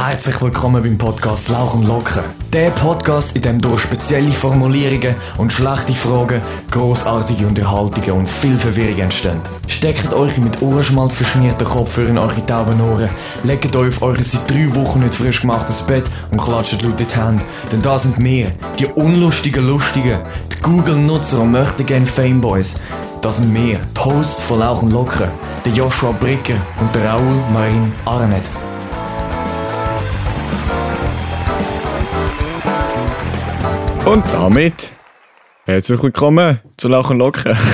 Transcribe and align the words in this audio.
Herzlich 0.00 0.40
willkommen 0.40 0.80
beim 0.80 0.96
Podcast 0.96 1.48
Lauch 1.48 1.74
und 1.74 1.84
Locker. 1.84 2.22
Der 2.52 2.70
Podcast, 2.70 3.34
in 3.34 3.42
dem 3.42 3.60
durch 3.60 3.80
spezielle 3.80 4.30
Formulierungen 4.30 5.16
und 5.38 5.52
schlechte 5.52 5.92
Fragen 5.92 6.40
großartige 6.70 7.44
Unterhaltungen 7.44 8.12
und 8.12 8.28
viel 8.28 8.56
Verwirrung 8.56 8.96
entstehen. 8.96 9.40
Steckt 9.66 10.14
euch 10.14 10.38
mit 10.38 10.62
Ohrenschmalz 10.62 11.16
verschmierten 11.16 11.66
Kopfhörer 11.66 12.10
in 12.10 12.18
eure 12.18 12.46
tauben 12.46 12.80
Ohren, 12.80 13.10
legt 13.42 13.74
euch 13.74 13.88
auf 13.88 14.02
euer 14.02 14.22
seit 14.22 14.48
drei 14.48 14.72
Wochen 14.76 15.00
nicht 15.00 15.14
frisch 15.14 15.40
gemachtes 15.40 15.82
Bett 15.82 16.04
und 16.30 16.40
klatscht 16.40 16.80
laut 16.80 17.00
in 17.00 17.08
die 17.08 17.16
Hände. 17.16 17.44
Denn 17.72 17.82
da 17.82 17.98
sind 17.98 18.22
wir, 18.22 18.52
die 18.78 18.86
unlustigen 18.86 19.66
Lustigen, 19.66 20.20
die 20.52 20.62
Google-Nutzer 20.62 21.40
und 21.40 21.50
möchten 21.50 21.84
gerne 21.84 22.06
Fameboys. 22.06 22.80
Das 23.20 23.38
sind 23.38 23.52
wir, 23.52 23.80
die 23.96 24.00
Hosts 24.00 24.44
von 24.44 24.60
Lauch 24.60 24.80
und 24.80 24.92
Locker, 24.92 25.28
der 25.64 25.72
Joshua 25.72 26.12
Bricker 26.12 26.54
und 26.80 26.94
der 26.94 27.04
Raoul 27.04 27.42
Marin 27.52 27.92
Arnett. 28.04 28.48
Und 34.08 34.24
damit 34.32 34.90
herzlich 35.66 36.02
willkommen 36.02 36.60
zu 36.78 36.88
Lachen 36.88 37.18
Locken. 37.18 37.56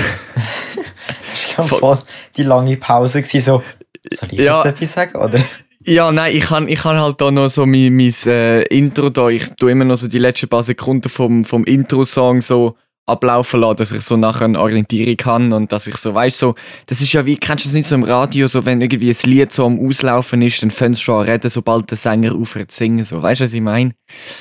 Das 1.29 1.57
war 1.57 1.67
voll 1.67 1.97
die 2.35 2.43
lange 2.43 2.75
Pause. 2.75 3.21
Gewesen, 3.21 3.41
so, 3.41 3.63
soll 4.11 4.29
ich 4.31 4.39
Ja. 4.39 4.57
jetzt 4.57 4.65
etwas 4.65 4.93
sagen? 4.93 5.15
Oder? 5.17 5.39
Ja, 5.85 6.11
nein, 6.11 6.35
ich 6.35 6.43
kann, 6.43 6.67
ich 6.67 6.79
kann 6.79 6.99
halt 6.99 7.21
da 7.21 7.31
noch 7.31 7.49
so 7.49 7.65
mein, 7.65 7.95
mein 7.95 8.13
äh, 8.25 8.63
Intro 8.63 9.09
da. 9.09 9.29
Ich 9.29 9.49
tue 9.51 9.71
immer 9.71 9.85
noch 9.85 9.95
so 9.95 10.07
die 10.09 10.19
letzten 10.19 10.49
paar 10.49 10.63
Sekunden 10.63 11.07
vom, 11.07 11.45
vom 11.45 11.63
Intro-Song 11.63 12.41
so 12.41 12.75
ablaufen 13.05 13.61
lassen, 13.61 13.77
dass 13.77 13.91
ich 13.91 14.01
so 14.01 14.17
nachher 14.17 14.45
eine 14.45 14.59
Orientierung 14.59 15.15
kann 15.17 15.53
und 15.53 15.71
dass 15.71 15.87
ich 15.87 15.95
so, 15.97 16.13
weißt 16.13 16.37
so, 16.37 16.55
das 16.87 17.01
ist 17.01 17.13
ja 17.13 17.25
wie, 17.25 17.37
kennst 17.37 17.65
du 17.65 17.69
das 17.69 17.73
nicht 17.73 17.87
so 17.87 17.95
im 17.95 18.03
Radio, 18.03 18.47
so 18.47 18.65
wenn 18.65 18.81
irgendwie 18.81 19.11
ein 19.11 19.29
Lied 19.29 19.51
so 19.51 19.65
am 19.65 19.79
Auslaufen 19.79 20.41
ist, 20.41 20.61
dann 20.63 20.71
fängst 20.71 21.01
du 21.01 21.03
schon 21.05 21.21
an 21.21 21.29
reden, 21.29 21.49
sobald 21.49 21.89
der 21.91 21.97
Sänger 21.97 22.33
aufhört 22.33 22.71
zu 22.71 22.77
singen, 22.77 23.05
so, 23.05 23.21
weißt 23.21 23.41
du, 23.41 23.43
was 23.45 23.53
ich 23.53 23.61
meine? 23.61 23.91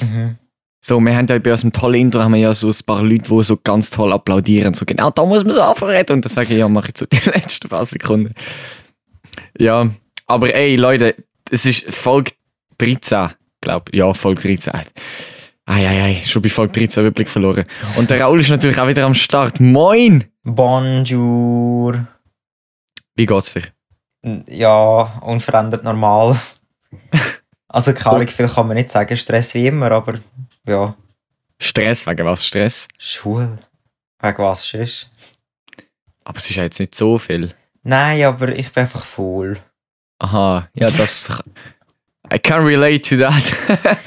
Mhm. 0.01 0.39
So, 0.86 1.00
wir 1.00 1.16
haben 1.16 1.27
ja 1.27 1.38
bei 1.38 1.50
unserem 1.50 1.72
tollen 1.72 1.98
Intro 1.98 2.20
haben 2.20 2.34
wir 2.34 2.40
ja 2.40 2.52
so 2.52 2.68
ein 2.68 2.77
paar 2.84 3.02
Leute, 3.02 3.24
die 3.24 3.42
so 3.42 3.56
ganz 3.56 3.88
toll 3.88 4.12
applaudieren. 4.12 4.74
So, 4.74 4.84
genau, 4.84 5.08
da 5.08 5.24
muss 5.24 5.42
man 5.42 5.54
so 5.54 5.62
anfangen. 5.62 6.04
Und 6.10 6.22
deswegen, 6.22 6.58
ja, 6.58 6.68
mache 6.68 6.90
ich 6.90 6.98
so 6.98 7.06
die 7.06 7.16
letzten 7.30 7.70
paar 7.70 7.86
Sekunden. 7.86 8.34
Ja, 9.58 9.88
aber 10.27 10.55
ey, 10.55 10.77
Leute, 10.77 11.14
es 11.50 11.64
ist 11.64 11.84
Folge 11.84 12.32
13, 12.77 13.30
glaube 13.62 13.96
Ja, 13.96 14.12
Folge 14.12 14.42
13. 14.42 14.74
Ei, 14.74 14.82
ei, 15.64 16.02
ei, 16.02 16.22
schon 16.27 16.42
bei 16.42 16.50
Folge 16.50 16.78
13 16.80 17.02
Überblick 17.02 17.30
verloren. 17.30 17.64
Und 17.96 18.10
der 18.10 18.20
Raul 18.20 18.40
ist 18.40 18.50
natürlich 18.50 18.78
auch 18.78 18.86
wieder 18.86 19.06
am 19.06 19.14
Start. 19.14 19.60
Moin! 19.60 20.24
Bonjour. 20.42 22.06
Wie 23.16 23.24
geht's 23.24 23.55
dir? 23.55 23.62
Ja, 24.50 25.18
unverändert 25.22 25.82
normal. 25.82 26.38
Also, 27.74 27.92
keine 27.92 28.14
Ahnung, 28.14 28.28
viel 28.28 28.46
kann 28.46 28.68
man 28.68 28.77
nicht 28.77 28.88
sagen. 28.88 29.16
Stress 29.16 29.52
wie 29.55 29.66
immer, 29.66 29.90
aber 29.90 30.14
ja, 30.67 30.97
Stress, 31.59 32.07
wegen 32.07 32.27
was 32.27 32.47
Stress? 32.47 32.89
Schule. 32.98 33.59
Wegen 34.20 34.39
was 34.39 34.75
ist? 34.75 35.11
Aber 36.25 36.39
es 36.39 36.51
ist 36.51 36.57
ja 36.57 36.62
jetzt 36.65 36.81
nicht 36.81 36.95
so 36.95 37.19
viel. 37.19 37.55
Nein, 37.83 38.25
aber 38.25 38.48
ich 38.57 38.73
bin 38.73 38.83
einfach 38.83 39.05
faul. 39.05 39.59
Aha, 40.19 40.69
ja, 40.75 40.91
das. 40.91 41.42
I 42.33 42.39
can 42.39 42.65
relate 42.65 43.01
to 43.01 43.17
that. 43.17 44.05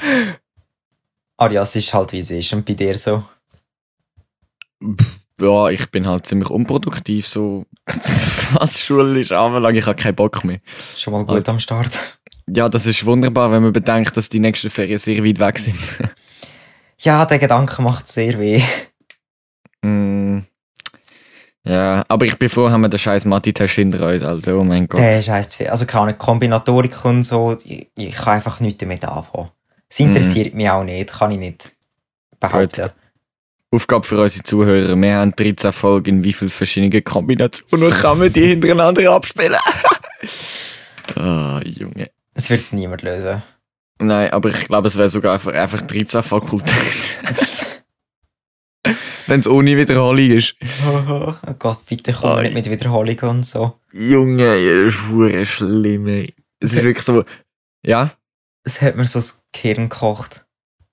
Ah 1.36 1.48
ja, 1.50 1.62
es 1.62 1.76
ist 1.76 1.94
halt 1.94 2.12
wie 2.12 2.18
es 2.18 2.30
ist. 2.30 2.52
Und 2.52 2.66
bei 2.66 2.74
dir 2.74 2.96
so? 2.96 3.22
ja, 5.40 5.68
ich 5.68 5.88
bin 5.90 6.06
halt 6.06 6.26
ziemlich 6.26 6.50
unproduktiv, 6.50 7.26
so 7.26 7.64
was 8.54 8.80
Schule 8.80 9.20
ist 9.20 9.30
anbelangt. 9.30 9.78
Ich 9.78 9.86
habe 9.86 10.00
keinen 10.00 10.16
Bock 10.16 10.44
mehr. 10.44 10.60
Schon 10.96 11.12
mal 11.12 11.20
gut 11.20 11.30
Halt. 11.30 11.48
am 11.48 11.60
Start. 11.60 11.96
Ja, 12.48 12.68
das 12.68 12.86
ist 12.86 13.04
wunderbar, 13.06 13.52
wenn 13.52 13.62
man 13.62 13.72
bedenkt, 13.72 14.16
dass 14.16 14.28
die 14.28 14.40
nächsten 14.40 14.70
Ferien 14.70 14.98
sehr 14.98 15.24
weit 15.24 15.38
weg 15.38 15.58
sind. 15.58 16.10
Ja, 17.00 17.24
der 17.26 17.38
Gedanke 17.38 17.80
macht 17.82 18.08
sehr 18.08 18.38
weh. 18.38 18.62
Mm. 19.82 20.40
ja, 21.64 22.04
aber 22.08 22.26
ich 22.26 22.36
bin 22.36 22.48
froh, 22.48 22.68
haben 22.68 22.80
wir 22.80 22.88
den 22.88 22.98
scheiß 22.98 23.24
Mathe-Test 23.26 23.74
hinter 23.74 24.08
uns, 24.08 24.22
Alter. 24.24 24.56
Oh 24.56 24.64
mein 24.64 24.88
Gott. 24.88 25.00
Der 25.00 25.22
scheiß 25.22 25.54
viel. 25.54 25.68
Also 25.68 25.86
keine 25.86 26.14
Kombinatorik 26.14 27.04
und 27.04 27.22
so, 27.22 27.56
ich, 27.64 27.88
ich 27.96 28.14
kann 28.14 28.34
einfach 28.34 28.58
nichts 28.60 28.78
damit 28.78 29.04
anfangen. 29.04 29.48
Es 29.88 30.00
interessiert 30.00 30.54
mich 30.54 30.68
auch 30.68 30.84
nicht, 30.84 31.12
kann 31.12 31.30
ich 31.30 31.38
nicht 31.38 31.70
behaupten. 32.40 32.90
Aufgabe 33.70 34.06
für 34.06 34.20
unsere 34.20 34.42
Zuhörer. 34.44 34.96
Wir 34.96 35.14
haben 35.14 35.36
13 35.36 35.72
Folgen. 35.72 36.08
In 36.18 36.24
wie 36.24 36.32
vielen 36.32 36.50
verschiedenen 36.50 37.04
Kombinationen 37.04 37.90
kann 37.90 38.18
man 38.18 38.32
die 38.32 38.46
hintereinander 38.48 39.10
abspielen? 39.12 39.58
Ah, 41.16 41.60
Junge. 41.64 42.10
Es 42.34 42.50
wird 42.50 42.60
es 42.60 42.72
niemand 42.74 43.00
lösen. 43.02 43.42
Nein, 44.00 44.30
aber 44.30 44.48
ich 44.50 44.66
glaube, 44.66 44.88
es 44.88 44.96
wäre 44.96 45.08
sogar 45.08 45.34
einfach, 45.34 45.52
einfach 45.52 45.80
13 45.82 46.22
Fakultät. 46.22 46.72
Wenn 49.26 49.40
es 49.40 49.48
ohne 49.48 49.76
Wiederholung 49.76 50.30
ist. 50.30 50.54
Oh 50.86 51.34
Gott, 51.58 51.84
bitte 51.86 52.12
komm 52.12 52.38
Ai. 52.38 52.42
nicht 52.44 52.54
mit 52.54 52.70
Wiederholung 52.70 53.18
und 53.20 53.44
so. 53.44 53.78
Junge, 53.92 54.84
das 54.84 54.94
ist 54.94 55.48
schlimm. 55.48 56.06
Es 56.60 56.74
ist 56.74 56.82
wirklich 56.82 57.04
so. 57.04 57.24
Ja? 57.84 58.12
Es 58.64 58.80
hat 58.80 58.96
mir 58.96 59.04
so 59.04 59.18
das 59.18 59.46
Gehirn 59.52 59.88
gekocht. 59.88 60.46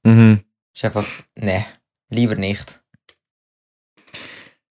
Mhm. 0.03 0.41
Ist 0.73 0.83
einfach, 0.83 1.05
ne, 1.35 1.65
lieber 2.09 2.35
nicht. 2.35 2.81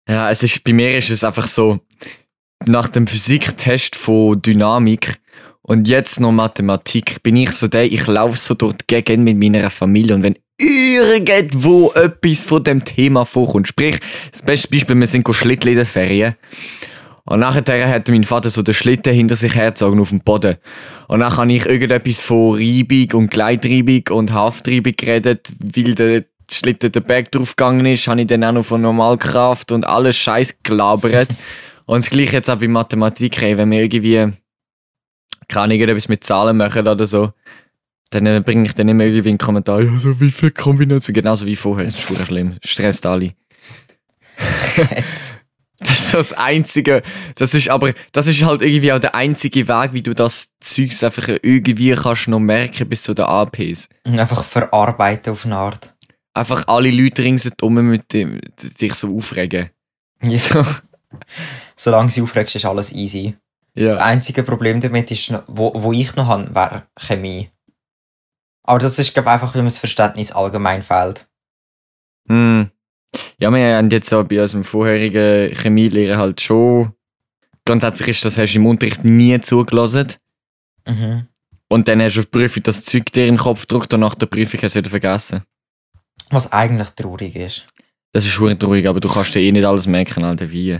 Ja, 0.07 0.31
es 0.31 0.41
ist, 0.41 0.63
bei 0.63 0.73
mir 0.73 0.97
ist 0.97 1.09
es 1.09 1.23
einfach 1.23 1.47
so, 1.47 1.81
nach 2.65 2.87
dem 2.87 3.07
Physiktest 3.07 3.95
von 3.95 4.41
Dynamik 4.41 5.19
und 5.69 5.87
jetzt 5.87 6.19
noch 6.19 6.31
Mathematik, 6.31 7.21
bin 7.21 7.35
ich 7.35 7.51
so 7.51 7.67
der, 7.67 7.85
ich 7.85 8.07
laufe 8.07 8.37
so 8.37 8.55
durch 8.55 8.73
die 8.73 8.85
Gegend 8.87 9.23
mit 9.23 9.37
meiner 9.37 9.69
Familie 9.69 10.15
und 10.15 10.23
wenn 10.23 10.35
irgendwo 10.57 11.91
etwas 11.91 12.43
von 12.43 12.63
dem 12.63 12.83
Thema 12.83 13.23
vorkommt, 13.23 13.67
sprich, 13.67 13.99
das 14.31 14.41
beste 14.41 14.67
Beispiel, 14.67 14.95
wir 14.95 15.05
sind 15.05 15.23
go 15.23 15.31
Schlitteln 15.31 15.73
in 15.73 15.77
den 15.77 15.85
Ferien 15.85 16.33
und 17.25 17.41
nachher 17.41 17.87
hat 17.87 18.09
mein 18.09 18.23
Vater 18.23 18.49
so 18.49 18.63
den 18.63 18.73
Schlitten 18.73 19.13
hinter 19.13 19.35
sich 19.35 19.53
hergezogen 19.53 19.99
auf 19.99 20.09
dem 20.09 20.21
Boden. 20.21 20.57
Und 21.07 21.19
dann 21.19 21.37
habe 21.37 21.53
ich 21.53 21.67
irgendetwas 21.67 22.19
von 22.19 22.55
Reibung 22.55 23.21
und 23.21 23.29
Gleitreibung 23.29 24.17
und 24.17 24.33
Haftreibung 24.33 24.93
geredet, 24.97 25.51
weil 25.59 25.93
der 25.93 26.25
Schlitten 26.49 26.91
der 26.91 27.01
Berg 27.01 27.31
draufgegangen 27.31 27.85
ist, 27.85 28.07
habe 28.07 28.21
ich 28.21 28.27
dann 28.27 28.43
auch 28.43 28.53
noch 28.53 28.65
von 28.65 28.81
Normalkraft 28.81 29.71
und 29.71 29.85
alles 29.85 30.17
Scheiß 30.17 30.63
gelabert. 30.63 31.29
und 31.85 32.03
das 32.03 32.09
gleiche 32.09 32.37
jetzt 32.37 32.49
auch 32.49 32.57
bei 32.57 32.67
Mathematik, 32.67 33.39
wenn 33.39 33.69
wir 33.69 33.83
irgendwie, 33.83 34.33
keine 35.49 35.63
Ahnung, 35.63 35.79
irgendetwas 35.79 36.07
mit 36.07 36.23
Zahlen 36.23 36.57
machen 36.57 36.87
oder 36.87 37.05
so, 37.05 37.33
dann 38.11 38.25
äh, 38.25 38.41
bringe 38.43 38.65
ich 38.65 38.73
dann 38.73 38.87
immer 38.87 39.03
irgendwie 39.03 39.29
einen 39.29 39.37
Kommentar, 39.37 39.81
ja, 39.81 39.97
so 39.97 40.19
wie 40.19 40.31
viele 40.31 40.51
Kombinationen, 40.51 41.21
genauso 41.21 41.45
wie 41.45 41.55
vorher, 41.55 41.87
das 41.87 42.09
ist 42.09 42.27
schlimm, 42.27 42.55
stresst 42.63 43.05
alle. 43.05 43.33
Das 45.81 45.91
ist 45.91 46.09
so 46.09 46.17
das 46.17 46.33
Einzige. 46.33 47.03
Das 47.35 47.53
ist 47.53 47.69
aber, 47.69 47.93
das 48.11 48.27
ist 48.27 48.43
halt 48.43 48.61
irgendwie 48.61 48.91
auch 48.91 48.99
der 48.99 49.15
einzige 49.15 49.65
Weg, 49.67 49.93
wie 49.93 50.01
du 50.01 50.13
das 50.13 50.49
Zeugs 50.59 51.01
einfach 51.03 51.29
irgendwie 51.41 51.93
kannst 51.93 52.27
noch 52.27 52.39
merken 52.39 52.89
bis 52.89 53.03
zu 53.03 53.13
den 53.13 53.23
APs. 53.25 53.87
Einfach 54.03 54.43
verarbeiten 54.43 55.31
auf 55.31 55.45
eine 55.45 55.55
Art. 55.55 55.95
Einfach 56.33 56.67
alle 56.67 56.91
Leute 56.91 57.23
ringsherum 57.23 57.75
mit 57.75 58.11
dem, 58.11 58.41
sich 58.59 58.93
so 58.93 59.15
aufregen. 59.15 59.69
Ja. 60.21 60.65
Solange 61.77 62.09
sie 62.09 62.21
aufregst, 62.21 62.57
ist 62.57 62.65
alles 62.65 62.91
easy. 62.91 63.35
Das 63.79 63.93
Ja. 63.93 63.99
einzige 63.99 64.43
Problem 64.43 64.81
damit 64.81 65.09
ist, 65.09 65.33
wo, 65.47 65.71
wo 65.73 65.93
ich 65.93 66.13
noch 66.15 66.27
habe, 66.27 66.53
wäre 66.53 66.83
Chemie. 66.99 67.49
Aber 68.63 68.79
das 68.79 68.99
ist, 68.99 69.13
glaube 69.13 69.29
ich, 69.29 69.33
einfach, 69.33 69.55
weil 69.55 69.61
mir 69.61 69.67
das 69.69 69.79
Verständnis 69.79 70.31
allgemein 70.33 70.83
fehlt. 70.83 71.27
Hm. 72.27 72.69
Ja, 73.39 73.49
wir 73.51 73.77
haben 73.77 73.89
jetzt 73.89 74.13
auch 74.13 74.23
bei 74.25 74.41
unserem 74.41 74.63
vorherigen 74.63 75.55
Chemielehrer 75.55 76.17
halt 76.17 76.41
schon. 76.41 76.93
Grundsätzlich 77.65 78.09
ist 78.09 78.25
das, 78.25 78.37
hast 78.37 78.53
du 78.53 78.59
im 78.59 78.65
Unterricht 78.65 79.03
nie 79.05 79.39
zugelassen. 79.39 80.13
Mhm. 80.85 81.27
Und 81.69 81.87
dann 81.87 82.01
hast 82.01 82.15
du 82.15 82.19
auf 82.19 82.25
die 82.25 82.37
Prüfung 82.37 82.63
das 82.63 82.83
Zeug 82.83 83.05
dir 83.13 83.27
in 83.27 83.35
den 83.35 83.37
Kopf 83.37 83.61
gedruckt 83.61 83.93
und 83.93 84.01
nach 84.01 84.15
der 84.15 84.25
Prüfung 84.25 84.59
hast 84.61 84.75
du 84.75 84.79
wieder 84.79 84.89
vergessen. 84.89 85.43
Was 86.31 86.51
eigentlich 86.51 86.89
traurig 86.89 87.35
ist. 87.35 87.65
Das 88.11 88.25
ist 88.25 88.31
schon 88.31 88.57
traurig, 88.59 88.87
aber 88.87 88.99
du 88.99 89.07
kannst 89.07 89.33
dir 89.35 89.41
eh 89.41 89.51
nicht 89.51 89.65
alles 89.65 89.87
merken, 89.87 90.23
Alter, 90.23 90.51
wie. 90.51 90.79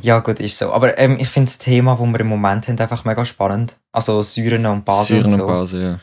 Ja, 0.00 0.20
gut, 0.20 0.38
ist 0.40 0.58
so. 0.58 0.72
Aber 0.72 0.96
ähm, 0.98 1.16
ich 1.18 1.28
finde 1.28 1.46
das 1.50 1.58
Thema, 1.58 1.96
das 1.96 2.06
wir 2.06 2.20
im 2.20 2.26
Moment 2.28 2.68
haben, 2.68 2.78
einfach 2.78 3.04
mega 3.04 3.24
spannend. 3.24 3.76
Also 3.90 4.22
Säuren 4.22 4.64
und 4.66 4.84
Basen 4.84 5.16
Säuren 5.16 5.24
und 5.26 5.32
und 5.32 5.38
so. 5.40 5.46
Basen, 5.46 5.82
ja. 5.82 5.98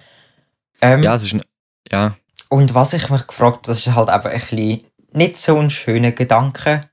Ähm, 0.82 1.04
Ja, 1.04 1.16
es 1.16 1.24
ist. 1.24 1.34
n- 1.34 1.44
Ja. 1.92 2.16
Und 2.50 2.74
was 2.74 2.94
ich 2.94 3.10
mich 3.10 3.28
gefragt 3.28 3.68
das 3.68 3.78
ist 3.86 3.94
halt 3.96 4.10
eben 4.10 4.24
ein 4.26 4.32
bisschen 4.32 4.84
nicht 5.14 5.38
so 5.38 5.58
ein 5.60 5.70
schöner 5.70 6.12
Gedanke, 6.12 6.90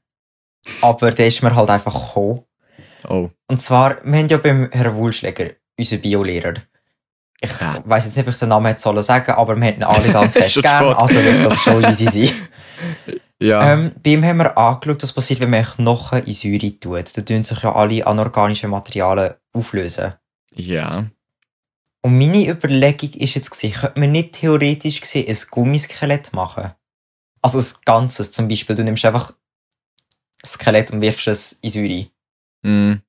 aber 0.82 1.11
der 1.11 1.26
ist 1.28 1.43
mir 1.43 1.55
halt 1.55 1.70
einfach 1.70 1.94
gekommen. 2.08 2.43
Oh. 3.08 3.31
Und 3.49 3.58
zwar, 3.61 3.96
wir 4.05 4.19
haben 4.19 4.28
ja 4.28 4.37
beim 4.38 4.69
Herrn 4.73 4.96
Wulschläger, 4.96 5.50
unseren 5.78 6.00
Biolehrer. 6.02 6.55
Ich 7.40 7.61
Ja. 7.61 7.82
weiss 7.84 8.05
jetzt 8.06 8.17
nicht, 8.17 8.26
ob 8.26 8.32
ich 8.34 8.38
den 8.40 8.49
Namen 8.49 8.67
jetzt 8.69 8.82
sollen 8.82 9.02
sagen, 9.02 9.32
aber 9.32 9.55
wir 9.56 9.64
hätten 9.67 9.82
alle 9.82 10.08
ganz 10.12 10.32
fest 10.34 10.61
gern, 10.62 10.93
also 10.94 11.14
wird 11.14 11.44
das 11.44 11.61
schon 11.62 11.84
easy 11.84 12.06
sein. 12.06 12.49
Ja. 13.41 13.73
Ähm, 13.73 13.93
bei 14.03 14.11
ihm 14.11 14.25
haben 14.25 14.38
wir 14.38 14.56
angeschaut, 14.56 15.03
was 15.03 15.12
passiert, 15.12 15.41
wenn 15.41 15.50
man 15.50 15.65
Knochen 15.65 16.25
in 16.25 16.33
Säure 16.33 16.81
tut. 16.81 17.17
Da 17.17 17.23
tun 17.23 17.43
sich 17.43 17.62
ja 17.62 17.75
alle 17.75 18.06
anorganischen 18.06 18.71
Materialien 18.71 19.35
auflösen. 19.53 20.15
ja. 20.55 21.06
Und 22.03 22.19
meine 22.19 22.49
Überlegung 22.49 23.11
ist 23.15 23.35
jetzt 23.35 23.50
gewesen, 23.50 23.81
könnte 23.81 23.99
man 23.99 24.12
nicht 24.12 24.35
theoretisch 24.35 25.00
gesehen 25.00 25.27
ein 25.29 25.37
Gummiskelett 25.50 26.33
machen? 26.33 26.73
Also 27.43 27.59
ein 27.59 27.81
ganzes, 27.85 28.31
zum 28.31 28.47
Beispiel, 28.47 28.77
du 28.77 28.85
nimmst 28.85 29.05
einfach 29.05 29.33
ein 29.33 30.47
Skelett 30.47 30.93
und 30.93 31.00
wirfst 31.00 31.27
es 31.27 31.53
in 31.62 31.71
Säure. 31.71 32.06
Mhm. 32.62 33.03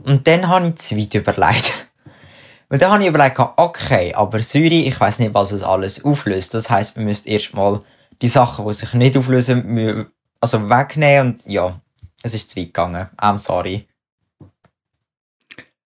Und 0.00 0.26
dann 0.26 0.46
habe 0.46 0.68
ich 0.68 0.76
zu 0.76 0.98
weit 0.98 1.14
überlegt. 1.14 1.86
Und 2.68 2.82
dann 2.82 2.90
habe 2.92 3.02
ich 3.02 3.08
überlegt, 3.08 3.38
okay, 3.38 4.12
aber 4.14 4.42
Säure, 4.42 4.66
ich 4.74 5.00
weiß 5.00 5.20
nicht, 5.20 5.32
was 5.32 5.52
es 5.52 5.62
alles 5.62 6.04
auflöst. 6.04 6.52
Das 6.52 6.68
heißt, 6.68 6.96
wir 6.96 7.04
müssen 7.04 7.28
erstmal 7.28 7.80
die 8.22 8.28
Sachen, 8.28 8.66
die 8.66 8.74
sich 8.74 8.94
nicht 8.94 9.16
auflösen, 9.16 10.06
also 10.40 10.68
wegnehmen 10.68 11.34
und 11.34 11.46
ja, 11.46 11.80
es 12.22 12.34
ist 12.34 12.50
zu 12.50 12.60
weit 12.60 12.66
gegangen. 12.66 13.08
I'm 13.18 13.38
sorry. 13.38 13.86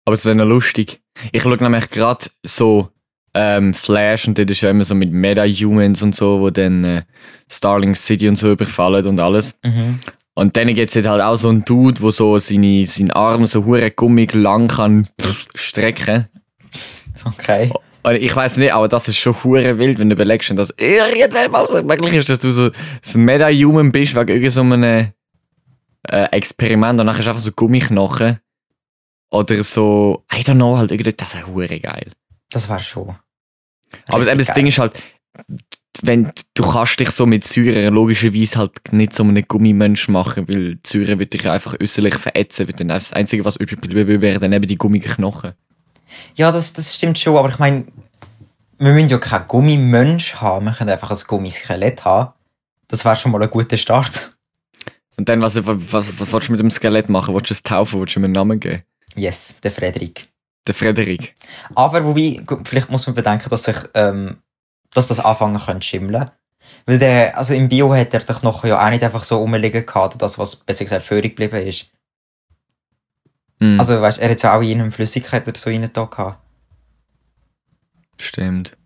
Aber 0.05 0.13
es 0.13 0.25
wäre 0.25 0.35
noch 0.35 0.45
lustig. 0.45 1.01
Ich 1.31 1.41
schaue 1.41 1.57
nämlich 1.57 1.89
gerade 1.89 2.25
so 2.43 2.89
ähm, 3.33 3.73
Flash 3.73 4.27
und 4.27 4.37
das 4.37 4.45
ist 4.49 4.61
ja 4.61 4.69
immer 4.69 4.83
so 4.83 4.95
mit 4.95 5.11
Meta-Humans 5.11 6.01
und 6.01 6.15
so, 6.15 6.39
wo 6.39 6.49
dann 6.49 6.83
äh, 6.83 7.03
Starling 7.51 7.95
City 7.95 8.27
und 8.27 8.35
so 8.35 8.51
überfallen 8.51 9.05
und 9.05 9.19
alles. 9.19 9.57
Mhm. 9.63 9.99
Und 10.33 10.55
dann 10.55 10.73
gibt 10.73 10.95
es 10.95 11.05
halt 11.07 11.21
auch 11.21 11.35
so 11.35 11.49
einen 11.49 11.65
Dude, 11.65 11.99
der 11.99 12.11
so 12.11 12.37
seine, 12.37 12.85
seinen 12.85 13.11
Arm 13.11 13.45
so 13.45 13.65
hure 13.65 13.89
gummig 13.91 14.33
lang 14.33 14.67
kann 14.67 15.07
pff, 15.19 15.47
strecken. 15.55 16.27
Okay. 17.25 17.71
Und 18.07 18.15
ich 18.15 18.33
weiß 18.33 18.55
nicht, 18.55 18.71
aber 18.71 18.87
das 18.87 19.09
ist 19.09 19.17
schon 19.17 19.35
hure 19.43 19.77
wild, 19.77 19.99
wenn 19.99 20.09
du 20.09 20.13
überlegst, 20.13 20.57
dass 20.57 20.73
irgendwann 20.77 21.51
mal 21.51 21.67
so 21.67 21.83
möglich 21.83 22.13
ist, 22.13 22.29
dass 22.29 22.39
du 22.39 22.51
so 22.51 22.71
ein 22.71 23.25
Meta-Human 23.25 23.91
bist 23.91 24.15
wegen 24.15 24.41
irgendeinem 24.41 25.11
äh, 26.07 26.23
Experiment 26.31 27.01
und 27.01 27.07
dann 27.07 27.17
hast 27.17 27.25
du 27.25 27.29
einfach 27.31 27.41
so 27.43 27.51
Gummiknochen. 27.51 28.39
Oder 29.29 29.61
so, 29.61 30.23
I 30.33 30.37
don't 30.37 30.53
know, 30.53 30.77
halt 30.77 30.91
irgendwie, 30.91 31.11
das 31.11 31.35
ist 31.35 31.47
hure 31.47 31.81
geil. 31.81 32.13
Das 32.49 32.69
war 32.69 32.79
schon. 32.79 33.17
Aber 34.05 34.25
eben 34.25 34.37
das 34.37 34.47
geil. 34.47 34.55
Ding 34.55 34.67
ist 34.67 34.79
halt, 34.79 34.93
wenn 36.01 36.31
du 36.53 36.63
kannst 36.63 37.01
dich 37.01 37.09
so 37.09 37.25
mit 37.25 37.43
Säure 37.43 37.89
logischerweise 37.89 38.59
halt 38.59 38.93
nicht 38.93 39.11
so 39.11 39.23
einen 39.23 39.45
Gummimensch 39.45 40.07
machen, 40.07 40.47
weil 40.47 40.79
Säure 40.87 41.19
wird 41.19 41.33
dich 41.33 41.49
einfach 41.49 41.75
äußerlich 41.77 42.15
verätzen, 42.15 42.69
weil 42.69 42.75
dann 42.75 42.87
das 42.87 43.11
Einzige, 43.11 43.43
was 43.43 43.57
übrig 43.57 43.81
bleiben 43.81 44.21
wäre, 44.21 44.39
dann 44.39 44.53
eben 44.53 44.65
die 44.65 44.77
gummigen 44.77 45.11
Knochen. 45.11 45.55
Ja, 46.35 46.51
das, 46.51 46.73
das 46.73 46.95
stimmt 46.95 47.17
schon, 47.17 47.37
aber 47.37 47.49
ich 47.49 47.59
meine, 47.59 47.85
wir 48.77 48.93
müssen 48.93 49.09
ja 49.09 49.17
keinen 49.17 49.47
Gummimensch 49.47 50.35
haben, 50.35 50.65
wir 50.65 50.73
können 50.73 50.89
einfach 50.89 51.11
ein 51.11 51.17
Gummiskelett 51.27 52.05
haben. 52.05 52.33
Das 52.87 53.03
wäre 53.03 53.15
schon 53.15 53.31
mal 53.31 53.41
ein 53.41 53.49
guter 53.49 53.77
Start. 53.77 54.37
Und 55.17 55.27
dann, 55.27 55.41
was, 55.41 55.55
was, 55.65 55.77
was, 55.91 56.19
was 56.19 56.31
willst 56.31 56.47
du 56.47 56.51
mit 56.51 56.61
dem 56.61 56.69
Skelett 56.69 57.09
machen? 57.09 57.33
Willst 57.33 57.49
du 57.49 57.55
es 57.55 57.63
taufen? 57.63 57.99
Willst 57.99 58.15
du 58.15 58.19
ihm 58.19 58.25
einen 58.25 58.33
Namen 58.33 58.59
geben? 58.59 58.83
Yes, 59.15 59.59
der 59.61 59.71
Frederik. 59.71 60.27
Der 60.67 60.75
Frederik. 60.75 61.33
Aber 61.73 62.05
wobei, 62.05 62.43
vielleicht 62.65 62.89
muss 62.89 63.07
man 63.07 63.15
bedenken, 63.15 63.49
dass 63.49 63.63
sich, 63.63 63.77
ähm, 63.95 64.37
dass 64.93 65.07
das 65.07 65.19
anfangen 65.19 65.59
könnte 65.59 65.79
zu 65.79 65.87
schimmeln. 65.87 66.29
Weil 66.85 66.99
der, 66.99 67.37
also 67.37 67.53
im 67.53 67.67
Bio 67.67 67.93
hat 67.95 68.13
er 68.13 68.19
doch 68.19 68.43
noch 68.43 68.63
ja 68.63 68.85
auch 68.85 68.89
nicht 68.89 69.03
einfach 69.03 69.23
so 69.23 69.37
rumliegen 69.37 69.85
gehabt, 69.85 70.21
das, 70.21 70.37
was 70.37 70.55
besser 70.55 70.83
gesagt 70.83 71.05
föhrig 71.05 71.35
geblieben 71.35 71.65
ist. 71.65 71.89
Hm, 73.59 73.79
Also, 73.79 74.01
weißt, 74.01 74.19
er 74.19 74.29
hat 74.29 74.41
ja 74.43 74.55
auch 74.57 74.61
in 74.61 74.81
einem 74.81 74.91
Flüssigkeit 74.91 75.47
oder 75.47 75.57
so 75.57 75.69
rein 75.69 75.89
da 75.91 76.03
gehabt. 76.05 76.39
stimmt. 78.19 78.77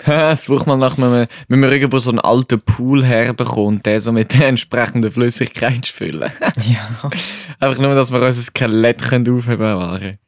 Such 0.34 0.64
mal 0.64 0.76
nach 0.76 0.96
einem, 0.96 1.26
wenn 1.48 1.60
wir 1.60 1.70
irgendwo 1.72 1.98
so 1.98 2.10
einen 2.10 2.20
alten 2.20 2.60
Pool 2.62 3.04
herbekommen 3.04 3.76
und 3.76 3.86
den 3.86 4.00
so 4.00 4.12
mit 4.12 4.32
der 4.38 4.48
entsprechenden 4.48 5.10
Flüssigkeit 5.10 5.86
füllen. 5.86 6.32
Ja. 6.56 7.10
Einfach 7.58 7.80
nur, 7.80 7.94
dass 7.94 8.10
wir 8.10 8.22
unser 8.22 8.40
Skelett 8.42 9.02
aufbewahren 9.02 10.00
können. 10.00 10.18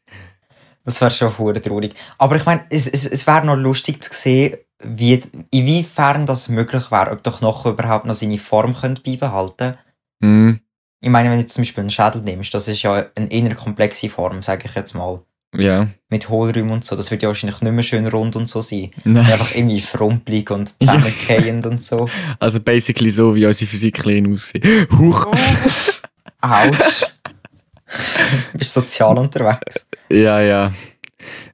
Das 0.85 1.01
wäre 1.01 1.11
schon 1.11 1.39
hure 1.39 1.61
traurig. 1.61 1.95
Aber 2.19 2.37
ich 2.37 2.45
meine, 2.45 2.65
es, 2.69 2.87
es, 2.87 3.07
es 3.07 3.27
wäre 3.27 3.47
noch 3.47 3.57
lustig 3.57 4.03
zu 4.03 4.13
sehen, 4.13 4.57
wie, 4.83 5.21
inwiefern 5.51 6.27
das 6.27 6.49
möglich 6.49 6.91
wäre, 6.91 7.13
ob 7.13 7.23
der 7.23 7.33
Knochen 7.33 7.73
überhaupt 7.73 8.05
noch 8.05 8.15
seine 8.15 8.39
Form 8.39 8.75
könnte 8.75 9.03
beibehalten 9.03 9.77
Hm, 10.21 10.61
Ich 11.03 11.11
meine, 11.11 11.29
wenn 11.29 11.37
du 11.37 11.43
jetzt 11.43 11.55
zum 11.55 11.63
Beispiel 11.63 11.81
einen 11.83 11.91
Schädel 11.91 12.23
nimmst, 12.23 12.55
das 12.55 12.69
ist 12.69 12.83
ja 12.83 13.05
eine 13.17 13.31
eher 13.31 13.55
komplexe 13.57 14.09
Form, 14.09 14.41
sage 14.41 14.63
ich 14.67 14.75
jetzt 14.77 14.95
mal. 14.95 15.21
ja. 15.55 15.89
Mit 16.09 16.29
Hohlräumen 16.29 16.71
und 16.71 16.85
so, 16.85 16.95
das 16.95 17.11
wird 17.11 17.23
ja 17.23 17.29
wahrscheinlich 17.29 17.61
nicht 17.61 17.73
mehr 17.73 17.83
schön 17.83 18.07
rund 18.07 18.37
und 18.37 18.47
so 18.49 18.61
sein. 18.63 18.91
Das 19.05 19.05
ist 19.05 19.13
Nein. 19.13 19.33
einfach 19.33 19.55
irgendwie 19.55 19.81
frumpelig 19.81 20.51
und 20.51 20.69
zusammengehend 20.81 21.67
und 21.67 21.83
so. 21.83 22.09
Also 22.39 22.61
basically 22.61 23.11
so, 23.11 23.35
wie 23.35 23.45
unsere 23.47 23.69
Physiklehre 23.69 24.31
aussieht. 24.31 24.65
Huch! 24.97 25.27
Autsch. 26.41 27.05
du 28.53 28.59
bist 28.59 28.73
sozial 28.75 29.19
unterwegs. 29.19 29.89
Ja, 30.09 30.41
ja. 30.41 30.73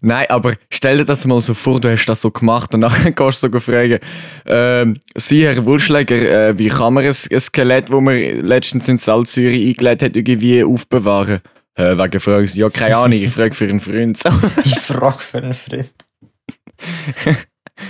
Nein, 0.00 0.26
aber 0.28 0.54
stell 0.70 0.98
dir 0.98 1.04
das 1.04 1.24
mal 1.26 1.40
so 1.40 1.54
vor, 1.54 1.80
du 1.80 1.90
hast 1.90 2.06
das 2.06 2.20
so 2.20 2.30
gemacht 2.30 2.74
und 2.74 2.80
dann 2.82 2.92
gehst 3.14 3.42
du 3.42 3.50
so 3.50 3.60
fragen, 3.60 3.98
ähm, 4.46 5.00
Sie, 5.16 5.44
Herr 5.44 5.64
Wulschläger, 5.64 6.48
äh, 6.48 6.58
wie 6.58 6.68
kann 6.68 6.94
man 6.94 7.04
ein, 7.04 7.14
ein 7.30 7.40
Skelett, 7.40 7.90
das 7.90 8.00
man 8.00 8.14
letztens 8.40 8.88
in 8.88 8.98
Salzsäure 8.98 9.54
eingelegt 9.54 10.02
hat, 10.02 10.16
irgendwie 10.16 10.64
aufbewahren? 10.64 11.40
Äh, 11.74 11.96
wegen 11.96 12.20
Fragen. 12.20 12.50
Ja, 12.54 12.68
keine 12.70 12.96
Ahnung, 12.96 13.18
ich 13.18 13.30
frage 13.30 13.54
für 13.54 13.68
einen 13.68 13.80
Freund. 13.80 14.20
Ich 14.64 14.78
frage 14.80 15.18
für 15.18 15.38
einen 15.38 15.54
Freund. 15.54 15.94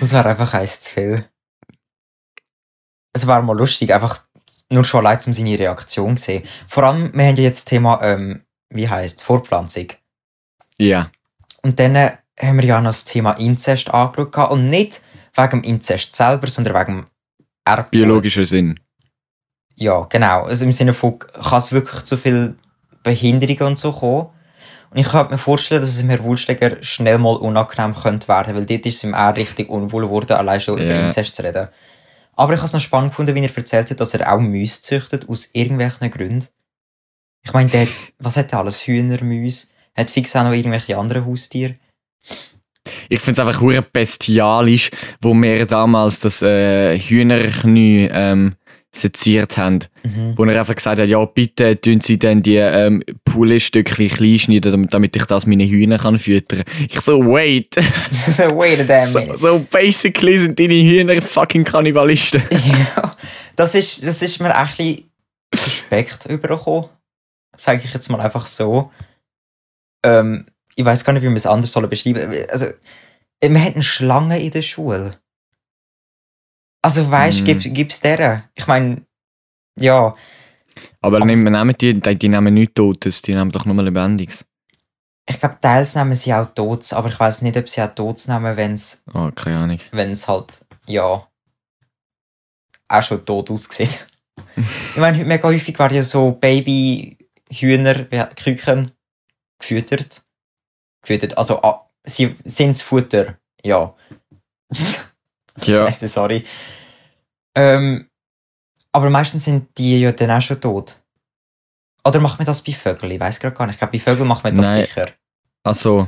Das 0.01 0.13
wäre 0.13 0.29
einfach 0.29 0.55
eins 0.55 0.81
zu 0.81 0.91
viel. 0.91 1.25
Es 3.15 3.27
wäre 3.27 3.43
mal 3.43 3.57
lustig, 3.57 3.93
einfach 3.95 4.25
nur 4.71 4.85
schon 4.85 5.07
allein 5.07 5.19
um 5.27 5.33
seine 5.33 5.59
Reaktion 5.59 6.17
zu 6.17 6.25
sehen. 6.25 6.43
Vor 6.67 6.85
allem, 6.85 7.13
wir 7.15 7.27
haben 7.27 7.37
ja 7.37 7.43
jetzt 7.43 7.61
das 7.61 7.65
Thema, 7.65 8.01
ähm, 8.03 8.43
wie 8.71 8.89
heisst 8.89 9.25
Fortpflanzung. 9.25 9.89
Ja. 10.79 11.11
Und 11.63 11.79
dann 11.79 11.97
äh, 11.97 12.13
haben 12.41 12.59
wir 12.59 12.65
ja 12.65 12.81
noch 12.81 12.91
das 12.91 13.05
Thema 13.05 13.33
Inzest 13.33 13.93
angeschaut. 13.93 14.51
Und 14.51 14.71
nicht 14.71 15.03
wegen 15.35 15.63
dem 15.63 15.63
Inzest 15.63 16.15
selber, 16.15 16.47
sondern 16.49 16.75
wegen 16.75 16.97
dem 16.99 17.07
Erbgut. 17.65 17.91
Biologischer 17.91 18.45
Sinn. 18.45 18.75
Ja, 19.77 20.07
genau. 20.09 20.45
Also 20.45 20.65
im 20.65 20.73
Sinne 20.73 20.95
von, 20.95 21.19
kann 21.19 21.59
es 21.59 21.73
wirklich 21.73 22.05
zu 22.05 22.17
viel 22.17 22.57
Behinderungen 23.03 23.63
und 23.63 23.79
so 23.79 23.93
kommen? 23.93 24.31
Und 24.91 24.99
ich 24.99 25.09
könnte 25.09 25.33
mir 25.33 25.39
vorstellen, 25.39 25.83
dass 25.83 25.91
es 25.91 26.03
Herr 26.03 26.23
Wulschläger 26.23 26.83
schnell 26.83 27.19
mal 27.19 27.37
unangenehm 27.37 27.95
könnte 27.95 28.27
werden, 28.27 28.55
weil 28.57 28.65
dort 28.65 28.87
ist 28.87 28.97
es 28.97 29.05
ihm 29.05 29.15
auch 29.15 29.37
richtig 29.37 29.69
unwohl 29.69 30.05
geworden, 30.05 30.33
allein 30.33 30.61
schon 30.61 30.79
über 30.79 30.95
Ja. 30.95 31.01
Inzest 31.01 31.37
zu 31.37 31.45
reden. 31.45 31.69
Aber 32.35 32.55
ich 32.55 32.59
habe 32.59 32.67
es 32.67 32.73
noch 32.73 32.81
spannend 32.81 33.11
gefunden, 33.11 33.35
wie 33.35 33.45
er 33.45 33.57
erzählt 33.57 33.91
hat, 33.91 34.01
dass 34.01 34.15
er 34.15 34.33
auch 34.33 34.41
Mäuse 34.41 34.81
züchtet, 34.81 35.29
aus 35.29 35.51
irgendwelchen 35.53 36.11
Gründen. 36.11 36.47
Ich 37.45 37.53
meine, 37.53 37.69
der 37.69 37.83
hat, 37.83 37.89
was 38.19 38.37
hat 38.37 38.53
er 38.53 38.61
alles? 38.61 38.87
Hühner, 38.87 39.23
Mäuse? 39.23 39.69
Hat 39.97 40.11
fix 40.11 40.35
auch 40.37 40.45
noch 40.45 40.53
irgendwelche 40.53 40.97
anderen 40.97 41.27
Haustiere? 41.27 41.75
Ich 43.09 43.21
finde 43.21 43.41
es 43.43 43.47
einfach 43.47 43.61
hure 43.61 43.83
bestialisch, 43.83 44.91
wo 45.21 45.35
wir 45.35 45.67
damals 45.67 46.21
das 46.21 46.43
äh, 46.43 46.99
Hühnerknie 46.99 48.09
ähm, 48.11 48.55
seziert 48.91 49.57
haben. 49.57 49.81
Mhm. 50.03 50.35
Wo 50.37 50.45
er 50.45 50.59
einfach 50.59 50.75
gesagt 50.75 51.01
hat, 51.01 51.09
ja 51.09 51.25
bitte 51.25 51.81
tun 51.81 52.01
Sie 52.01 52.19
dann 52.19 52.43
die 52.43 52.57
ähm, 52.57 53.03
Pouletstückchen 53.25 54.09
klein 54.09 54.39
schneiden, 54.39 54.73
damit, 54.73 54.95
damit 54.95 55.17
ich 55.17 55.25
das 55.25 55.47
meine 55.47 55.65
Hühner 55.65 55.99
kann 55.99 56.19
füttern. 56.19 56.65
Ich 56.89 57.01
so, 57.01 57.21
wait. 57.21 57.75
so, 58.11 58.45
wait 58.57 58.81
a 58.81 58.85
damn 58.85 59.07
so, 59.07 59.37
so 59.37 59.67
basically 59.71 60.39
sind 60.39 60.59
deine 60.59 60.75
Hühner 60.75 61.21
fucking 61.21 61.65
Kannibalisten. 61.65 62.43
ja, 62.97 63.11
das 63.57 63.75
ist, 63.75 64.07
das 64.07 64.23
ist 64.23 64.41
mir 64.41 64.51
echt 64.51 64.59
ein 64.59 64.67
bisschen 64.67 65.11
suspekt 65.55 66.27
übergekommen. 66.27 66.89
Sage 67.57 67.83
ich 67.85 67.93
jetzt 67.93 68.09
mal 68.09 68.21
einfach 68.21 68.47
so. 68.47 68.91
Ähm, 70.05 70.47
ich 70.75 70.85
weiß 70.85 71.05
gar 71.05 71.13
nicht, 71.13 71.23
wie 71.23 71.29
wir 71.29 71.35
es 71.35 71.47
anders 71.47 71.73
sollen 71.73 71.89
beschreiben. 71.91 72.33
Also, 72.51 72.67
äh, 73.41 73.49
wir 73.51 73.63
hatten 73.65 73.83
Schlangen 73.83 74.39
in 74.41 74.51
der 74.51 74.63
Schule. 74.63 75.19
Also, 76.83 77.11
weißt 77.11 77.41
du, 77.41 77.43
Mm. 77.43 77.45
gib, 77.59 77.75
gib's 77.75 78.01
deren. 78.01 78.45
Ich 78.55 78.67
meine, 78.67 79.05
ja, 79.79 80.15
Aber 81.01 81.17
Aber- 81.17 81.27
nehmen, 81.27 81.53
nehmen 81.53 81.75
die, 81.81 82.01
die, 82.01 82.17
die 82.17 82.29
nehmen 82.29 82.55
nichts 82.55 82.75
Totes, 82.75 83.23
die 83.23 83.35
nehmen 83.35 83.51
doch 83.51 83.65
nur 83.65 83.83
Lebendiges. 83.83 84.45
ich 85.29 85.39
glaube, 85.41 85.59
teils 85.61 85.95
nehmen 85.97 86.15
sie 86.15 86.33
auch 86.33 86.49
Todes, 86.55 86.93
aber 86.93 87.09
ich 87.09 87.19
weiß 87.19 87.43
nicht, 87.43 87.57
ob 87.57 87.69
sie 87.69 87.83
auch 87.83 87.93
Todes 87.95 88.29
nehmen, 88.29 88.57
wenn 88.57 88.75
es 88.75 89.03
Oh, 89.13 89.31
keine 89.35 89.59
Ahnung. 89.59 89.79
wenn's 89.91 90.27
halt, 90.29 90.65
ja, 90.87 91.27
auch 92.89 93.03
schon 93.03 93.25
tot 93.27 93.51
aussieht. 93.51 94.07
ich 94.57 94.97
meine, 94.97 95.25
mega 95.25 95.43
häufig 95.49 95.77
werden 95.79 95.97
ja 95.97 96.03
so 96.05 96.31
Babyhühner, 96.33 98.05
Küken 98.37 98.93
gefüttert. 99.59 100.23
Gefüttert, 101.03 101.37
also, 101.39 101.63
ah, 101.63 101.89
sie 102.05 102.35
sind's 102.45 102.83
Futter, 102.83 103.39
ja. 103.65 103.95
Ja. 105.65 105.87
Scheiße, 105.87 106.07
sorry. 106.07 106.45
Ähm, 107.57 108.09
aber 108.93 109.11
meistens 109.11 109.45
sind 109.47 109.77
die 109.77 110.01
ja 110.01 110.13
dann 110.13 110.31
auch 110.31 110.41
schon 110.41 110.61
tot. 110.61 110.95
Oder 112.07 112.21
macht 112.21 112.39
man 112.39 112.47
das 112.47 112.63
bei 112.63 112.71
Vögeln? 112.73 113.11
Ich 113.11 113.19
weiß 113.19 113.41
gerade 113.41 113.57
gar 113.57 113.67
nicht. 113.67 113.75
Ich 113.75 113.79
glaube, 113.81 113.91
bei 113.93 113.99
Vögeln 113.99 114.29
macht 114.29 114.45
man 114.45 114.55
das 114.55 114.67
Nein. 114.67 114.85
sicher. 114.87 115.07
Also, 115.65 116.07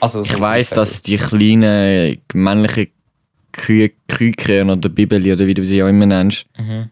Also, 0.00 0.22
so 0.22 0.30
ich 0.34 0.38
Vögeln. 0.38 0.66
dass 0.76 1.00
die 1.00 1.16
kleinen 1.16 2.20
männlichen 2.34 2.88
Kühe, 3.52 3.88
Küken 4.06 4.68
oder 4.68 4.90
Bibeli 4.90 5.32
oder 5.32 5.46
wie 5.46 5.54
du 5.54 5.64
sie 5.64 5.82
auch 5.82 5.88
immer 5.88 6.04
nennst, 6.04 6.44
Mhm. 6.58 6.90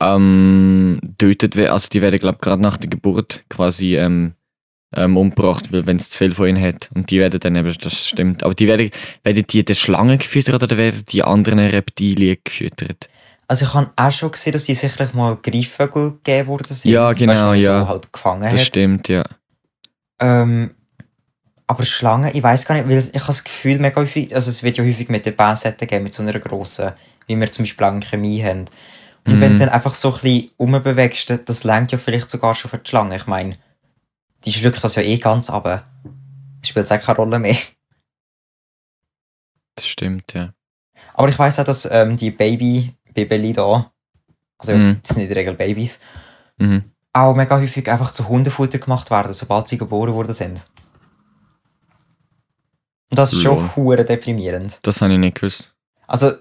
ähm, 0.00 1.00
tötet 1.18 1.56
werden. 1.56 1.72
Also 1.72 1.88
die 1.88 2.00
werden, 2.02 2.20
glaube 2.20 2.36
ich, 2.36 2.40
gerade 2.42 2.62
nach 2.62 2.76
der 2.76 2.88
Geburt 2.88 3.44
quasi 3.48 3.96
ähm, 3.96 4.35
ähm, 4.96 5.16
umgebracht, 5.16 5.72
weil 5.72 5.86
wenn 5.86 5.96
es 5.98 6.10
zu 6.10 6.18
viel 6.18 6.32
von 6.32 6.48
ihnen 6.48 6.60
hat. 6.62 6.90
Und 6.94 7.10
die 7.10 7.18
werden 7.20 7.38
dann 7.38 7.54
eben, 7.56 7.72
das 7.80 8.06
stimmt. 8.06 8.42
Aber 8.42 8.54
die 8.54 8.66
werden, 8.66 8.90
werden 9.22 9.44
die 9.48 9.64
der 9.64 9.74
Schlangen 9.74 10.18
gefüttert 10.18 10.62
oder 10.62 10.76
werden 10.76 11.04
die 11.08 11.22
anderen 11.22 11.58
Reptilien 11.60 12.38
gefüttert? 12.42 13.08
Also 13.48 13.64
ich 13.64 13.74
habe 13.74 13.90
auch 13.94 14.10
schon 14.10 14.32
gesehen, 14.32 14.54
dass 14.54 14.64
die 14.64 14.74
sicherlich 14.74 15.14
mal 15.14 15.36
Greifvögel 15.36 16.12
gegeben 16.24 16.48
worden 16.48 16.74
sind. 16.74 16.90
Ja, 16.90 17.12
genau, 17.12 17.52
ja. 17.52 17.82
So 17.82 17.88
halt 17.88 18.12
gefangen 18.12 18.42
Das 18.42 18.54
hat. 18.54 18.60
stimmt, 18.60 19.08
ja. 19.08 19.24
Ähm, 20.20 20.72
aber 21.66 21.84
Schlangen, 21.84 22.30
ich 22.34 22.42
weiß 22.42 22.64
gar 22.64 22.74
nicht, 22.76 22.88
weil 22.88 22.98
ich 22.98 23.06
habe 23.14 23.26
das 23.26 23.44
Gefühl, 23.44 23.78
mega 23.78 23.96
häufig, 24.00 24.34
also 24.34 24.50
es 24.50 24.62
wird 24.62 24.76
ja 24.78 24.84
häufig 24.84 25.08
mit 25.08 25.26
den 25.26 25.36
Pincetten 25.36 25.86
geben, 25.86 26.04
mit 26.04 26.14
so 26.14 26.22
einer 26.22 26.38
grossen, 26.38 26.92
wie 27.26 27.38
wir 27.38 27.50
zum 27.50 27.64
Beispiel 27.64 27.86
in 27.88 28.00
Chemie 28.00 28.42
haben. 28.42 28.64
Und 29.26 29.36
Mhm. 29.36 29.40
wenn 29.40 29.52
du 29.54 29.58
dann 29.60 29.68
einfach 29.70 29.94
so 29.94 30.08
ein 30.14 30.20
bisschen 30.20 30.50
umbewegst, 30.56 31.28
das- 31.30 31.40
das 31.44 31.64
lenkt 31.64 31.92
ja 31.92 31.98
vielleicht 31.98 32.30
sogar 32.30 32.54
schon 32.54 32.70
für 32.70 32.78
die 32.78 32.88
Schlange. 32.88 33.16
Ich 33.16 33.26
meine, 33.26 33.56
die 34.46 34.52
schluckt 34.52 34.82
das 34.82 34.94
ja 34.94 35.02
eh 35.02 35.18
ganz 35.18 35.50
ab. 35.50 35.64
Das 35.64 36.68
spielt 36.68 36.90
auch 36.90 37.00
keine 37.02 37.16
Rolle 37.18 37.38
mehr. 37.38 37.56
Das 39.74 39.86
stimmt, 39.86 40.32
ja. 40.32 40.52
Aber 41.14 41.28
ich 41.28 41.38
weiß 41.38 41.58
auch, 41.60 41.64
dass 41.64 41.86
ähm, 41.90 42.16
die 42.16 42.30
Baby-Bibeli 42.30 43.52
da, 43.52 43.90
also 44.58 44.74
Mhm. 44.76 45.00
das 45.02 45.10
sind 45.14 45.22
in 45.22 45.28
der 45.28 45.36
Regel 45.36 45.54
Babys, 45.54 46.00
Mhm. 46.58 46.90
auch 47.12 47.34
mega 47.34 47.56
häufig 47.58 47.88
einfach 47.90 48.10
zu 48.12 48.28
Hundefutter 48.28 48.78
gemacht 48.78 49.10
werden, 49.10 49.32
sobald 49.32 49.68
sie 49.68 49.78
geboren 49.78 50.14
worden 50.14 50.32
sind. 50.32 50.66
Und 53.10 53.18
das 53.18 53.32
ist 53.32 53.42
Lol. 53.44 53.56
schon 53.56 53.76
hure 53.76 54.04
deprimierend. 54.04 54.78
Das 54.82 55.00
habe 55.00 55.12
ich 55.12 55.18
nicht 55.18 55.36
gewusst. 55.36 55.74
Also 56.06 56.32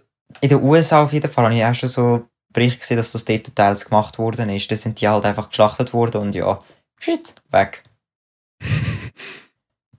in 0.41 0.49
den 0.49 0.61
USA 0.63 1.03
auf 1.03 1.13
jeden 1.13 1.29
Fall 1.31 1.45
habe 1.45 1.55
ich 1.55 1.63
auch 1.65 1.75
schon 1.75 1.89
so 1.89 2.27
Bericht 2.51 2.79
gesehen, 2.79 2.97
dass 2.97 3.11
das 3.11 3.25
dort 3.25 3.55
teils 3.55 3.85
gemacht 3.85 4.17
worden 4.17 4.49
ist. 4.49 4.71
Da 4.71 4.75
sind 4.75 4.99
die 5.01 5.07
halt 5.07 5.25
einfach 5.25 5.49
geschlachtet 5.49 5.93
worden 5.93 6.21
und 6.21 6.35
ja, 6.35 6.59
shit, 6.99 7.35
weg. 7.51 7.83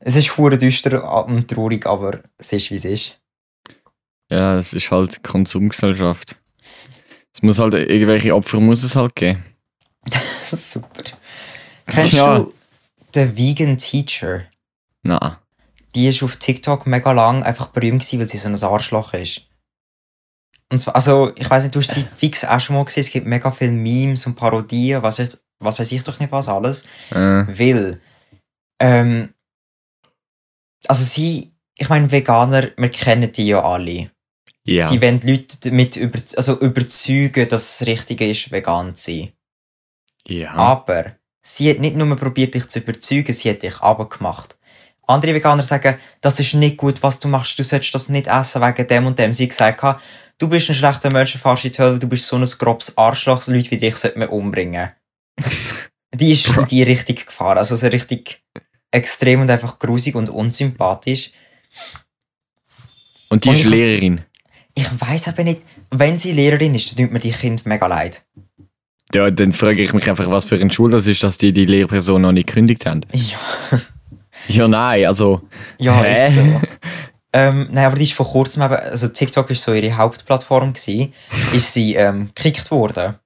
Es 0.01 0.17
ist 0.17 0.37
hure 0.37 0.59
düster 0.59 1.25
und 1.27 1.49
traurig, 1.49 1.87
aber 1.87 2.21
es 2.39 2.53
ist 2.53 2.71
wie 2.71 2.77
es 2.77 2.85
ist. 2.85 3.21
Ja, 4.31 4.59
es 4.59 4.73
ist 4.73 4.91
halt 4.91 5.23
Konsumgesellschaft. 5.23 6.37
Es 7.35 7.43
muss 7.43 7.59
halt, 7.59 7.75
irgendwelche 7.75 8.35
Opfer 8.35 8.61
muss 8.61 8.83
es 8.83 8.97
halt 8.97 9.15
geben. 9.15 9.45
Super. 10.51 11.05
Kennst 11.87 12.13
Ja. 12.15 12.39
du 12.39 12.53
den 13.15 13.37
Vegan 13.37 13.79
Teacher? 13.79 14.45
Na, 15.03 15.41
die 15.95 16.09
ist 16.09 16.23
auf 16.23 16.37
TikTok 16.37 16.87
mega 16.87 17.13
lang 17.13 17.43
einfach 17.43 17.69
berühmt 17.69 18.03
gewesen, 18.03 18.19
weil 18.21 18.27
sie 18.27 18.37
so 18.39 18.49
ein 18.49 18.63
Arschloch 18.63 19.15
ist. 19.15 19.43
Und 20.71 20.81
zwar, 20.81 20.95
also, 20.97 21.33
ich 21.37 21.49
weiß 21.49 21.63
nicht, 21.63 21.75
du 21.75 21.81
hast 21.81 21.95
sie 21.95 22.03
fix 22.17 22.45
auch 22.45 22.61
schon 22.61 22.77
mal 22.77 22.85
gesehen, 22.85 23.03
es 23.03 23.11
gibt 23.11 23.27
mega 23.27 23.51
viele 23.51 23.71
Memes 23.71 24.27
und 24.27 24.35
Parodien, 24.35 25.03
was, 25.03 25.21
ich, 25.21 25.31
was 25.61 25.79
weiß 25.79 25.93
ich 25.93 26.03
doch 26.05 26.19
nicht 26.19 26.33
was 26.33 26.49
alles. 26.49 26.85
äh, 27.13 27.15
Weil, 27.15 28.01
ähm, 28.81 29.35
also 30.87 31.05
sie, 31.05 31.53
ich 31.77 31.89
meine, 31.89 32.11
Veganer, 32.11 32.71
wir 32.77 32.91
kennen 32.91 33.33
die 33.33 33.47
ja 33.49 33.63
alle. 33.63 34.11
ja. 34.65 34.89
Sie 34.89 35.01
wollen 35.01 35.21
Leute 35.23 35.57
damit 35.63 35.97
über, 35.97 36.19
also 36.37 36.59
überzeugen, 36.61 37.49
dass 37.49 37.81
es 37.81 37.87
richtig 37.87 38.21
ist, 38.21 38.53
vegan 38.53 38.95
zu 38.95 39.11
sein. 39.11 39.33
ja. 40.27 40.53
Aber 40.55 41.17
sie 41.43 41.71
hat 41.71 41.79
nicht 41.79 41.97
nur 41.97 42.17
probiert, 42.17 42.55
dich 42.55 42.69
zu 42.69 42.81
überzeugen, 42.81 43.33
sie 43.33 43.51
hat 43.51 43.63
dich 43.63 43.81
abgemacht. 43.81 44.57
Andere 45.09 45.35
Veganer 45.35 45.63
sagen, 45.63 45.99
das 46.21 46.41
ist 46.41 46.55
nicht 46.55 46.79
gut, 46.79 47.03
was 47.03 47.21
du 47.21 47.29
machst, 47.29 47.59
du 47.59 47.63
solltest 47.63 47.95
das 47.95 48.09
nicht 48.09 48.27
essen 48.27 48.61
wegen 48.61 48.89
dem 48.89 49.07
und 49.07 49.19
dem. 49.19 49.33
Sie 49.33 49.45
hat 49.45 49.51
gesagt, 49.51 50.03
du 50.39 50.49
bist 50.49 50.69
ein 50.69 50.75
schlechter 50.75 51.13
Mensch, 51.13 51.37
fahrst 51.39 51.65
in 51.65 51.73
die 51.73 51.79
Hölle, 51.79 51.99
du 52.01 52.09
bist 52.09 52.27
so 52.27 52.37
ein 52.37 52.45
grobes 52.45 52.99
Arschloch, 52.99 53.47
Leute 53.47 53.71
wie 53.71 53.77
dich 53.77 53.97
sollten 53.97 54.21
wir 54.21 54.33
umbringen. 54.33 54.91
die 56.15 56.33
ist 56.33 56.49
in 56.49 56.67
die 56.67 56.83
Richtung 56.83 57.17
gefahren, 57.17 57.59
also 57.59 57.77
so 57.77 57.87
richtig 57.87 58.43
extrem 58.91 59.41
und 59.41 59.51
einfach 59.51 59.79
grusig 59.79 60.15
und 60.15 60.29
unsympathisch. 60.29 61.33
Und 63.29 63.45
die 63.45 63.49
Und 63.49 63.57
ist 63.57 63.65
Lehrerin. 63.65 64.21
Ich 64.75 64.87
weiss 65.01 65.29
aber 65.29 65.43
nicht, 65.45 65.63
wenn 65.91 66.19
sie 66.19 66.33
Lehrerin 66.33 66.75
ist, 66.75 66.91
dann 66.93 67.07
tut 67.07 67.13
mir 67.13 67.19
die 67.19 67.31
Kind 67.31 67.67
mega 67.67 67.87
leid. 67.87 68.23
Ja, 69.15 69.31
dann 69.31 69.53
frage 69.53 69.83
ich 69.83 69.93
mich 69.93 70.09
einfach, 70.09 70.31
was 70.31 70.47
für 70.47 70.57
eine 70.57 70.71
Schule 70.71 70.93
das 70.93 71.07
ist, 71.07 71.23
dass 71.23 71.39
die 71.39 71.53
die 71.53 71.65
Lehrperson 71.65 72.23
noch 72.23 72.33
nicht 72.33 72.49
gekündigt 72.49 72.87
haben. 72.87 73.03
Ja. 73.13 73.81
Ja, 74.49 74.69
nein, 74.69 75.07
also. 75.07 75.43
Ja, 75.79 76.03
Hä? 76.03 76.29
ist 76.29 76.35
so. 76.35 76.61
Ähm, 77.33 77.69
nein, 77.71 77.85
aber 77.85 77.97
die 77.97 78.05
ist 78.05 78.15
vor 78.15 78.27
kurzem 78.27 78.63
eben, 78.63 78.77
also 78.77 79.09
TikTok 79.09 79.51
ist 79.51 79.63
so 79.63 79.75
ihre 79.75 79.95
Hauptplattform 79.95 80.73
gewesen, 80.73 81.13
ist 81.53 81.75
sie 81.75 81.95
ähm, 81.95 82.29
gekickt 82.35 82.71
worden. 82.71 83.17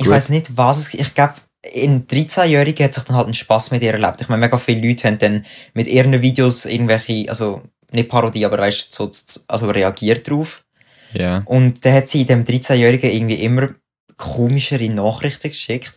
Ich 0.00 0.08
weiß 0.08 0.30
nicht, 0.30 0.56
was 0.56 0.78
es, 0.78 0.94
ich 0.94 1.14
glaube, 1.14 1.34
in 1.72 2.06
13-Jährigen 2.06 2.84
hat 2.84 2.94
sich 2.94 3.04
dann 3.04 3.16
halt 3.16 3.28
ein 3.28 3.34
Spaß 3.34 3.70
mit 3.70 3.82
ihr 3.82 3.92
erlebt. 3.92 4.20
Ich 4.20 4.28
meine, 4.28 4.40
mega 4.40 4.56
viele 4.56 4.86
Leute 4.86 5.08
haben 5.08 5.18
dann 5.18 5.46
mit 5.74 5.86
ihren 5.86 6.20
Videos 6.22 6.66
irgendwelche, 6.66 7.28
also 7.28 7.62
nicht 7.90 8.08
Parodie, 8.08 8.44
aber 8.44 8.58
weißt 8.58 8.92
so, 8.92 9.10
also 9.48 9.70
reagiert 9.70 10.28
drauf. 10.28 10.64
Ja. 11.12 11.42
Und 11.46 11.84
dann 11.84 11.94
hat 11.94 12.08
sie 12.08 12.24
dem 12.24 12.44
13-Jährigen 12.44 13.10
irgendwie 13.10 13.42
immer 13.42 13.70
komischere 14.16 14.88
Nachrichten 14.90 15.48
geschickt. 15.48 15.94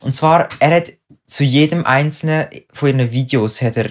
Und 0.00 0.14
zwar, 0.14 0.48
er 0.60 0.76
hat 0.76 0.92
zu 1.26 1.44
jedem 1.44 1.86
einzelnen 1.86 2.46
von 2.72 2.88
ihren 2.90 3.10
Videos 3.10 3.62
hat 3.62 3.76
er 3.76 3.90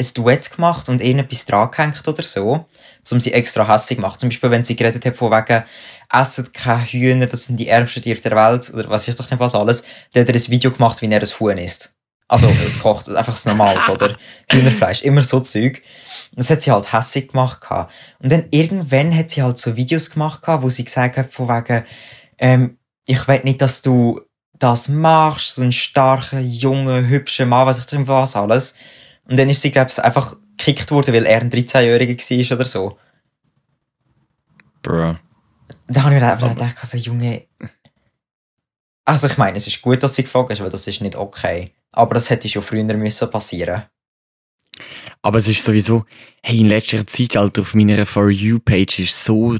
ein 0.00 0.06
Duett 0.14 0.50
gemacht 0.50 0.88
und 0.88 1.02
ihnen 1.02 1.20
etwas 1.20 1.44
dran 1.44 1.70
gehängt 1.70 2.06
oder 2.08 2.22
so, 2.22 2.66
um 3.10 3.20
sie 3.20 3.32
extra 3.32 3.68
hässlich 3.68 3.98
zu 3.98 4.02
machen. 4.02 4.18
Zum 4.18 4.28
Beispiel, 4.30 4.50
wenn 4.50 4.64
sie 4.64 4.76
geredet 4.76 5.04
hat 5.04 5.16
von 5.16 5.30
wegen, 5.30 5.64
esset 6.12 6.52
keine 6.52 6.84
Hühner, 6.84 7.26
das 7.26 7.44
sind 7.44 7.58
die 7.58 7.68
ärmsten 7.68 8.02
Tiere 8.02 8.20
der 8.20 8.36
Welt, 8.36 8.72
oder 8.74 8.90
was 8.90 9.06
ich 9.06 9.14
doch 9.14 9.30
nicht 9.30 9.40
was 9.40 9.54
alles, 9.54 9.82
dann 10.12 10.22
hat 10.22 10.28
er 10.28 10.34
ein 10.34 10.48
Video 10.48 10.70
gemacht, 10.70 11.00
wie 11.02 11.06
er 11.06 11.20
ein 11.20 11.26
Huhn 11.26 11.58
isst. 11.58 11.94
Also, 12.28 12.48
es 12.66 12.78
kocht, 12.78 13.08
einfach 13.08 13.32
das 13.32 13.46
Normales, 13.46 13.88
oder? 13.88 14.16
Hühnerfleisch, 14.50 15.02
immer 15.02 15.22
so 15.22 15.40
Zeug. 15.40 15.82
Und 16.30 16.38
das 16.38 16.50
hat 16.50 16.62
sie 16.62 16.70
halt 16.70 16.92
hässlich 16.92 17.28
gemacht. 17.28 17.60
gehabt. 17.60 17.92
Und 18.20 18.30
dann 18.30 18.44
irgendwann 18.50 19.16
hat 19.16 19.30
sie 19.30 19.42
halt 19.42 19.58
so 19.58 19.76
Videos 19.76 20.10
gemacht, 20.10 20.42
gehabt, 20.42 20.62
wo 20.62 20.68
sie 20.68 20.84
gesagt 20.84 21.16
hat, 21.16 21.32
von 21.32 21.48
wegen, 21.48 21.84
ähm, 22.38 22.78
ich 23.04 23.26
will 23.26 23.40
nicht, 23.42 23.60
dass 23.60 23.82
du 23.82 24.20
das 24.58 24.88
machst, 24.88 25.56
so 25.56 25.62
ein 25.62 25.72
starker, 25.72 26.38
junger, 26.38 27.08
hübscher 27.08 27.46
Mann, 27.46 27.66
was 27.66 27.78
ich 27.78 27.86
drin 27.86 28.06
was 28.06 28.36
alles. 28.36 28.74
Und 29.24 29.38
dann 29.38 29.48
ist 29.48 29.62
sie, 29.62 29.70
glaube 29.70 29.90
ich, 29.90 29.98
einfach 29.98 30.36
gekickt 30.56 30.90
worden, 30.90 31.14
weil 31.14 31.26
er 31.26 31.40
ein 31.40 31.50
13-Jähriger 31.50 32.48
war 32.50 32.56
oder 32.56 32.64
so. 32.64 32.98
Bro. 34.82 35.16
Da 35.92 36.04
habe 36.04 36.14
ich 36.14 36.20
mir 36.20 36.32
einfach 36.32 36.50
gedacht, 36.50 36.78
so, 36.86 36.96
Junge. 36.96 37.46
Also, 39.04 39.26
ich 39.26 39.36
meine, 39.38 39.56
es 39.56 39.66
ist 39.66 39.82
gut, 39.82 40.00
dass 40.00 40.14
sie 40.14 40.22
geflogen 40.22 40.52
ist, 40.52 40.62
weil 40.62 40.70
das 40.70 40.86
ist 40.86 41.00
nicht 41.00 41.16
okay. 41.16 41.72
Aber 41.90 42.14
das 42.14 42.30
hätte 42.30 42.48
schon 42.48 42.62
früher 42.62 42.84
müssen 42.84 43.28
passieren. 43.28 43.82
Aber 45.20 45.38
es 45.38 45.48
ist 45.48 45.64
sowieso, 45.64 46.04
hey, 46.44 46.60
in 46.60 46.68
letzter 46.68 47.04
Zeit, 47.04 47.36
Alter, 47.36 47.62
auf 47.62 47.74
meiner 47.74 48.06
For 48.06 48.30
You-Page 48.30 49.00
ist 49.00 49.24
so 49.24 49.56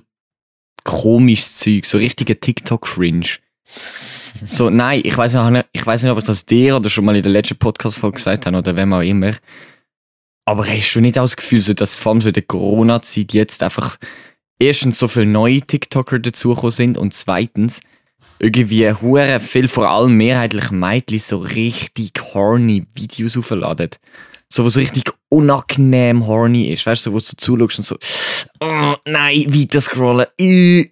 komisches 0.85 1.59
Zeug, 1.59 1.85
so 1.85 1.99
richtiger 1.99 2.39
TikTok-Cringe. 2.39 3.27
So, 4.47 4.71
nein, 4.71 5.03
ich 5.05 5.17
weiß 5.17 5.35
nicht, 5.35 5.67
ich 5.73 5.85
weiß 5.85 6.05
nicht, 6.05 6.13
ob 6.13 6.19
ich 6.19 6.25
das 6.25 6.47
dir 6.47 6.77
oder 6.77 6.89
schon 6.89 7.05
mal 7.05 7.17
in 7.17 7.25
der 7.25 7.33
letzten 7.33 7.59
Podcast-Folge 7.59 8.17
gesagt 8.17 8.47
habe 8.47 8.57
oder 8.57 8.77
wem 8.77 8.93
auch 8.93 9.01
immer. 9.01 9.35
Aber 10.45 10.65
hast 10.67 10.95
du 10.95 11.01
nicht 11.01 11.19
auch 11.19 11.25
das 11.25 11.37
Gefühl, 11.37 11.61
so, 11.61 11.75
dass 11.75 11.97
vor 11.97 12.13
allem 12.13 12.21
so 12.21 12.29
in 12.29 12.35
der 12.35 12.45
Corona-Zeit 12.45 13.33
jetzt 13.33 13.63
einfach 13.65 13.99
erstens 14.61 14.99
so 14.99 15.09
viele 15.09 15.26
neue 15.26 15.61
TikToker 15.61 16.19
dazugekommen 16.19 16.71
sind 16.71 16.99
und 16.99 17.14
zweitens 17.14 17.81
irgendwie 18.38 18.90
hure 18.93 19.40
viel, 19.40 19.69
vor 19.69 19.88
allem 19.88 20.17
mehrheitlich 20.17 20.71
Mädchen, 20.71 21.19
so 21.19 21.38
richtig 21.38 22.12
horny 22.33 22.87
Videos 22.95 23.37
aufladen. 23.37 23.90
So, 24.49 24.64
was 24.64 24.73
so 24.75 24.81
richtig 24.81 25.05
unangenehm 25.29 26.26
horny 26.26 26.73
ist. 26.73 26.87
Weißt 26.87 27.07
du, 27.07 27.11
so, 27.11 27.14
wo 27.14 27.19
du 27.19 27.25
so 27.25 27.33
zuschaust 27.37 27.79
und 27.79 27.85
so, 27.85 27.97
oh, 28.61 28.95
nein, 29.07 29.45
weiter 29.49 29.81
scrollen, 29.81 30.26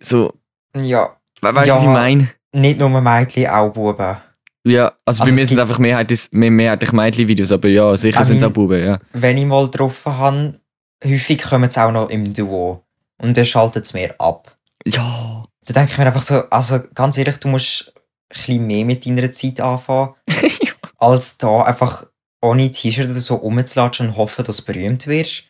so, 0.01 0.33
Ja. 0.77 1.17
we 1.41 1.55
weißt 1.55 1.67
du, 1.67 1.69
Ja. 1.71 1.75
was 1.77 1.83
ich 1.83 1.89
meine? 1.89 2.29
Nicht 2.55 2.79
nur 2.79 3.01
Mädchen, 3.01 3.47
auch 3.49 3.71
Buben. 3.73 4.17
Ja, 4.65 4.93
also, 5.07 5.23
Also 5.23 5.25
bei 5.25 5.31
es 5.31 5.35
mir 5.37 5.47
sind 5.47 5.57
es 5.59 5.63
einfach 5.63 5.79
mehrheitlich, 5.79 6.29
mehr, 6.33 6.51
mehrheitlich 6.51 6.93
Mädchen-Videos, 6.93 7.51
aber 7.53 7.69
ja, 7.69 7.97
sicher 7.97 8.23
sind 8.25 8.37
es 8.37 8.43
auch 8.43 8.51
Buben, 8.51 8.85
ja. 8.85 8.99
Wenn 9.13 9.39
ich 9.39 9.47
mal 9.47 9.65
getroffen 9.67 10.17
habe, 10.19 10.61
häufig 11.05 11.43
kommen 11.43 11.71
sie 11.71 11.83
auch 11.83 11.93
noch 11.93 12.11
im 12.11 12.33
Duo. 12.33 12.85
Und 13.19 13.37
dann 13.37 13.45
schaltet 13.45 13.85
es 13.85 13.95
mir 13.95 14.15
ab. 14.21 14.57
Ja. 14.85 15.45
Da 15.67 15.75
denke 15.75 15.93
ich 15.93 15.99
mir 15.99 16.07
einfach 16.07 16.23
so, 16.23 16.49
also 16.51 16.81
ganz 16.95 17.19
ehrlich, 17.19 17.39
du 17.39 17.49
musst 17.49 17.93
ein 17.95 18.03
bisschen 18.29 18.67
mehr 18.67 18.85
mit 18.85 19.05
deiner 19.05 19.31
Zeit 19.33 19.61
anfangen, 19.61 20.15
als 20.99 21.37
da 21.39 21.63
einfach 21.63 22.07
ohne 22.41 22.71
T-Shirt 22.73 23.11
oder 23.11 23.21
so 23.21 23.35
rumzulatschen 23.37 24.09
und 24.09 24.17
hoffen, 24.17 24.45
dass 24.45 24.59
du 24.59 24.65
berühmt 24.65 25.07
wirst. 25.07 25.45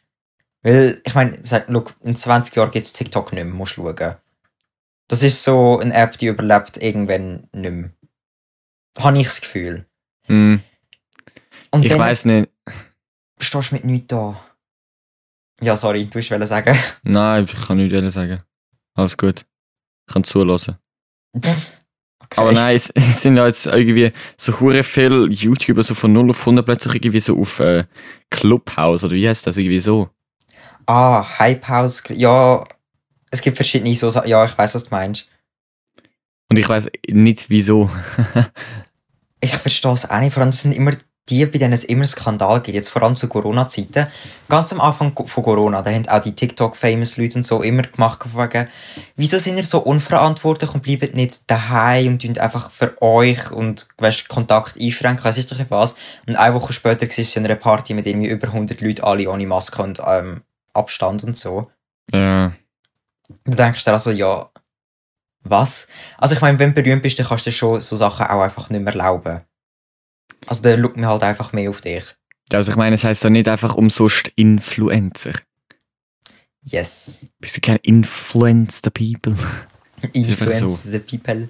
Weil, 0.63 1.01
ich 1.05 1.15
meine, 1.15 1.37
in 1.37 2.17
20 2.17 2.57
Jahren 2.57 2.71
gibt 2.71 2.87
es 2.87 2.93
TikTok 2.93 3.33
nicht 3.33 3.45
mehr, 3.45 3.55
musst 3.55 3.77
du 3.77 3.85
schauen. 3.85 4.17
Das 5.07 5.23
ist 5.23 5.45
so 5.45 5.79
eine 5.79 5.95
App, 5.95 6.19
die 6.19 6.27
überlebt 6.27 6.77
irgendwann 6.77 7.49
nicht 7.53 7.73
mehr. 7.73 7.91
Habe 8.99 9.19
ich 9.19 9.27
das 9.27 9.41
Gefühl. 9.41 9.87
Und 11.71 11.85
ich 11.85 11.97
weiß 11.97 12.25
nicht. 12.27 12.51
stehst 13.39 13.71
du 13.71 13.75
mit 13.75 13.85
nichts 13.85 14.09
da. 14.09 14.39
Ja, 15.61 15.77
sorry, 15.77 16.07
du 16.07 16.15
wolltest 16.15 16.49
sagen. 16.49 16.77
Nein, 17.03 17.45
ich 17.45 17.67
kann 17.67 17.79
nichts 17.79 18.15
sagen. 18.15 18.43
Alles 18.95 19.17
gut. 19.17 19.45
Ich 20.07 20.15
kann 20.15 20.25
zulassen. 20.25 20.77
Okay. 21.33 21.55
Aber 22.37 22.53
nein, 22.53 22.77
es, 22.77 22.91
es 22.95 23.23
sind 23.23 23.37
ja 23.37 23.47
jetzt 23.47 23.67
irgendwie 23.67 24.13
so 24.37 24.61
hure 24.61 24.83
viele 24.83 25.27
YouTuber 25.29 25.83
so 25.83 25.95
von 25.95 26.13
0 26.13 26.31
auf 26.31 26.41
100 26.41 26.65
plötzlich 26.65 26.95
irgendwie 26.97 27.21
so 27.21 27.39
auf 27.41 27.61
äh, 27.61 27.85
Clubhouse 28.31 29.05
oder 29.05 29.15
wie 29.15 29.29
heißt 29.29 29.47
das 29.47 29.57
irgendwie 29.57 29.79
so? 29.79 30.11
Ah, 30.87 31.39
Hype 31.39 31.69
House. 31.69 32.03
Ja, 32.11 32.65
es 33.31 33.41
gibt 33.41 33.57
verschiedene 33.57 33.95
so 33.95 34.09
Ja, 34.25 34.45
ich 34.45 34.57
weiß, 34.57 34.75
was 34.75 34.85
du 34.85 34.91
meinst. 34.91 35.29
Und 36.51 36.59
ich 36.59 36.69
weiß 36.69 36.89
nicht 37.09 37.51
wieso. 37.51 37.91
Ich 39.41 39.57
verstehe 39.57 39.93
es 39.93 40.11
auch 40.11 40.19
nicht. 40.19 40.33
Vor 40.33 40.43
allem 40.43 40.51
es 40.51 40.63
sind 40.63 40.73
immer 40.73 40.91
die, 41.31 41.47
bei 41.47 41.59
denen 41.59 41.73
es 41.73 41.85
immer 41.85 42.07
Skandal 42.07 42.61
gibt. 42.61 42.75
Jetzt 42.75 42.89
vor 42.89 43.03
allem 43.03 43.17
zu 43.17 43.29
Corona-Zeiten. 43.29 44.07
Ganz 44.49 44.73
am 44.73 44.81
Anfang 44.81 45.13
von 45.15 45.45
Corona, 45.45 45.83
da 45.83 45.91
haben 45.91 46.09
auch 46.09 46.21
die 46.21 46.35
TikTok-Famous-Leute 46.35 47.39
und 47.39 47.43
so 47.45 47.63
immer 47.63 47.83
gemacht, 47.83 48.21
gefragt, 48.21 48.69
wieso 49.17 49.39
sind 49.39 49.57
ihr 49.57 49.63
so 49.63 49.81
unverantwortlich 49.81 50.75
und 50.75 50.83
bleibt 50.83 51.15
nicht 51.15 51.51
daheim 51.51 52.13
und 52.13 52.23
tun 52.23 52.39
einfach 52.39 52.71
für 52.71 53.01
euch 53.03 53.51
und 53.51 53.89
weißt, 53.99 54.29
Kontakt 54.29 54.81
einschränken, 54.81 55.25
weiss 55.25 55.37
ich 55.37 55.47
doch 55.47 55.59
nicht 55.59 55.71
was. 55.71 55.95
Und 56.27 56.37
eine 56.37 56.55
Woche 56.55 56.73
später 56.73 57.03
war 57.03 57.19
es 57.19 57.37
in 57.37 57.45
einer 57.45 57.57
Party 57.57 57.95
mit 57.95 58.07
irgendwie 58.07 58.29
über 58.29 58.49
100 58.49 58.81
Leuten, 58.81 59.03
alle 59.03 59.31
ohne 59.31 59.47
Maske 59.47 59.83
und 59.83 60.01
ähm, 60.07 60.43
Abstand 60.73 61.25
und 61.25 61.37
so. 61.37 61.71
Ja. 62.13 62.53
Du 63.45 63.57
denkst 63.57 63.85
dir 63.85 63.93
also, 63.93 64.11
ja, 64.11 64.49
was? 65.43 65.89
Also 66.17 66.35
ich 66.35 66.41
meine, 66.41 66.59
wenn 66.59 66.75
du 66.75 66.83
berühmt 66.83 67.03
bist, 67.03 67.19
dann 67.19 67.27
kannst 67.27 67.47
du 67.47 67.53
schon 67.53 67.81
so 67.81 67.97
Sachen 67.97 68.27
auch 68.27 68.43
einfach 68.43 68.71
nicht 68.71 68.83
mehr 68.83 68.95
erlauben. 68.95 69.43
Also 70.47 70.63
dann 70.63 70.81
schaut 70.81 70.97
man 70.97 71.07
halt 71.07 71.23
einfach 71.23 71.53
mehr 71.53 71.71
auf 71.71 71.81
dich. 71.81 72.05
Also 72.53 72.73
ich 72.73 72.77
meine, 72.77 72.95
es 72.95 73.05
heißt 73.05 73.25
doch 73.25 73.31
nicht 73.31 73.49
einfach 73.49 73.75
umsonst 73.75 74.33
Influencer. 74.37 75.33
Yes. 76.63 77.27
Bist 77.39 77.57
du 77.57 77.61
kein 77.61 77.79
Influence 77.83 78.81
the 78.83 78.91
people? 78.91 79.37
Influence 80.13 80.85
the 80.85 80.99
people. 80.99 81.49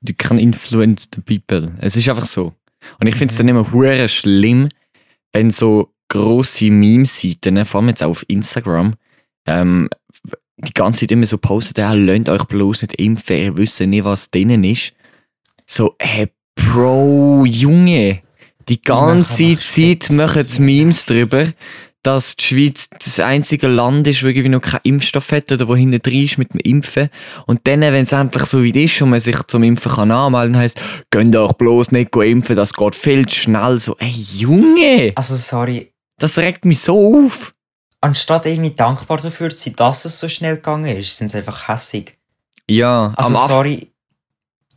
Du 0.00 0.12
kannst 0.16 0.42
influence 0.42 1.08
the 1.14 1.20
people. 1.22 1.72
Es 1.80 1.96
ist 1.96 2.08
einfach 2.08 2.26
so. 2.26 2.52
Und 3.00 3.06
ich 3.06 3.16
finde 3.16 3.32
es 3.32 3.38
dann 3.38 3.48
immer 3.48 3.72
hure 3.72 4.06
schlimm, 4.08 4.68
wenn 5.32 5.50
so 5.50 5.94
grosse 6.08 6.70
Meme-Seiten, 6.70 7.64
vor 7.64 7.80
allem 7.80 7.88
jetzt 7.88 8.02
auch 8.02 8.10
auf 8.10 8.24
Instagram, 8.28 8.94
ähm, 9.46 9.88
die 10.58 10.74
ganze 10.74 11.00
Zeit 11.00 11.12
immer 11.12 11.26
so 11.26 11.38
posten, 11.38 11.80
ja, 11.80 11.92
lasst 11.94 12.28
euch 12.28 12.44
bloß 12.44 12.82
nicht 12.82 13.00
impfen, 13.00 13.36
ihr 13.36 13.56
wisst 13.56 13.80
nicht, 13.80 14.04
was 14.04 14.30
drinnen 14.30 14.62
ist. 14.62 14.92
So, 15.66 15.96
hey, 15.98 16.30
Bro, 16.56 17.44
Junge, 17.46 18.20
die 18.68 18.80
ganze 18.80 19.58
Zeit 19.58 20.10
machen 20.10 20.46
sie 20.46 20.62
Memes 20.62 21.06
drüber, 21.06 21.48
dass 22.02 22.36
die 22.36 22.44
Schweiz 22.44 22.88
das 22.90 23.18
einzige 23.18 23.66
Land 23.66 24.06
ist, 24.06 24.22
wo 24.22 24.26
irgendwie 24.26 24.50
noch 24.50 24.60
keinen 24.60 24.80
Impfstoff 24.84 25.32
hat 25.32 25.50
oder 25.52 25.66
wo 25.68 25.74
hinten 25.74 26.00
drin 26.02 26.24
ist 26.26 26.38
mit 26.38 26.52
dem 26.52 26.60
Impfen. 26.60 27.08
Und 27.46 27.60
dann, 27.64 27.80
wenn 27.80 28.02
es 28.02 28.12
endlich 28.12 28.44
so 28.44 28.62
weit 28.62 28.76
ist 28.76 29.00
und 29.00 29.10
man 29.10 29.20
sich 29.20 29.42
zum 29.44 29.62
Impfen 29.62 29.90
kann 29.92 30.10
anmelden, 30.10 30.56
heisst, 30.56 30.80
gönnt 31.10 31.34
euch 31.34 31.52
bloß 31.52 31.92
nicht 31.92 32.14
impfen, 32.14 32.56
das 32.56 32.74
geht 32.74 32.94
viel 32.94 33.26
zu 33.26 33.34
schnell. 33.34 33.78
So, 33.78 33.96
ey, 33.98 34.10
Junge, 34.36 35.12
Also 35.14 35.34
sorry, 35.36 35.92
das 36.18 36.36
regt 36.38 36.64
mich 36.64 36.80
so 36.80 37.24
auf. 37.26 37.54
anstatt 38.02 38.44
irgendwie 38.46 38.74
dankbar 38.74 39.16
dafür 39.16 39.50
zu 39.50 39.64
sein, 39.64 39.74
dass 39.76 40.04
es 40.04 40.20
so 40.20 40.28
schnell 40.28 40.56
gegangen 40.56 40.96
ist, 40.96 41.16
sind 41.16 41.30
sie 41.30 41.38
einfach 41.38 41.68
hässig. 41.68 42.18
Ja, 42.68 43.12
Also 43.16 43.38
am 43.38 43.48
sorry. 43.48 43.88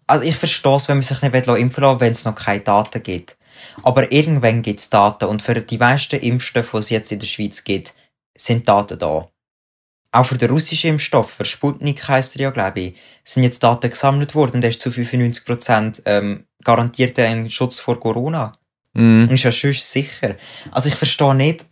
Also 0.07 0.23
ich 0.23 0.35
verstehe 0.35 0.75
es, 0.75 0.87
wenn 0.87 0.97
man 0.97 1.03
sich 1.03 1.21
nicht 1.21 1.35
impfen 1.35 1.83
lassen 1.83 1.99
wenn 1.99 2.11
es 2.11 2.25
noch 2.25 2.35
keine 2.35 2.61
Daten 2.61 3.03
gibt. 3.03 3.37
Aber 3.83 4.11
irgendwann 4.11 4.61
gibt 4.61 4.79
es 4.79 4.89
Daten 4.89 5.25
und 5.25 5.41
für 5.41 5.55
die 5.55 5.77
meisten 5.77 6.19
Impfstoffe, 6.19 6.71
die 6.71 6.77
es 6.77 6.89
jetzt 6.89 7.11
in 7.11 7.19
der 7.19 7.27
Schweiz 7.27 7.63
gibt, 7.63 7.93
sind 8.37 8.67
Daten 8.67 8.97
da. 8.97 9.29
Auch 10.11 10.25
für 10.25 10.37
den 10.37 10.49
russischen 10.49 10.91
Impfstoff, 10.91 11.31
für 11.31 11.45
Sputnik 11.45 12.07
heisst 12.07 12.37
er 12.37 12.43
ja, 12.43 12.49
glaube 12.51 12.79
ich, 12.79 12.95
sind 13.23 13.43
jetzt 13.43 13.61
Daten 13.61 13.89
gesammelt 13.89 14.35
worden 14.35 14.55
und 14.55 14.61
der 14.61 14.69
ist 14.69 14.81
zu 14.81 14.89
95% 14.89 16.03
ähm, 16.05 16.45
garantiert 16.63 17.19
ein 17.19 17.49
Schutz 17.51 17.79
vor 17.79 17.99
Corona. 17.99 18.53
Mhm. 18.93 19.23
Und 19.23 19.31
ist 19.31 19.43
ja 19.43 19.51
schon 19.51 19.73
sicher. 19.73 20.37
Also 20.71 20.89
ich 20.89 20.95
verstehe 20.95 21.35
nicht, 21.35 21.65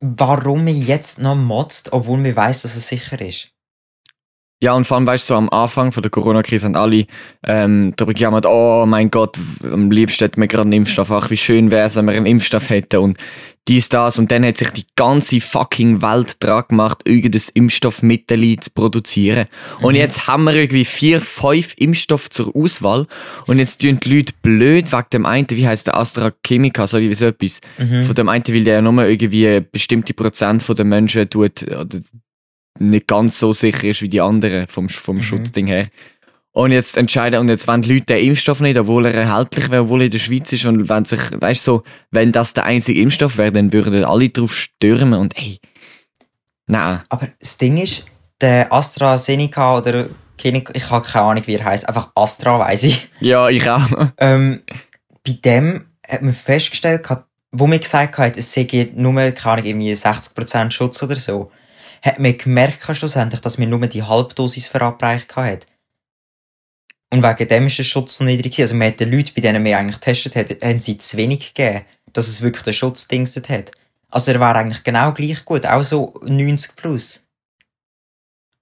warum 0.00 0.64
man 0.64 0.74
jetzt 0.74 1.18
noch 1.18 1.36
motzt, 1.36 1.92
obwohl 1.92 2.18
man 2.18 2.34
weiß, 2.34 2.62
dass 2.62 2.74
es 2.74 2.88
sicher 2.88 3.20
ist. 3.20 3.52
Ja, 4.62 4.74
und 4.74 4.84
vor 4.84 4.98
allem, 4.98 5.06
weißt 5.06 5.24
du, 5.24 5.34
so 5.34 5.36
am 5.36 5.48
Anfang 5.48 5.90
von 5.90 6.02
der 6.02 6.10
Corona-Krise 6.10 6.66
haben 6.66 6.74
alle 6.76 7.06
ähm, 7.46 7.94
darüber 7.96 8.12
gejammert, 8.12 8.44
oh 8.46 8.84
mein 8.86 9.10
Gott, 9.10 9.38
am 9.62 9.90
liebsten 9.90 10.24
hätten 10.24 10.38
wir 10.38 10.48
gerade 10.48 10.64
einen 10.64 10.74
Impfstoff. 10.74 11.10
Ach, 11.10 11.30
wie 11.30 11.38
schön 11.38 11.70
wäre 11.70 11.86
es, 11.86 11.96
wenn 11.96 12.04
wir 12.04 12.12
einen 12.12 12.26
Impfstoff 12.26 12.68
hätten 12.68 12.98
und 12.98 13.16
dies, 13.68 13.88
das. 13.88 14.18
Und 14.18 14.30
dann 14.30 14.44
hat 14.44 14.58
sich 14.58 14.68
die 14.70 14.84
ganze 14.96 15.40
fucking 15.40 16.02
Welt 16.02 16.42
dran 16.44 16.64
gemacht, 16.68 17.02
irgendein 17.06 17.40
Impfstoffmittel 17.54 18.60
zu 18.60 18.70
produzieren. 18.72 19.46
Und 19.80 19.94
jetzt 19.94 20.26
haben 20.26 20.44
wir 20.44 20.54
irgendwie 20.54 20.84
vier, 20.84 21.22
fünf 21.22 21.74
Impfstoffe 21.78 22.28
zur 22.28 22.54
Auswahl. 22.54 23.06
Und 23.46 23.58
jetzt 23.58 23.80
tun 23.80 23.98
die 24.02 24.16
Leute 24.16 24.34
blöd 24.42 24.92
wegen 24.92 25.06
dem 25.12 25.26
einen, 25.26 25.46
wie 25.50 25.66
heißt 25.66 25.86
der 25.86 25.96
AstraZeneca, 25.96 26.86
so 26.86 26.98
wie 26.98 27.14
so 27.14 27.26
etwas. 27.26 27.60
Von 28.04 28.14
dem 28.14 28.28
einen, 28.28 28.44
weil 28.48 28.64
der 28.64 28.74
ja 28.74 28.82
nur 28.82 29.06
irgendwie 29.06 29.60
bestimmte 29.60 30.12
Prozent 30.12 30.62
von 30.62 30.76
den 30.76 30.88
Menschen 30.88 31.30
tut, 31.30 31.62
oder 31.62 31.86
nicht 32.78 33.06
ganz 33.06 33.38
so 33.38 33.52
sicher 33.52 33.84
ist 33.84 34.02
wie 34.02 34.08
die 34.08 34.20
anderen 34.20 34.66
vom, 34.66 34.88
vom 34.88 35.20
Schutzding 35.20 35.66
her. 35.66 35.88
Und 36.52 36.72
jetzt 36.72 36.96
entscheiden, 36.96 37.38
und 37.40 37.48
jetzt 37.48 37.68
wollen 37.68 37.82
die 37.82 37.94
Leute 37.94 38.06
den 38.06 38.24
Impfstoff 38.24 38.60
nicht, 38.60 38.76
obwohl 38.76 39.06
er 39.06 39.14
erhältlich 39.14 39.70
wäre, 39.70 39.82
obwohl 39.82 40.02
er 40.02 40.06
in 40.06 40.10
der 40.10 40.18
Schweiz 40.18 40.52
ist, 40.52 40.64
und 40.64 40.88
wenn 40.88 41.04
sich, 41.04 41.20
weißt 41.32 41.62
so, 41.62 41.84
wenn 42.10 42.32
das 42.32 42.54
der 42.54 42.64
einzige 42.64 43.00
Impfstoff 43.00 43.38
wäre, 43.38 43.52
dann 43.52 43.72
würden 43.72 44.04
alle 44.04 44.28
drauf 44.30 44.54
stürmen 44.54 45.20
und 45.20 45.36
ey. 45.38 45.60
Nein. 46.66 47.00
Aber 47.08 47.28
das 47.38 47.56
Ding 47.56 47.76
ist, 47.76 48.04
der 48.40 48.72
AstraZeneca 48.72 49.78
oder 49.78 50.06
ich 50.42 50.90
habe 50.90 51.06
keine 51.06 51.24
Ahnung, 51.26 51.42
wie 51.46 51.54
er 51.54 51.64
heißt, 51.64 51.86
einfach 51.86 52.12
Astra, 52.14 52.58
weiß 52.58 52.84
ich. 52.84 53.08
Ja, 53.20 53.48
ich 53.48 53.68
auch. 53.68 54.10
Ähm, 54.18 54.62
bei 55.24 55.32
dem 55.44 55.86
hat 56.08 56.22
man 56.22 56.32
festgestellt, 56.32 57.06
wo 57.52 57.66
man 57.66 57.78
gesagt 57.78 58.16
hat, 58.18 58.36
es 58.36 58.52
sei 58.52 58.90
nur, 58.94 59.14
keine 59.32 59.52
Ahnung, 59.52 59.64
irgendwie 59.66 59.92
60% 59.92 60.70
Schutz 60.70 61.02
oder 61.02 61.16
so, 61.16 61.50
hat 62.02 62.18
man 62.18 62.36
gemerkt 62.36 62.96
schlussendlich, 62.96 63.40
dass 63.40 63.58
man 63.58 63.70
nur 63.70 63.86
die 63.86 64.02
Halbdosis 64.02 64.68
verabreicht 64.68 65.36
hat. 65.36 65.66
Und 67.12 67.22
wegen 67.22 67.48
dem 67.48 67.66
ist 67.66 67.78
der 67.78 67.84
Schutz 67.84 68.18
so 68.18 68.24
niedrig 68.24 68.52
gewesen. 68.52 68.62
Also 68.62 68.74
man 68.76 68.88
hat 68.88 69.00
den 69.00 69.10
Leuten, 69.10 69.32
bei 69.34 69.42
denen 69.42 69.62
man 69.62 69.74
eigentlich 69.74 70.00
getestet 70.00 70.36
hat, 70.36 70.62
haben 70.62 70.80
sie 70.80 70.96
zu 70.98 71.16
wenig 71.16 71.54
gegeben, 71.54 71.84
dass 72.12 72.28
es 72.28 72.42
wirklich 72.42 72.62
den 72.64 72.72
Schutz 72.72 73.08
dingstet 73.08 73.48
hat. 73.48 73.72
Also 74.08 74.32
er 74.32 74.40
war 74.40 74.56
eigentlich 74.56 74.82
genau 74.84 75.12
gleich 75.12 75.44
gut, 75.44 75.66
auch 75.66 75.82
so 75.82 76.14
90 76.22 76.76
plus. 76.76 77.28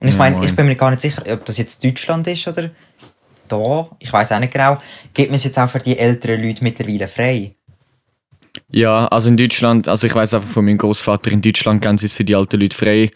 Und 0.01 0.09
ich 0.09 0.17
Ja, 0.17 0.19
meine, 0.19 0.45
ich 0.45 0.55
bin 0.55 0.67
mir 0.67 0.77
gar 0.77 0.91
nicht 0.91 1.01
sicher, 1.01 1.23
ob 1.33 1.45
das 1.45 1.59
jetzt 1.59 1.85
Deutschland 1.85 2.27
ist 2.27 2.47
oder 2.49 2.71
da, 3.49 3.91
ich 3.99 4.13
weiß 4.13 4.33
auch 4.33 4.41
nicht 4.41 4.53
genau, 4.53 4.81
gibt 5.15 5.31
man 5.31 5.37
es 5.37 5.45
jetzt 5.45 5.59
auch 5.59 5.69
für 5.69 5.79
die 5.79 5.99
älteren 5.99 6.43
Leute 6.43 6.63
mittlerweile 6.63 7.09
frei? 7.09 7.57
Ja, 8.71 9.07
also 9.07 9.31
in 9.31 9.39
Deutschland, 9.39 9.89
also 9.89 10.07
ich 10.07 10.15
weiß 10.15 10.35
einfach 10.35 10.49
von 10.49 10.63
meinem 10.63 10.77
Großvater, 10.77 11.33
in 11.33 11.41
Deutschland 11.41 11.81
geben 11.81 11.97
sie 11.97 12.05
es 12.05 12.13
für 12.13 12.25
die 12.25 12.35
alten 12.35 12.61
Leute 12.61 12.77
frei. 12.77 13.11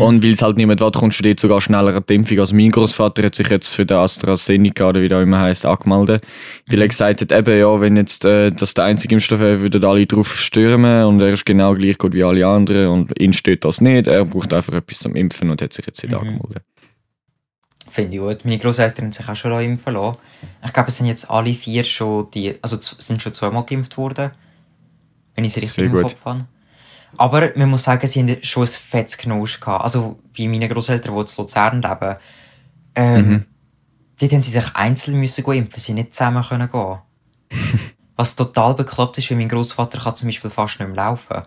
Und 0.00 0.24
weil 0.24 0.32
es 0.32 0.42
halt 0.42 0.56
niemand 0.56 0.80
will, 0.80 0.90
kommst 0.90 1.20
du 1.20 1.22
dort 1.22 1.38
sogar 1.38 1.60
schneller 1.60 1.94
an 1.94 2.02
die 2.08 2.14
Impfung. 2.16 2.40
Also 2.40 2.56
mein 2.56 2.70
Großvater 2.70 3.22
hat 3.22 3.36
sich 3.36 3.48
jetzt 3.48 3.72
für 3.72 3.86
den 3.86 3.98
AstraZeneca 3.98 4.88
oder 4.88 5.00
wie 5.00 5.06
der 5.06 5.20
immer 5.20 5.38
heißt 5.38 5.64
angemeldet. 5.64 6.24
Weil 6.66 6.82
er 6.82 6.88
gesagt 6.88 7.20
hat, 7.20 7.30
eben 7.30 7.56
ja, 7.56 7.80
wenn 7.80 7.96
jetzt 7.96 8.24
äh, 8.24 8.50
das 8.50 8.74
der 8.74 8.86
einzige 8.86 9.14
Impfstoff 9.14 9.38
wäre, 9.38 9.60
würden 9.60 9.84
alle 9.84 10.06
drauf 10.06 10.40
stürmen 10.40 11.04
und 11.04 11.22
er 11.22 11.34
ist 11.34 11.46
genau 11.46 11.74
gleich 11.74 11.98
gut 11.98 12.12
wie 12.12 12.24
alle 12.24 12.44
anderen 12.44 12.88
und 12.88 13.20
ihn 13.20 13.32
steht 13.32 13.64
das 13.64 13.80
nicht. 13.80 14.08
Er 14.08 14.24
braucht 14.24 14.52
einfach 14.52 14.72
etwas 14.72 14.98
zum 14.98 15.14
Impfen 15.14 15.50
und 15.50 15.62
hat 15.62 15.72
sich 15.72 15.86
jetzt 15.86 16.02
nicht 16.02 16.16
angemeldet. 16.16 16.64
Finde 17.88 18.16
ich 18.16 18.20
gut. 18.20 18.44
Meine 18.44 18.58
Großeltern 18.58 19.04
haben 19.04 19.12
sich 19.12 19.28
auch 19.28 19.36
schon 19.36 19.52
impfen 19.60 19.94
lassen. 19.94 20.18
Ich 20.64 20.72
glaube, 20.72 20.88
es 20.88 20.96
sind 20.96 21.06
jetzt 21.06 21.30
alle 21.30 21.54
vier 21.54 21.84
schon 21.84 22.28
die, 22.34 22.56
also 22.60 22.76
sind 22.80 23.22
schon 23.22 23.32
zweimal 23.32 23.64
geimpft 23.64 23.96
worden. 23.96 24.32
Wenn 25.36 25.44
ich 25.44 25.52
es 25.52 25.56
richtig 25.56 25.72
Sehr 25.74 25.84
im 25.84 25.92
gut. 25.92 26.02
Kopf 26.02 26.24
habe. 26.24 26.46
Aber 27.18 27.50
man 27.56 27.70
muss 27.70 27.84
sagen, 27.84 28.06
sie 28.06 28.20
haben 28.20 28.42
schon 28.42 28.64
ein 28.64 28.68
fettes 28.68 29.16
Knusch 29.16 29.60
gehabt. 29.60 29.84
Also 29.84 30.18
bei 30.36 30.48
meinen 30.48 30.68
Großeltern, 30.68 31.14
die 31.14 31.20
in 31.20 31.26
Luzern 31.38 31.82
leben, 31.82 32.16
ähm, 32.94 33.28
Mhm. 33.28 33.44
dort 34.20 34.32
haben 34.32 34.42
sie 34.42 34.50
sich 34.50 34.74
einzeln 34.74 35.18
müssen 35.20 35.44
impfen, 35.44 35.78
sie 35.78 35.92
nicht 35.94 36.14
zusammen 36.14 36.42
können 36.42 36.70
gehen. 36.70 36.98
Was 38.16 38.34
total 38.34 38.74
bekloppt 38.74 39.18
ist, 39.18 39.30
weil 39.30 39.36
mein 39.36 39.48
Großvater 39.48 39.98
kann 39.98 40.16
zum 40.16 40.28
Beispiel 40.28 40.50
fast 40.50 40.80
nicht 40.80 40.88
mehr 40.88 40.96
laufen. 40.96 41.42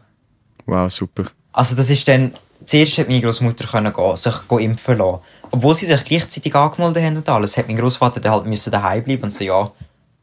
Wow, 0.65 0.91
super. 0.91 1.25
Also 1.51 1.75
das 1.75 1.89
ist 1.89 2.07
dann, 2.07 2.33
zuerst 2.63 2.99
hat 2.99 3.07
meine 3.07 3.21
Großmutter 3.21 3.65
können 3.65 3.91
gehen, 3.91 4.15
sich 4.17 4.47
gehen 4.47 4.59
impfen 4.59 4.97
lassen. 4.99 5.19
Obwohl 5.51 5.75
sie 5.75 5.87
sich 5.87 6.05
gleichzeitig 6.05 6.53
angemeldet 6.55 7.03
haben 7.03 7.17
und 7.17 7.27
alles, 7.29 7.57
hat 7.57 7.67
mein 7.67 7.77
Großvater 7.77 8.19
dann 8.19 8.33
halt 8.33 8.45
müssen 8.45 8.71
daheim 8.71 9.03
bleiben 9.03 9.23
und 9.23 9.31
so, 9.31 9.43
ja, 9.43 9.61
ein 9.63 9.71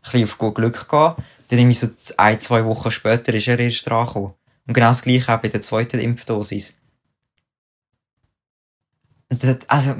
bisschen 0.02 0.24
auf 0.24 0.38
gut 0.38 0.54
Glück 0.54 0.88
gehen. 0.88 1.12
Dann 1.48 1.58
irgendwie 1.58 1.76
so 1.76 1.88
ein, 2.16 2.40
zwei 2.40 2.64
Wochen 2.64 2.90
später 2.90 3.32
ist 3.34 3.48
er 3.48 3.58
erst 3.58 3.88
dran 3.88 4.06
gekommen. 4.06 4.34
Und 4.66 4.74
genau 4.74 4.88
das 4.88 5.02
gleiche 5.02 5.34
auch 5.34 5.40
bei 5.40 5.48
der 5.48 5.60
zweiten 5.60 6.00
Impfdosis. 6.00 6.80
Das, 9.28 9.58
also, 9.68 9.94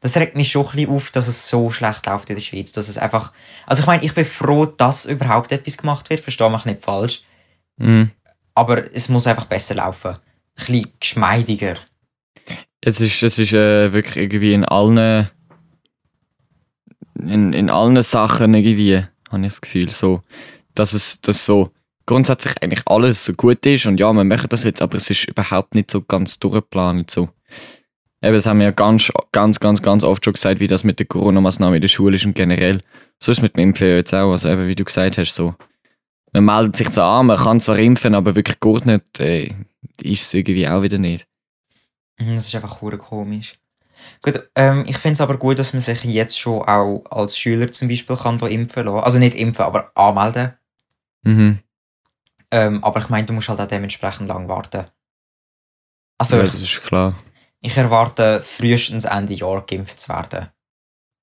das 0.00 0.16
regt 0.16 0.36
mich 0.36 0.50
schon 0.50 0.66
ein 0.66 0.72
bisschen 0.72 0.90
auf, 0.90 1.10
dass 1.10 1.28
es 1.28 1.48
so 1.48 1.70
schlecht 1.70 2.06
läuft 2.06 2.30
in 2.30 2.36
der 2.36 2.42
Schweiz. 2.42 2.72
Dass 2.72 2.88
es 2.88 2.98
einfach, 2.98 3.32
also 3.66 3.80
ich 3.80 3.86
meine, 3.86 4.04
ich 4.04 4.14
bin 4.14 4.24
froh, 4.24 4.66
dass 4.66 5.06
überhaupt 5.06 5.52
etwas 5.52 5.76
gemacht 5.76 6.08
wird, 6.08 6.20
verstehe 6.20 6.50
mich 6.50 6.64
nicht 6.64 6.82
falsch. 6.82 7.22
Mhm. 7.76 8.10
Aber 8.54 8.92
es 8.94 9.08
muss 9.08 9.26
einfach 9.26 9.44
besser 9.46 9.74
laufen. 9.74 10.12
Ein 10.12 10.18
bisschen 10.54 10.92
geschmeidiger. 10.98 11.76
Es 12.80 13.00
ist, 13.00 13.22
es 13.22 13.38
ist 13.38 13.52
äh, 13.52 13.92
wirklich 13.92 14.16
irgendwie 14.16 14.52
in 14.52 14.64
allen 14.64 15.28
in, 17.18 17.52
in 17.52 17.70
allen 17.70 18.00
Sachen 18.02 18.54
irgendwie, 18.54 19.04
habe 19.30 19.42
ich 19.42 19.48
das 19.48 19.60
Gefühl, 19.60 19.90
so, 19.90 20.22
dass 20.74 20.92
es 20.92 21.20
dass 21.20 21.44
so 21.44 21.70
grundsätzlich 22.06 22.54
eigentlich 22.62 22.82
alles 22.86 23.24
so 23.24 23.34
gut 23.34 23.64
ist 23.66 23.86
und 23.86 24.00
ja, 24.00 24.12
wir 24.12 24.24
machen 24.24 24.48
das 24.48 24.64
jetzt, 24.64 24.80
aber 24.80 24.96
es 24.96 25.10
ist 25.10 25.28
überhaupt 25.28 25.74
nicht 25.74 25.90
so 25.90 26.02
ganz 26.02 26.38
durchgeplant. 26.38 27.10
So. 27.10 27.28
Eben, 28.22 28.34
das 28.34 28.46
haben 28.46 28.58
wir 28.58 28.66
ja 28.66 28.72
ganz, 28.72 29.12
ganz, 29.30 29.60
ganz, 29.60 29.82
ganz 29.82 30.02
oft 30.02 30.24
schon 30.24 30.32
gesagt, 30.32 30.60
wie 30.60 30.66
das 30.66 30.84
mit 30.84 30.98
den 30.98 31.06
Corona-Maßnahmen 31.06 31.76
in 31.76 31.80
der 31.80 31.88
Schule 31.88 32.16
ist 32.16 32.24
und 32.26 32.34
generell. 32.34 32.80
So 33.22 33.30
ist 33.30 33.38
es 33.38 33.42
mit 33.42 33.56
dem 33.56 33.64
Impfen 33.64 33.88
jetzt 33.88 34.14
auch. 34.14 34.32
Also 34.32 34.48
eben, 34.48 34.66
wie 34.66 34.74
du 34.74 34.84
gesagt 34.84 35.18
hast, 35.18 35.34
so. 35.34 35.54
Man 36.32 36.44
meldet 36.44 36.76
sich 36.76 36.90
so 36.90 37.02
an, 37.02 37.26
man 37.26 37.38
kann 37.38 37.60
zwar 37.60 37.78
impfen, 37.78 38.14
aber 38.14 38.34
wirklich 38.36 38.58
gut 38.60 38.86
nicht, 38.86 39.20
äh, 39.20 39.46
ist 40.02 40.24
es 40.24 40.34
irgendwie 40.34 40.68
auch 40.68 40.82
wieder 40.82 40.98
nicht. 40.98 41.26
Mhm, 42.18 42.34
Das 42.34 42.46
ist 42.46 42.54
einfach 42.54 42.80
komisch. 42.98 43.58
Gut, 44.22 44.48
ähm, 44.54 44.84
ich 44.86 44.98
finde 44.98 45.14
es 45.14 45.20
aber 45.20 45.38
gut, 45.38 45.58
dass 45.58 45.72
man 45.72 45.80
sich 45.80 46.04
jetzt 46.04 46.38
schon 46.38 46.62
auch 46.62 47.04
als 47.10 47.38
Schüler 47.38 47.70
zum 47.70 47.88
Beispiel 47.88 48.16
kann 48.16 48.38
impfen 48.38 48.84
lassen. 48.84 49.04
Also 49.04 49.18
nicht 49.18 49.36
impfen, 49.36 49.64
aber 49.64 49.90
anmelden. 49.94 50.54
Mhm. 51.22 51.58
Ähm, 52.50 52.82
aber 52.82 53.00
ich 53.00 53.08
meine, 53.08 53.26
du 53.26 53.32
musst 53.32 53.48
halt 53.48 53.60
auch 53.60 53.66
dementsprechend 53.66 54.28
lang 54.28 54.48
warten. 54.48 54.86
Also 56.18 56.36
ja, 56.36 56.44
ich, 56.44 56.52
das 56.52 56.62
ist 56.62 56.82
klar. 56.82 57.14
ich 57.60 57.76
erwarte 57.76 58.42
frühestens 58.42 59.04
Ende 59.04 59.34
Jahr 59.34 59.64
geimpft 59.64 60.00
zu 60.00 60.08
werden. 60.08 60.48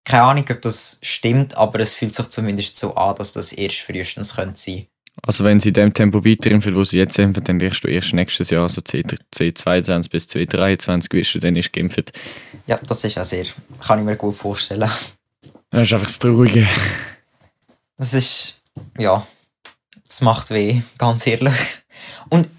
Keine 0.05 0.23
Ahnung, 0.23 0.45
ob 0.49 0.61
das 0.61 0.99
stimmt, 1.01 1.57
aber 1.57 1.79
es 1.79 1.95
fühlt 1.95 2.13
sich 2.13 2.29
zumindest 2.29 2.75
so 2.75 2.95
an, 2.95 3.15
dass 3.15 3.33
das 3.33 3.53
erst 3.53 3.81
frühestens 3.81 4.35
könnte 4.35 4.59
sein. 4.59 4.87
Also 5.23 5.43
wenn 5.43 5.59
sie 5.59 5.69
in 5.69 5.73
dem 5.75 5.93
Tempo 5.93 6.23
weiter 6.25 6.51
wo 6.75 6.83
sie 6.83 6.97
jetzt 6.97 7.17
impfen, 7.17 7.43
dann 7.43 7.59
wirst 7.61 7.83
du 7.83 7.87
erst 7.87 8.13
nächstes 8.13 8.49
Jahr, 8.49 8.63
also 8.63 8.81
C, 8.81 9.01
C22 9.33 10.09
bis 10.09 10.25
C23, 10.27 11.13
wirst 11.13 11.35
du 11.35 11.39
dann 11.39 11.55
erst 11.55 11.73
geimpft. 11.73 12.11
Ja, 12.67 12.77
das 12.85 13.03
ist 13.03 13.17
auch 13.17 13.23
sehr, 13.23 13.45
kann 13.85 13.99
ich 13.99 14.05
mir 14.05 14.15
gut 14.17 14.35
vorstellen. 14.35 14.89
Das 15.71 15.81
ist 15.81 15.93
einfach 15.93 16.07
das 16.07 16.19
Traurige. 16.19 16.67
Das 17.97 18.13
ist, 18.13 18.61
ja, 18.97 19.25
es 20.07 20.21
macht 20.21 20.49
weh, 20.51 20.81
ganz 20.97 21.25
ehrlich. 21.27 21.53
Und 22.29 22.49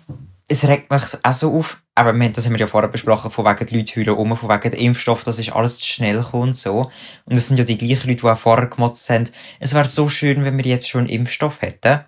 es 0.49 0.66
regt 0.66 0.90
mich 0.90 1.03
auch 1.23 1.33
so 1.33 1.59
auf, 1.59 1.83
aber 1.95 2.12
wir, 2.14 2.25
haben- 2.25 2.33
das 2.33 2.47
haben 2.47 2.53
wir 2.53 2.61
ja 2.61 2.66
vorher 2.66 2.88
besprochen, 2.88 3.31
von 3.31 3.45
wegen 3.45 3.66
die 3.66 3.77
Leute 3.79 3.97
heulen 3.97 4.16
um, 4.16 4.37
von 4.37 4.49
wegen 4.49 4.71
der 4.71 4.79
Impfstoff, 4.81 5.23
das 5.25 5.38
ist 5.38 5.53
alles 5.53 5.79
zu 5.79 5.87
schnell 5.87 6.16
gekommen 6.19 6.45
und 6.49 6.57
so. 6.57 6.90
Und 7.27 7.37
es 7.37 7.49
sind 7.49 7.59
ja 7.59 7.64
die 7.64 7.77
gleichen 7.79 8.09
Leute, 8.09 8.21
die 8.23 8.27
auch 8.29 8.38
vorher 8.38 8.66
gemotzt 8.69 9.09
haben, 9.11 9.25
es 9.61 9.75
wäre 9.75 9.85
so 9.85 10.09
schön, 10.09 10.45
wenn 10.45 10.57
wir 10.57 10.64
jetzt 10.64 10.88
schon 10.88 11.01
einen 11.03 11.11
Impfstoff 11.11 11.61
hätten. 11.62 12.01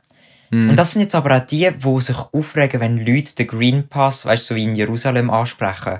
Mhm. 0.50 0.70
Und 0.70 0.76
das 0.76 0.92
sind 0.92 1.02
jetzt 1.02 1.14
aber 1.14 1.36
auch 1.36 1.46
die, 1.46 1.70
die 1.70 2.00
sich 2.00 2.16
aufregen, 2.32 2.80
wenn 2.80 3.04
Leute 3.04 3.34
den 3.34 3.46
Green 3.46 3.88
Pass, 3.88 4.26
weißt 4.26 4.50
du, 4.50 4.54
so 4.54 4.56
wie 4.56 4.64
in 4.64 4.76
Jerusalem 4.76 5.30
ansprechen. 5.30 5.98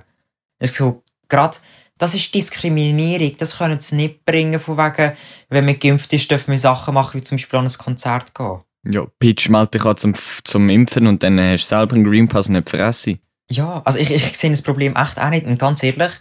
Es 0.58 0.70
ist 0.70 0.76
so, 0.78 1.02
grad, 1.28 1.60
das 1.98 2.14
ist 2.14 2.34
Diskriminierung, 2.34 3.36
das 3.36 3.58
können 3.58 3.80
sie 3.80 3.96
nicht 3.96 4.24
bringen, 4.24 4.60
von 4.60 4.78
wegen, 4.78 5.12
wenn 5.48 5.64
man 5.64 5.78
geimpft 5.78 6.12
ist, 6.12 6.30
dürfen 6.30 6.52
wir 6.52 6.58
Sachen 6.58 6.94
machen, 6.94 7.18
wie 7.18 7.24
zum 7.24 7.36
Beispiel 7.36 7.58
an 7.58 7.66
ein 7.66 7.72
Konzert 7.72 8.34
gehen. 8.34 8.60
Ja, 8.84 9.06
Pitch 9.18 9.48
meldet 9.48 9.74
dich 9.74 9.84
an 9.84 9.96
zum, 9.96 10.14
zum 10.44 10.68
Impfen 10.68 11.06
und 11.06 11.22
dann 11.22 11.38
hast 11.40 11.64
du 11.64 11.68
selber 11.68 11.94
einen 11.96 12.04
Green 12.04 12.28
Pass 12.28 12.48
nicht 12.48 12.70
fressen. 12.70 13.18
Ja, 13.50 13.82
also 13.84 13.98
ich, 13.98 14.10
ich 14.10 14.36
sehe 14.36 14.50
das 14.50 14.62
Problem 14.62 14.94
echt 14.94 15.18
auch 15.18 15.30
nicht. 15.30 15.46
Und 15.46 15.58
ganz 15.58 15.82
ehrlich, 15.82 16.12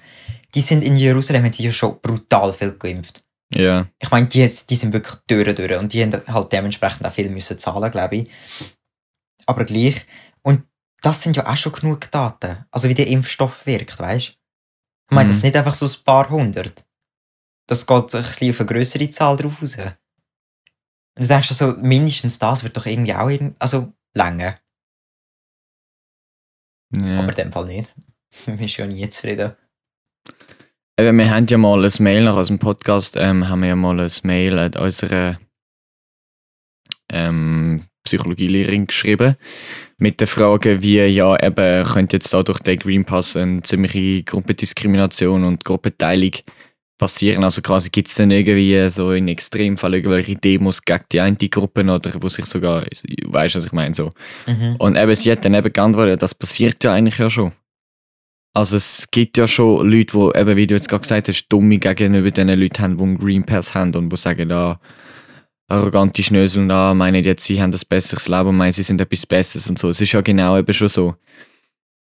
die 0.56 0.62
sind 0.62 0.84
in 0.84 0.96
Jerusalem, 0.96 1.44
haben 1.44 1.52
die 1.52 1.64
ja 1.64 1.72
schon 1.72 2.00
brutal 2.02 2.54
viel 2.54 2.72
geimpft. 2.72 3.24
Ja. 3.54 3.88
Ich 4.00 4.12
meine, 4.12 4.28
die, 4.28 4.40
die 4.70 4.76
sind 4.76 4.94
wirklich 4.94 5.16
durch, 5.28 5.56
durch 5.56 5.78
und 5.80 5.94
die 5.94 6.04
haben 6.04 6.22
halt 6.28 6.52
dementsprechend 6.52 7.06
auch 7.06 7.12
viel 7.14 7.30
müssen 7.30 7.58
zahlen, 7.58 7.90
glaube 7.92 8.18
ich. 8.18 8.32
Aber 9.46 9.64
gleich. 9.64 10.06
Und 10.44 10.64
das 11.02 11.24
sind 11.24 11.38
ja 11.38 11.48
auch 11.48 11.56
schon 11.56 11.72
genug 11.72 12.12
Daten. 12.12 12.66
Also 12.72 12.90
wie 12.90 12.94
der 12.94 13.08
Impfstoff 13.08 13.66
wirkt, 13.66 13.98
weißt? 14.00 14.30
Ich 14.30 15.16
meine, 15.16 15.30
das 15.30 15.38
Mhm. 15.38 15.42
sind 15.42 15.50
nicht 15.54 15.58
einfach 15.58 15.76
so 15.76 15.86
ein 15.86 16.04
paar 16.04 16.30
hundert. 16.30 16.86
Das 17.68 17.86
geht 17.88 18.16
ein 18.16 18.24
bisschen 18.24 18.50
auf 18.52 18.60
eine 18.60 18.68
grössere 18.68 19.10
Zahl 19.10 19.38
drauf 19.38 19.62
raus. 19.62 19.78
Und 19.78 21.24
du 21.24 21.28
denkst 21.28 21.50
so, 21.50 21.74
mindestens 21.78 22.40
das 22.40 22.64
wird 22.64 22.76
doch 22.76 22.86
irgendwie 22.86 23.14
auch 23.14 23.30
irgend, 23.30 23.56
also 23.62 23.94
länger. 24.14 24.60
ja. 26.96 27.20
Aber 27.20 27.30
in 27.30 27.36
dem 27.36 27.52
Fall 27.52 27.66
nicht. 27.66 27.96
Man 28.48 28.60
ist 28.60 28.76
ja 28.78 28.86
nie 28.88 29.10
zufrieden. 29.10 29.56
Eben, 31.00 31.20
wir 31.20 31.30
haben 31.30 31.46
ja 31.48 31.60
mal 31.60 31.86
ein 31.86 31.92
Mail 32.00 32.24
nach 32.24 32.38
unserem 32.38 32.58
Podcast, 32.58 33.18
ähm, 33.20 33.48
haben 33.48 33.60
wir 33.62 33.70
ja 33.70 33.76
mal 33.76 34.00
ein 34.00 34.12
Mail 34.24 34.58
an 34.58 34.74
unsere 34.80 35.38
ähm, 37.12 37.84
Psychologielehrerin 38.04 38.88
geschrieben 38.88 39.36
mit 40.00 40.20
der 40.20 40.28
Frage, 40.28 40.82
wie 40.82 40.98
ja 40.98 41.38
eben 41.40 41.86
könnte 41.86 42.16
jetzt 42.16 42.34
da 42.34 42.42
durch 42.42 42.58
den 42.60 42.80
Green 42.80 43.06
Pass 43.06 43.38
eine 43.38 43.62
ziemliche 43.62 44.24
Gruppendiskrimination 44.24 45.44
und 45.44 45.64
Gruppenteilung 45.64 46.32
passieren. 46.98 47.44
Also 47.44 47.62
quasi 47.62 47.92
gibt 47.92 48.08
es 48.08 48.16
dann 48.16 48.32
irgendwie 48.32 48.90
so 48.90 49.12
in 49.12 49.28
Extremfall 49.28 49.94
irgendwelche 49.94 50.36
Demos 50.36 50.82
gegen 50.82 51.04
die 51.12 51.22
eine 51.22 51.36
Gruppe 51.36 51.84
oder 51.84 52.12
wo 52.20 52.28
sich 52.28 52.46
sogar, 52.46 52.82
weißt 52.82 53.54
du, 53.54 53.60
was 53.60 53.66
ich 53.66 53.72
meine, 53.72 53.94
so. 53.94 54.14
Mhm. 54.48 54.78
Und 54.80 54.98
eben, 54.98 55.14
sie 55.14 55.32
hat 55.32 55.46
dann 55.46 55.54
eben 55.54 55.72
geantwortet, 55.72 56.24
das 56.24 56.34
passiert 56.34 56.84
ja 56.84 56.94
eigentlich 56.94 57.20
ja 57.20 57.30
schon. 57.30 57.52
Also 58.58 58.78
es 58.78 59.08
gibt 59.12 59.38
ja 59.38 59.48
schon 59.48 59.88
Leute, 59.88 60.18
die, 60.18 60.40
eben, 60.40 60.56
wie 60.56 60.66
du 60.66 60.74
jetzt 60.74 60.90
gerade 60.90 61.04
gesagt 61.04 61.28
hast, 61.28 61.48
dumme 61.50 61.78
gegenüber 61.78 62.32
den 62.32 62.48
Leuten 62.48 62.82
haben, 62.82 62.98
die 62.98 63.04
einen 63.04 63.18
Green 63.20 63.46
Pass 63.46 63.76
haben 63.76 63.94
und 63.94 64.10
die 64.10 64.18
sagen, 64.18 64.52
ah, 64.52 64.82
arrogante 65.68 66.24
Schnösel 66.24 66.64
und 66.64 66.72
ah, 66.72 66.96
meinen 66.96 67.24
jetzt, 67.24 67.44
sie 67.44 67.62
haben 67.62 67.72
ein 67.72 67.80
besseres 67.88 68.28
Leben 68.28 68.50
und 68.50 68.58
meinen, 68.58 68.72
sie 68.72 68.82
sind 68.82 69.00
etwas 69.00 69.28
Besseres 69.28 69.70
und 69.70 69.78
so. 69.78 69.90
Es 69.90 70.02
ist 70.02 70.12
ja 70.12 70.22
genau 70.22 70.58
eben 70.58 70.74
schon 70.74 70.88
so. 70.88 71.14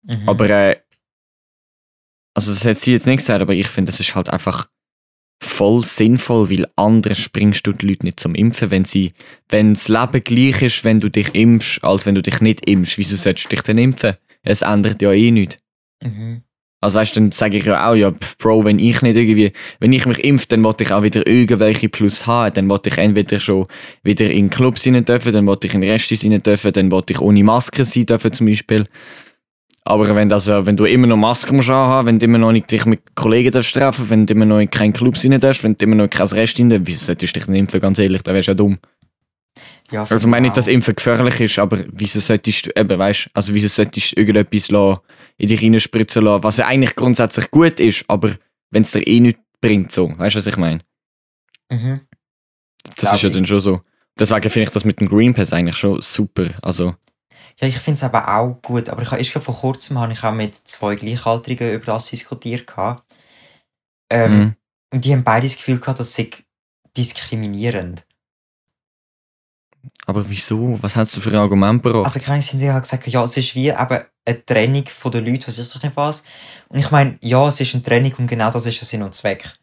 Mhm. 0.01 0.27
Aber, 0.27 0.49
äh, 0.49 0.75
also 2.33 2.51
das 2.51 2.65
hat 2.65 2.75
sie 2.75 2.91
jetzt 2.91 3.07
nicht 3.07 3.19
gesagt, 3.19 3.41
aber 3.41 3.53
ich 3.53 3.69
finde, 3.69 3.89
das 3.89 4.01
ist 4.01 4.13
halt 4.13 4.29
einfach 4.29 4.67
voll 5.41 5.81
sinnvoll, 5.81 6.49
weil 6.49 6.67
anders 6.75 7.29
bringst 7.29 7.65
du 7.65 7.71
die 7.71 7.87
Leute 7.87 8.05
nicht 8.05 8.19
zum 8.19 8.35
Impfen, 8.35 8.69
wenn 8.69 8.83
sie, 8.83 9.13
wenn 9.47 9.75
das 9.75 9.87
Leben 9.87 10.21
gleich 10.21 10.61
ist, 10.61 10.83
wenn 10.83 10.99
du 10.99 11.07
dich 11.07 11.33
impfst, 11.35 11.81
als 11.85 12.05
wenn 12.05 12.15
du 12.15 12.21
dich 12.21 12.41
nicht 12.41 12.67
impfst. 12.67 12.97
Wieso 12.97 13.15
solltest 13.15 13.45
du 13.45 13.49
dich 13.55 13.61
denn 13.61 13.77
impfen? 13.77 14.17
Es 14.41 14.61
ändert 14.61 15.01
ja 15.01 15.13
eh 15.13 15.31
nichts. 15.31 15.62
Mhm. 16.03 16.41
Also 16.83 16.99
weißt 16.99 17.15
du, 17.15 17.21
dann 17.21 17.31
sage 17.31 17.57
ich 17.57 17.63
ja 17.63 17.89
auch, 17.89 17.95
ja, 17.95 18.11
Bro, 18.39 18.65
wenn 18.65 18.77
ich 18.77 19.01
nicht 19.01 19.15
irgendwie, 19.15 19.53
wenn 19.79 19.93
ich 19.93 20.05
mich 20.05 20.21
impfe, 20.21 20.47
dann 20.49 20.65
wollte 20.65 20.83
ich 20.83 20.91
auch 20.91 21.01
wieder 21.01 21.25
irgendwelche 21.25 21.87
Plus 21.87 22.27
haben. 22.27 22.53
Dann 22.53 22.67
wollte 22.67 22.89
ich 22.89 22.97
entweder 22.97 23.39
schon 23.39 23.67
wieder 24.03 24.29
in 24.29 24.49
Clubs 24.49 24.85
rein 24.85 25.05
dürfen, 25.05 25.31
dann 25.31 25.47
wollte 25.47 25.67
ich 25.67 25.73
in 25.73 25.83
Restis 25.83 26.25
rein 26.25 26.43
dürfen, 26.43 26.73
dann 26.73 26.91
wollte 26.91 27.13
ich 27.13 27.21
ohne 27.21 27.41
Maske 27.41 27.85
sein 27.85 28.05
dürfen 28.05 28.33
zum 28.33 28.47
Beispiel. 28.47 28.85
Aber 29.85 30.13
wenn, 30.13 30.27
das, 30.27 30.47
wenn 30.47 30.75
du 30.75 30.83
immer 30.83 31.07
noch 31.07 31.15
Maske 31.15 31.53
musst 31.53 31.69
haben, 31.69 32.07
wenn 32.07 32.19
du 32.19 32.25
immer 32.25 32.37
noch 32.37 32.51
nicht 32.51 32.69
dich 32.69 32.85
mit 32.85 33.15
Kollegen 33.15 33.51
darfst 33.51 33.73
treffen, 33.73 34.09
wenn 34.09 34.25
du 34.25 34.33
immer 34.33 34.45
noch 34.45 34.59
in 34.59 34.69
keinen 34.69 34.91
Clubs 34.91 35.23
rein 35.23 35.39
darfst, 35.39 35.63
wenn 35.63 35.77
du 35.77 35.85
immer 35.85 35.95
noch 35.95 36.03
in 36.05 36.09
kein 36.09 36.27
Rest 36.27 36.59
rein 36.59 36.69
darfst, 36.69 36.87
wieso 36.87 37.05
solltest 37.05 37.33
du 37.35 37.39
dich 37.39 37.47
nicht 37.47 37.59
impfen, 37.59 37.79
ganz 37.79 37.97
ehrlich, 37.97 38.23
da 38.23 38.33
wärst 38.33 38.49
du 38.49 38.51
ja 38.51 38.55
dumm. 38.55 38.77
Ja, 39.93 40.07
Also 40.09 40.27
meine 40.27 40.47
ich 40.47 40.51
nicht, 40.51 40.57
dass. 40.57 40.67
Impfen 40.67 40.95
gefährlich 40.95 41.39
ist, 41.39 41.59
aber 41.59 41.83
wieso 41.91 42.19
solltest 42.19 42.65
du, 42.65 42.71
eben, 42.75 42.97
weißt, 42.97 43.29
also 43.33 43.53
wieso 43.53 43.67
solltest 43.67 44.11
du 44.11 44.19
irgendetwas 44.19 44.71
lassen, 44.71 45.01
in 45.37 45.47
dich 45.49 45.61
reinspritzen 45.61 46.23
lassen, 46.23 46.43
was 46.43 46.57
ja 46.57 46.65
eigentlich 46.65 46.95
grundsätzlich 46.95 47.51
gut 47.51 47.79
ist, 47.79 48.03
aber 48.07 48.35
wenn 48.71 48.81
es 48.81 48.91
dir 48.91 49.05
eh 49.05 49.19
nichts 49.19 49.39
bringt, 49.61 49.91
so, 49.91 50.17
weißt 50.17 50.35
du, 50.35 50.39
was 50.39 50.47
ich 50.47 50.57
meine? 50.57 50.81
Mhm. 51.69 52.01
Das 52.83 52.95
Glaub 52.95 53.13
ist 53.13 53.21
ja 53.21 53.29
ich. 53.29 53.35
dann 53.35 53.45
schon 53.45 53.59
so. 53.59 53.81
Deswegen 54.17 54.49
finde 54.49 54.63
ich 54.63 54.69
das 54.69 54.83
mit 54.83 54.99
dem 54.99 55.07
Green 55.07 55.33
Pass 55.33 55.53
eigentlich 55.53 55.77
schon 55.77 56.01
super. 56.01 56.49
Also, 56.61 56.95
Ja, 57.61 57.67
ich 57.67 57.77
finde 57.77 57.97
es 57.97 58.03
aber 58.03 58.35
auch 58.35 58.61
gut. 58.61 58.89
Aber 58.89 59.03
ich 59.03 59.11
habe 59.11 59.19
erst 59.19 59.31
vor 59.31 59.55
kurzem 59.55 59.99
habe 59.99 60.13
ich 60.13 60.23
auch 60.23 60.33
mit 60.33 60.55
zwei 60.55 60.95
Gleichaltrigen 60.95 61.71
über 61.71 61.85
das 61.85 62.07
diskutiert. 62.07 62.65
Ähm, 64.09 64.37
mhm. 64.37 64.55
Und 64.91 65.05
die 65.05 65.13
haben 65.13 65.23
beide 65.23 65.47
das 65.47 65.55
Gefühl 65.55 65.79
gehabt, 65.79 65.99
das 65.99 66.15
sei 66.15 66.29
diskriminierend. 66.97 68.05
Aber 70.05 70.29
wieso? 70.29 70.77
Was 70.81 70.95
hast 70.95 71.15
du 71.15 71.21
für 71.21 71.29
ein 71.29 71.37
Argument 71.37 71.81
gebracht? 71.81 72.05
Also, 72.05 72.19
keine 72.19 72.41
sind 72.41 72.59
die 72.59 72.71
halt 72.71 72.83
gesagt, 72.83 73.07
ja, 73.07 73.23
es 73.23 73.37
ist 73.37 73.55
wie 73.55 73.69
eben 73.69 73.99
eine 74.25 74.45
Trennung 74.45 74.85
von 74.87 75.11
den 75.11 75.25
Leuten, 75.25 75.47
was 75.47 75.57
ist 75.57 75.83
nicht 75.83 75.95
was. 75.95 76.23
Und 76.69 76.79
ich 76.79 76.91
meine, 76.91 77.17
ja, 77.21 77.47
es 77.47 77.59
ist 77.61 77.73
eine 77.73 77.83
Trennung 77.83 78.13
und 78.17 78.27
genau 78.27 78.51
das 78.51 78.65
ist 78.65 78.79
der 78.79 78.87
Sinn 78.87 79.03
und 79.03 79.15
Zweck. 79.15 79.55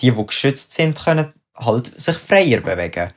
Die, 0.00 0.10
die 0.10 0.26
geschützt 0.26 0.72
sind, 0.72 0.98
können 0.98 1.32
halt 1.54 2.00
sich 2.00 2.16
freier 2.16 2.60
bewegen. 2.60 3.10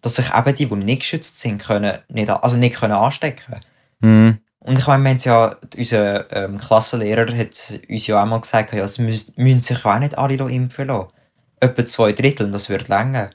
Dass 0.00 0.16
sich 0.16 0.34
eben 0.34 0.54
die, 0.54 0.66
die 0.66 0.74
nicht 0.76 1.00
geschützt 1.00 1.40
sind, 1.40 1.62
können 1.62 1.98
nicht, 2.08 2.30
also 2.30 2.56
nicht 2.56 2.76
können 2.76 2.94
anstecken. 2.94 3.60
mhm. 4.00 4.38
Und 4.60 4.78
ich 4.78 4.86
meine, 4.86 5.04
wir 5.04 5.10
haben 5.10 5.18
ja, 5.18 5.56
unser 5.76 6.32
ähm, 6.32 6.58
Klassenlehrer 6.58 7.32
hat 7.36 7.80
uns 7.88 8.06
ja 8.06 8.22
auch 8.22 8.26
mal 8.26 8.40
gesagt, 8.40 8.74
ja, 8.74 8.84
es 8.84 8.98
müssen, 8.98 9.34
müssen 9.36 9.62
sich 9.62 9.84
auch 9.84 9.98
nicht 9.98 10.18
alle 10.18 10.34
impfen 10.34 10.88
lassen. 10.88 11.08
Etwa 11.60 11.86
zwei 11.86 12.12
Drittel, 12.12 12.46
und 12.46 12.52
das 12.52 12.68
wird 12.68 12.88
länger. 12.88 13.30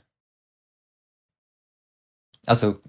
Also, 2.46 2.80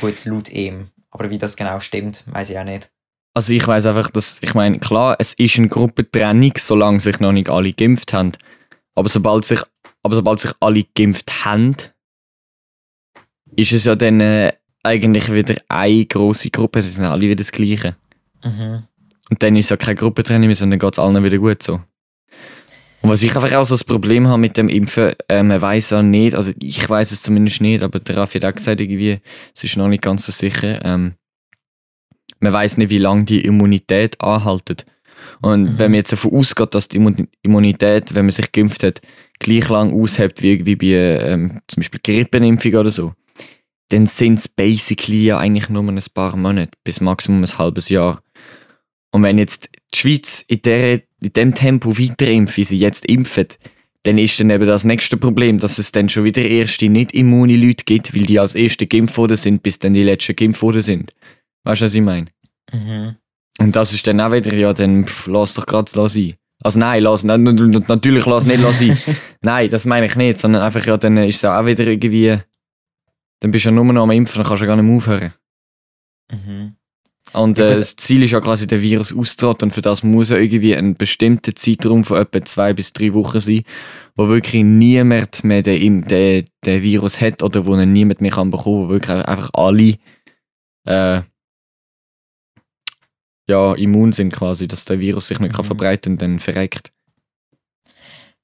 gut, 0.00 0.24
laut 0.24 0.50
ihm. 0.50 0.88
Aber 1.10 1.30
wie 1.30 1.38
das 1.38 1.56
genau 1.56 1.80
stimmt, 1.80 2.24
weiß 2.26 2.50
ich 2.50 2.58
auch 2.58 2.64
nicht. 2.64 2.90
Also 3.34 3.52
ich 3.52 3.66
weiß 3.66 3.86
einfach, 3.86 4.10
dass, 4.10 4.38
ich 4.42 4.54
meine, 4.54 4.78
klar, 4.78 5.16
es 5.18 5.34
ist 5.34 5.58
eine 5.58 5.68
Gruppentrennung, 5.68 6.52
solange 6.56 7.00
sich 7.00 7.20
noch 7.20 7.32
nicht 7.32 7.48
alle 7.48 7.72
geimpft 7.72 8.12
haben. 8.12 8.32
Aber 8.94 9.08
sobald 9.08 9.44
sich, 9.44 9.62
aber 10.02 10.16
sobald 10.16 10.40
sich 10.40 10.52
alle 10.60 10.84
geimpft 10.96 11.44
haben, 11.44 11.76
ist 13.54 13.72
es 13.72 13.84
ja 13.84 13.94
dann 13.94 14.20
äh, 14.20 14.52
eigentlich 14.82 15.32
wieder 15.32 15.54
eine 15.68 16.04
große 16.04 16.50
Gruppe, 16.50 16.82
das 16.82 16.94
sind 16.94 17.04
alle 17.04 17.22
wieder 17.22 17.36
das 17.36 17.52
Gleiche. 17.52 17.96
Mhm. 18.42 18.84
Und 19.30 19.42
dann 19.42 19.56
ist 19.56 19.66
es 19.66 19.70
ja 19.70 19.76
keine 19.76 19.96
Gruppentrennung 19.96 20.46
mehr, 20.46 20.56
sondern 20.56 20.78
geht 20.78 20.94
es 20.94 20.98
allen 20.98 21.22
wieder 21.22 21.38
gut 21.38 21.62
so. 21.62 21.80
Und 23.00 23.10
was 23.10 23.22
ich 23.22 23.34
einfach 23.34 23.52
auch 23.52 23.64
so 23.64 23.74
das 23.74 23.84
Problem 23.84 24.26
habe 24.26 24.40
mit 24.40 24.56
dem 24.56 24.68
Impfen, 24.68 25.12
äh, 25.28 25.42
man 25.42 25.60
weiß 25.60 25.90
ja 25.90 26.02
nicht, 26.02 26.34
also 26.34 26.52
ich 26.60 26.88
weiß 26.88 27.12
es 27.12 27.22
zumindest 27.22 27.60
nicht, 27.60 27.82
aber 27.84 28.00
der 28.00 28.16
Raffi 28.16 28.40
hat 28.40 28.52
auch 28.52 28.56
gesagt, 28.56 28.80
irgendwie, 28.80 29.20
es 29.54 29.64
ist 29.64 29.76
noch 29.76 29.88
nicht 29.88 30.02
ganz 30.02 30.26
so 30.26 30.32
sicher. 30.32 30.84
Ähm, 30.84 31.14
man 32.40 32.52
weiß 32.52 32.76
nicht, 32.76 32.90
wie 32.90 32.98
lange 32.98 33.24
die 33.24 33.44
Immunität 33.44 34.20
anhaltet. 34.20 34.84
Und 35.40 35.62
Mhm. 35.62 35.78
wenn 35.78 35.90
man 35.92 35.98
jetzt 35.98 36.12
davon 36.12 36.32
ausgeht, 36.34 36.74
dass 36.74 36.88
die 36.88 36.98
Immun- 36.98 37.28
Immunität, 37.42 38.14
wenn 38.14 38.26
man 38.26 38.30
sich 38.32 38.50
geimpft 38.52 38.82
hat, 38.82 39.00
gleich 39.38 39.68
lang 39.68 39.92
aushält 39.92 40.42
wie, 40.42 40.64
wie 40.66 40.76
bei 40.76 40.86
ähm, 41.22 41.60
zum 41.68 41.80
Beispiel 41.80 42.00
Grippenimpfung 42.02 42.74
oder 42.74 42.90
so, 42.90 43.12
dann 43.90 44.06
sind 44.06 44.34
es 44.34 44.48
basically 44.48 45.24
ja 45.26 45.38
eigentlich 45.38 45.68
nur 45.68 45.82
ein 45.82 45.98
paar 46.12 46.36
Monate, 46.36 46.72
bis 46.84 47.00
maximum 47.00 47.42
ein 47.42 47.58
halbes 47.58 47.88
Jahr. 47.88 48.22
Und 49.12 49.22
wenn 49.22 49.38
jetzt 49.38 49.68
die 49.94 49.98
Schweiz 49.98 50.44
in, 50.46 50.62
der, 50.62 51.02
in 51.22 51.32
dem 51.34 51.54
Tempo 51.54 51.98
weiterimpft, 51.98 52.56
wie 52.56 52.64
sie 52.64 52.78
jetzt 52.78 53.06
impfen, 53.06 53.46
dann 54.04 54.18
ist 54.18 54.38
dann 54.38 54.50
eben 54.50 54.66
das 54.66 54.84
nächste 54.84 55.16
Problem, 55.16 55.58
dass 55.58 55.78
es 55.78 55.92
dann 55.92 56.08
schon 56.08 56.24
wieder 56.24 56.42
erste 56.42 56.88
nicht 56.88 57.12
immune 57.12 57.56
Leute 57.56 57.84
gibt, 57.84 58.14
weil 58.14 58.26
die 58.26 58.38
als 58.38 58.54
erste 58.54 58.86
geimpft 58.86 59.16
worden 59.16 59.36
sind, 59.36 59.62
bis 59.62 59.78
dann 59.78 59.92
die 59.92 60.04
letzten 60.04 60.36
geimpft 60.36 60.62
worden 60.62 60.82
sind. 60.82 61.12
Weißt 61.64 61.80
du, 61.80 61.84
was 61.86 61.94
ich 61.94 62.02
meine? 62.02 62.26
Mhm. 62.72 63.16
Und 63.58 63.74
das 63.74 63.92
ist 63.92 64.06
dann 64.06 64.20
auch 64.20 64.32
wieder, 64.32 64.54
ja, 64.54 64.72
dann 64.72 65.04
pff, 65.04 65.26
lass 65.26 65.54
doch 65.54 65.66
gerade 65.66 65.90
lass 65.94 66.12
sein. 66.12 66.34
Also 66.62 66.78
nein, 66.78 67.02
lass, 67.02 67.24
na- 67.24 67.36
natürlich 67.36 68.26
lass 68.26 68.46
nicht 68.46 68.62
lass 68.62 68.78
sein. 68.78 68.96
nein, 69.42 69.70
das 69.70 69.84
meine 69.84 70.06
ich 70.06 70.14
nicht, 70.14 70.38
sondern 70.38 70.62
einfach, 70.62 70.84
ja, 70.86 70.96
dann 70.96 71.16
ist 71.18 71.36
es 71.36 71.44
auch 71.44 71.66
wieder 71.66 71.86
irgendwie, 71.86 72.38
dann 73.40 73.50
bist 73.50 73.64
du 73.64 73.70
ja 73.70 73.74
nur 73.74 73.84
noch 73.92 74.02
am 74.04 74.10
Impfen, 74.10 74.38
dann 74.38 74.46
kannst 74.46 74.62
du 74.62 74.66
ja 74.66 74.74
gar 74.74 74.80
nicht 74.80 74.88
mehr 74.88 74.96
aufhören. 74.96 75.34
Mhm. 76.30 76.74
Und 77.32 77.58
äh, 77.58 77.76
das 77.76 77.96
Ziel 77.96 78.22
ist 78.22 78.30
ja 78.30 78.40
quasi, 78.40 78.66
den 78.66 78.80
Virus 78.80 79.14
auszurotten. 79.14 79.66
Und 79.66 79.72
für 79.72 79.82
das 79.82 80.02
muss 80.02 80.30
ja 80.30 80.36
irgendwie 80.36 80.74
ein 80.74 80.94
bestimmter 80.94 81.54
Zeitraum 81.54 82.04
von 82.04 82.18
etwa 82.18 82.44
zwei 82.44 82.72
bis 82.72 82.92
drei 82.92 83.12
Wochen 83.12 83.40
sein, 83.40 83.62
wo 84.16 84.28
wirklich 84.28 84.64
niemand 84.64 85.44
mehr 85.44 85.62
den, 85.62 86.04
den, 86.04 86.46
den 86.64 86.82
Virus 86.82 87.20
hat 87.20 87.42
oder 87.42 87.66
wo 87.66 87.76
ihn 87.76 87.92
niemand 87.92 88.20
mehr 88.20 88.30
kann 88.30 88.50
bekommen, 88.50 88.86
wo 88.86 88.88
wirklich 88.88 89.10
einfach 89.10 89.50
alle 89.52 89.96
äh, 90.86 91.22
ja, 93.48 93.74
immun 93.74 94.12
sind 94.12 94.32
quasi, 94.32 94.68
dass 94.68 94.84
der 94.84 95.00
Virus 95.00 95.28
sich 95.28 95.38
nicht 95.40 95.54
kann 95.54 95.64
Mhm. 95.64 95.68
verbreiten 95.68 96.12
und 96.12 96.22
dann 96.22 96.38
verreckt. 96.38 96.92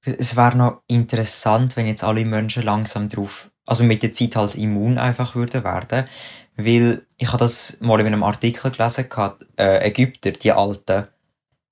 Es 0.02 0.36
wäre 0.36 0.56
noch 0.56 0.82
interessant, 0.86 1.76
wenn 1.76 1.86
jetzt 1.86 2.04
alle 2.04 2.24
Menschen 2.24 2.62
langsam 2.62 3.08
drauf, 3.08 3.50
also 3.66 3.84
mit 3.84 4.02
der 4.02 4.12
Zeit 4.12 4.36
halt 4.36 4.54
immun 4.54 4.98
einfach 4.98 5.34
würden 5.34 5.64
werden. 5.64 6.04
Weil 6.56 7.04
ich 7.16 7.28
habe 7.28 7.38
das 7.38 7.80
mal 7.80 8.00
in 8.00 8.06
einem 8.06 8.22
Artikel 8.22 8.70
gelesen, 8.70 9.08
gehabt, 9.08 9.46
äh, 9.58 9.86
Ägypter, 9.86 10.32
die 10.32 10.52
Alten, 10.52 11.08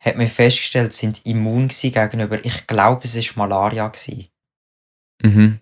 hat 0.00 0.16
mir 0.16 0.26
festgestellt, 0.26 0.92
sind 0.92 1.24
immun 1.24 1.68
gegenüber, 1.68 2.44
ich 2.44 2.66
glaube, 2.66 3.04
es 3.04 3.14
ist 3.14 3.36
Malaria 3.36 3.86
gewesen. 3.86 4.28
Mhm. 5.22 5.60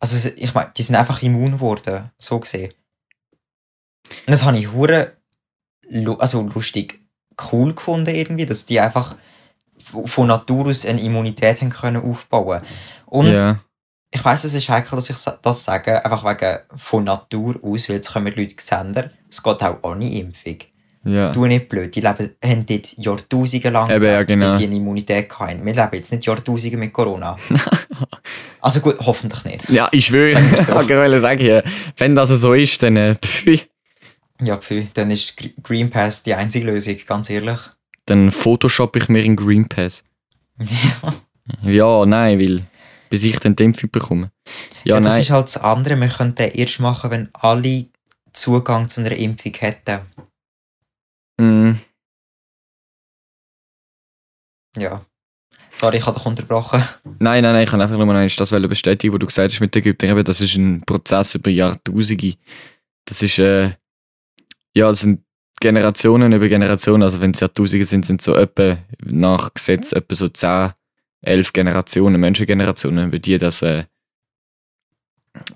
Also 0.00 0.28
ich 0.36 0.54
meine, 0.54 0.72
die 0.76 0.82
sind 0.82 0.96
einfach 0.96 1.22
immun 1.22 1.52
geworden, 1.52 2.10
so 2.18 2.40
gesehen. 2.40 2.72
Und 4.26 4.32
das 4.32 4.44
habe 4.44 4.58
ich 4.58 4.72
hure, 4.72 5.16
also 6.18 6.42
lustig, 6.42 7.00
cool 7.52 7.74
gefunden 7.74 8.14
irgendwie, 8.14 8.46
dass 8.46 8.66
die 8.66 8.80
einfach 8.80 9.14
von 9.78 10.26
Natur 10.26 10.66
aus 10.66 10.84
eine 10.84 11.00
Immunität 11.00 11.60
haben 11.60 11.70
können 11.70 12.02
aufbauen. 12.02 12.62
Und 13.06 13.32
ja. 13.32 13.60
Ich 14.10 14.24
weiß, 14.24 14.44
es 14.44 14.54
ist 14.54 14.68
heikel, 14.68 14.96
dass 14.96 15.10
ich 15.10 15.16
das 15.42 15.64
sage, 15.64 16.04
einfach 16.04 16.24
wegen 16.24 16.58
von 16.76 17.04
Natur 17.04 17.58
aus, 17.62 17.88
weil 17.88 17.96
jetzt 17.96 18.12
kommen 18.12 18.32
Leute 18.34 18.54
gesender. 18.54 19.10
Es 19.30 19.42
geht 19.42 19.62
auch 19.62 19.78
ohne 19.82 20.10
Impfung. 20.10 20.56
Ja. 21.04 21.30
Du 21.30 21.46
nicht 21.46 21.68
blöd, 21.68 21.94
die 21.94 22.00
leben, 22.00 22.30
haben 22.44 22.66
dort 22.66 22.98
Jahrtausende 22.98 23.70
lang 23.70 23.90
Eben, 23.90 24.04
ja, 24.04 24.10
gelebt, 24.22 24.28
genau. 24.28 24.44
bis 24.46 24.56
die 24.58 24.64
eine 24.66 24.74
Immunität 24.76 25.38
hatten. 25.38 25.64
Wir 25.64 25.72
leben 25.74 25.88
jetzt 25.92 26.10
nicht 26.12 26.26
Jahrtausende 26.26 26.76
mit 26.78 26.92
Corona. 26.92 27.36
also 28.60 28.80
gut, 28.80 28.96
hoffentlich 29.00 29.44
nicht. 29.44 29.68
ja, 29.70 29.88
ich 29.92 30.06
schwöre, 30.06 30.30
Sagen 30.30 30.50
wir 30.50 30.58
ich 30.60 30.66
so. 30.66 30.74
wollte 30.74 31.20
sagen, 31.20 31.44
ja, 31.44 31.62
wenn 31.96 32.14
das 32.16 32.30
so 32.30 32.54
ist, 32.54 32.82
dann 32.82 32.96
äh, 32.96 33.14
pfui. 33.14 33.60
Ja, 34.40 34.56
pfui, 34.56 34.88
dann 34.94 35.10
ist 35.12 35.36
Gr- 35.36 35.50
Green 35.62 35.90
Pass 35.90 36.24
die 36.24 36.34
einzige 36.34 36.66
Lösung, 36.66 36.96
ganz 37.06 37.30
ehrlich. 37.30 37.58
dann 38.06 38.30
photoshop 38.32 38.96
ich 38.96 39.08
mir 39.08 39.22
in 39.22 39.36
Green 39.36 39.66
Pass. 39.68 40.02
Ja, 41.62 41.70
Ja, 41.70 42.06
nein, 42.06 42.38
weil 42.40 42.62
bis 43.08 43.22
ich 43.22 43.38
dann 43.40 43.56
die 43.56 43.64
Impfung 43.64 43.90
bekomme. 43.90 44.32
Ja, 44.84 44.96
ja 44.96 45.00
das 45.00 45.12
nein. 45.12 45.22
ist 45.22 45.30
halt 45.30 45.46
das 45.46 45.56
andere. 45.58 45.96
Wir 45.96 46.08
könnten 46.08 46.36
den 46.36 46.52
erst 46.52 46.80
machen, 46.80 47.10
wenn 47.10 47.28
alle 47.34 47.86
Zugang 48.32 48.88
zu 48.88 49.00
einer 49.00 49.12
Impfung 49.12 49.54
hätten. 49.54 50.00
Mm, 51.38 51.72
Ja. 54.76 55.00
Sorry, 55.70 55.98
ich 55.98 56.06
habe 56.06 56.16
dich 56.16 56.26
unterbrochen. 56.26 56.82
nein, 57.18 57.42
nein, 57.42 57.52
nein, 57.52 57.64
ich 57.64 57.70
kann 57.70 57.80
einfach 57.80 57.96
nur 57.96 58.06
noch 58.06 58.36
das 58.36 58.50
bestätigen, 58.50 59.12
was 59.12 59.20
du 59.20 59.26
gesagt 59.26 59.52
hast 59.52 59.60
mit 59.60 59.74
den. 59.74 59.84
Eben, 59.84 60.24
Das 60.24 60.40
ist 60.40 60.54
ein 60.56 60.82
Prozess 60.82 61.34
über 61.34 61.50
Jahrtausende. 61.50 62.34
Das 63.04 63.22
ist, 63.22 63.38
äh, 63.38 63.74
ja, 64.74 64.88
das 64.88 65.00
sind 65.00 65.22
Generationen 65.60 66.32
über 66.32 66.48
Generationen. 66.48 67.02
Also 67.02 67.20
wenn 67.20 67.32
es 67.32 67.40
Jahrtausende 67.40 67.84
sind, 67.84 68.06
sind 68.06 68.22
so 68.22 68.34
etwa 68.34 68.78
nach 69.04 69.52
Gesetz 69.52 69.92
etwa 69.92 70.14
so 70.14 70.28
10, 70.28 70.72
11 71.22 71.52
Generationen, 71.52 72.20
Menschengenerationen, 72.20 73.08
über 73.08 73.18
die 73.18 73.38
das 73.38 73.62
äh, 73.62 73.84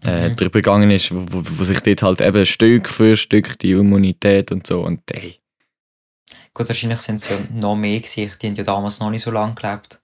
äh, 0.05 0.31
Mhm. 0.31 0.37
drüber 0.37 0.61
gegangen 0.61 0.91
ist, 0.91 1.11
wo, 1.13 1.25
wo, 1.31 1.43
wo 1.45 1.65
sich 1.65 1.81
dort 1.81 2.03
halt 2.03 2.21
eben 2.21 2.45
Stück 2.47 2.89
für 2.89 3.17
Stück 3.17 3.59
die 3.59 3.73
Immunität 3.73 4.53
und 4.53 4.67
so 4.67 4.83
und 4.83 5.03
ey, 5.13 5.37
Gut, 6.53 6.69
wahrscheinlich 6.69 6.99
sind 6.99 7.17
es 7.17 7.29
ja 7.29 7.39
noch 7.53 7.77
mehr 7.77 8.01
gewesen. 8.01 8.33
Die 8.43 8.47
haben 8.49 8.55
ja 8.57 8.65
damals 8.65 8.99
noch 8.99 9.11
nicht 9.11 9.23
so 9.23 9.31
lange 9.31 9.55
gelebt. 9.55 10.01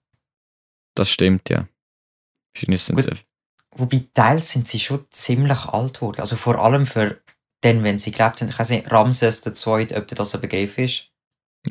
das 0.95 1.11
stimmt, 1.11 1.51
ja. 1.51 1.69
Wahrscheinlich 2.55 2.83
sind 2.83 2.99
es 3.01 3.09
Wobei, 3.73 4.05
teils 4.15 4.53
sind 4.53 4.67
sie 4.67 4.79
schon 4.79 5.05
ziemlich 5.11 5.67
alt 5.67 5.95
geworden. 5.95 6.21
Also 6.21 6.37
vor 6.37 6.59
allem 6.59 6.87
für 6.87 7.21
dann, 7.61 7.83
wenn 7.83 7.99
sie 7.99 8.13
gelebt 8.13 8.41
haben. 8.41 8.49
Ich 8.49 8.59
weiß 8.59 8.71
nicht, 8.71 8.91
Ramses 8.91 9.45
II., 9.45 9.95
ob 9.97 10.09
dir 10.09 10.15
das 10.15 10.35
ein 10.35 10.41
Begriff 10.41 10.79
ist. 10.79 11.11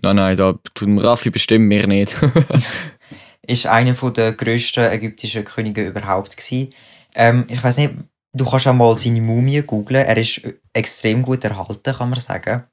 Nein, 0.03 0.17
nein, 0.17 0.37
da 0.37 0.53
tut 0.73 1.03
Raffi 1.03 1.29
bestimmt 1.31 1.67
mir 1.67 1.87
nicht. 1.87 2.15
Ist 3.47 3.67
einer 3.67 3.93
der 3.93 4.33
grössten 4.33 4.91
ägyptischen 4.91 5.43
Könige 5.43 5.87
überhaupt 5.87 6.35
gewesen. 6.37 6.73
Ähm, 7.15 7.45
ich 7.49 7.63
weiß 7.63 7.77
nicht, 7.77 7.93
du 8.33 8.45
kannst 8.45 8.67
auch 8.67 8.73
mal 8.73 8.95
seine 8.97 9.21
Mumie 9.21 9.61
googlen. 9.61 10.05
Er 10.05 10.17
ist 10.17 10.41
extrem 10.73 11.21
gut 11.21 11.43
erhalten, 11.43 11.93
kann 11.93 12.09
man 12.09 12.19
sagen. 12.19 12.63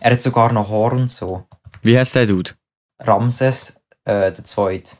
Er 0.00 0.12
hat 0.12 0.22
sogar 0.22 0.52
noch 0.52 0.68
Haar 0.70 0.92
und 0.92 1.08
so. 1.08 1.46
Wie 1.82 1.96
heißt 1.96 2.14
der 2.14 2.26
Dude? 2.26 2.52
Ramses 2.98 3.82
äh, 4.04 4.32
der 4.32 4.44
Zweite. 4.44 4.96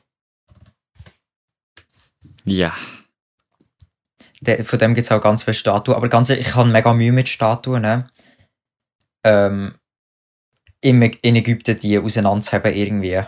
Ja. 2.44 2.74
Der, 4.40 4.64
von 4.64 4.78
dem 4.78 4.94
gibt 4.94 5.04
es 5.04 5.12
auch 5.12 5.20
ganz 5.20 5.44
viele 5.44 5.54
Statuen. 5.54 5.96
Aber 5.96 6.08
ganz 6.08 6.30
ehrlich, 6.30 6.48
ich 6.48 6.54
habe 6.54 6.68
mega 6.68 6.92
Mühe 6.92 7.12
mit 7.12 7.28
Statuen. 7.28 7.82
Ne? 7.82 8.08
Ähm, 9.24 9.72
in, 10.80 11.00
in 11.02 11.36
Ägypten 11.36 11.78
die 11.78 11.98
auseinanderzuheben 11.98 12.74
irgendwie. 12.74 13.22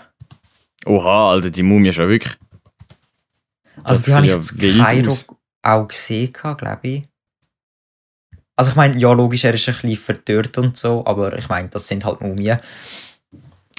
Oha, 0.86 1.30
Alter, 1.30 1.50
die 1.50 1.62
Mumie 1.62 1.88
ist 1.88 1.98
ja 1.98 2.08
wirklich. 2.08 2.36
Also 3.82 4.04
die 4.04 4.14
habe 4.14 4.26
ich 4.26 4.32
ja 4.32 4.40
wild 4.60 4.84
Kairo 4.84 5.12
aus. 5.12 5.26
auch 5.62 5.88
gesehen, 5.88 6.32
glaube 6.32 6.78
ich. 6.82 7.08
Also 8.56 8.70
ich 8.70 8.76
meine, 8.76 8.96
ja 8.98 9.12
logisch, 9.12 9.44
er 9.44 9.54
ist 9.54 9.68
ein 9.68 9.74
bisschen 9.74 9.96
verdörrt 9.96 10.58
und 10.58 10.76
so, 10.76 11.04
aber 11.06 11.36
ich 11.36 11.48
meine, 11.48 11.68
das 11.68 11.88
sind 11.88 12.04
halt 12.04 12.20
Mumien. 12.20 12.60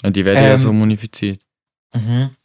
Und 0.03 0.15
die 0.15 0.25
werden 0.25 0.43
ja 0.43 0.51
Ähm, 0.51 0.57
so 0.57 0.73
munifiziert. 0.73 1.41
Mhm. 1.93 2.35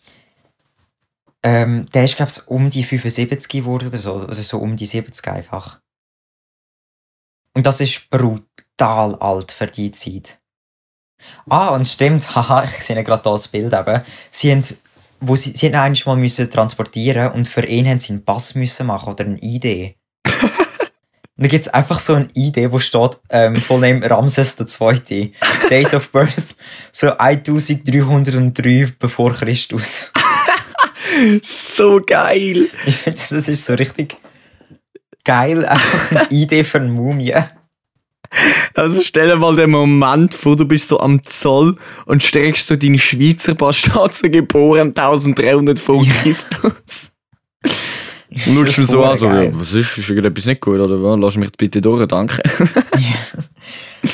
Ähm, 1.42 1.87
der 1.87 2.05
ist, 2.05 2.16
glaube 2.16 2.31
ich, 2.31 2.46
um 2.49 2.70
die 2.70 2.85
75 2.85 3.49
geworden 3.49 3.88
oder 3.88 3.99
so. 3.99 4.14
Oder 4.14 4.35
so 4.35 4.59
um 4.59 4.77
die 4.77 4.87
70 4.87 5.27
einfach. 5.29 5.81
Und 7.55 7.66
das 7.66 7.81
ist 7.81 8.09
brutal 8.11 9.16
alt 9.16 9.51
für 9.51 9.66
die 9.66 9.90
Zeit. 9.90 10.39
Ah, 11.49 11.69
und 11.69 11.87
stimmt, 11.87 12.35
haha, 12.35 12.65
ich 12.65 12.85
sehe 12.85 13.03
gerade 13.03 13.23
da 13.23 13.31
das 13.31 13.49
Bild 13.49 13.73
eben. 13.73 14.03
Sie 14.31 14.51
haben, 14.51 14.65
wo 15.21 15.37
sie, 15.37 15.53
sie 15.53 15.75
haben 15.75 15.95
mal 16.07 16.17
müssen 16.17 16.51
transportieren 16.51 17.33
und 17.33 17.49
für 17.49 17.65
ihn 17.65 17.89
haben 17.89 18.01
sie 18.01 18.13
einen 18.13 18.25
Pass 18.25 18.55
müssen 18.55 18.87
machen 18.87 19.13
oder 19.13 19.25
eine 19.25 19.39
ID. 19.41 19.97
Und 20.25 20.33
da 21.37 21.49
gibt's 21.49 21.69
einfach 21.69 21.99
so 21.99 22.15
eine 22.15 22.29
ID, 22.35 22.73
wo 22.73 22.79
steht, 22.79 23.19
ähm, 23.31 23.57
Vollname 23.57 24.09
Ramses 24.09 24.57
II. 24.59 25.33
Date 25.69 25.95
of 25.95 26.11
Birth, 26.11 26.55
so 26.93 27.17
1303 27.17 28.93
bevor 28.99 29.33
Christus. 29.33 30.13
So 31.43 32.01
geil! 32.01 32.69
Ich 32.87 32.97
finde, 32.97 33.19
das 33.19 33.49
ist 33.49 33.67
so 33.67 33.75
richtig 33.75 34.17
geil, 35.25 35.67
einfach 35.67 36.11
eine 36.13 36.29
Idee 36.31 36.65
für 36.65 36.79
eine 36.79 36.89
Mumie. 36.89 37.35
Also 38.75 39.03
stell 39.03 39.29
dir 39.29 39.37
mal 39.37 39.57
den 39.57 39.71
Moment 39.71 40.33
vor, 40.35 40.57
du 40.57 40.64
bist 40.64 40.87
so 40.88 41.01
am 41.01 41.23
Zoll 41.25 41.75
und 42.07 42.23
streckst 42.23 42.66
so 42.69 42.77
deinen 42.77 42.99
Schweizer 42.99 43.57
so 44.12 44.29
geboren 44.31 44.88
1300 44.95 45.79
vor 45.81 46.05
Ja. 46.05 46.12
Christus. 46.23 47.11
Und 48.47 48.55
schaust 48.64 48.79
du 48.79 48.85
so 48.85 49.05
an, 49.05 49.16
so, 49.16 49.27
Geil. 49.27 49.47
ja, 49.53 49.61
was 49.61 49.73
ist, 49.73 49.99
ist 49.99 50.09
irgendetwas 50.09 50.47
nicht 50.47 50.61
gut, 50.61 50.79
oder 50.79 51.03
was? 51.03 51.19
Lass 51.21 51.37
mich 51.37 51.51
bitte 51.53 51.81
durch, 51.81 52.07
danke. 52.07 52.40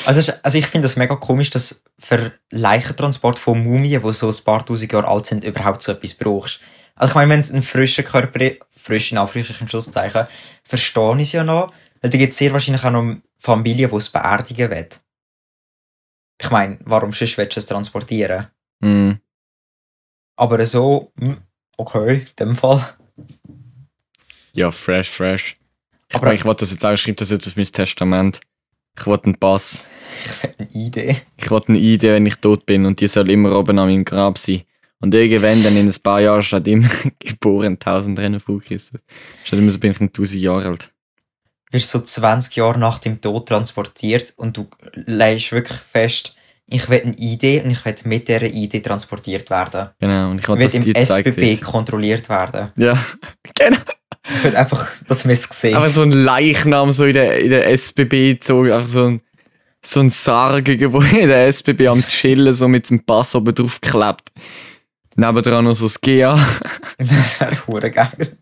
Also, 0.05 0.19
es 0.19 0.29
ist- 0.29 0.45
also 0.45 0.59
ich 0.59 0.67
finde 0.67 0.87
es 0.87 0.97
mega 0.97 1.15
komisch, 1.15 1.51
dass 1.51 1.85
für 1.99 2.33
Leichentransport 2.51 3.39
von 3.39 3.63
Mumien, 3.63 4.03
die 4.03 4.13
so 4.13 4.29
ein 4.29 4.35
paar 4.45 4.65
tausend 4.67 4.91
Jahre 4.93 5.07
alt 5.07 5.27
sind, 5.27 5.45
überhaupt 5.45 5.81
so 5.83 5.93
etwas 5.93 6.15
brauchst. 6.15 6.59
Also 6.97 7.13
ich 7.13 7.15
meine, 7.15 7.31
wenn 7.31 7.41
es 7.41 7.53
ein 7.53 7.63
frischer 7.63 8.03
Körper 8.03 8.51
frisch 8.71 9.13
in 9.13 9.19
Anführungszeichen 9.19 9.69
Schlusszeichen, 9.69 10.27
verstehe 10.65 11.15
ich 11.19 11.23
es 11.23 11.33
ja 11.33 11.45
noch, 11.45 11.73
weil 12.01 12.11
da 12.11 12.19
gibt 12.19 12.33
es 12.33 12.39
sehr 12.39 12.53
wahrscheinlich 12.53 12.85
auch 12.85 12.91
noch 12.91 13.17
Familien, 13.39 13.91
die 13.91 13.97
es 13.97 14.09
beerdigen 14.09 14.71
wollen. 14.71 14.87
Ich 16.41 16.51
meine, 16.51 16.79
warum 16.85 17.13
sonst 17.13 17.37
willst 17.39 17.57
du 17.57 17.61
es 17.61 17.67
transportieren? 17.67 18.47
Mhm. 18.81 19.21
Aber 20.37 20.65
so, 20.67 21.13
hm, 21.19 21.39
okay, 21.79 22.17
in 22.17 22.27
dem 22.39 22.57
Fall. 22.57 22.85
Ja, 24.53 24.71
fresh, 24.71 25.09
fresh. 25.09 25.57
Ich, 26.09 26.15
Aber- 26.17 26.27
Aber 26.27 26.35
ich 26.35 26.45
wollte 26.45 26.61
das 26.61 26.71
jetzt 26.73 26.85
auch, 26.85 26.93
ich 26.93 27.01
schreibe 27.01 27.17
das 27.17 27.31
jetzt 27.31 27.47
auf 27.47 27.57
mein 27.57 27.65
Testament. 27.67 28.41
Ich 28.99 29.07
wollte 29.07 29.25
einen 29.25 29.37
Pass. 29.39 29.85
Eine 30.59 30.69
Idee. 30.71 31.23
Ich 31.37 31.51
wollte 31.51 31.69
eine 31.71 31.79
Idee, 31.79 32.13
wenn 32.13 32.25
ich 32.27 32.37
tot 32.37 32.65
bin 32.65 32.87
und 32.87 33.01
die 33.01 33.07
soll 33.09 33.31
immer 33.31 33.59
oben 33.59 33.79
an 33.79 33.89
meinem 33.89 34.05
Grab 34.05 34.39
sein. 34.39 34.63
Und 35.01 35.13
irgendwann, 35.15 35.63
dann 35.63 35.77
in 35.77 35.87
ein 35.89 36.03
paar 36.03 36.23
Jahren, 36.23 36.43
steht 36.43 36.67
immer 36.69 36.89
geboren 37.19 37.75
1000 37.75 38.19
Rennen 38.19 38.41
von 38.41 38.61
Christus. 38.63 39.03
Steht 39.45 39.59
immer 39.59 39.71
so, 39.71 39.79
bin 39.79 39.91
ich 39.91 40.01
ein 40.01 40.07
1000 40.09 40.41
Jahre 40.41 40.67
alt. 40.69 40.91
Wirst 41.71 41.91
so 41.91 42.01
20 42.01 42.57
Jahre 42.57 42.79
nach 42.79 42.99
dem 42.99 43.21
Tod 43.21 43.49
transportiert 43.49 44.33
und 44.37 44.57
du 44.57 44.69
legst 44.95 45.53
wirklich 45.53 45.79
fest, 45.79 46.35
ich 46.69 46.89
will 46.89 47.01
eine 47.03 47.15
Idee 47.17 47.61
und 47.63 47.71
ich 47.71 47.85
will 47.85 47.95
mit 48.05 48.27
dieser 48.29 48.43
Idee 48.45 48.81
transportiert 48.81 49.51
werden. 49.51 49.91
Genau, 50.01 50.31
und 50.31 50.39
ich 50.39 50.45
Ich 50.45 50.49
wollte, 50.49 50.73
will 50.73 50.89
im 50.89 50.95
SBB 50.95 51.37
wird. 51.37 51.63
kontrolliert 51.63 52.29
werden. 52.29 52.71
Ja, 52.77 52.97
genau. 53.59 53.79
Ich 54.29 54.45
will 54.45 54.57
einfach, 54.57 54.89
dass 55.07 55.25
man 55.25 55.35
es 55.35 55.45
sieht. 55.45 55.75
Aber 55.75 55.89
so 55.89 56.03
ein 56.03 56.11
Leichnam 56.11 56.91
so 56.91 57.05
in 57.05 57.15
der, 57.15 57.39
in 57.39 57.51
der 57.51 57.69
SBB 57.71 58.35
gezogen, 58.35 58.73
einfach 58.73 58.87
so 58.89 59.05
ein, 59.07 59.21
so 59.85 60.01
ein 60.01 60.11
Sarg 60.11 60.67
irgendwo 60.67 61.01
in 61.01 61.29
der 61.29 61.47
SBB 61.47 61.87
am 61.87 62.03
Chillen, 62.05 62.53
so 62.53 62.67
mit 62.67 62.91
dem 62.91 63.05
Pass 63.05 63.37
oben 63.37 63.55
drauf 63.55 63.81
geklebt. 63.81 64.33
Nebendran 65.15 65.65
noch 65.65 65.75
so 65.75 65.87
das 65.87 66.01
GA. 66.01 66.35
Das 66.99 67.41
wäre 67.41 67.91
geil. 67.91 68.37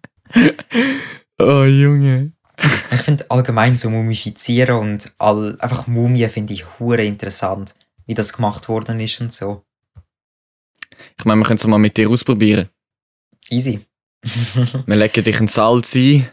Oh, 1.39 1.65
Junge. 1.65 2.33
Ich 2.93 3.01
finde 3.01 3.31
allgemein 3.31 3.77
so 3.77 3.91
Mumifizieren 3.91 4.79
und 4.79 5.13
all, 5.19 5.57
einfach 5.61 5.87
Mumien 5.87 6.31
finde 6.31 6.55
ich 6.55 6.65
hure 6.79 7.05
interessant, 7.05 7.75
wie 8.07 8.15
das 8.15 8.33
gemacht 8.33 8.69
worden 8.69 9.01
ist 9.01 9.21
und 9.21 9.33
so. 9.33 9.65
Ich 11.19 11.25
meine, 11.25 11.41
wir 11.41 11.47
können 11.47 11.59
es 11.59 11.67
mal 11.67 11.79
mit 11.79 11.97
dir 11.97 12.09
ausprobieren. 12.09 12.69
Easy. 13.51 13.81
Wir 14.87 14.97
legen 14.97 15.23
dich 15.23 15.39
in 15.39 15.49
Salz 15.49 15.95
ein, 15.95 16.27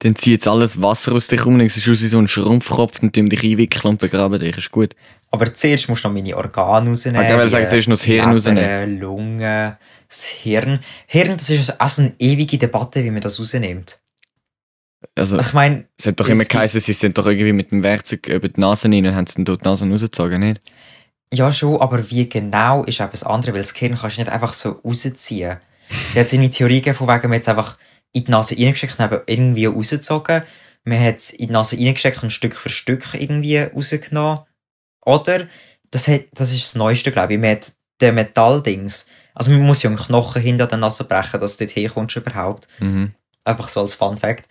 dann 0.00 0.16
zieht 0.16 0.32
jetzt 0.32 0.48
alles 0.48 0.82
Wasser 0.82 1.12
aus 1.12 1.28
dich 1.28 1.46
rum, 1.46 1.58
dann 1.58 1.68
siehst 1.68 1.86
du 1.86 1.92
aus 1.92 2.02
wie 2.02 2.08
so 2.08 2.18
ein 2.18 2.28
Schrumpfkopf, 2.28 3.00
dann 3.00 3.12
tun 3.12 3.26
dich 3.26 3.42
einwickeln 3.42 3.92
und 3.92 4.00
begraben 4.00 4.38
dich. 4.38 4.56
Ist 4.58 4.70
gut. 4.70 4.94
Aber 5.30 5.52
zuerst 5.54 5.88
musst 5.88 6.04
du 6.04 6.08
noch 6.08 6.14
meine 6.14 6.36
Organe 6.36 6.90
rausnehmen. 6.90 7.20
Ah, 7.20 7.30
ich 7.30 7.38
will 7.38 7.48
sagen, 7.48 7.68
zuerst 7.68 7.88
noch 7.88 7.96
das 7.96 8.04
Hirn 8.04 8.18
Leber, 8.18 8.32
rausnehmen. 8.32 9.00
Lunge, 9.00 9.78
das 10.08 10.26
Hirn. 10.26 10.80
Hirn, 11.06 11.36
das 11.36 11.48
ist 11.48 11.80
auch 11.80 11.88
so 11.88 12.02
eine 12.02 12.12
ewige 12.18 12.58
Debatte, 12.58 13.02
wie 13.02 13.10
man 13.10 13.22
das 13.22 13.40
rausnimmt. 13.40 13.98
Also, 15.14 15.38
ich 15.38 15.52
meine, 15.52 15.86
es 15.98 16.06
hat 16.06 16.20
doch 16.20 16.28
immer 16.28 16.44
geheißen, 16.44 16.80
sie 16.80 16.92
sind 16.92 17.18
doch 17.18 17.26
irgendwie 17.26 17.52
mit 17.52 17.70
dem 17.70 17.82
Werkzeug 17.82 18.28
über 18.28 18.48
die 18.48 18.60
Nase 18.60 18.88
rein 18.88 19.06
und 19.06 19.14
haben 19.14 19.26
sie 19.26 19.36
dann 19.36 19.44
dort 19.44 19.64
die 19.64 19.68
Nase 19.68 19.88
rausgezogen, 19.88 20.40
nicht? 20.40 20.60
ja 21.32 21.52
schon, 21.52 21.80
aber 21.80 22.10
wie 22.10 22.28
genau 22.28 22.84
ist 22.84 23.00
etwas 23.00 23.24
anderes, 23.24 23.54
weil 23.54 23.62
das 23.62 23.74
Hirn 23.74 23.98
kannst 23.98 24.16
du 24.16 24.20
nicht 24.20 24.32
einfach 24.32 24.52
so 24.52 24.80
rausziehen. 24.84 25.58
Da 26.14 26.20
hat 26.20 26.26
es 26.26 26.34
eine 26.34 26.50
Theorie 26.50 26.80
gegeben, 26.80 26.96
von 26.96 27.08
wegen, 27.08 27.28
man 27.28 27.34
hat 27.34 27.42
es 27.42 27.48
einfach 27.48 27.78
in 28.12 28.24
die 28.24 28.30
Nase 28.30 28.56
reingesteckt 28.56 28.98
und 28.98 29.22
irgendwie 29.26 29.66
rausgezogen. 29.66 30.42
Man 30.84 31.02
hat 31.02 31.16
es 31.16 31.30
in 31.30 31.48
die 31.48 31.52
Nase 31.52 31.76
reingesteckt 31.76 32.22
und 32.22 32.30
Stück 32.30 32.54
für 32.54 32.68
Stück 32.68 33.14
irgendwie 33.14 33.58
rausgenommen. 33.58 34.40
Oder, 35.04 35.46
das, 35.90 36.08
hat, 36.08 36.22
das 36.32 36.52
ist 36.52 36.64
das 36.64 36.74
Neueste, 36.74 37.12
glaube 37.12 37.34
ich, 37.34 37.40
man 37.40 37.50
hat 37.50 37.72
den 38.00 38.14
Metalldings, 38.14 39.06
also 39.34 39.50
man 39.50 39.62
muss 39.62 39.82
ja 39.82 39.90
einen 39.90 39.98
Knochen 39.98 40.42
hinter 40.42 40.66
der 40.66 40.78
Nase 40.78 41.04
brechen, 41.04 41.40
dass 41.40 41.56
du 41.56 41.64
dort 41.64 41.76
herkommst 41.76 42.16
überhaupt. 42.16 42.68
Mhm. 42.80 43.12
einfach 43.44 43.68
so 43.68 43.80
als 43.80 43.94
Fun 43.94 44.18
Fact, 44.18 44.46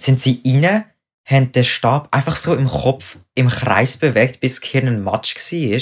sind 0.00 0.20
sie 0.20 0.42
rein, 0.46 0.84
haben 1.24 1.52
den 1.52 1.64
Stab 1.64 2.08
einfach 2.10 2.36
so 2.36 2.54
im 2.54 2.68
Kopf 2.68 3.18
im 3.34 3.48
Kreis 3.48 3.96
bewegt, 3.96 4.40
bis 4.40 4.60
das 4.60 4.60
Gehirn 4.60 4.88
ein 4.88 5.02
Matsch 5.02 5.36
war. 5.36 5.80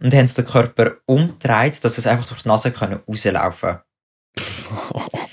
Und 0.00 0.12
haben 0.12 0.34
den 0.34 0.44
Körper 0.44 0.96
umgedreht, 1.06 1.82
dass 1.84 1.98
es 1.98 2.06
einfach 2.06 2.26
durch 2.26 2.42
die 2.42 2.48
Nase 2.48 2.70
können 2.72 3.00
rauslaufen 3.08 3.78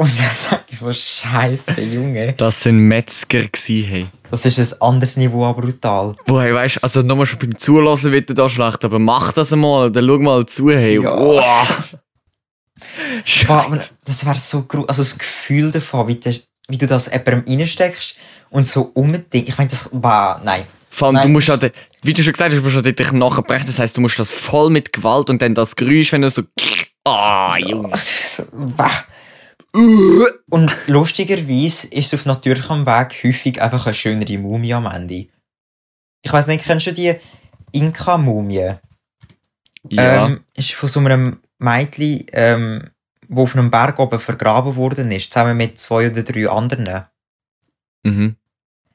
Und 0.00 0.16
dann 0.16 0.30
sag 0.30 0.64
ich 0.68 0.78
so, 0.78 0.92
Scheiße, 0.92 1.80
Junge. 1.80 2.32
Das 2.34 2.62
sind 2.62 2.78
Metzger 2.78 3.42
gsi, 3.48 3.84
hey. 3.84 4.06
Das 4.30 4.46
ist 4.46 4.74
ein 4.74 4.80
anderes 4.80 5.16
Niveau 5.16 5.44
an 5.44 5.56
brutal. 5.56 6.14
Boah, 6.24 6.42
hey, 6.42 6.54
weißt, 6.54 6.84
also 6.84 7.02
nochmal 7.02 7.26
schon 7.26 7.40
beim 7.40 7.58
Zulassen 7.58 8.12
wird 8.12 8.38
da 8.38 8.48
schlecht, 8.48 8.84
aber 8.84 9.00
mach 9.00 9.32
das 9.32 9.52
einmal, 9.52 9.90
dann 9.90 10.06
schau 10.06 10.18
mal 10.20 10.46
zu, 10.46 10.70
hey. 10.70 11.02
Ja. 11.02 11.18
Wow. 11.18 11.98
Boah, 13.48 13.64
aber 13.64 13.80
das 14.04 14.24
wäre 14.24 14.36
so 14.36 14.62
gruselig. 14.62 14.88
Also 14.88 15.02
das 15.02 15.18
Gefühl 15.18 15.72
davon, 15.72 16.06
wie, 16.06 16.14
das, 16.14 16.47
wie 16.68 16.78
du 16.78 16.86
das 16.86 17.06
jemandem 17.06 17.44
reinsteckst 17.46 18.16
und 18.50 18.66
so 18.66 18.90
unbedingt. 18.94 19.48
Ich 19.48 19.58
meine, 19.58 19.70
das 19.70 19.90
war, 19.92 20.40
nein. 20.44 20.64
Vor 20.90 21.08
allem, 21.08 21.16
du 21.16 21.22
Nein. 21.22 21.32
musst 21.32 21.48
halt, 21.48 21.72
wie 22.02 22.12
du 22.12 22.22
schon 22.22 22.32
gesagt 22.32 22.50
hast, 22.50 22.58
du 22.58 22.62
musst 22.62 22.74
halt 22.74 22.98
dich 22.98 23.12
nachher 23.12 23.42
brechen. 23.42 23.66
Das 23.66 23.78
heisst, 23.78 23.96
du 23.96 24.00
musst 24.00 24.18
das 24.18 24.32
voll 24.32 24.70
mit 24.70 24.92
Gewalt 24.92 25.30
und 25.30 25.42
dann 25.42 25.54
das 25.54 25.76
Geräusch, 25.76 26.12
wenn 26.12 26.22
du 26.22 26.30
so, 26.30 26.42
ah, 27.04 27.56
Junge. 27.58 27.90
So. 28.26 28.44
Und 30.50 30.76
lustigerweise 30.86 31.88
ist 31.88 32.12
es 32.12 32.14
auf 32.14 32.26
natürlichem 32.26 32.86
Weg 32.86 33.22
häufig 33.22 33.60
einfach 33.60 33.86
eine 33.86 33.94
schönere 33.94 34.38
Mumie 34.38 34.72
am 34.72 34.86
Ende. 34.86 35.28
Ich 36.22 36.32
weiß 36.32 36.46
nicht, 36.48 36.64
kennst 36.64 36.86
du 36.86 36.92
die 36.92 37.14
Inka-Mumie? 37.72 38.74
Ja. 39.90 40.26
Ähm, 40.26 40.40
ist 40.54 40.72
von 40.72 40.88
so 40.88 41.00
einem 41.00 41.40
Mädchen, 41.58 42.24
ähm, 42.32 42.90
wo 43.28 43.44
auf 43.44 43.54
einem 43.54 43.70
Berg 43.70 43.98
oben 43.98 44.18
vergraben 44.18 44.76
worden 44.76 45.10
ist, 45.12 45.32
zusammen 45.32 45.56
mit 45.56 45.78
zwei 45.78 46.10
oder 46.10 46.22
drei 46.22 46.48
anderen. 46.48 47.06
mhm. 48.02 48.36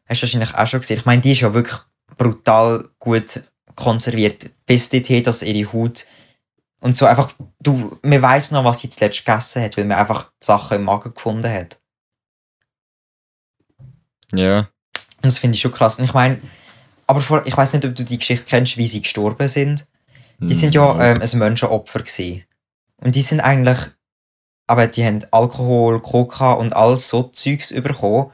Hast 0.10 0.22
du 0.22 0.26
wahrscheinlich 0.26 0.54
auch 0.54 0.68
schon 0.68 0.82
gesehen. 0.82 0.98
Ich 0.98 1.06
meine, 1.06 1.22
die 1.22 1.32
ist 1.32 1.42
ja 1.42 1.54
wirklich 1.54 1.80
brutal 2.18 2.90
gut 3.00 3.44
konserviert. 3.76 4.50
Bis 4.66 4.90
dorthin, 4.90 5.24
dass 5.24 5.44
ihre 5.44 5.72
Haut 5.72 6.06
und 6.84 6.98
so 6.98 7.06
einfach, 7.06 7.34
du, 7.62 7.98
man 8.02 8.22
weiss 8.22 8.52
noch, 8.52 8.66
was 8.66 8.82
sie 8.82 8.90
zuletzt 8.90 9.26
gegessen 9.26 9.64
hat, 9.64 9.78
weil 9.78 9.86
man 9.86 9.98
einfach 9.98 10.32
die 10.42 10.46
Sachen 10.46 10.76
im 10.76 10.84
Magen 10.84 11.14
gefunden 11.14 11.50
hat. 11.50 11.80
Ja. 14.34 14.58
Und 14.58 14.68
das 15.22 15.38
finde 15.38 15.56
ich 15.56 15.62
schon 15.62 15.72
krass. 15.72 15.98
Und 15.98 16.04
ich 16.04 16.14
meine, 16.14 16.42
aber 17.08 17.22
vor, 17.22 17.46
ich 17.46 17.56
weiß 17.56 17.72
nicht, 17.72 17.86
ob 17.86 17.96
du 17.96 18.04
die 18.04 18.18
Geschichte 18.18 18.46
kennst, 18.46 18.76
wie 18.76 18.88
sie 18.88 19.02
gestorben 19.02 19.48
sind. 19.48 19.88
Die 20.40 20.54
sind 20.54 20.76
ja 20.76 21.00
ähm, 21.02 21.22
ein 21.22 21.40
Menschenopfer 21.40 22.00
gewesen. 22.00 22.44
Und 22.98 23.16
die 23.16 23.22
sind 23.22 23.40
eigentlich, 23.40 23.80
aber 24.68 24.88
die 24.88 25.06
haben 25.06 25.20
Alkohol, 25.32 26.00
Coca 26.02 26.54
und 26.54 26.76
all 26.76 26.98
so 26.98 27.24
Zeugs 27.24 27.74
bekommen. 27.74 28.32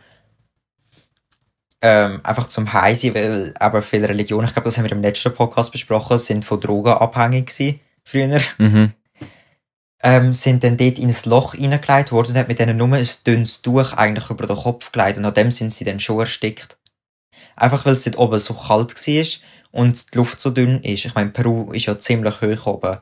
Ähm, 1.82 2.20
einfach 2.24 2.48
zum 2.48 2.74
Heisen, 2.74 3.15
weil 3.15 3.54
aber 3.58 3.82
viele 3.82 4.10
Religionen, 4.10 4.48
ich 4.48 4.54
glaube, 4.54 4.65
das 4.65 4.78
haben 4.78 4.84
wir 4.84 4.92
im 4.92 5.02
letzten 5.02 5.34
Podcast 5.34 5.72
besprochen, 5.72 6.18
sind 6.18 6.44
von 6.44 6.60
Drogen 6.60 6.92
abhängig 6.92 7.48
gewesen, 7.48 7.80
früher. 8.04 8.42
Mhm. 8.58 8.94
Ähm, 10.02 10.32
sind 10.34 10.63
dann 10.63 10.78
dort 10.78 10.98
in 11.00 11.10
ein 11.10 11.15
Loch 11.26 11.56
reingelegt 11.56 12.12
worden 12.12 12.32
und 12.32 12.38
hat 12.38 12.48
mit 12.48 12.60
denen 12.60 12.78
nur 12.78 12.94
ein 12.94 13.08
dünnes 13.26 13.62
Tuch 13.62 13.94
eigentlich 13.94 14.30
über 14.30 14.46
den 14.48 14.56
Kopf 14.56 14.92
gelegt 14.92 15.18
und 15.18 15.24
nach 15.24 15.34
dem 15.34 15.52
sind 15.52 15.74
sie 15.74 15.84
dann 15.84 16.00
schon 16.00 16.20
erstickt. 16.20 16.78
Einfach 17.56 17.86
weil 17.86 17.94
es 17.94 18.04
dort 18.04 18.18
oben 18.18 18.39
so 18.39 18.54
kalt 18.54 18.96
war 18.96 19.26
und 19.72 20.13
die 20.13 20.18
Luft 20.18 20.39
so 20.39 20.52
dünn 20.52 20.82
ist. 20.84 21.06
Ich 21.06 21.15
meine, 21.15 21.32
Peru 21.32 21.72
ist 21.72 21.86
ja 21.86 21.98
ziemlich 21.98 22.42
hoch 22.42 22.68
oben. 22.68 22.98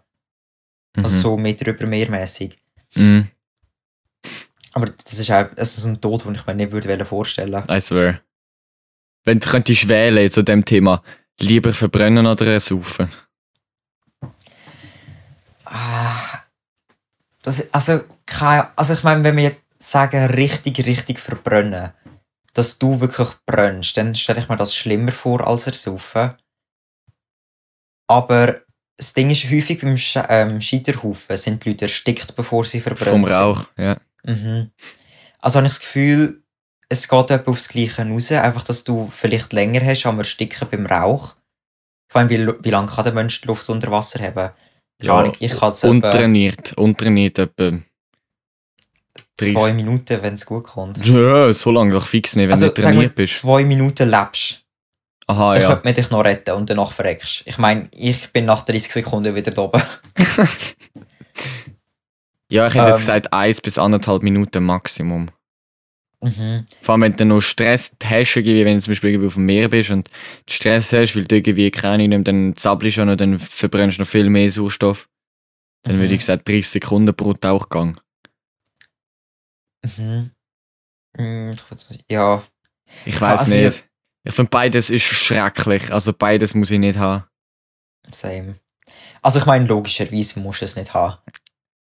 Also 0.96 1.16
Mhm. 1.16 1.22
so 1.22 1.38
Meter 1.38 1.68
über 1.68 1.86
meermäßig. 1.86 2.58
Mhm. 2.98 3.28
Aber 4.74 4.86
das 4.86 5.14
ist 5.14 5.32
auch 5.32 5.48
das 5.56 5.78
ist 5.78 5.84
so 5.84 5.90
ein 5.90 6.02
Tod, 6.02 6.26
den 6.26 6.36
ich 6.36 6.46
mir 6.46 6.56
nicht 6.56 6.72
würde 6.72 7.06
vorstellen 7.06 7.64
I 7.70 7.82
swear. 7.82 8.22
Wenn 9.26 9.40
du 9.40 9.50
könntest 9.50 9.88
wählen 9.88 10.30
zu 10.30 10.44
dem 10.44 10.64
Thema, 10.64 11.02
lieber 11.40 11.74
verbrennen 11.74 12.26
oder 12.26 12.46
ersaufen. 12.48 13.10
Ah, 15.66 16.44
das, 17.42 17.74
also, 17.74 18.04
keine, 18.26 18.78
also 18.78 18.94
ich 18.94 19.04
meine, 19.04 19.24
wenn 19.24 19.36
wir 19.36 19.44
jetzt 19.44 19.62
sagen, 19.80 20.26
richtig, 20.32 20.86
richtig 20.86 21.20
verbrennen, 21.20 21.92
dass 22.54 22.80
du 22.80 23.00
wirklich 23.00 23.30
brennst, 23.46 23.98
dann 23.98 24.16
stelle 24.16 24.40
ich 24.40 24.50
mir 24.50 24.58
das 24.58 24.74
schlimmer 24.74 25.12
vor 25.12 25.46
als 25.48 25.68
ersaufen. 25.68 26.34
Aber 28.08 28.62
das 28.98 29.14
Ding 29.14 29.30
ist, 29.30 29.46
häufig 29.46 29.80
beim 29.80 29.96
Sch 29.96 30.20
ähm, 30.28 30.60
Scheiterhaufen 30.60 31.38
sind 31.38 31.64
die 31.64 31.70
Leute 31.70 31.86
erstickt, 31.86 32.36
bevor 32.36 32.66
sie 32.66 32.82
verbrennen. 32.82 33.26
Vom 33.26 33.26
Rauch, 33.26 33.66
ja. 33.78 33.98
Mhm. 34.24 34.72
Also 35.40 35.58
habe 35.58 35.68
ich 35.68 35.74
das 35.74 35.80
Gefühl, 35.80 36.44
es 36.90 37.08
geht 37.08 37.32
etwa 37.32 37.52
aufs 37.52 37.70
Gleiche 37.70 38.08
raus, 38.08 38.32
einfach, 38.32 38.64
dass 38.64 38.84
du 38.84 39.08
vielleicht 39.08 39.54
länger 39.54 39.86
hast 39.86 40.06
am 40.06 40.18
Ersticken 40.18 40.68
beim 40.70 40.86
Rauch. 40.86 41.36
Ich 42.10 42.16
meine, 42.16 42.30
wie, 42.30 42.48
wie 42.64 42.70
lange 42.70 42.88
kann 42.88 43.04
der 43.04 43.14
Mensch 43.14 43.42
die 43.42 43.48
Luft 43.48 43.70
unter 43.70 43.92
Wasser 43.92 44.22
haben? 44.22 44.52
Keine 45.00 45.14
Ahnung, 45.14 45.34
ich 45.40 45.56
kann 45.56 45.70
es 45.70 45.84
etwa 45.84 45.92
Untrainiert, 45.92 46.74
untrainiert 46.74 47.38
etwa. 47.38 47.78
zwei 49.38 49.54
30. 49.54 49.74
Minuten, 49.76 50.24
wenn 50.24 50.34
es 50.34 50.46
gut 50.46 50.64
kommt. 50.64 51.06
Ja, 51.06 51.54
so 51.54 51.70
lange 51.70 51.92
doch 51.92 52.08
fix 52.08 52.36
nicht, 52.36 52.48
wenn 52.48 52.56
also, 52.56 52.70
du 52.70 52.82
trainiert 52.82 53.14
bist. 53.14 53.42
zwei 53.42 53.64
Minuten 53.64 54.10
lebst, 54.10 54.66
Aha, 55.30 55.54
dann 55.54 55.62
ja. 55.62 55.68
könnte 55.70 55.84
man 55.86 55.94
dich 55.94 56.10
noch 56.10 56.24
retten 56.24 56.52
und 56.56 56.70
danach 56.70 56.92
verreckst. 56.92 57.44
Ich 57.46 57.58
meine, 57.58 57.90
ich 57.92 58.32
bin 58.32 58.46
nach 58.46 58.64
30 58.64 58.92
Sekunden 58.94 59.36
wieder 59.36 59.52
da 59.52 59.62
oben. 59.64 59.82
Ja, 62.50 62.68
ich 62.68 62.74
hätte 62.76 62.86
jetzt 62.86 62.94
Ähm. 62.96 63.00
gesagt, 63.02 63.34
eins 63.34 63.60
bis 63.60 63.78
anderthalb 63.78 64.24
Minuten 64.24 64.64
Maximum. 64.64 65.28
Mhm. 66.22 66.66
Vor 66.82 66.94
allem, 66.94 67.02
wenn 67.02 67.16
du 67.18 67.26
noch 67.26 67.42
Stress 67.42 67.94
hast, 68.04 68.38
irgendwie, 68.38 68.64
wenn 68.64 68.76
du 68.78 68.82
zum 68.82 68.92
Beispiel 68.92 69.10
irgendwie 69.12 69.28
auf 69.28 69.34
dem 69.34 69.46
Meer 69.46 69.68
bist 69.68 69.90
und 69.92 70.08
Stress 70.50 70.94
hast, 70.94 71.16
weil 71.18 71.26
du 71.26 71.36
irgendwie 71.36 71.70
keine 71.72 72.06
Ahnung, 72.06 72.24
dann 72.24 72.56
zappelst 72.56 72.98
du 72.98 73.06
noch, 73.06 73.18
dann 73.18 73.38
verbrennst 73.38 73.98
du 73.98 74.02
noch 74.04 74.08
viel 74.10 74.30
mehr 74.30 74.50
Sauerstoff. 74.50 75.10
Dann 75.84 75.98
Mhm. 75.98 76.00
würde 76.00 76.16
ich 76.16 76.24
sagen, 76.24 76.42
30 76.46 76.70
Sekunden 76.70 77.14
pro 77.14 77.34
Tauchgang. 77.34 78.00
Mhm. 79.98 80.32
Mhm, 81.18 81.52
ich 81.54 81.70
weiß 81.72 81.90
nicht. 81.90 82.06
Ja, 82.10 82.44
Ich 83.06 83.20
weiß 83.20 83.42
Also, 83.42 83.56
nicht. 83.56 83.84
Ich 84.28 84.34
finde, 84.34 84.50
beides 84.50 84.90
ist 84.90 85.04
schrecklich. 85.04 85.92
Also 85.92 86.12
beides 86.14 86.54
muss 86.54 86.72
ich 86.72 86.80
nicht 86.80 86.98
haben. 87.00 87.24
same. 88.12 88.56
Also 89.22 89.40
ich 89.40 89.46
meine, 89.46 89.66
logischerweise 89.66 90.40
musst 90.40 90.62
du 90.62 90.66
es 90.66 90.76
nicht 90.76 90.94
haben. 90.94 91.18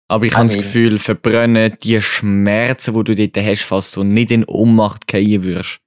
Aber 0.07 0.25
ich 0.25 0.33
habe 0.35 0.45
das 0.47 0.55
Gefühl, 0.55 0.99
verbrennen 0.99 1.77
die 1.83 1.99
Schmerzen, 2.01 2.93
die 2.93 3.03
du 3.15 3.27
dort 3.27 3.45
hast, 3.45 3.63
falls 3.63 3.91
du 3.91 4.03
nicht 4.03 4.31
in 4.31 4.45
Ohnmacht 4.45 5.09
fallen 5.11 5.43
würdest. 5.43 5.79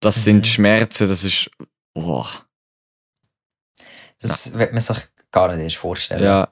Das 0.00 0.16
Mhm. 0.18 0.20
sind 0.22 0.46
Schmerzen, 0.48 1.08
das 1.08 1.24
ist. 1.24 1.50
Oh, 1.94 2.26
Das 4.20 4.52
wird 4.58 4.72
man 4.72 4.82
sich 4.82 4.98
gar 5.30 5.48
nicht 5.48 5.62
erst 5.62 5.76
vorstellen. 5.76 6.22
ja. 6.22 6.48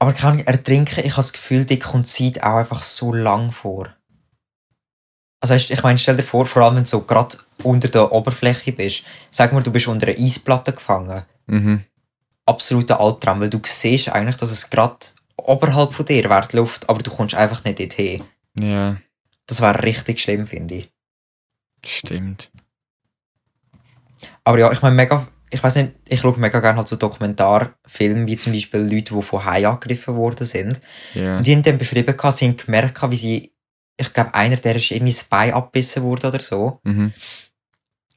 Aber 0.00 0.12
kann 0.12 0.38
ich 0.38 0.46
ertrinken, 0.46 1.00
ich 1.00 1.12
habe 1.12 1.22
das 1.22 1.32
Gefühl, 1.32 1.64
dir 1.64 1.78
kommt 1.78 2.06
die 2.06 2.32
Zeit 2.32 2.44
auch 2.44 2.56
einfach 2.58 2.82
so 2.82 3.12
lang 3.12 3.50
vor. 3.50 3.92
Also 5.40 5.54
ich 5.54 5.82
meine, 5.82 5.98
stell 5.98 6.16
dir 6.16 6.22
vor, 6.22 6.46
vor 6.46 6.62
allem 6.62 6.76
wenn 6.76 6.84
du 6.84 6.88
so 6.90 7.02
gerade 7.02 7.36
unter 7.62 7.88
der 7.88 8.10
Oberfläche 8.12 8.72
bist, 8.72 9.04
sag 9.30 9.52
mal, 9.52 9.62
du 9.62 9.70
bist 9.70 9.86
unter 9.86 10.08
einer 10.08 10.18
Eisplatte 10.18 10.72
gefangen. 10.72 11.22
Mhm. 11.46 11.84
Absoluter 12.44 13.00
Albtraum, 13.00 13.40
weil 13.40 13.50
du 13.50 13.60
siehst 13.64 14.08
eigentlich, 14.08 14.36
dass 14.36 14.50
es 14.50 14.70
gerade 14.70 14.96
oberhalb 15.36 15.92
von 15.92 16.06
dir 16.06 16.24
wäre, 16.28 16.48
die 16.50 16.56
Luft, 16.56 16.88
aber 16.88 16.98
du 17.00 17.10
kommst 17.10 17.34
einfach 17.34 17.62
nicht 17.64 17.78
dorthin. 17.78 18.24
Ja, 18.58 18.96
Das 19.46 19.60
wäre 19.60 19.82
richtig 19.82 20.20
schlimm, 20.20 20.46
finde 20.46 20.74
ich. 20.74 20.90
stimmt. 21.84 22.50
Aber 24.44 24.58
ja, 24.58 24.72
ich 24.72 24.82
meine, 24.82 24.94
mega, 24.96 25.26
ich 25.50 25.62
weiß 25.62 25.76
nicht, 25.76 25.92
ich 26.08 26.20
schaue 26.20 26.38
mega 26.38 26.58
gerne 26.60 26.78
halt 26.78 26.88
so 26.88 26.96
Dokumentarfilme, 26.96 28.26
wie 28.26 28.36
zum 28.36 28.52
Beispiel 28.52 28.80
Leute, 28.80 29.14
die 29.14 29.22
von 29.22 29.44
Haien 29.44 29.66
angegriffen 29.66 30.16
worden 30.16 30.46
sind. 30.46 30.80
Ja. 31.14 31.36
Und 31.36 31.46
die 31.46 31.54
haben 31.54 31.62
dann 31.62 31.78
beschrieben, 31.78 32.14
sie 32.32 32.46
haben 32.48 32.56
gemerkt, 32.56 33.10
wie 33.10 33.16
sie, 33.16 33.52
ich 34.00 34.12
glaube, 34.12 34.32
einer, 34.34 34.56
der 34.56 34.76
ist 34.76 34.90
irgendwie 34.90 35.12
das 35.12 35.24
Bein 35.24 35.52
abgebissen 35.52 36.02
worden 36.04 36.26
oder 36.28 36.40
so. 36.40 36.80
Mhm. 36.84 37.12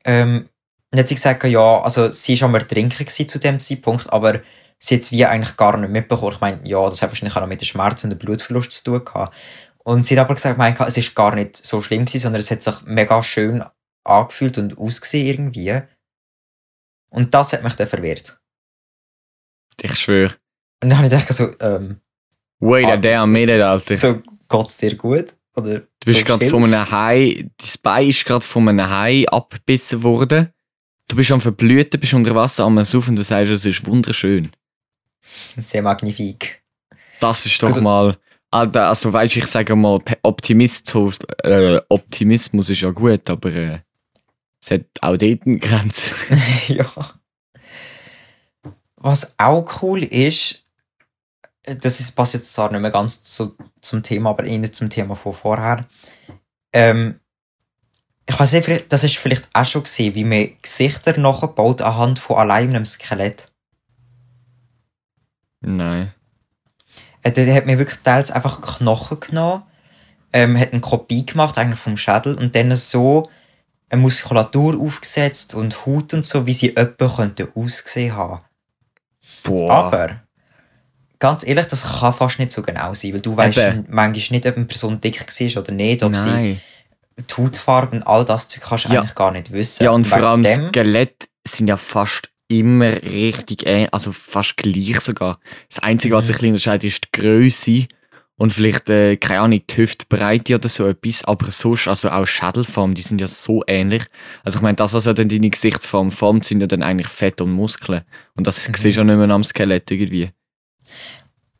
Ähm, 0.05 0.49
und 0.91 0.99
hat 0.99 1.07
sie 1.07 1.15
gesagt, 1.15 1.43
ja, 1.43 1.81
also 1.81 2.11
sie 2.11 2.39
war 2.41 2.49
am 2.49 2.55
Ertrinken 2.55 3.07
zu 3.07 3.39
dem 3.39 3.59
Zeitpunkt, 3.59 4.11
aber 4.11 4.41
sie 4.77 4.95
hat 4.95 5.01
es 5.01 5.11
wie 5.11 5.25
eigentlich 5.25 5.57
gar 5.57 5.77
nicht 5.77 5.89
mitbekommen. 5.91 6.33
Ich 6.33 6.41
meine, 6.41 6.67
ja, 6.67 6.87
das 6.89 7.01
hat 7.01 7.09
wahrscheinlich 7.09 7.35
auch 7.35 7.41
noch 7.41 7.47
mit 7.47 7.61
dem 7.61 7.65
Schmerz 7.65 8.03
und 8.03 8.09
dem 8.11 8.19
Blutverlust 8.19 8.71
zu 8.71 8.83
tun 8.83 9.05
gehabt. 9.05 9.33
Und 9.83 10.05
sie 10.05 10.17
hat 10.19 10.25
aber 10.25 10.35
gesagt, 10.35 10.57
mein, 10.57 10.75
es 10.79 10.97
ist 10.97 11.15
gar 11.15 11.33
nicht 11.33 11.55
so 11.65 11.81
schlimm 11.81 12.05
gewesen, 12.05 12.21
sondern 12.21 12.39
es 12.41 12.51
hat 12.51 12.61
sich 12.61 12.81
mega 12.83 13.23
schön 13.23 13.63
angefühlt 14.03 14.57
und 14.59 14.77
ausgesehen 14.77 15.27
irgendwie. 15.27 15.81
Und 17.09 17.33
das 17.33 17.53
hat 17.53 17.63
mich 17.63 17.75
dann 17.75 17.87
verwirrt. 17.87 18.39
Ich 19.81 19.95
schwöre. 19.95 20.35
Und 20.83 20.89
dann 20.89 20.97
habe 20.99 21.07
ich 21.07 21.13
gedacht, 21.13 21.33
so, 21.33 21.49
ähm, 21.59 22.01
Wait 22.59 22.85
a 22.85 22.91
Ah. 22.93 22.97
damn 22.97 23.31
minute, 23.31 23.65
Alter. 23.67 23.95
so, 23.95 24.21
geht's 24.49 24.77
dir 24.77 24.95
gut? 24.95 25.33
Oder 25.55 25.79
Du 25.79 26.05
bist 26.05 26.25
gerade 26.25 26.49
von 26.49 26.63
einem 26.63 26.89
Hai, 26.89 27.49
dein 27.57 27.69
Bein 27.83 28.09
ist 28.09 28.25
gerade 28.25 28.45
von 28.45 28.69
einem 28.69 28.89
Hai 28.89 29.25
abgebissen 29.27 30.01
worden. 30.03 30.53
Du 31.07 31.15
bist 31.15 31.31
am 31.31 31.41
Verblüten, 31.41 31.99
bist 31.99 32.13
unter 32.13 32.33
Wasser 32.35 32.63
am 32.63 32.83
Saufen 32.85 33.11
und 33.11 33.15
du 33.17 33.23
sagst, 33.23 33.51
es 33.51 33.65
ist 33.65 33.85
wunderschön. 33.85 34.51
Sehr 35.21 35.81
magnifik. 35.81 36.63
Das 37.19 37.45
ist 37.45 37.61
doch 37.61 37.73
Gut. 37.73 37.83
mal. 37.83 38.17
Alter, 38.49 38.87
also 38.87 39.13
weißt 39.13 39.37
ich 39.37 39.45
sage 39.45 39.75
mal, 39.75 39.99
Optimismus, 40.23 41.19
äh, 41.43 41.79
Optimismus 41.89 42.69
ist 42.69 42.81
ja 42.81 42.91
gut, 42.91 43.29
aber 43.29 43.53
äh, 43.53 43.79
es 44.61 44.71
hat 44.71 44.81
auch 45.01 45.17
dort 45.17 45.45
eine 45.45 45.57
Grenze. 45.57 46.13
ja. 46.67 46.85
Was 48.97 49.35
auch 49.39 49.81
cool 49.81 50.03
ist, 50.03 50.60
das 51.63 51.99
ist, 51.99 52.15
passt 52.15 52.33
jetzt 52.33 52.53
zwar 52.53 52.71
nicht 52.71 52.81
mehr 52.81 52.91
ganz 52.91 53.23
zu, 53.23 53.55
zum 53.81 54.03
Thema, 54.03 54.31
aber 54.31 54.45
eher 54.45 54.71
zum 54.71 54.89
Thema 54.89 55.15
von 55.15 55.33
vorher. 55.33 55.87
Ähm, 56.73 57.19
ich 58.27 58.39
weiß 58.39 58.53
nicht, 58.53 58.91
das 58.91 59.03
ist 59.03 59.17
vielleicht 59.17 59.49
auch 59.53 59.65
schon 59.65 59.83
gesehen, 59.83 60.15
wie 60.15 60.23
man 60.23 60.49
Gesichter 60.61 61.17
nachbaut 61.17 61.81
anhand 61.81 62.19
von 62.19 62.37
allein 62.37 62.69
einem 62.69 62.85
Skelett. 62.85 63.51
Nein. 65.61 66.13
Äh, 67.23 67.31
Der 67.31 67.53
hat 67.53 67.65
mir 67.65 67.77
wirklich 67.77 67.99
teils 68.01 68.31
einfach 68.31 68.61
Knochen 68.61 69.19
genommen, 69.19 69.63
ähm, 70.33 70.57
hat 70.57 70.71
eine 70.71 70.81
Kopie 70.81 71.25
gemacht 71.25 71.57
eigentlich 71.57 71.79
vom 71.79 71.97
Schädel 71.97 72.35
und 72.37 72.55
dann 72.55 72.75
so 72.75 73.29
eine 73.89 74.01
Muskulatur 74.01 74.79
aufgesetzt 74.79 75.53
und 75.53 75.85
Haut 75.85 76.13
und 76.13 76.23
so, 76.23 76.45
wie 76.45 76.53
sie 76.53 76.75
etwa 76.75 77.09
könnte 77.09 77.51
ausgesehen 77.53 78.15
haben. 78.15 78.41
Boah. 79.43 79.71
Aber 79.71 80.21
ganz 81.21 81.47
ehrlich, 81.47 81.67
das 81.67 81.99
kann 81.99 82.13
fast 82.13 82.37
nicht 82.39 82.51
so 82.51 82.61
genau 82.61 82.93
sein, 82.93 83.13
weil 83.13 83.21
du 83.21 83.37
weißt 83.37 83.57
Eben. 83.59 83.85
manchmal 83.89 84.37
nicht, 84.39 84.45
ob 84.47 84.57
eine 84.57 84.65
Person 84.65 84.99
dick 84.99 85.21
war 85.21 85.63
oder 85.63 85.71
nicht, 85.71 86.03
ob 86.03 86.15
sie 86.17 86.29
Nein. 86.29 86.61
die 87.17 87.33
Hautfarbe 87.37 87.95
und 87.95 88.03
all 88.03 88.25
das 88.25 88.49
kannst 88.59 88.85
du 88.89 88.93
Ja. 88.93 88.99
eigentlich 89.01 89.15
gar 89.15 89.31
nicht 89.31 89.51
wissen. 89.53 89.83
Ja, 89.85 89.91
und 89.91 90.05
vor 90.05 90.17
allem 90.17 90.43
dem, 90.43 90.67
Skelett 90.67 91.29
sind 91.47 91.67
ja 91.67 91.77
fast 91.77 92.29
immer 92.49 93.01
richtig 93.03 93.65
ähnlich, 93.65 93.93
also 93.93 94.11
fast 94.11 94.57
gleich 94.57 94.99
sogar. 94.99 95.39
Das 95.69 95.79
Einzige, 95.79 96.15
was 96.15 96.27
Mhm. 96.27 96.33
sich 96.33 96.43
unterscheidet, 96.43 96.83
ist 96.85 97.03
die 97.05 97.21
Größe 97.21 97.85
und 98.35 98.51
vielleicht, 98.51 98.89
äh, 98.89 99.15
keine 99.17 99.41
Ahnung, 99.41 99.61
die 99.69 99.77
Hüftbreite 99.77 100.55
oder 100.55 100.67
so 100.67 100.87
etwas. 100.87 101.23
Aber 101.25 101.49
sonst, 101.51 101.87
also 101.87 102.09
auch 102.09 102.25
Schädelform, 102.25 102.95
die 102.95 103.03
sind 103.03 103.21
ja 103.21 103.27
so 103.27 103.63
ähnlich. 103.67 104.03
Also 104.43 104.57
ich 104.57 104.63
meine, 104.63 104.75
das, 104.75 104.93
was 104.93 105.05
ja 105.05 105.13
dann 105.13 105.29
deine 105.29 105.49
Gesichtsform 105.51 106.09
formt, 106.11 106.43
sind 106.45 106.59
ja 106.59 106.67
dann 106.67 106.81
eigentlich 106.83 107.07
Fett 107.07 107.39
und 107.39 107.51
Muskeln. 107.51 108.01
Und 108.35 108.47
das 108.47 108.67
Mhm. 108.67 108.73
siehst 108.73 108.97
du 108.97 109.01
ja 109.01 109.03
nicht 109.05 109.15
mehr 109.15 109.29
am 109.29 109.43
Skelett 109.43 109.89
irgendwie. 109.91 110.29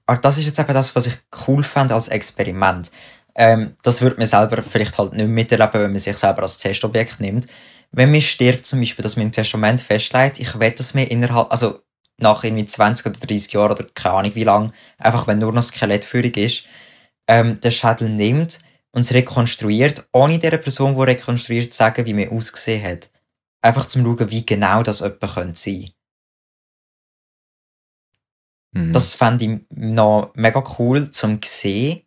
Aber 0.06 0.20
das 0.20 0.38
ist 0.38 0.46
jetzt 0.46 0.60
eben 0.60 0.74
das, 0.74 0.96
was 0.96 1.08
ich 1.08 1.14
cool 1.48 1.64
fand 1.64 1.92
als 1.92 2.10
Experiment. 2.10 2.92
Ähm, 3.36 3.76
das 3.82 4.02
würde 4.02 4.18
man 4.18 4.26
selber 4.26 4.62
vielleicht 4.62 4.98
halt 4.98 5.14
nicht 5.14 5.28
miterleben, 5.28 5.82
wenn 5.82 5.92
man 5.92 6.00
sich 6.00 6.18
selber 6.18 6.44
als 6.44 6.58
Testobjekt 6.58 7.20
nimmt. 7.20 7.48
Wenn 7.92 8.12
man 8.12 8.22
stirbt, 8.22 8.66
zum 8.66 8.80
Beispiel, 8.80 9.04
dass 9.04 9.16
man 9.16 9.28
im 9.28 9.32
Testament 9.32 9.82
festlegt, 9.82 10.40
ich 10.40 10.60
wette, 10.60 10.78
dass 10.78 10.94
man 10.94 11.06
innerhalb, 11.06 11.52
also 11.52 11.82
nach 12.18 12.44
irgendwie 12.44 12.66
20 12.66 13.06
oder 13.06 13.20
30 13.20 13.54
Jahren 13.54 13.72
oder 13.72 13.86
keine 13.94 14.16
Ahnung 14.16 14.36
wie 14.36 14.44
lang, 14.44 14.74
einfach 14.98 15.28
wenn 15.28 15.40
nur 15.40 15.52
noch 15.54 15.62
Skelettführung 15.62 16.34
ist, 16.34 16.66
ähm, 17.28 17.60
den 17.60 17.72
Schädel 17.72 18.10
nimmt 18.10 18.60
und 18.92 19.02
es 19.02 19.14
rekonstruiert, 19.14 20.08
ohne 20.12 20.40
der 20.40 20.58
Person, 20.58 20.96
die 20.96 21.02
rekonstruiert, 21.02 21.74
zu 21.74 21.78
sagen, 21.78 22.06
wie 22.06 22.14
man 22.14 22.30
ausgesehen 22.30 22.84
hat. 22.84 23.10
Einfach 23.62 23.86
zum 23.86 24.04
schauen, 24.04 24.32
wie 24.32 24.46
genau 24.46 24.84
das 24.84 25.02
könnte 25.02 25.60
sein. 25.60 25.92
Mhm. 28.72 28.94
Das 28.94 29.16
fände 29.16 29.46
ich 29.46 29.62
noch 29.70 30.32
mega 30.36 30.64
cool 30.80 31.10
zum 31.12 31.40
sehen. 31.44 32.02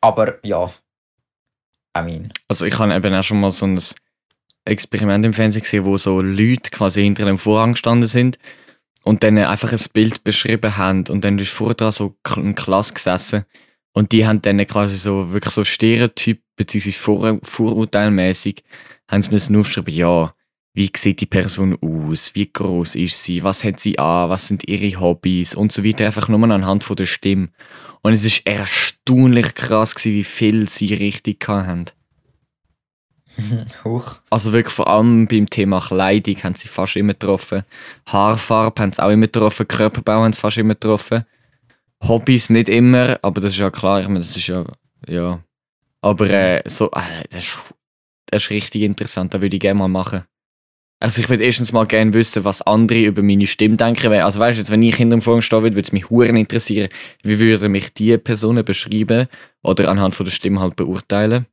Aber 0.00 0.44
ja. 0.44 0.72
I 1.96 2.02
mean. 2.02 2.32
Also 2.48 2.66
ich 2.66 2.78
habe 2.78 2.94
eben 2.94 3.14
auch 3.14 3.22
schon 3.22 3.40
mal 3.40 3.52
so 3.52 3.66
ein 3.66 3.80
Experiment 4.64 5.24
im 5.24 5.32
Fernsehen 5.32 5.62
gesehen, 5.62 5.84
wo 5.84 5.96
so 5.98 6.20
Leute 6.20 6.70
quasi 6.70 7.02
hinter 7.02 7.24
dem 7.24 7.38
Vorhang 7.38 7.72
gestanden 7.72 8.08
sind 8.08 8.38
und 9.02 9.22
dann 9.22 9.36
einfach 9.38 9.72
ein 9.72 9.84
Bild 9.92 10.24
beschrieben 10.24 10.76
haben 10.76 11.04
und 11.08 11.24
dann 11.24 11.38
ist 11.38 11.50
vor 11.50 11.74
dran 11.74 11.92
so 11.92 12.16
eine 12.24 12.54
Klasse 12.54 12.94
gesessen 12.94 13.44
und 13.92 14.12
die 14.12 14.26
haben 14.26 14.40
dann 14.40 14.64
quasi 14.66 14.96
so 14.96 15.32
wirklich 15.32 15.52
so 15.52 15.64
Stereotyp 15.64 16.42
bzw. 16.56 16.92
Vor 16.92 17.38
Vorurteilmäßig 17.42 18.62
haben 19.08 19.22
sie 19.22 19.30
müssen 19.30 19.56
aufschreiben, 19.56 19.92
ja, 19.92 20.34
wie 20.74 20.90
sieht 20.96 21.20
die 21.20 21.26
Person 21.26 21.76
aus, 21.82 22.34
wie 22.34 22.50
groß 22.50 22.94
ist 22.96 23.22
sie, 23.22 23.42
was 23.42 23.64
hat 23.64 23.78
sie 23.78 23.98
an, 23.98 24.30
was 24.30 24.48
sind 24.48 24.66
ihre 24.68 25.00
Hobbys 25.00 25.54
und 25.54 25.70
so 25.70 25.84
weiter, 25.84 26.06
einfach 26.06 26.28
nur 26.28 26.42
anhand 26.42 26.84
von 26.84 26.96
der 26.96 27.06
Stimme. 27.06 27.48
Und 28.00 28.12
es 28.12 28.24
ist 28.24 28.46
erstaunlich 28.46 29.54
krass 29.54 29.94
gewesen, 29.94 30.16
wie 30.16 30.24
viel 30.24 30.68
sie 30.68 30.94
richtig 30.94 31.46
hatten. 31.46 31.84
Huch. 33.84 34.16
Also 34.30 34.52
wirklich 34.52 34.74
vor 34.74 34.88
allem 34.88 35.26
beim 35.26 35.48
Thema 35.48 35.80
Kleidung 35.80 36.36
haben 36.42 36.54
sie 36.54 36.68
fast 36.68 36.96
immer 36.96 37.12
getroffen. 37.12 37.62
Haarfarbe 38.06 38.82
haben 38.82 38.92
sie 38.92 39.02
auch 39.02 39.10
immer 39.10 39.26
getroffen. 39.26 39.68
Körperbau 39.68 40.22
haben 40.22 40.32
sie 40.32 40.40
fast 40.40 40.58
immer 40.58 40.74
getroffen. 40.74 41.24
Hobbys 42.02 42.50
nicht 42.50 42.68
immer, 42.68 43.18
aber 43.22 43.40
das 43.40 43.52
ist 43.52 43.58
ja 43.58 43.70
klar. 43.70 44.00
Ich 44.00 44.08
meine, 44.08 44.20
das 44.20 44.36
ist 44.36 44.46
ja, 44.46 44.64
ja. 45.06 45.42
Aber 46.00 46.28
äh, 46.28 46.62
so, 46.66 46.90
äh, 46.90 47.24
das, 47.30 47.44
ist, 47.44 47.74
das 48.26 48.42
ist 48.42 48.50
richtig 48.50 48.82
interessant. 48.82 49.32
Das 49.32 49.40
würde 49.40 49.56
ich 49.56 49.60
gerne 49.60 49.78
mal 49.78 49.88
machen. 49.88 50.24
Also 51.02 51.20
ich 51.20 51.28
würde 51.28 51.42
erstens 51.42 51.72
mal 51.72 51.84
gerne 51.86 52.12
wissen, 52.12 52.44
was 52.44 52.62
andere 52.62 53.04
über 53.06 53.22
meine 53.22 53.46
Stimme 53.46 53.76
denken. 53.76 54.08
Weil, 54.10 54.20
Also 54.22 54.38
weißt 54.38 54.58
du, 54.68 54.72
wenn 54.72 54.82
ich 54.82 54.94
hinter 54.94 55.16
dem 55.16 55.20
Vorhang 55.20 55.42
stehen 55.42 55.62
würde, 55.62 55.74
würde 55.74 55.86
es 55.86 55.92
mich 55.92 56.08
huren 56.10 56.36
interessieren, 56.36 56.88
wie 57.24 57.38
würden 57.40 57.72
mich 57.72 57.92
die 57.92 58.16
Personen 58.18 58.64
beschreiben 58.64 59.26
oder 59.64 59.90
anhand 59.90 60.14
von 60.14 60.24
der 60.24 60.30
Stimme 60.30 60.60
halt 60.60 60.76
beurteilen. 60.76 61.46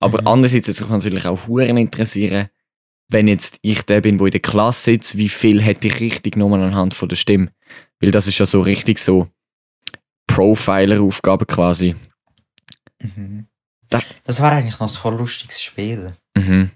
Aber 0.00 0.20
Mhm. 0.20 0.28
andererseits 0.28 0.68
würde 0.68 0.72
es 0.76 0.80
mich 0.82 0.90
natürlich 0.90 1.26
auch 1.26 1.46
huren 1.48 1.76
interessieren, 1.76 2.48
wenn 3.08 3.26
jetzt 3.26 3.58
ich 3.62 3.82
der 3.82 4.00
bin, 4.00 4.20
wo 4.20 4.26
in 4.26 4.30
der 4.32 4.40
Klasse 4.40 4.92
sitzt, 4.92 5.16
wie 5.16 5.28
viel 5.28 5.60
hätte 5.60 5.88
ich 5.88 5.98
richtig 6.00 6.34
genommen 6.34 6.62
anhand 6.62 6.94
von 6.94 7.08
der 7.08 7.16
Stimme. 7.16 7.48
Weil 8.00 8.12
das 8.12 8.26
ist 8.28 8.38
ja 8.38 8.46
so 8.46 8.60
richtig 8.60 8.98
so. 9.00 9.28
Profiler-Aufgaben 10.28 11.46
quasi. 11.46 11.94
Mhm. 13.00 13.46
Das- 13.88 14.04
Das 14.24 14.40
war 14.40 14.52
eigentlich 14.52 14.78
noch 14.80 14.88
ein 14.88 14.94
voll 14.94 15.16
lustiges 15.16 15.60
Spiel. 15.62 16.12
Mhm. 16.36 16.70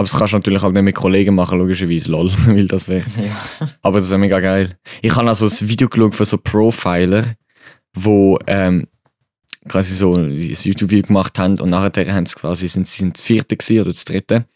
Aber 0.00 0.08
das 0.08 0.18
kannst 0.18 0.32
du 0.32 0.38
natürlich 0.38 0.62
halt 0.62 0.72
nicht 0.72 0.82
mit 0.82 0.94
Kollegen 0.94 1.34
machen, 1.34 1.58
logischerweise, 1.58 2.10
lol, 2.10 2.32
weil 2.46 2.66
das 2.66 2.88
wäre. 2.88 3.04
Ja. 3.22 3.68
Aber 3.82 3.98
das 3.98 4.08
wäre 4.08 4.18
mega 4.18 4.40
geil. 4.40 4.78
Ich 5.02 5.14
habe 5.14 5.28
also 5.28 5.44
ein 5.44 5.68
Video 5.68 5.90
geschaut 5.90 6.14
von 6.14 6.24
so 6.24 6.38
Profiler, 6.38 7.34
wo 7.92 8.38
ähm, 8.46 8.86
quasi 9.68 9.94
so 9.94 10.14
ein 10.14 10.38
YouTube-Video 10.38 11.06
gemacht 11.06 11.38
haben 11.38 11.60
und 11.60 11.68
nachher 11.68 12.14
haben 12.14 12.24
sie 12.24 12.34
quasi, 12.34 12.66
sind 12.66 12.86
sie 12.86 13.00
sind 13.00 13.18
das 13.18 13.22
vierte 13.22 13.58
oder 13.74 13.90
das 13.90 14.06
dritte. 14.06 14.46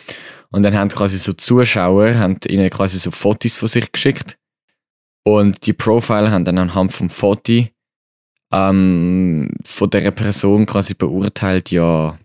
Und 0.51 0.62
dann 0.62 0.74
haben 0.74 0.88
quasi 0.88 1.18
so 1.18 1.34
Zuschauer, 1.34 2.14
haben 2.14 2.38
ihnen 2.49 2.70
quasi 2.70 2.99
so 2.99 3.11
Fotos 3.11 3.59
von 3.59 3.68
sich 3.68 3.92
geschickt. 3.92 4.38
Und 5.24 5.66
die 5.66 5.74
Profiler 5.74 6.30
haben 6.30 6.47
dann 6.47 6.57
anhand 6.57 6.95
vom 6.95 7.11
Foto 7.11 7.66
ähm, 8.51 9.51
von 9.62 9.90
der 9.90 10.11
Person 10.11 10.64
quasi 10.64 10.95
beurteilt, 10.95 11.70
ja, 11.70 12.16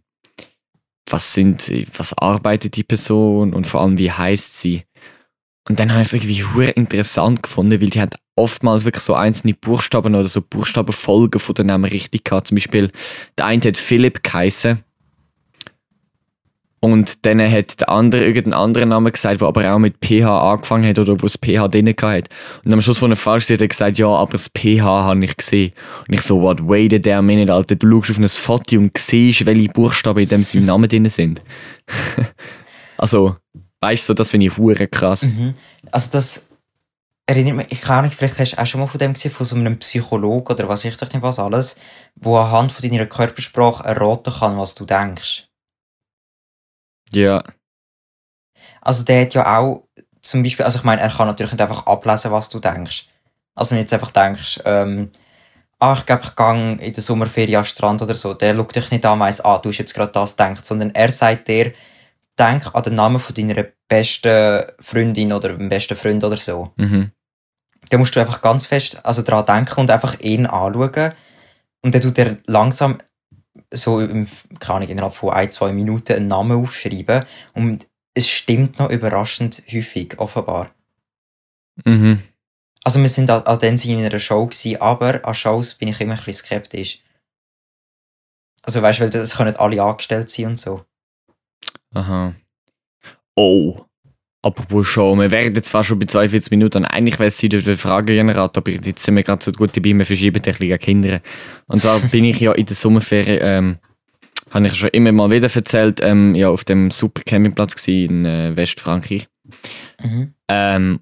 was 1.12 1.34
sind 1.34 1.72
was 1.98 2.14
arbeitet 2.18 2.76
die 2.76 2.84
Person 2.84 3.54
und 3.54 3.68
vor 3.68 3.82
allem 3.82 3.98
wie 3.98 4.12
heißt 4.12 4.60
sie. 4.60 4.84
Und 5.68 5.80
dann 5.80 5.92
habe 5.92 6.02
ich 6.02 6.08
es 6.08 6.14
irgendwie 6.14 6.44
hure 6.44 6.70
interessant 6.72 7.44
gefunden, 7.44 7.80
weil 7.80 7.90
die 7.90 8.02
hat 8.02 8.16
oftmals 8.36 8.86
wirklich 8.86 9.04
so 9.04 9.14
einzelne 9.14 9.54
Buchstaben 9.54 10.16
oder 10.16 10.28
so 10.28 10.42
Buchstabenfolgen 10.42 11.40
von 11.40 11.56
den 11.56 11.68
Namen 11.68 11.86
richtig 11.86 12.24
gehabt. 12.24 12.48
Zum 12.48 12.56
Beispiel, 12.56 12.90
der 13.38 13.46
eine 13.46 13.62
hat 13.62 13.78
Philipp 13.78 14.24
geheißen. 14.24 14.84
Und 16.82 17.26
dann 17.26 17.42
hat 17.42 17.82
der 17.82 17.90
andere 17.90 18.26
irgendeinen 18.26 18.62
anderen 18.62 18.90
Namen 18.90 19.12
gesagt, 19.12 19.42
der 19.42 19.48
aber 19.48 19.74
auch 19.74 19.80
mit 19.80 19.96
PH 20.00 20.52
angefangen 20.52 20.88
hat 20.88 20.98
oder 20.98 21.22
wo 21.22 21.26
es 21.26 21.38
PH 21.38 21.68
drin 21.68 21.90
hat. 21.90 22.30
Und 22.64 22.74
am 22.74 22.80
Schluss 22.82 23.00
von 23.00 23.10
der 23.10 23.18
Falsch 23.18 23.50
hat 23.50 23.62
er 23.62 23.68
gesagt, 23.68 23.98
ja, 23.98 24.08
aber 24.08 24.32
das 24.32 24.50
PH 24.50 24.84
habe 24.84 25.26
ich 25.26 25.36
gesehen. 25.36 25.72
Und 26.08 26.14
ich 26.14 26.22
so, 26.22 26.42
what, 26.42 26.66
wait 26.68 26.94
a 26.94 26.98
damn 26.98 27.26
minute, 27.26 27.54
Alter. 27.54 27.76
Du 27.76 27.90
schaust 27.90 28.12
auf 28.12 28.20
ein 28.20 28.30
Foto 28.30 28.78
und 28.78 28.98
siehst, 28.98 29.46
welche 29.46 29.70
Buchstaben 29.70 30.20
in 30.20 30.30
dem 30.30 30.44
seinem 30.44 30.66
Namen 30.66 30.88
drin 30.88 31.10
sind. 31.10 31.42
also, 32.98 33.36
weißt 33.82 34.04
du, 34.04 34.08
so, 34.08 34.14
das 34.14 34.32
finde 34.32 34.48
ich 34.48 34.58
hure 34.58 34.88
krass. 34.88 35.24
Mhm. 35.24 35.54
Also 35.92 36.10
das 36.14 36.50
erinnert 37.26 37.56
mich, 37.58 37.68
ich 37.70 37.82
kann 37.82 38.06
nicht, 38.06 38.16
vielleicht 38.16 38.40
hast 38.40 38.54
du 38.54 38.62
auch 38.62 38.66
schon 38.66 38.82
mal 38.82 38.88
von 38.88 39.00
dem 39.00 39.14
gesehen, 39.14 39.32
von 39.32 39.46
so 39.46 39.56
einem 39.56 39.78
Psychologen 39.80 40.54
oder 40.54 40.68
was 40.68 40.86
ich 40.86 40.98
doch 40.98 41.12
nicht 41.12 41.22
was 41.22 41.40
alles, 41.40 41.80
wo 42.16 42.38
anhand 42.38 42.72
von 42.72 42.90
deiner 42.90 43.06
Körpersprache 43.06 43.84
erraten 43.84 44.34
kann, 44.34 44.58
was 44.58 44.76
du 44.76 44.86
denkst. 44.86 45.49
Ja. 47.12 47.44
Also 48.82 49.04
der 49.04 49.22
hat 49.22 49.34
ja 49.34 49.58
auch 49.58 49.88
zum 50.22 50.44
Beispiel, 50.44 50.66
also 50.66 50.80
ich 50.80 50.84
meine, 50.84 51.02
er 51.02 51.10
kann 51.10 51.28
natürlich 51.28 51.52
nicht 51.52 51.62
einfach 51.62 51.86
ablesen, 51.86 52.32
was 52.32 52.50
du 52.50 52.60
denkst. 52.60 53.08
Also 53.56 53.72
wenn 53.72 53.78
du 53.78 53.82
jetzt 53.82 53.94
einfach 53.94 54.12
denkst, 54.12 54.62
ähm, 54.66 55.12
ah, 55.80 55.96
ich 55.98 56.06
glaube, 56.06 56.24
ich 56.24 56.36
gehe 56.36 56.88
in 56.88 56.94
der 56.94 57.04
Sommerferien 57.04 57.58
an 57.58 57.64
den 57.64 57.70
Strand 57.70 58.02
oder 58.02 58.16
so, 58.16 58.34
der 58.34 58.56
schaut 58.56 58.76
dich 58.76 58.92
nicht 58.92 59.06
an 59.06 59.20
weiss, 59.20 59.42
ah, 59.42 59.58
du 59.58 59.70
hast 59.70 59.78
jetzt 59.78 59.94
gerade 59.94 60.12
das 60.12 60.38
gedacht, 60.38 60.66
sondern 60.66 60.92
er 60.92 61.12
sagt 61.12 61.48
dir, 61.48 61.74
denk 62.38 62.74
an 62.74 62.84
den 62.84 62.96
Namen 62.96 63.20
von 63.20 63.36
deiner 63.36 63.66
besten 63.88 64.64
Freundin 64.80 65.34
oder 65.34 65.50
dem 65.50 65.70
besten 65.70 65.98
Freund 65.98 66.24
oder 66.24 66.38
so. 66.38 66.72
Mhm. 66.78 67.12
Da 67.90 67.98
musst 67.98 68.16
du 68.16 68.20
einfach 68.20 68.42
ganz 68.42 68.66
fest 68.66 69.04
also 69.04 69.24
dran 69.24 69.46
denken 69.46 69.82
und 69.82 69.92
einfach 69.92 70.20
ihn 70.20 70.46
anschauen. 70.46 71.14
Und 71.82 71.96
dann 71.96 72.02
tut 72.02 72.18
er 72.18 72.38
langsam 72.46 72.98
so 73.72 74.00
im, 74.00 74.28
keine 74.60 74.78
Ahnung, 74.78 74.90
innerhalb 74.90 75.14
von 75.14 75.32
ein, 75.32 75.52
zwei 75.52 75.72
Minuten 75.72 76.14
einen 76.14 76.28
Namen 76.28 76.64
aufschreiben. 76.64 77.26
Und 77.54 77.88
es 78.14 78.28
stimmt 78.28 78.80
noch 78.80 78.90
überraschend 78.90 79.64
häufig, 79.72 80.18
offenbar. 80.20 80.72
Mhm. 81.86 82.22
Also 82.84 83.00
wir 83.00 83.08
sind 83.08 83.30
an, 83.30 83.44
an 83.44 83.60
den 83.60 83.78
in 83.78 84.04
einer 84.04 84.20
Show 84.20 84.46
gewesen, 84.46 84.82
aber 84.82 85.26
an 85.26 85.34
Shows 85.34 85.76
bin 85.76 85.90
ich 85.90 86.02
immer 86.02 86.14
ein 86.14 86.18
bisschen 86.18 86.46
skeptisch. 86.46 87.04
Also 88.62 88.82
weißt 88.82 89.00
du, 89.00 89.04
weil 89.04 89.10
das 89.10 89.36
können 89.36 89.56
alle 89.56 89.82
angestellt 89.82 90.30
sein 90.30 90.48
und 90.48 90.60
so. 90.60 90.86
Aha. 91.94 92.36
Oh. 93.36 93.86
Apropos 94.42 94.88
schon, 94.88 95.20
wir 95.20 95.32
werden 95.32 95.62
zwar 95.64 95.84
schon 95.84 96.00
bei 96.00 96.06
42 96.06 96.52
Minuten 96.52 96.78
und 96.78 96.86
eigentlich 96.86 97.20
wäre 97.20 97.28
es 97.28 97.38
Zeit 97.38 97.52
für 97.52 97.62
den 97.62 97.78
Fragengenerator, 97.78 98.64
aber 98.64 98.72
jetzt 98.72 99.04
sind 99.04 99.18
wir 99.18 99.24
gerade 99.24 99.44
so 99.44 99.52
gut 99.52 99.76
dabei, 99.76 99.94
wir 99.94 100.06
verschieben 100.06 100.42
bisschen 100.42 100.72
an 100.72 100.80
Kinder. 100.80 101.20
Und 101.68 101.82
zwar 101.82 102.00
bin 102.00 102.24
ich 102.24 102.40
ja 102.40 102.54
in 102.54 102.66
der 102.66 102.76
Sommerferien, 102.76 103.40
ähm, 103.42 103.78
habe 104.52 104.68
ich 104.68 104.76
schon 104.76 104.90
immer 104.90 105.12
mal 105.12 105.30
wieder 105.30 105.54
erzählt, 105.54 106.00
ähm, 106.02 106.36
ja, 106.36 106.50
auf 106.50 106.64
dem 106.64 106.90
super 106.90 107.22
Campingplatz 107.26 107.86
in 107.88 108.26
äh, 108.26 108.56
Westfrankreich. 108.56 109.28
Mhm. 110.02 110.34
Ähm, 110.48 111.00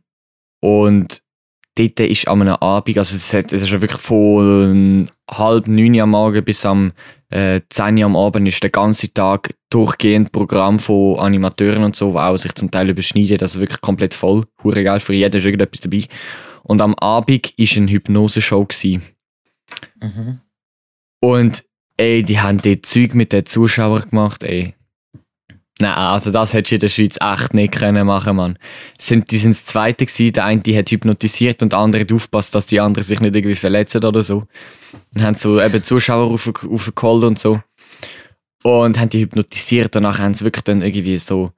und 0.59 1.21
dort 1.75 1.99
ist 1.99 2.27
an 2.27 2.41
einem 2.41 2.55
Abend, 2.55 2.97
also 2.97 3.15
es, 3.15 3.33
hat, 3.33 3.53
es 3.53 3.61
ist 3.61 3.69
ja 3.69 3.81
wirklich 3.81 4.01
von 4.01 5.09
halb 5.29 5.67
neun 5.67 5.99
am 5.99 6.09
Morgen 6.09 6.43
bis 6.43 6.65
am 6.65 6.91
äh, 7.29 7.61
10 7.69 7.97
Uhr 7.97 8.05
am 8.05 8.15
Abend 8.15 8.47
ist 8.47 8.63
der 8.63 8.69
ganze 8.69 9.13
Tag 9.13 9.53
durchgehend 9.69 10.31
Programm 10.31 10.79
von 10.79 11.19
Animateuren 11.19 11.83
und 11.83 11.95
so, 11.95 12.11
die 12.11 12.17
auch 12.17 12.37
sich 12.37 12.53
zum 12.55 12.71
Teil 12.71 12.89
überschneiden, 12.89 13.39
also 13.41 13.59
wirklich 13.59 13.81
komplett 13.81 14.13
voll. 14.13 14.45
Hure 14.63 14.83
geil, 14.83 14.99
für 14.99 15.13
jeden 15.13 15.35
ist 15.35 15.45
irgendetwas 15.45 15.81
dabei. 15.81 16.05
Und 16.63 16.81
am 16.81 16.95
Abend 16.95 17.53
war 17.57 17.77
eine 17.77 17.91
Hypnose-Show. 17.91 18.65
gewesen. 18.65 19.01
Mhm. 20.01 20.39
Und 21.19 21.65
ey, 21.97 22.23
die 22.23 22.39
haben 22.39 22.61
dort 22.61 22.85
Zeug 22.85 23.13
mit 23.15 23.33
den 23.33 23.45
Zuschauern 23.45 24.09
gemacht, 24.09 24.43
ey. 24.43 24.75
Nein, 25.79 25.93
also 25.93 26.31
das 26.31 26.53
hättest 26.53 26.71
du 26.71 26.75
in 26.75 26.79
der 26.79 26.87
Schweiz 26.87 27.17
echt 27.21 27.53
nicht 27.53 27.73
können 27.73 28.07
machen, 28.07 28.35
Mann. 28.35 28.57
Sind, 28.97 29.29
die 29.29 29.37
sind 29.37 29.51
das 29.51 29.65
Zweite 29.65 30.05
gewesen, 30.07 30.33
der 30.33 30.45
eine 30.45 30.61
die 30.61 30.75
hat 30.75 30.89
hypnotisiert 30.89 31.61
und 31.61 31.71
der 31.71 31.79
andere 31.79 32.01
hat 32.01 32.11
aufgepasst, 32.11 32.55
dass 32.55 32.65
die 32.65 32.79
anderen 32.79 33.03
sich 33.03 33.19
nicht 33.19 33.35
irgendwie 33.35 33.55
verletzen 33.55 34.03
oder 34.03 34.23
so. 34.23 34.43
Und 35.13 35.21
haben 35.21 35.35
so 35.35 35.61
eben 35.61 35.83
Zuschauer 35.83 36.31
auf, 36.31 36.51
aufgeholt 36.65 37.25
und 37.25 37.37
so. 37.37 37.61
Und 38.63 38.99
haben 38.99 39.09
die 39.09 39.21
hypnotisiert 39.21 39.95
und 39.95 40.03
nachher 40.03 40.23
haben 40.23 40.33
sie 40.33 40.45
wirklich 40.45 40.63
dann 40.63 40.81
irgendwie 40.81 41.19
so, 41.19 41.51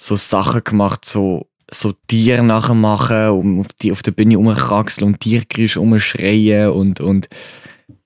so 0.00 0.16
Sachen 0.16 0.64
gemacht, 0.64 1.04
so, 1.04 1.46
so 1.70 1.94
Tiere 2.08 2.42
nachher 2.42 2.74
machen, 2.74 3.28
um 3.28 3.60
auf, 3.60 3.68
die, 3.80 3.92
auf 3.92 4.02
der 4.02 4.10
Bühne 4.10 4.36
rumkraxeln 4.36 5.06
und 5.06 5.20
Tiergeräusche 5.20 5.78
rumschreien 5.78 6.70
und, 6.70 6.98
und 6.98 7.28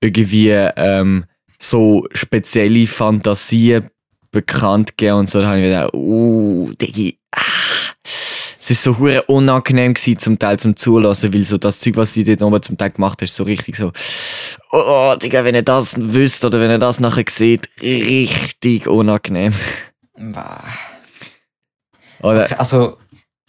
irgendwie 0.00 0.50
ähm, 0.50 1.24
so 1.58 2.06
spezielle 2.12 2.86
Fantasien 2.86 3.88
bekannt 4.34 4.96
gegeben 4.96 5.20
und 5.20 5.28
so. 5.28 5.40
Da 5.40 5.48
habe 5.48 5.60
ich 5.60 5.64
gedacht, 5.64 5.94
uh, 5.94 6.70
Digi, 6.74 7.18
ah. 7.34 7.40
Es 8.66 8.70
war 8.70 8.76
so 8.76 8.98
hure 8.98 9.22
unangenehm 9.24 9.92
gewesen, 9.92 10.18
zum 10.18 10.38
Teil 10.38 10.58
zum 10.58 10.74
Zulassen, 10.74 11.34
weil 11.34 11.44
so 11.44 11.58
das 11.58 11.80
Zeug, 11.80 11.96
was 11.96 12.14
sie 12.14 12.24
dort 12.24 12.42
oben 12.42 12.62
zum 12.62 12.78
Teil 12.78 12.90
gemacht 12.90 13.18
haben, 13.18 13.24
ist 13.24 13.36
so 13.36 13.44
richtig 13.44 13.76
so, 13.76 13.92
oh, 14.72 15.14
Digga, 15.22 15.44
wenn 15.44 15.54
ihr 15.54 15.62
das 15.62 15.96
wüsst 15.98 16.46
oder 16.46 16.60
wenn 16.60 16.70
ihr 16.70 16.78
das 16.78 16.98
nachher 16.98 17.24
seht, 17.28 17.68
richtig 17.82 18.86
unangenehm. 18.86 19.52
Bah. 20.16 20.64
Oder, 22.20 22.44
Okay, 22.44 22.54
Also, 22.56 22.96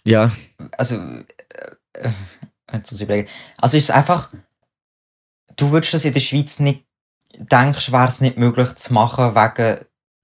ja, 0.04 0.30
also, 0.76 0.96
äh, 0.96 2.10
jetzt 2.74 2.92
muss 2.92 3.00
ich 3.00 3.06
überlegen. 3.06 3.28
Also 3.58 3.78
ist 3.78 3.84
es 3.84 3.90
einfach, 3.90 4.34
du 5.56 5.70
würdest 5.70 5.94
das 5.94 6.04
in 6.04 6.12
der 6.12 6.20
Schweiz 6.20 6.58
nicht, 6.58 6.84
denkst, 7.38 7.90
wäre 7.90 8.08
es 8.08 8.20
nicht 8.20 8.36
möglich 8.36 8.74
zu 8.74 8.92
machen 8.92 9.34
wegen 9.34 9.78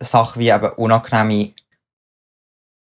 Sachen 0.05 0.41
wie 0.41 0.49
eben 0.51 0.71
unangenehme 0.77 1.53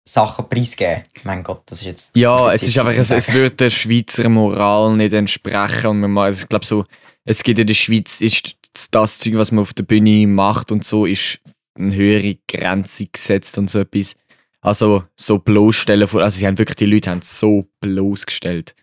Sachen 0.06 0.48
preisgeben. 0.48 1.02
Mein 1.24 1.42
Gott, 1.42 1.62
das 1.66 1.78
ist 1.80 1.86
jetzt... 1.86 2.16
ja, 2.16 2.52
es 2.52 2.62
ist 2.62 2.78
einfach, 2.78 2.92
es, 2.96 3.10
es 3.10 3.32
würde 3.32 3.56
der 3.56 3.70
Schweizer 3.70 4.28
Moral 4.28 4.96
nicht 4.96 5.14
entsprechen 5.14 5.86
und 5.88 6.00
man, 6.00 6.10
mal- 6.10 6.24
also 6.26 6.42
ich 6.42 6.48
glaube 6.48 6.66
so, 6.66 6.84
es 7.24 7.42
gibt 7.42 7.58
in 7.58 7.66
der 7.66 7.74
Schweiz, 7.74 8.20
ist 8.20 8.56
das 8.90 9.18
Zeug, 9.18 9.34
was 9.36 9.50
man 9.50 9.62
auf 9.62 9.72
der 9.72 9.84
Bühne 9.84 10.26
macht 10.26 10.72
und 10.72 10.84
so, 10.84 11.06
ist 11.06 11.40
eine 11.76 11.94
höhere 11.94 12.36
Grenze 12.46 13.06
gesetzt 13.06 13.56
und 13.56 13.70
so 13.70 13.80
etwas. 13.80 14.14
Also 14.60 15.04
so 15.16 15.38
bloßstellen 15.38 16.06
von, 16.06 16.22
also 16.22 16.38
sie 16.38 16.46
haben 16.46 16.58
wirklich, 16.58 16.76
die 16.76 16.86
Leute 16.86 17.10
haben 17.10 17.22
so 17.22 17.68
bloßgestellt. 17.80 18.74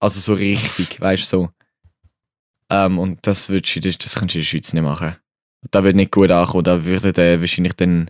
Also 0.00 0.20
so 0.20 0.34
richtig, 0.34 1.00
weißt 1.00 1.24
du, 1.24 1.26
so. 1.26 1.48
Ähm, 2.70 2.98
und 2.98 3.26
das, 3.26 3.48
würdest 3.48 3.74
du, 3.76 3.80
das, 3.80 3.98
das 3.98 4.14
kannst 4.14 4.34
du 4.34 4.38
in 4.38 4.42
der 4.42 4.46
Schweiz 4.46 4.72
nicht 4.72 4.82
machen. 4.82 5.16
Da 5.70 5.84
wird 5.84 5.96
nicht 5.96 6.12
gut 6.12 6.30
ankommen, 6.30 6.64
da 6.64 6.84
würde 6.84 7.12
der 7.12 7.40
wahrscheinlich 7.40 7.74
dann 7.74 8.06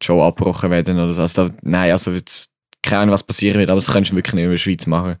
die 0.00 0.06
Show 0.06 0.22
abgebrochen 0.22 0.70
werden 0.70 0.98
oder 0.98 1.14
so. 1.14 1.22
Also 1.22 1.46
da, 1.46 1.54
nein, 1.62 1.92
also 1.92 2.12
wird's 2.12 2.50
keine 2.82 3.02
Ahnung, 3.02 3.14
was 3.14 3.22
passieren 3.22 3.58
wird, 3.58 3.70
aber 3.70 3.78
das 3.78 3.92
kannst 3.92 4.12
du 4.12 4.16
wirklich 4.16 4.34
nicht 4.34 4.44
in 4.44 4.50
der 4.50 4.56
Schweiz 4.56 4.86
machen. 4.86 5.16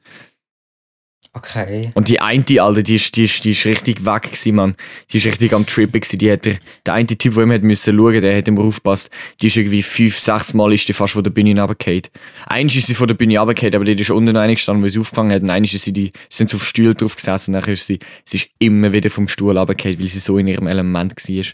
Okay. 1.32 1.92
Und 1.94 2.08
die 2.08 2.20
eine, 2.20 2.44
Alter, 2.60 2.82
die 2.82 2.96
ist, 2.96 3.14
die 3.14 3.22
ist, 3.22 3.44
die 3.44 3.52
ist 3.52 3.64
richtig 3.64 4.04
weg 4.04 4.22
gewesen, 4.22 4.54
Mann. 4.56 4.74
Die 5.12 5.18
ist 5.18 5.26
richtig 5.26 5.52
am 5.52 5.64
Trippen 5.64 6.00
gewesen. 6.00 6.18
Die 6.18 6.32
hat 6.32 6.44
der, 6.44 6.58
der 6.84 6.94
eine 6.94 7.06
Typ, 7.06 7.34
der 7.34 7.44
immer 7.44 7.54
hat 7.54 7.62
müssen 7.62 7.96
schauen, 7.96 8.20
der 8.20 8.36
hat 8.36 8.48
immer 8.48 8.64
aufgepasst. 8.64 9.10
Die 9.40 9.46
ist 9.46 9.56
irgendwie 9.56 9.82
fünf, 9.82 10.18
sechs 10.18 10.54
Mal 10.54 10.72
ist 10.72 10.88
die 10.88 10.92
fast 10.92 11.12
von 11.12 11.22
der 11.22 11.30
Bühne 11.30 11.50
runtergefallen. 11.60 12.02
Eins 12.46 12.74
ist 12.74 12.88
sie 12.88 12.96
von 12.96 13.06
der 13.06 13.14
Bühne 13.14 13.38
runtergefallen, 13.38 13.76
aber 13.76 13.84
die 13.84 13.92
ist 13.92 14.10
unten 14.10 14.36
eingestanden, 14.36 14.82
weil 14.82 14.90
sie 14.90 14.98
aufgefangen 14.98 15.32
hat. 15.32 15.42
Und 15.42 15.50
eins 15.50 15.72
ist 15.72 15.84
sie, 15.84 15.92
die, 15.92 16.12
sind 16.28 16.50
sie 16.50 16.56
auf 16.56 16.64
Stuhl 16.64 16.94
drauf 16.94 17.14
gesessen. 17.14 17.54
Und 17.54 17.62
dann 17.62 17.72
ist 17.72 17.86
sie, 17.86 18.00
sie 18.24 18.38
ist 18.38 18.48
immer 18.58 18.92
wieder 18.92 19.08
vom 19.08 19.28
Stuhl 19.28 19.56
runtergefallen, 19.56 20.00
weil 20.00 20.08
sie 20.08 20.18
so 20.18 20.36
in 20.36 20.48
ihrem 20.48 20.66
Element 20.66 21.14
war. 21.14 21.44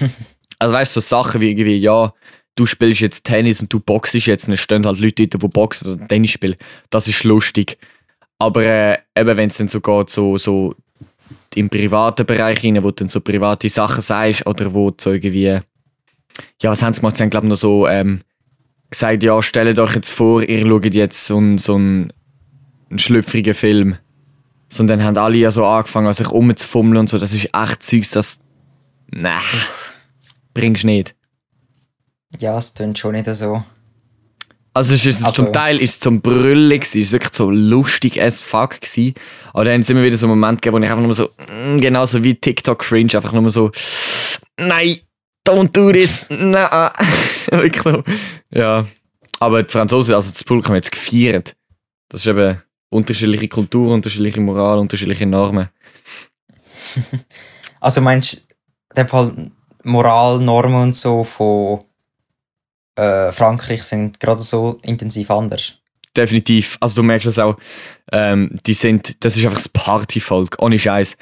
also 0.58 0.74
weißt 0.74 0.96
du, 0.96 1.00
so 1.00 1.06
Sachen 1.06 1.40
wie 1.40 1.50
irgendwie, 1.50 1.76
ja, 1.76 2.12
du 2.54 2.66
spielst 2.66 3.00
jetzt 3.00 3.24
Tennis 3.24 3.60
und 3.60 3.72
du 3.72 3.80
boxst 3.80 4.14
jetzt, 4.14 4.44
und 4.44 4.50
dann 4.52 4.56
stehen 4.56 4.86
halt 4.86 4.98
Leute 4.98 5.26
dort, 5.26 5.42
die 5.42 5.48
boxen 5.48 5.92
oder 5.94 6.08
Tennis 6.08 6.30
spielen. 6.30 6.56
Das 6.90 7.06
ist 7.08 7.24
lustig. 7.24 7.78
Aber 8.38 8.62
äh, 8.64 8.98
eben, 9.16 9.36
wenn 9.36 9.48
es 9.48 9.56
dann 9.58 9.68
so 9.68 9.80
geht, 9.80 10.10
so, 10.10 10.36
so 10.38 10.74
im 11.54 11.70
privaten 11.70 12.26
Bereich 12.26 12.62
rein, 12.64 12.76
wo 12.82 12.88
du 12.90 12.96
dann 12.96 13.08
so 13.08 13.20
private 13.20 13.68
Sachen 13.68 14.02
sagst 14.02 14.46
oder 14.46 14.72
wo 14.74 14.92
so 15.00 15.12
irgendwie. 15.12 15.44
Ja, 16.60 16.70
was 16.70 16.82
haben 16.82 16.92
sie 16.92 17.00
gemacht? 17.00 17.16
Sie 17.16 17.22
haben, 17.22 17.30
glaube 17.30 17.46
ich, 17.46 17.50
noch 17.50 17.56
so 17.56 17.86
ähm, 17.88 18.20
gesagt: 18.90 19.22
Ja, 19.22 19.40
stellt 19.40 19.78
euch 19.78 19.94
jetzt 19.94 20.10
vor, 20.12 20.42
ihr 20.42 20.60
schaut 20.68 20.94
jetzt 20.94 21.26
so, 21.26 21.38
einen- 21.38 21.56
so 21.56 21.76
einen, 21.76 22.12
einen 22.90 22.98
schlüpfrigen 22.98 23.54
Film. 23.54 23.96
So, 24.68 24.82
und 24.82 24.88
dann 24.88 25.02
haben 25.02 25.16
alle 25.16 25.36
ja 25.38 25.50
so 25.50 25.64
angefangen, 25.64 26.08
an 26.08 26.12
sich 26.14 26.30
rumzufummeln 26.30 26.98
und 26.98 27.08
so. 27.08 27.18
Das 27.18 27.32
ist 27.32 27.48
echt 27.54 27.82
Zeugs, 27.82 28.10
das. 28.10 28.38
Nein. 29.10 29.40
Bringst 30.56 30.84
nicht. 30.84 31.14
Ja, 32.38 32.56
es 32.58 32.74
klingt 32.74 32.98
schon 32.98 33.12
nicht 33.12 33.26
so. 33.26 33.62
Also 34.74 34.94
es 34.94 35.06
ist 35.06 35.24
Also- 35.24 35.44
zum 35.44 35.52
Teil 35.52 35.78
ist 35.78 35.90
es 35.94 36.00
zum 36.00 36.20
Brüllen 36.20 36.80
es 36.82 36.94
ist 36.94 37.12
wirklich 37.12 37.32
so 37.34 37.50
lustig 37.50 38.20
as 38.20 38.40
fuck 38.42 38.80
gewesen. 38.80 39.14
Aber 39.54 39.64
dann 39.64 39.82
sind 39.82 39.96
immer 39.96 40.04
wieder 40.04 40.16
so 40.18 40.28
Momente 40.28 40.60
gegeben, 40.60 40.74
wo 40.80 40.84
ich 40.84 40.90
einfach 40.90 41.02
nur 41.02 41.14
so, 41.14 41.30
mm, 41.50 41.80
genauso 41.80 42.22
wie 42.22 42.34
TikTok 42.34 42.78
Cringe, 42.80 43.14
einfach 43.14 43.32
nur 43.32 43.48
so, 43.48 43.70
nein, 44.58 44.98
don't 45.48 45.72
do 45.72 45.92
this, 45.92 46.26
nein. 46.28 46.90
wirklich 47.50 47.82
so, 47.82 48.02
ja. 48.50 48.86
Aber 49.38 49.62
die 49.62 49.72
Franzosen, 49.72 50.14
also 50.14 50.30
das 50.30 50.44
Publikum 50.44 50.74
hat 50.74 50.84
es 50.84 50.90
gefeiert. 50.90 51.56
Das 52.08 52.20
ist 52.22 52.26
eben 52.26 52.60
unterschiedliche 52.90 53.48
Kultur, 53.48 53.92
unterschiedliche 53.94 54.40
Moral, 54.40 54.78
unterschiedliche 54.78 55.26
Normen. 55.26 55.68
Also 57.80 58.00
meinst 58.00 58.32
du, 58.32 58.36
in 58.38 58.96
dem 58.96 59.08
Fall 59.08 59.50
Moralnormen 59.86 60.82
und 60.82 60.96
so 60.96 61.22
von 61.24 61.84
äh, 62.96 63.30
Frankreich 63.30 63.82
sind 63.82 64.18
gerade 64.18 64.42
so 64.42 64.80
intensiv 64.82 65.30
anders? 65.30 65.74
Definitiv. 66.16 66.76
Also 66.80 66.96
du 66.96 67.02
merkst 67.02 67.28
es 67.28 67.38
auch, 67.38 67.56
ähm, 68.12 68.50
die 68.66 68.74
sind, 68.74 69.24
das 69.24 69.36
ist 69.36 69.44
einfach 69.44 69.58
das 69.58 69.68
Partyvolk, 69.68 70.56
ohne 70.60 70.78
Scheiß. 70.78 71.16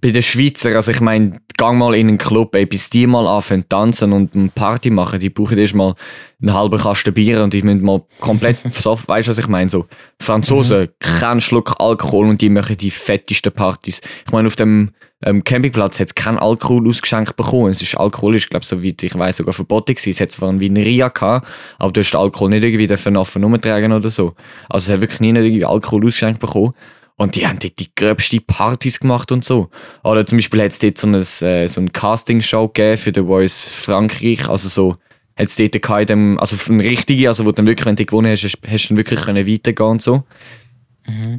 Bei 0.00 0.10
den 0.10 0.22
Schweizer, 0.22 0.74
also 0.74 0.90
ich 0.90 1.00
meine, 1.00 1.40
gang 1.56 1.78
mal 1.78 1.94
in 1.94 2.08
einen 2.08 2.18
Club, 2.18 2.54
ey, 2.56 2.66
bis 2.66 2.90
die 2.90 3.06
mal 3.06 3.28
anfangen 3.28 3.68
tanzen 3.68 4.12
und 4.12 4.34
eine 4.34 4.48
Party 4.48 4.90
machen, 4.90 5.20
die 5.20 5.30
brauchen 5.30 5.56
erst 5.56 5.74
mal 5.74 5.94
einen 6.42 6.52
halben 6.52 6.80
Kasten 6.80 7.14
Bier 7.14 7.44
und 7.44 7.52
die 7.52 7.62
müssen 7.62 7.84
mal 7.84 8.02
komplett 8.18 8.60
besoffen, 8.74 9.06
weißt 9.06 9.28
du, 9.28 9.30
was 9.30 9.38
ich 9.38 9.46
meine? 9.46 9.70
So, 9.70 9.86
Franzosen, 10.20 10.88
keinen 10.98 11.40
Schluck 11.40 11.76
Alkohol 11.78 12.26
und 12.26 12.40
die 12.40 12.50
machen 12.50 12.76
die 12.76 12.90
fettesten 12.90 13.52
Partys. 13.52 14.00
Ich 14.26 14.32
meine, 14.32 14.48
auf 14.48 14.56
dem 14.56 14.90
ähm, 15.24 15.42
Campingplatz 15.42 16.00
hat 16.00 16.08
es 16.08 16.14
keinen 16.14 16.38
Alkohol 16.38 16.86
ausgeschenkt 16.88 17.36
bekommen. 17.36 17.70
Es 17.70 17.80
ist 17.80 17.94
alkoholisch, 17.94 18.50
glaube 18.50 18.64
so 18.64 18.82
wie 18.82 18.94
ich 19.00 19.18
weiß 19.18 19.38
sogar 19.38 19.54
verboten 19.54 19.94
gewesen. 19.94 20.10
Es 20.10 20.20
hat 20.20 20.30
zwar 20.30 20.58
wie 20.60 20.68
ein 20.68 20.76
Ria 20.76 21.08
gehabt, 21.08 21.46
aber 21.78 21.92
du 21.92 22.00
hast 22.00 22.10
den 22.10 22.20
Alkohol 22.20 22.50
nicht 22.50 22.62
irgendwie 22.62 22.86
dürfen 22.86 23.16
offen 23.16 23.42
rumtragen 23.42 23.92
oder 23.92 24.10
so. 24.10 24.34
Also 24.68 24.90
es 24.90 24.94
hat 24.94 25.00
wirklich 25.00 25.20
nie 25.20 25.28
irgendwie 25.28 25.64
Alkohol 25.64 26.04
ausgeschenkt 26.04 26.23
bekommen. 26.32 26.72
Und 27.16 27.36
die 27.36 27.46
haben 27.46 27.60
dort 27.60 27.78
die 27.78 27.94
gröbsten 27.94 28.44
Partys 28.44 28.98
gemacht 28.98 29.30
und 29.30 29.44
so. 29.44 29.68
Oder 30.02 30.26
zum 30.26 30.38
Beispiel 30.38 30.62
hat 30.62 30.72
es 30.72 30.80
dort 30.80 30.98
so, 30.98 31.06
ein, 31.06 31.14
äh, 31.14 31.68
so 31.68 31.80
eine 31.80 31.90
Casting-Show 31.90 32.68
gegeben 32.68 32.96
für 32.96 33.12
The 33.14 33.22
Voice 33.22 33.66
Frankreich. 33.66 34.48
Also 34.48 34.68
so, 34.68 34.96
hat 35.36 35.46
es 35.46 35.56
dort 35.56 35.76
in 35.76 36.06
dem, 36.06 36.38
also 36.40 36.56
eine 36.72 36.82
richtige, 36.82 37.28
also 37.28 37.44
wo 37.44 37.50
du 37.50 37.56
dann 37.56 37.66
wirklich, 37.66 37.86
wenn 37.86 37.96
du 37.96 38.04
gewonnen 38.04 38.32
hast, 38.32 38.42
hast, 38.42 38.58
hast 38.66 38.84
du 38.84 38.88
dann 38.88 38.96
wirklich 38.96 39.20
können 39.20 39.46
weitergehen 39.46 39.90
und 39.90 40.02
so. 40.02 40.24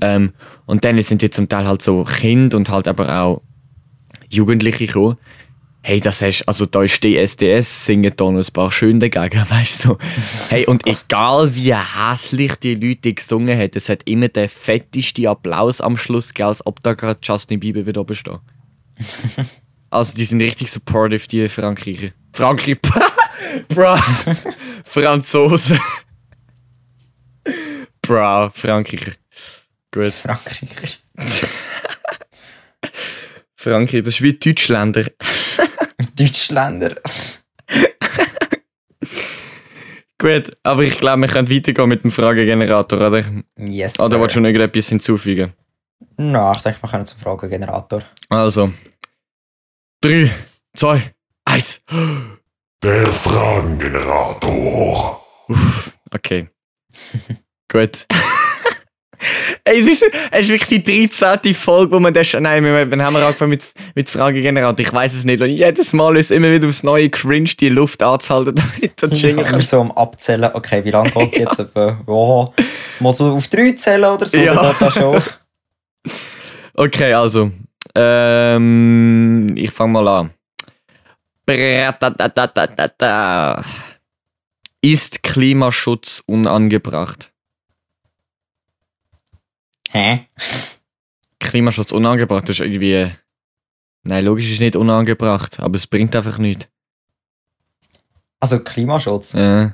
Ähm, 0.02 0.34
und 0.66 0.84
dann 0.84 1.02
sind 1.02 1.22
die 1.22 1.30
zum 1.30 1.50
Teil 1.50 1.68
halt 1.68 1.82
so 1.82 2.04
Kinder 2.04 2.58
und 2.58 2.70
halt 2.70 2.88
aber 2.88 3.20
auch 3.20 3.42
Jugendliche 4.30 4.86
gekommen. 4.86 5.18
Hey, 5.88 6.02
das 6.02 6.20
hast, 6.24 6.42
also 6.48 6.66
da 6.66 6.82
ist 6.82 7.04
DSDS, 7.04 7.86
singen 7.86 8.12
da 8.18 8.32
noch 8.32 8.44
ein 8.44 8.54
paar 8.54 8.72
schön 8.72 9.00
dagegen, 9.00 9.46
weißt 9.50 9.84
du. 9.84 9.90
So. 9.90 9.98
Hey, 10.50 10.66
und 10.66 10.88
egal 10.88 11.54
wie 11.54 11.76
hässlich 11.76 12.56
die 12.56 12.74
Leute 12.74 13.14
gesungen 13.14 13.56
haben, 13.56 13.70
es 13.72 13.88
hat 13.88 14.02
immer 14.06 14.28
den 14.28 14.50
fettesten 14.50 15.28
Applaus 15.28 15.82
am 15.82 15.96
Schluss 15.96 16.30
gegeben, 16.30 16.50
als 16.50 16.66
ob 16.66 16.82
da 16.82 16.96
gerade 16.96 17.20
Justin 17.22 17.60
Bieber 17.60 17.86
wieder 17.86 18.02
oben 18.02 18.16
steht. 18.16 18.40
Also 19.92 20.16
die 20.16 20.26
sind 20.26 20.42
richtig 20.42 20.72
supportive, 20.72 21.28
die 21.28 21.48
Frankreicher. 21.48 22.10
Frankreich, 22.34 22.78
bro, 23.70 23.96
Franzosen. 24.84 25.80
Bro, 28.02 28.50
Frankreicher. 28.50 29.14
Gut. 29.92 30.12
Frankreicher. 30.12 30.98
Frankreich, 33.56 34.02
das 34.02 34.16
ist 34.16 34.22
wie 34.24 34.34
Deutschländer. 34.34 35.06
Deutschländer. 36.16 36.96
Gut, 40.18 40.56
aber 40.64 40.84
ich 40.84 40.98
glaube, 40.98 41.24
wir 41.24 41.28
können 41.28 41.50
weitergehen 41.50 41.90
mit 41.90 42.04
dem 42.04 42.12
Fragegenerator, 42.12 43.00
oder? 43.00 43.24
Yes. 43.58 44.00
Oder 44.00 44.10
sir. 44.10 44.22
willst 44.22 44.36
du 44.36 44.40
noch 44.40 44.48
irgendetwas 44.48 44.88
hinzufügen? 44.88 45.54
Na, 46.18 46.52
ich 46.54 46.62
denke, 46.62 46.82
wir 46.82 46.90
können 46.90 47.06
zum 47.06 47.20
Fragengenerator. 47.20 48.02
Also. 48.30 48.72
3, 50.02 50.32
2, 50.74 51.14
1. 51.46 51.84
Der 52.82 53.06
Fragengenerator. 53.08 55.22
Okay. 56.12 56.48
Gut. 57.72 58.06
Ey, 59.64 59.80
es, 59.80 59.88
ist, 59.88 60.06
es 60.32 60.40
ist 60.42 60.50
wirklich 60.50 60.84
die 60.84 61.10
13. 61.10 61.54
Folge, 61.54 61.94
wo 61.94 62.00
man 62.00 62.14
das 62.14 62.28
schon. 62.28 62.44
Nein, 62.44 62.64
wir, 62.64 62.86
dann 62.86 63.02
haben 63.04 63.14
wir 63.16 63.26
angefangen 63.26 63.52
mit, 63.52 63.64
mit 63.96 64.10
Fragegenerator. 64.10 64.80
Ich 64.80 64.94
weiß 64.94 65.14
es 65.14 65.26
nicht. 65.26 65.42
Und 65.42 65.50
jedes 65.50 65.94
Mal 65.94 66.18
ist 66.18 66.32
immer 66.32 66.52
wieder 66.52 66.68
aufs 66.68 66.84
neue 66.84 67.10
Cringe, 67.10 67.50
die 67.60 67.70
Luft 67.70 68.04
anzuhalten, 68.04 68.56
damit 68.80 69.02
der 69.02 69.10
Jingle 69.10 69.44
Ich 69.46 69.52
kann. 69.52 69.62
so 69.62 69.82
am 69.82 69.92
Abzählen, 69.92 70.50
okay, 70.54 70.84
wie 70.84 70.92
lange 70.92 71.12
geht 71.12 71.34
es 71.34 71.38
jetzt? 71.40 71.60
etwa? 71.60 71.98
Ja, 72.08 72.64
muss 73.00 73.18
so 73.18 73.34
auf 73.34 73.48
drei 73.48 73.72
zählen 73.74 74.06
oder 74.06 74.26
so? 74.26 74.38
Ja. 74.38 74.76
Oder 74.80 74.92
schon? 74.92 75.22
Okay, 76.76 77.14
also. 77.14 77.52
Ähm, 77.96 79.54
ich 79.56 79.72
fange 79.72 79.94
mal 79.94 80.08
an. 80.08 80.32
Ist 84.82 85.24
Klimaschutz 85.24 86.24
unangebracht? 86.26 87.32
Hä? 89.96 90.28
Klimaschutz 91.40 91.94
unangebracht, 91.94 92.44
das 92.44 92.58
ist 92.58 92.60
irgendwie. 92.60 93.10
Nein, 94.04 94.26
logisch 94.26 94.52
ist 94.52 94.60
nicht 94.60 94.76
unangebracht, 94.76 95.62
aber 95.62 95.76
es 95.76 95.88
bringt 95.88 96.14
einfach 96.18 96.38
nichts. 96.38 96.68
Also 98.42 98.60
Klimaschutz. 98.60 99.36
Äh. 99.36 99.70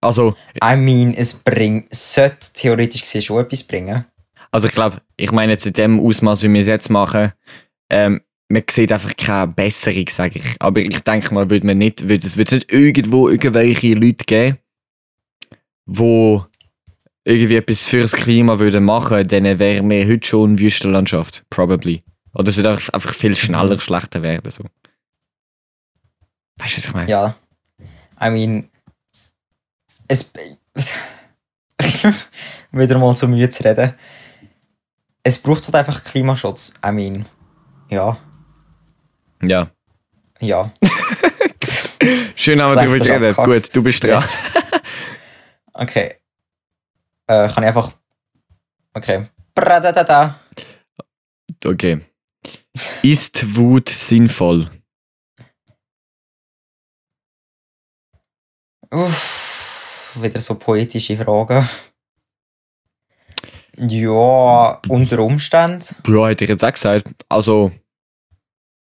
Also, 0.00 0.34
I 0.62 0.76
mean, 0.76 1.14
es 1.14 1.34
bringt, 1.34 1.94
sollte 1.94 2.52
theoretisch 2.52 3.02
gesehen 3.02 3.22
schon 3.22 3.40
etwas 3.40 3.62
bringen. 3.62 4.04
also 4.50 4.66
ich 4.66 4.74
glaube, 4.74 5.00
ich 5.16 5.30
meine 5.30 5.52
jetzt 5.52 5.66
in 5.66 5.74
dem 5.74 6.00
Ausmaß, 6.00 6.42
wie 6.42 6.52
wir 6.52 6.60
es 6.60 6.66
jetzt 6.66 6.90
machen, 6.90 7.32
ähm, 7.90 8.20
man 8.48 8.64
sieht 8.68 8.90
einfach 8.90 9.16
keine 9.16 9.52
Besserung, 9.52 10.08
sage 10.08 10.40
ich. 10.40 10.56
Aber 10.58 10.80
ich 10.80 11.00
denke 11.00 11.32
mal, 11.32 11.48
würde 11.48 11.66
man 11.66 11.78
nicht, 11.78 12.08
würde 12.08 12.26
es 12.26 12.36
würde 12.36 12.56
nicht 12.56 12.72
irgendwo 12.72 13.28
irgendwelche 13.28 13.94
Leute 13.94 14.24
geben, 14.24 14.58
wo 15.86 16.47
irgendwie 17.28 17.56
etwas 17.56 17.82
fürs 17.82 18.12
Klima 18.12 18.58
würden 18.58 18.84
machen, 18.84 19.28
dann 19.28 19.58
wären 19.58 19.90
wir 19.90 20.08
heute 20.08 20.26
schon 20.26 20.50
eine 20.50 20.58
Wüstenlandschaft, 20.58 21.44
probably. 21.50 22.02
Oder 22.32 22.48
es 22.48 22.56
würde 22.56 22.70
einfach, 22.70 22.92
einfach 22.94 23.14
viel 23.14 23.36
schneller 23.36 23.78
schlechter 23.78 24.22
werden, 24.22 24.50
so. 24.50 24.64
Weißt 26.56 26.74
du, 26.74 26.78
was 26.78 26.84
ich 26.86 26.92
meine? 26.94 27.10
Ja. 27.10 27.34
I 28.20 28.30
mean, 28.30 28.68
es. 30.08 30.32
wieder 32.72 32.98
mal 32.98 33.14
zu 33.14 33.28
Mühe 33.28 33.48
zu 33.50 33.62
reden. 33.62 33.92
Es 35.22 35.38
braucht 35.38 35.64
halt 35.66 35.74
einfach 35.74 36.02
Klimaschutz. 36.02 36.80
I 36.84 36.92
mean, 36.92 37.26
ja. 37.90 38.16
Ja. 39.42 39.70
Ja. 40.40 40.70
Schön 42.36 42.62
haben 42.62 42.74
wir 42.74 42.76
darüber 42.76 42.98
geredet. 42.98 43.38
abgehakt. 43.38 43.64
Gut, 43.64 43.76
du 43.76 43.82
bist 43.82 44.02
dran. 44.02 44.22
Yes. 44.22 44.38
Okay. 45.80 46.16
Äh, 47.28 47.48
kann 47.48 47.62
ich 47.62 47.68
einfach. 47.68 47.92
Okay. 48.94 49.28
Bradadada. 49.54 50.40
Okay. 51.64 52.00
Ist 53.02 53.56
Wut 53.56 53.88
sinnvoll? 53.88 54.70
Uff, 58.90 60.18
wieder 60.22 60.40
so 60.40 60.54
poetische 60.54 61.16
Fragen. 61.16 61.68
Ja, 63.76 64.80
unter 64.88 65.18
Umständen. 65.20 65.84
Ja, 66.06 66.28
hätte 66.28 66.44
ich 66.44 66.50
jetzt 66.50 66.64
auch 66.64 66.72
gesagt. 66.72 67.08
Also, 67.28 67.70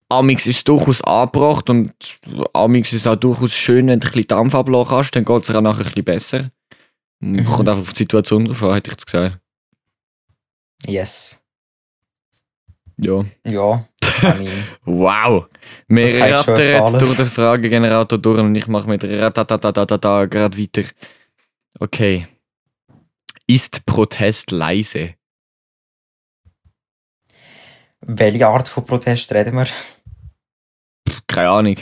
Amix 0.09 0.47
ist 0.47 0.69
durchaus 0.69 1.03
angebracht 1.03 1.71
und 1.71 1.93
Amix 2.53 2.93
ist 2.93 3.07
auch 3.07 3.17
durchaus 3.17 3.55
schön, 3.55 3.87
wenn 3.87 4.01
du 4.01 4.07
ein 4.09 4.13
bisschen 4.13 4.27
Dampf 4.27 4.55
ablassen 4.55 4.89
kannst, 4.91 5.17
dann 5.17 5.25
geht 5.25 5.43
es 5.43 5.51
auch 5.51 5.61
nachher 5.61 5.79
ein 5.81 5.85
bisschen 5.85 6.05
besser. 6.05 6.51
Mhm. 7.23 7.45
Kommt 7.45 7.69
einfach 7.69 7.83
auf 7.83 7.93
die 7.93 7.99
Situation 7.99 8.45
drauf 8.45 8.63
an, 8.65 8.75
hätte 8.75 8.89
ich 8.89 8.95
jetzt 8.95 9.07
gesagt. 9.07 9.39
Yes. 10.87 11.41
Ja. 12.97 13.25
Ja. 13.47 13.87
I 14.23 14.39
mean. 14.39 14.69
Wow! 14.85 15.47
Wir 15.87 16.21
rattern 16.21 16.83
alles. 16.83 16.99
durch 17.01 17.17
den 17.17 17.27
Fragegenerator 17.27 18.19
durch 18.19 18.41
und 18.41 18.55
ich 18.57 18.67
mache 18.67 18.89
mit 18.89 19.05
Ratatatatata 19.05 20.27
gerade 20.27 20.59
weiter. 20.59 20.83
Okay. 21.79 22.27
Ist 23.47 23.87
Protest 23.87 24.51
leise? 24.51 25.15
Welche 28.01 28.49
Art 28.49 28.69
von 28.69 28.85
Protest 28.85 29.33
reden 29.33 29.55
wir? 29.55 29.67
Keine 31.29 31.51
Ahnung. 31.51 31.77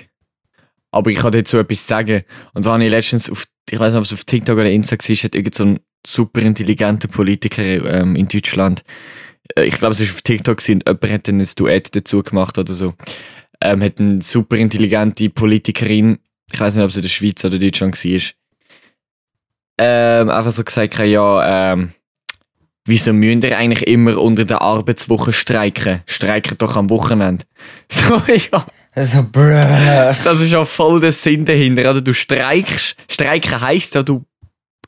Aber 0.91 1.11
ich 1.11 1.19
kann 1.19 1.33
dazu 1.33 1.57
etwas 1.57 1.87
sagen. 1.87 2.23
Und 2.53 2.63
zwar 2.63 2.75
habe 2.75 2.85
ich 2.85 2.91
letztens 2.91 3.31
auf, 3.31 3.47
ich 3.71 3.79
weiß 3.79 3.93
nicht, 3.93 3.99
ob 3.99 4.05
es 4.05 4.13
auf 4.13 4.25
TikTok 4.25 4.57
oder 4.57 4.71
Insta 4.71 4.97
war, 4.97 5.17
hat 5.17 5.35
irgend 5.35 5.55
so 5.55 5.65
ein 5.65 5.81
super 6.07 6.41
intelligenter 6.41 7.09
Politiker 7.09 7.63
ähm, 7.63 8.17
in 8.17 8.29
Deutschland, 8.29 8.83
äh, 9.57 9.65
ich 9.65 9.79
glaube, 9.79 9.93
es 9.93 10.01
war 10.01 10.07
auf 10.07 10.23
TikTok 10.23 10.59
und 10.59 10.85
jemand 10.87 11.11
hat 11.11 11.29
dann 11.29 11.41
ein 11.41 11.49
Duett 11.57 11.95
dazu 11.95 12.23
gemacht 12.23 12.59
oder 12.59 12.73
so. 12.73 12.95
Ähm, 13.63 13.83
hat 13.83 14.01
eine 14.01 14.23
super 14.23 14.57
intelligente 14.57 15.29
Politikerin, 15.29 16.19
ich 16.53 16.61
weiß 16.61 16.77
nicht, 16.77 16.85
ob 16.85 16.91
sie 16.91 17.01
in 17.01 17.03
der 17.03 17.09
Schweiz 17.11 17.45
oder 17.45 17.59
Deutschland 17.59 18.05
war, 18.05 18.21
ähm, 19.79 20.29
einfach 20.31 20.51
so 20.51 20.65
gesagt, 20.65 20.99
ja, 20.99 21.73
ähm, 21.73 21.93
wieso 22.85 23.13
müsst 23.13 23.45
ihr 23.45 23.57
eigentlich 23.57 23.87
immer 23.87 24.19
unter 24.19 24.45
der 24.45 24.63
Arbeitswoche 24.63 25.33
streiken? 25.33 26.03
Streiken 26.07 26.59
doch 26.59 26.77
am 26.77 26.91
Wochenende. 26.91 27.45
So, 27.91 28.23
ja. 28.27 28.67
Also, 28.93 29.23
bruh. 29.23 30.15
Das 30.25 30.41
ist 30.41 30.51
ja 30.51 30.65
voll 30.65 31.01
der 31.01 31.13
Sinn 31.13 31.45
dahinter. 31.45 31.87
Also 31.87 32.01
du 32.01 32.13
streikst. 32.13 32.97
Streiken 33.09 33.61
heisst 33.61 33.95
ja, 33.95 34.03
du 34.03 34.25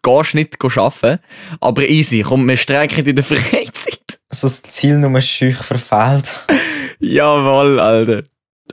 gehst 0.02 0.34
nicht 0.34 0.56
arbeiten. 0.62 1.22
Aber 1.60 1.88
easy, 1.88 2.22
komm, 2.22 2.48
wir 2.48 2.56
streiken 2.56 3.06
in 3.06 3.14
der 3.14 3.24
Freizeit. 3.24 4.00
So 4.30 4.48
das 4.48 4.62
Ziel 4.62 4.98
nur 4.98 5.20
schüch 5.20 5.56
verfehlt. 5.56 6.46
Jawohl, 6.98 7.78
Alter. 7.78 8.24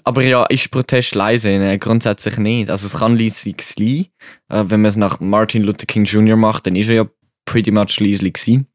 Aber 0.03 0.23
ja, 0.23 0.45
ist 0.45 0.71
Protest 0.71 1.13
leise? 1.13 1.49
Ne? 1.49 1.77
Grundsätzlich 1.77 2.37
nicht. 2.37 2.69
Also 2.69 2.87
es 2.87 2.93
kann 2.93 3.17
leise 3.17 3.53
sein. 3.59 4.05
Äh, 4.49 4.63
wenn 4.67 4.81
man 4.81 4.85
es 4.85 4.95
nach 4.95 5.19
Martin 5.19 5.63
Luther 5.63 5.85
King 5.85 6.05
Jr. 6.05 6.37
macht, 6.37 6.65
dann 6.65 6.75
ist 6.75 6.89
er 6.89 6.95
ja 6.95 7.05
pretty 7.45 7.71
much 7.71 7.99
leise 7.99 8.29
gewesen. 8.31 8.67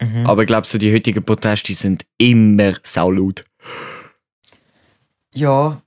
Mhm. 0.00 0.26
Aber 0.26 0.42
ich 0.42 0.46
glaube, 0.46 0.66
so 0.66 0.78
die 0.78 0.92
heutigen 0.92 1.22
Proteste 1.22 1.74
sind 1.74 2.04
immer 2.18 2.72
saulaut. 2.82 3.44
Ja, 5.34 5.80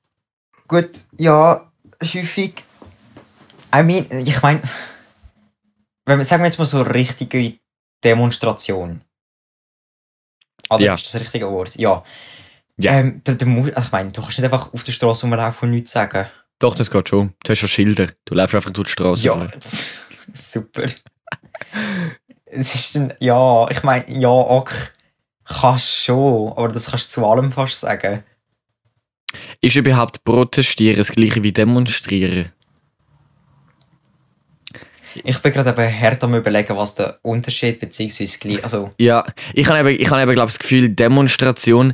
gut, 0.67 0.89
ja, 1.17 1.69
häufig. 2.01 2.53
I 3.75 3.83
mean, 3.83 4.05
ich 4.25 4.41
meine, 4.41 4.61
wenn 6.05 6.19
wir, 6.19 6.25
sagen 6.25 6.43
wir 6.43 6.47
jetzt 6.47 6.59
mal 6.59 6.65
so 6.65 6.81
richtige 6.81 7.57
Demonstration. 8.03 9.01
Oder 10.69 10.83
Ja. 10.83 10.93
ist 10.93 11.05
das 11.05 11.11
das 11.13 11.21
richtige 11.21 11.49
Wort? 11.49 11.75
Ja. 11.75 12.03
Ja. 12.77 12.93
Ähm, 12.93 13.21
da, 13.23 13.33
da 13.33 13.45
muss, 13.45 13.69
ich 13.69 13.91
meine, 13.91 14.11
du 14.11 14.21
kannst 14.21 14.37
nicht 14.39 14.45
einfach 14.45 14.73
auf 14.73 14.83
der 14.83 14.91
Straße 14.91 15.23
rumlaufen 15.25 15.67
und 15.69 15.75
nichts 15.75 15.91
sagen. 15.91 16.27
Doch, 16.59 16.75
das 16.75 16.89
geht 16.89 17.09
schon. 17.09 17.33
Du 17.43 17.51
hast 17.51 17.61
ja 17.61 17.67
Schilder. 17.67 18.07
Du 18.25 18.35
läufst 18.35 18.55
einfach 18.55 18.71
durch 18.71 18.87
die 18.87 18.91
Straße. 18.93 19.25
Ja, 19.25 19.47
super. 20.33 20.83
es 22.45 22.75
ist 22.75 22.95
dann, 22.95 23.13
ja, 23.19 23.67
ich 23.69 23.83
meine, 23.83 24.05
ja, 24.09 24.29
ok, 24.29 24.71
kannst 25.43 26.03
schon, 26.05 26.51
aber 26.53 26.69
das 26.69 26.87
kannst 26.91 27.07
du 27.17 27.21
zu 27.21 27.27
allem 27.27 27.51
fast 27.51 27.79
sagen. 27.81 28.23
Ist 29.61 29.75
überhaupt 29.75 30.23
Protestieren 30.23 30.97
das 30.97 31.11
gleiche 31.11 31.43
wie 31.43 31.51
Demonstrieren? 31.51 32.51
Ich 35.23 35.37
bin 35.39 35.51
gerade 35.51 35.69
eben 35.69 36.01
hart 36.01 36.23
am 36.23 36.33
überlegen, 36.33 36.75
was 36.75 36.95
der 36.95 37.19
Unterschied 37.21 37.79
gleich, 38.39 38.63
also, 38.63 38.91
Ja, 38.97 39.25
ich 39.53 39.67
habe 39.67 39.79
eben, 39.91 40.01
ich 40.01 40.09
habe 40.09 40.21
eben 40.23 40.33
glaube 40.33 40.51
das 40.51 40.57
Gefühl, 40.57 40.89
Demonstration, 40.89 41.93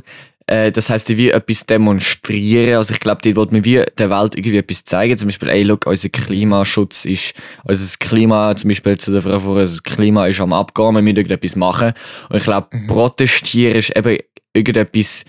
äh, 0.50 0.72
das 0.72 0.90
heißt 0.90 1.16
wie 1.16 1.30
etwas 1.30 1.64
demonstrieren. 1.64 2.74
Also 2.74 2.92
ich 2.92 2.98
glaube, 2.98 3.20
dort 3.22 3.36
wollte 3.36 3.52
man 3.54 3.64
wie 3.64 3.84
der 3.96 4.10
Welt 4.10 4.34
irgendwie 4.34 4.58
etwas 4.58 4.84
zeigen. 4.84 5.16
Zum 5.16 5.28
Beispiel, 5.28 5.48
ey, 5.48 5.62
look, 5.62 5.86
unser 5.86 6.08
Klimaschutz 6.08 7.04
ist, 7.04 7.34
unser 7.62 7.96
Klima, 7.98 8.56
zum 8.56 8.68
Beispiel 8.68 8.98
zu 8.98 9.12
der 9.12 9.22
Frau 9.22 9.38
vorher, 9.38 9.62
unser 9.62 9.80
Klima 9.82 10.26
ist 10.26 10.40
am 10.40 10.52
Abgehen, 10.52 10.96
wir 10.96 11.02
müssen 11.02 11.18
irgendetwas 11.18 11.54
machen. 11.54 11.92
Und 12.28 12.36
ich 12.36 12.42
glaube, 12.42 12.68
protestieren 12.88 13.76
ist 13.76 13.96
eben 13.96 14.18
irgendetwas, 14.52 15.24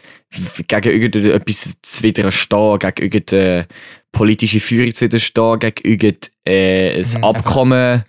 gegen 0.68 0.90
irgendetwas 0.90 1.70
zu 1.84 2.04
widerstehen, 2.04 2.80
gegen 2.80 3.04
irgendeine 3.04 3.68
politische 4.12 4.60
Führung 4.60 4.92
zu 4.96 5.06
widerstehen, 5.06 5.60
gegen 5.60 5.88
irgendein 5.88 6.32
äh, 6.48 7.04
Mhm, 7.04 7.24
Abkommen. 7.24 8.04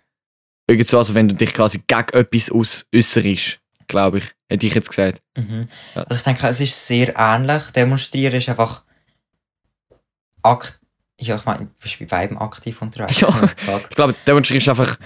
Irgend 0.67 0.87
so, 0.87 0.97
also 0.97 1.15
wenn 1.15 1.29
du 1.29 1.35
dich 1.35 1.53
quasi 1.53 1.83
gegen 1.87 2.09
etwas 2.15 2.51
äußerst, 2.51 3.59
glaube 3.93 4.19
ich, 4.19 4.25
hätte 4.49 4.67
ich 4.67 4.75
jetzt 4.75 4.89
gesagt. 4.89 5.23
mhm. 5.37 5.69
Ja. 5.95 6.03
also 6.03 6.19
ich 6.19 6.25
denke, 6.25 6.47
es 6.49 6.61
ist 6.61 6.87
sehr 6.87 7.15
ähnlich. 7.17 7.63
Demonstrieren 7.77 8.35
ist 8.35 8.49
einfach 8.49 8.85
akt, 10.43 10.81
ja, 11.21 11.37
ich 11.37 11.45
meine, 11.45 11.67
du 11.67 11.71
bist 11.81 11.99
bei 12.01 12.07
beiden 12.07 12.37
aktiv 12.39 12.83
unterwegs. 12.83 13.21
Ja. 13.21 13.29
Ich 13.89 13.95
glaube, 13.97 14.15
Demonstrieren 14.27 14.61
ist 14.61 14.69
einfach, 14.69 14.97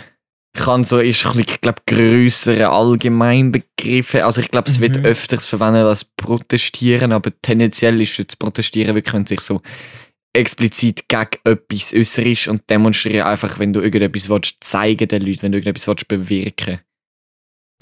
kann 0.55 0.85
so, 0.85 0.99
ist 1.01 1.27
ein 1.27 1.33
bisschen, 1.37 1.55
ich 1.55 1.61
glaube, 1.61 1.83
grössere 1.87 2.69
Allgemeinbegriff. 2.71 4.15
Also 4.15 4.41
ich 4.41 4.51
glaube, 4.51 4.71
es 4.71 4.81
wird 4.81 4.97
Mhm. 4.97 5.05
öfters 5.05 5.47
verwendet 5.47 5.85
als 5.85 6.05
Protestieren, 6.05 7.13
aber 7.13 7.31
tendenziell 7.43 8.01
ist 8.01 8.17
jetzt 8.17 8.39
Protestieren 8.39 8.95
wirklich, 8.95 9.13
wenn 9.15 9.27
sich 9.27 9.41
so 9.41 9.61
explizit 10.33 11.09
gegen 11.09 11.29
etwas 11.45 11.93
äußerisch 11.95 12.49
und 12.49 12.69
demonstrieren 12.71 13.27
einfach, 13.27 13.59
wenn 13.59 13.73
du 13.73 13.81
irgendetwas 13.81 14.29
willst 14.29 14.57
zeigen 14.61 15.09
den 15.09 15.23
Leuten, 15.23 15.43
wenn 15.43 15.53
du 15.53 15.59
irgendetwas 15.59 15.89
willst 15.89 16.09
bewirken. 16.09 16.81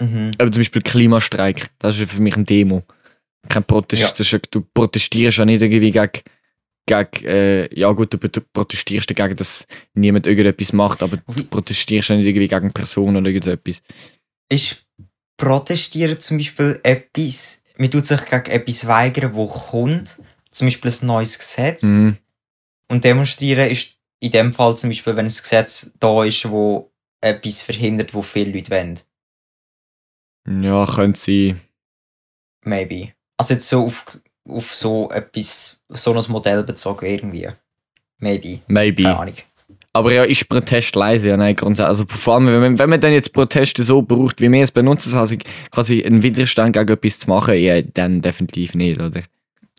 Mhm. 0.01 0.31
Aber 0.37 0.51
zum 0.51 0.59
Beispiel 0.61 0.81
Klimastreik, 0.81 1.69
das 1.79 1.97
ist 1.99 2.11
für 2.11 2.21
mich 2.21 2.35
ein 2.35 2.45
Demo. 2.45 2.83
Kein 3.47 3.63
Protest. 3.63 4.01
Ja. 4.01 4.09
Ist 4.09 4.47
du 4.51 4.61
protestierst 4.61 5.37
ja 5.37 5.45
nicht 5.45 5.61
irgendwie 5.61 5.91
gegen, 5.91 6.11
gegen 6.85 7.25
äh, 7.25 7.79
ja 7.79 7.91
gut, 7.91 8.13
du 8.13 8.17
pro- 8.17 8.41
protestierst 8.53 9.09
dagegen, 9.09 9.35
dass 9.35 9.67
niemand 9.93 10.25
irgendetwas 10.25 10.73
macht, 10.73 11.03
aber 11.03 11.17
du 11.17 11.43
protestierst 11.43 12.09
ja 12.09 12.15
nicht 12.15 12.25
irgendwie 12.25 12.47
gegen 12.47 12.71
Personen 12.73 13.17
oder 13.17 13.27
irgend 13.27 13.43
so 13.45 13.51
etwas. 13.51 13.83
Ist 14.49 14.85
Protestieren 15.37 16.19
zum 16.19 16.37
Beispiel 16.37 16.79
etwas, 16.83 17.63
man 17.77 17.91
tut 17.91 18.05
sich 18.05 18.23
gegen 18.25 18.51
etwas 18.51 18.87
weigern, 18.87 19.35
wo 19.35 19.47
kommt, 19.47 20.21
zum 20.49 20.67
Beispiel 20.67 20.91
ein 20.91 21.07
neues 21.07 21.37
Gesetz. 21.37 21.83
Mhm. 21.83 22.17
Und 22.87 23.03
demonstrieren 23.03 23.69
ist 23.69 23.97
in 24.21 24.31
dem 24.31 24.53
Fall 24.53 24.77
zum 24.77 24.89
Beispiel, 24.89 25.15
wenn 25.15 25.25
ein 25.25 25.31
Gesetz 25.31 25.93
da 25.99 26.23
ist, 26.23 26.49
wo 26.49 26.93
etwas 27.21 27.63
verhindert, 27.63 28.13
wo 28.13 28.21
viele 28.21 28.53
Leute 28.53 28.71
wollen. 28.71 28.99
Ja, 30.47 30.85
könnte 30.85 31.19
sein. 31.19 31.61
Maybe. 32.63 33.13
Also 33.37 33.53
jetzt 33.55 33.67
so 33.69 33.85
auf, 33.85 34.19
auf 34.47 34.75
so 34.75 35.09
etwas, 35.11 35.81
so 35.89 36.13
ein 36.13 36.23
Modell 36.29 36.63
bezogen 36.63 37.05
irgendwie. 37.05 37.47
Maybe. 38.19 38.59
Maybe. 38.67 39.03
Keine 39.03 39.19
Ahnung. 39.19 39.35
Aber 39.93 40.11
ja, 40.11 40.23
ist 40.25 40.49
Protest 40.49 40.93
leise? 40.95 41.29
Ja, 41.29 41.37
nein, 41.37 41.55
grundsätzlich. 41.55 41.87
Also 41.87 42.05
vor 42.05 42.35
allem, 42.35 42.47
wenn 42.47 42.59
man, 42.59 42.79
wenn 42.79 42.89
man 42.89 42.99
dann 42.99 43.13
jetzt 43.13 43.31
Proteste 43.31 43.81
so 43.81 44.01
braucht, 44.01 44.41
wie 44.41 44.51
wir 44.51 44.61
es 44.61 44.71
benutzen, 44.71 45.17
also 45.17 45.37
quasi 45.71 46.03
einen 46.03 46.21
Widerstand 46.21 46.73
gegen 46.73 46.89
etwas 46.89 47.19
zu 47.19 47.29
machen, 47.29 47.57
ja, 47.57 47.81
dann 47.81 48.21
definitiv 48.21 48.75
nicht, 48.75 48.99
oder? 48.99 49.21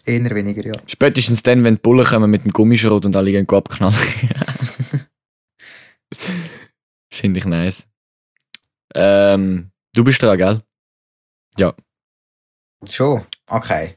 Eher 0.06 0.34
weniger, 0.34 0.64
ja. 0.64 0.72
Spätestens 0.86 1.42
dann, 1.42 1.64
wenn 1.64 1.74
die 1.74 1.80
Bullen 1.80 2.06
kommen 2.06 2.30
mit 2.30 2.44
dem 2.44 2.52
Gummischrot 2.52 3.04
und 3.04 3.14
alle 3.14 3.30
gehen 3.30 3.46
abknallen. 3.46 3.94
Finde 7.12 7.38
ich 7.38 7.44
nice. 7.44 7.86
Ähm, 8.94 9.70
du 9.96 10.04
bist 10.04 10.22
dran, 10.22 10.38
gell? 10.38 10.62
Schon? 12.90 13.26
Okay. 13.48 13.96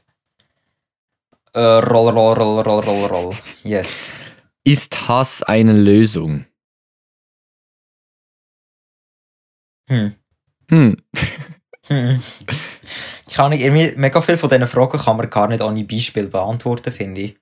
Äh, 1.52 1.60
roll, 1.60 2.10
roll, 2.10 2.34
roll, 2.34 2.60
roll, 2.62 2.80
roll, 2.80 3.06
roll. 3.06 3.34
Yes. 3.62 4.14
Ist 4.64 5.08
Hass 5.08 5.42
eine 5.42 5.72
Lösung? 5.72 6.46
Hm. 9.88 10.14
Hm. 10.70 10.96
Hm. 11.86 12.22
Ich 13.28 13.34
kann 13.34 13.50
nicht, 13.50 13.96
mega 13.96 14.20
viel 14.22 14.36
von 14.38 14.48
diesen 14.48 14.66
Fragen 14.66 14.98
kann 14.98 15.16
man 15.16 15.28
gar 15.28 15.48
nicht 15.48 15.60
ohne 15.62 15.84
Beispiel 15.84 16.28
beantworten, 16.28 16.92
finde 16.92 17.20
ich. 17.22 17.36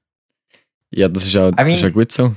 Ja, 0.90 1.08
das 1.08 1.24
ist 1.24 1.34
ja, 1.34 1.50
das 1.50 1.64
mean- 1.66 1.76
ist 1.76 1.82
ja 1.82 1.90
gut 1.90 2.10
so. 2.12 2.34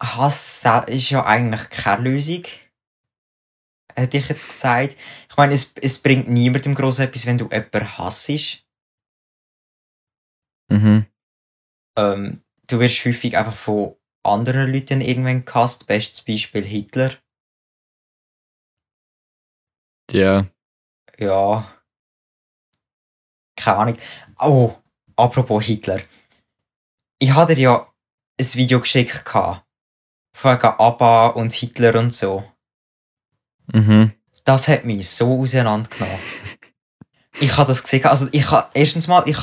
Hass 0.00 0.64
ist 0.86 1.10
ja 1.10 1.24
eigentlich 1.26 1.68
keine 1.70 2.02
Lösung. 2.02 2.44
Hätte 3.98 4.18
ich 4.18 4.28
jetzt 4.28 4.46
gesagt. 4.46 4.96
Ich 5.28 5.36
meine, 5.36 5.54
es, 5.54 5.74
es 5.74 6.00
bringt 6.00 6.28
niemandem 6.28 6.74
groß 6.74 7.00
etwas, 7.00 7.26
wenn 7.26 7.38
du 7.38 7.46
jemanden 7.50 7.98
hassest. 7.98 8.64
Mhm. 10.70 11.06
Ähm, 11.98 12.44
du 12.68 12.78
wirst 12.78 13.04
häufig 13.04 13.36
einfach 13.36 13.54
von 13.54 13.96
anderen 14.22 14.72
Leuten 14.72 15.00
irgendwann 15.00 15.44
gehasst. 15.44 15.88
Bestes 15.88 16.24
Beispiel 16.24 16.64
Hitler. 16.64 17.10
Ja. 20.12 20.46
Ja. 21.18 21.66
Keine 23.56 23.78
Ahnung. 23.78 23.96
Oh, 24.38 24.76
apropos 25.16 25.64
Hitler. 25.64 26.00
Ich 27.18 27.34
hatte 27.34 27.56
dir 27.56 27.62
ja 27.62 27.94
ein 28.40 28.54
Video 28.54 28.78
geschickt 28.78 29.24
gehabt. 29.24 29.66
Von 30.36 30.52
wegen 30.52 30.66
ABBA 30.68 31.26
und 31.28 31.52
Hitler 31.52 31.98
und 31.98 32.14
so. 32.14 32.44
Mhm. 33.72 34.12
Das 34.44 34.68
hat 34.68 34.84
mich 34.84 35.08
so 35.08 35.40
auseinandergenommen. 35.40 36.18
ich 37.40 37.56
habe 37.56 37.68
das 37.68 37.82
gesehen. 37.82 38.04
Also 38.06 38.28
ich 38.32 38.50
habe, 38.50 38.68
erstens 38.74 39.08
mal, 39.08 39.22
ich, 39.26 39.38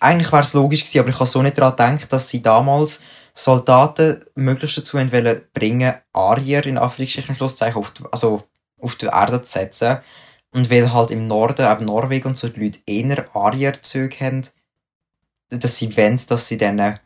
eigentlich 0.00 0.32
wäre 0.32 0.42
es 0.42 0.54
logisch 0.54 0.84
gewesen, 0.84 1.00
aber 1.00 1.08
ich 1.08 1.14
habe 1.14 1.26
so 1.26 1.42
nicht 1.42 1.58
daran 1.58 1.96
gedacht, 1.96 2.12
dass 2.12 2.28
sie 2.28 2.42
damals 2.42 3.02
Soldaten 3.34 4.24
möglichst 4.34 4.78
dazu 4.78 4.96
wollen 4.98 5.42
bringen, 5.54 5.94
Arier 6.12 6.66
in 6.66 6.78
Anführungsstrichen 6.78 7.34
Schlusszeichen 7.34 7.76
auf 7.76 7.90
die, 7.92 8.04
also 8.10 8.44
auf 8.80 8.96
die 8.96 9.06
Erde 9.06 9.42
zu 9.42 9.52
setzen, 9.52 9.98
Und 10.52 10.70
weil 10.70 10.92
halt 10.92 11.10
im 11.10 11.26
Norden, 11.26 11.70
eben 11.70 11.84
Norwegen 11.84 12.28
und 12.28 12.36
so, 12.36 12.48
die 12.48 12.64
Leute 12.64 12.80
eher 12.86 13.24
Arierzüge 13.34 14.16
haben, 14.20 14.42
dass 15.48 15.78
sie 15.78 15.96
wollen, 15.96 16.20
dass 16.28 16.48
sie 16.48 16.58
dann 16.58 16.98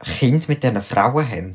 Kind 0.00 0.48
mit 0.48 0.62
diesen 0.62 0.82
Frauen 0.82 1.28
haben. 1.28 1.52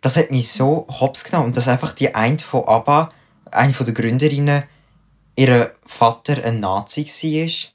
Das 0.00 0.16
hat 0.16 0.30
mich 0.30 0.48
so 0.48 0.86
hops 0.88 1.24
genommen. 1.24 1.46
Und 1.46 1.56
dass 1.56 1.68
einfach 1.68 1.92
die 1.92 2.14
eine 2.14 2.38
von 2.38 2.64
ABBA, 2.64 3.08
eine 3.50 3.72
von 3.72 3.86
der 3.86 3.94
Gründerinnen, 3.94 4.64
ihr 5.36 5.74
Vater 5.84 6.44
ein 6.44 6.60
Nazi 6.60 7.04
war. 7.04 7.72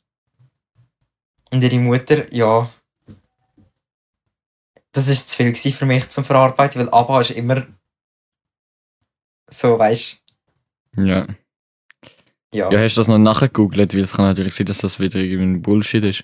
Und 1.52 1.64
ihre 1.64 1.80
Mutter, 1.80 2.32
ja. 2.34 2.70
Das 4.92 5.08
ist 5.08 5.30
zu 5.30 5.38
viel 5.38 5.74
für 5.74 5.86
mich 5.86 6.10
zum 6.10 6.24
Verarbeiten, 6.24 6.82
weil 6.82 6.94
ABBA 6.94 7.22
ist 7.22 7.32
immer 7.32 7.66
so, 9.50 9.80
weißt 9.80 10.24
Ja. 10.98 11.26
ja. 12.54 12.72
Ja, 12.72 12.80
hast 12.80 12.96
du 12.96 13.02
das 13.02 13.08
noch 13.08 13.18
nachgegoogelt? 13.18 13.94
Weil 13.94 14.02
es 14.02 14.14
kann 14.14 14.26
natürlich 14.26 14.54
sein, 14.54 14.68
dass 14.68 14.80
das 14.80 15.00
wieder 15.00 15.20
irgendwie 15.20 15.58
ein 15.58 15.62
Bullshit 15.62 16.04
ist. 16.04 16.24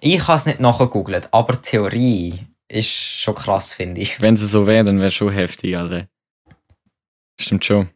Ich 0.00 0.26
habe 0.26 0.36
es 0.36 0.46
nicht 0.46 0.60
nachgegoogelt, 0.60 1.28
aber 1.32 1.52
die 1.54 1.62
Theorie 1.62 2.46
ist 2.72 3.20
schon 3.20 3.34
krass, 3.34 3.74
finde 3.74 4.00
ich. 4.00 4.20
Wenn 4.20 4.34
es 4.34 4.40
so 4.40 4.66
wäre, 4.66 4.84
dann 4.84 4.98
wäre 4.98 5.08
es 5.08 5.14
schon 5.14 5.30
heftig, 5.30 5.76
Alter. 5.76 6.08
Stimmt 7.38 7.64
schon. 7.64 7.88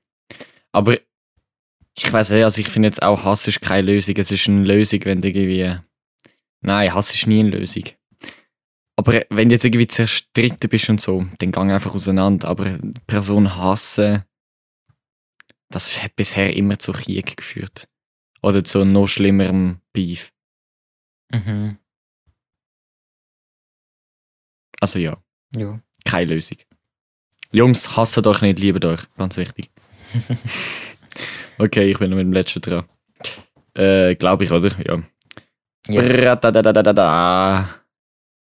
Aber 0.72 0.98
ich 1.96 2.12
weiß 2.12 2.30
nicht, 2.30 2.44
also 2.44 2.60
ich 2.60 2.68
finde 2.68 2.88
jetzt 2.88 3.02
auch, 3.02 3.24
Hass 3.24 3.48
ist 3.48 3.62
keine 3.62 3.92
Lösung. 3.92 4.16
Es 4.16 4.30
ist 4.30 4.48
eine 4.48 4.64
Lösung, 4.64 5.00
wenn 5.04 5.20
du 5.20 5.28
irgendwie. 5.28 5.78
Nein, 6.60 6.92
Hass 6.92 7.14
ist 7.14 7.26
nie 7.26 7.40
eine 7.40 7.50
Lösung. 7.50 7.84
Aber 8.96 9.22
wenn 9.30 9.48
du 9.48 9.54
jetzt 9.54 9.64
irgendwie 9.64 9.86
zerstritten 9.86 10.68
bist 10.68 10.88
und 10.88 11.00
so, 11.00 11.26
dann 11.38 11.52
gang 11.52 11.70
einfach 11.70 11.94
auseinander. 11.94 12.48
Aber 12.48 12.78
Person 13.06 13.56
hassen, 13.56 14.24
das 15.70 16.02
hat 16.02 16.16
bisher 16.16 16.54
immer 16.54 16.78
zu 16.78 16.92
Krieg 16.92 17.36
geführt. 17.36 17.88
Oder 18.42 18.64
zu 18.64 18.84
noch 18.84 19.06
schlimmerem 19.06 19.80
Beef. 19.92 20.32
Mhm. 21.32 21.78
Also 24.80 24.98
ja, 24.98 25.16
Ja. 25.56 25.80
keine 26.04 26.34
Lösung. 26.34 26.58
Jungs, 27.52 27.96
hasst 27.96 28.18
euch 28.26 28.40
nicht, 28.42 28.58
liebt 28.58 28.84
euch. 28.84 29.00
Ganz 29.16 29.36
wichtig. 29.36 29.70
okay, 31.58 31.90
ich 31.90 31.98
bin 31.98 32.10
noch 32.10 32.16
mit 32.16 32.26
dem 32.26 32.32
letzten 32.32 32.60
dran. 32.60 32.84
Äh, 33.74 34.14
glaube 34.16 34.44
ich, 34.44 34.52
oder? 34.52 34.70
Ja. 34.84 35.02
Yes. 35.88 36.10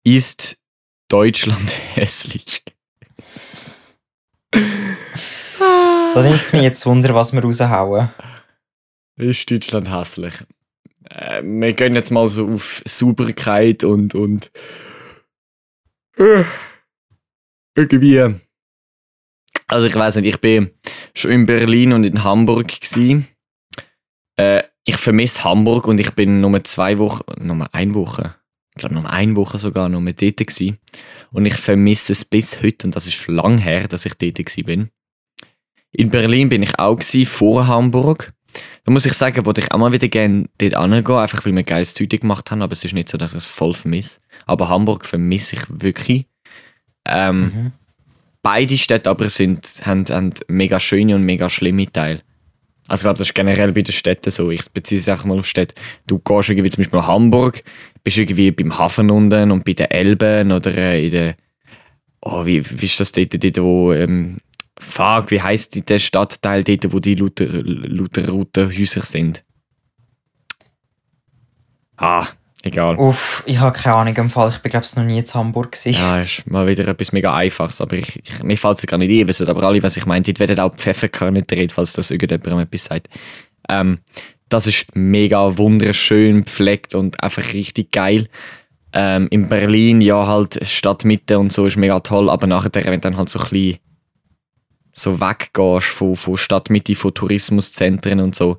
Ist 0.05 0.57
Deutschland 1.09 1.71
hässlich? 1.95 2.63
Da 4.51 6.23
nimmt 6.23 6.43
es 6.43 6.53
mich 6.53 6.63
jetzt 6.63 6.87
Wunder, 6.87 7.15
was 7.15 7.33
wir 7.33 7.43
raushauen. 7.43 8.09
Ist 9.17 9.51
Deutschland 9.51 9.91
hässlich? 9.91 10.35
Äh, 11.11 11.43
wir 11.45 11.73
gehen 11.75 11.95
jetzt 11.95 12.11
mal 12.11 12.29
so 12.29 12.49
auf 12.49 12.83
Sauberkeit 12.87 13.85
und, 13.85 14.15
und 14.15 14.51
irgendwie. 17.77 18.35
Also 19.69 19.87
ich 19.87 19.95
weiß 19.95 20.17
nicht, 20.17 20.27
ich 20.27 20.41
bin 20.41 20.71
schon 21.15 21.33
in 21.33 21.47
Berlin 21.47 21.93
und 21.93 22.05
in 22.05 22.23
Hamburg 22.23 22.69
gsi. 22.69 23.25
Äh, 24.37 24.63
ich 24.85 24.97
vermisse 24.97 25.45
Hamburg 25.45 25.89
und 25.89 25.99
ich 25.99 26.13
bin 26.13 26.41
nur 26.41 26.63
zwei 26.65 26.99
Wochen, 26.99 27.25
nur 27.45 27.75
eine 27.75 27.95
Woche, 27.95 28.37
ich 28.71 28.81
glaube 28.81 28.95
nur 28.95 29.11
eine 29.11 29.35
Woche 29.35 29.59
sogar 29.59 29.89
nur 29.89 30.01
dort 30.01 30.37
gsi. 30.37 30.79
Und 31.33 31.47
ich 31.47 31.55
vermisse 31.55 32.13
es 32.13 32.25
bis 32.25 32.63
heute 32.63 32.87
und 32.87 32.97
das 32.97 33.07
ist 33.07 33.27
lang 33.27 33.59
her, 33.59 33.89
dass 33.89 34.07
ich 34.07 34.15
dort 34.15 34.37
gsi 34.37 34.63
bin. 34.63 34.91
In 35.91 36.11
Berlin 36.11 36.49
bin 36.49 36.63
ich 36.63 36.79
auch 36.79 37.03
vor 37.03 37.67
Hamburg. 37.67 38.33
Da 38.87 38.93
muss 38.93 39.05
ich 39.05 39.15
sagen, 39.15 39.45
wollte 39.45 39.61
ich 39.61 39.73
auch 39.73 39.79
mal 39.79 39.91
wieder 39.91 40.07
gerne 40.07 40.49
dort 40.59 40.81
hingehen, 40.81 41.17
einfach 41.17 41.45
weil 41.45 41.57
wir 41.57 41.65
geiles 41.65 41.93
Zeug 41.93 42.09
gemacht 42.09 42.49
haben, 42.53 42.63
aber 42.63 42.73
es 42.73 42.85
ist 42.85 42.95
nicht 42.95 43.09
so, 43.09 43.19
dass 43.19 43.33
ich 43.33 43.39
es 43.39 43.49
voll 43.49 43.75
vermisse. 43.75 44.21
Aber 44.47 44.69
Hamburg 44.69 45.05
vermisse 45.05 45.57
ich 45.57 45.63
wirklich. 45.69 46.25
Ähm, 47.05 47.53
Mhm. 47.53 47.73
Beide 48.43 48.79
Städte 48.79 49.11
aber 49.11 49.29
sind, 49.29 49.67
haben, 49.83 50.05
haben 50.09 50.31
mega 50.47 50.79
schöne 50.79 51.17
und 51.17 51.25
mega 51.25 51.51
schlimme 51.51 51.91
Teile. 51.91 52.21
Also 52.87 53.01
ich 53.01 53.05
glaube, 53.07 53.19
das 53.19 53.27
ist 53.27 53.35
generell 53.35 53.73
bei 53.73 53.83
den 53.83 53.93
Städten 53.93 54.31
so. 54.31 54.53
Ich 54.53 54.71
beziehe 54.71 55.01
es 55.01 55.09
einfach 55.09 55.25
mal 55.25 55.41
auf 55.41 55.49
Städte. 55.49 55.75
Du 56.07 56.21
gehst 56.21 56.49
irgendwie 56.49 56.71
zum 56.71 56.85
Beispiel 56.85 57.01
nach 57.01 57.09
Hamburg, 57.09 57.65
bist 58.05 58.19
irgendwie 58.19 58.53
beim 58.53 58.79
Hafen 58.79 59.11
unten 59.11 59.51
und 59.51 59.65
bei 59.65 59.73
den 59.73 59.91
Elben 59.91 60.53
oder 60.53 60.73
äh, 60.73 61.07
in 61.07 61.11
der... 61.11 61.35
Oh, 62.21 62.47
wie, 62.47 62.63
wie 62.81 62.87
ist 62.87 63.01
das 63.01 63.11
dort, 63.11 63.35
dort 63.35 63.59
wo... 63.59 63.93
Ähm, 63.93 64.37
fuck, 64.79 65.31
wie 65.31 65.41
heisst 65.41 65.75
die, 65.75 65.85
der 65.85 65.99
Stadtteil 65.99 66.65
dort, 66.65 66.93
wo 66.93 67.01
die 67.01 67.15
lauter 67.15 68.29
roten 68.29 68.69
Häuser 68.69 69.03
sind? 69.03 69.43
Ah, 71.97 72.27
egal. 72.63 72.97
Uff, 72.97 73.43
ich 73.47 73.59
habe 73.59 73.79
keine 73.79 73.97
Ahnung 73.97 74.17
im 74.17 74.31
Fall. 74.31 74.51
Ich 74.51 74.59
bin, 74.59 74.71
glaube 74.71 74.87
ich, 74.87 74.97
noch 74.97 75.05
nie 75.05 75.19
in 75.19 75.25
Hamburg 75.25 75.73
gewesen. 75.73 75.99
Ja, 75.99 76.21
ist 76.21 76.47
mal 76.47 76.67
wieder 76.67 76.87
etwas 76.89 77.13
mega 77.13 77.35
Einfaches, 77.35 77.81
aber 77.81 77.97
ich, 77.97 78.19
ich, 78.19 78.43
mir 78.43 78.57
fällt 78.57 78.79
es 78.79 78.87
gar 78.87 78.99
nicht 78.99 79.11
ein, 79.11 79.29
wisst 79.29 79.49
aber 79.49 79.63
alle, 79.63 79.83
was 79.83 79.97
ich 79.97 80.07
meine. 80.07 80.23
Dort 80.23 80.41
werden 80.41 80.61
auch 80.61 80.75
Pfefferkörner 80.75 81.41
gedreht, 81.41 81.73
falls 81.73 81.95
das 81.95 82.11
irgendjemandem 82.11 82.61
etwas 82.61 82.85
sagt. 82.85 83.09
Ähm, 83.69 83.99
das 84.49 84.67
ist 84.67 84.87
mega 84.95 85.57
wunderschön 85.57 86.45
gepflegt 86.45 86.95
und 86.95 87.23
einfach 87.23 87.53
richtig 87.53 87.93
geil. 87.93 88.29
Ähm, 88.93 89.27
in 89.31 89.49
Berlin, 89.49 90.01
ja, 90.01 90.27
halt 90.27 90.65
Stadtmitte 90.65 91.39
und 91.39 91.53
so 91.53 91.67
ist 91.67 91.77
mega 91.77 92.01
toll, 92.01 92.31
aber 92.31 92.47
nachher, 92.47 92.71
wenn 92.75 93.01
dann 93.01 93.17
halt 93.17 93.29
so 93.29 93.39
ein 93.41 93.49
bisschen 93.49 93.79
so 94.97 95.21
weggehst 95.21 95.89
von, 95.89 96.17
von 96.17 96.37
Stadtmitte, 96.37 96.95
von 96.95 97.13
Tourismuszentren 97.13 98.21
und 98.21 98.35
so, 98.35 98.59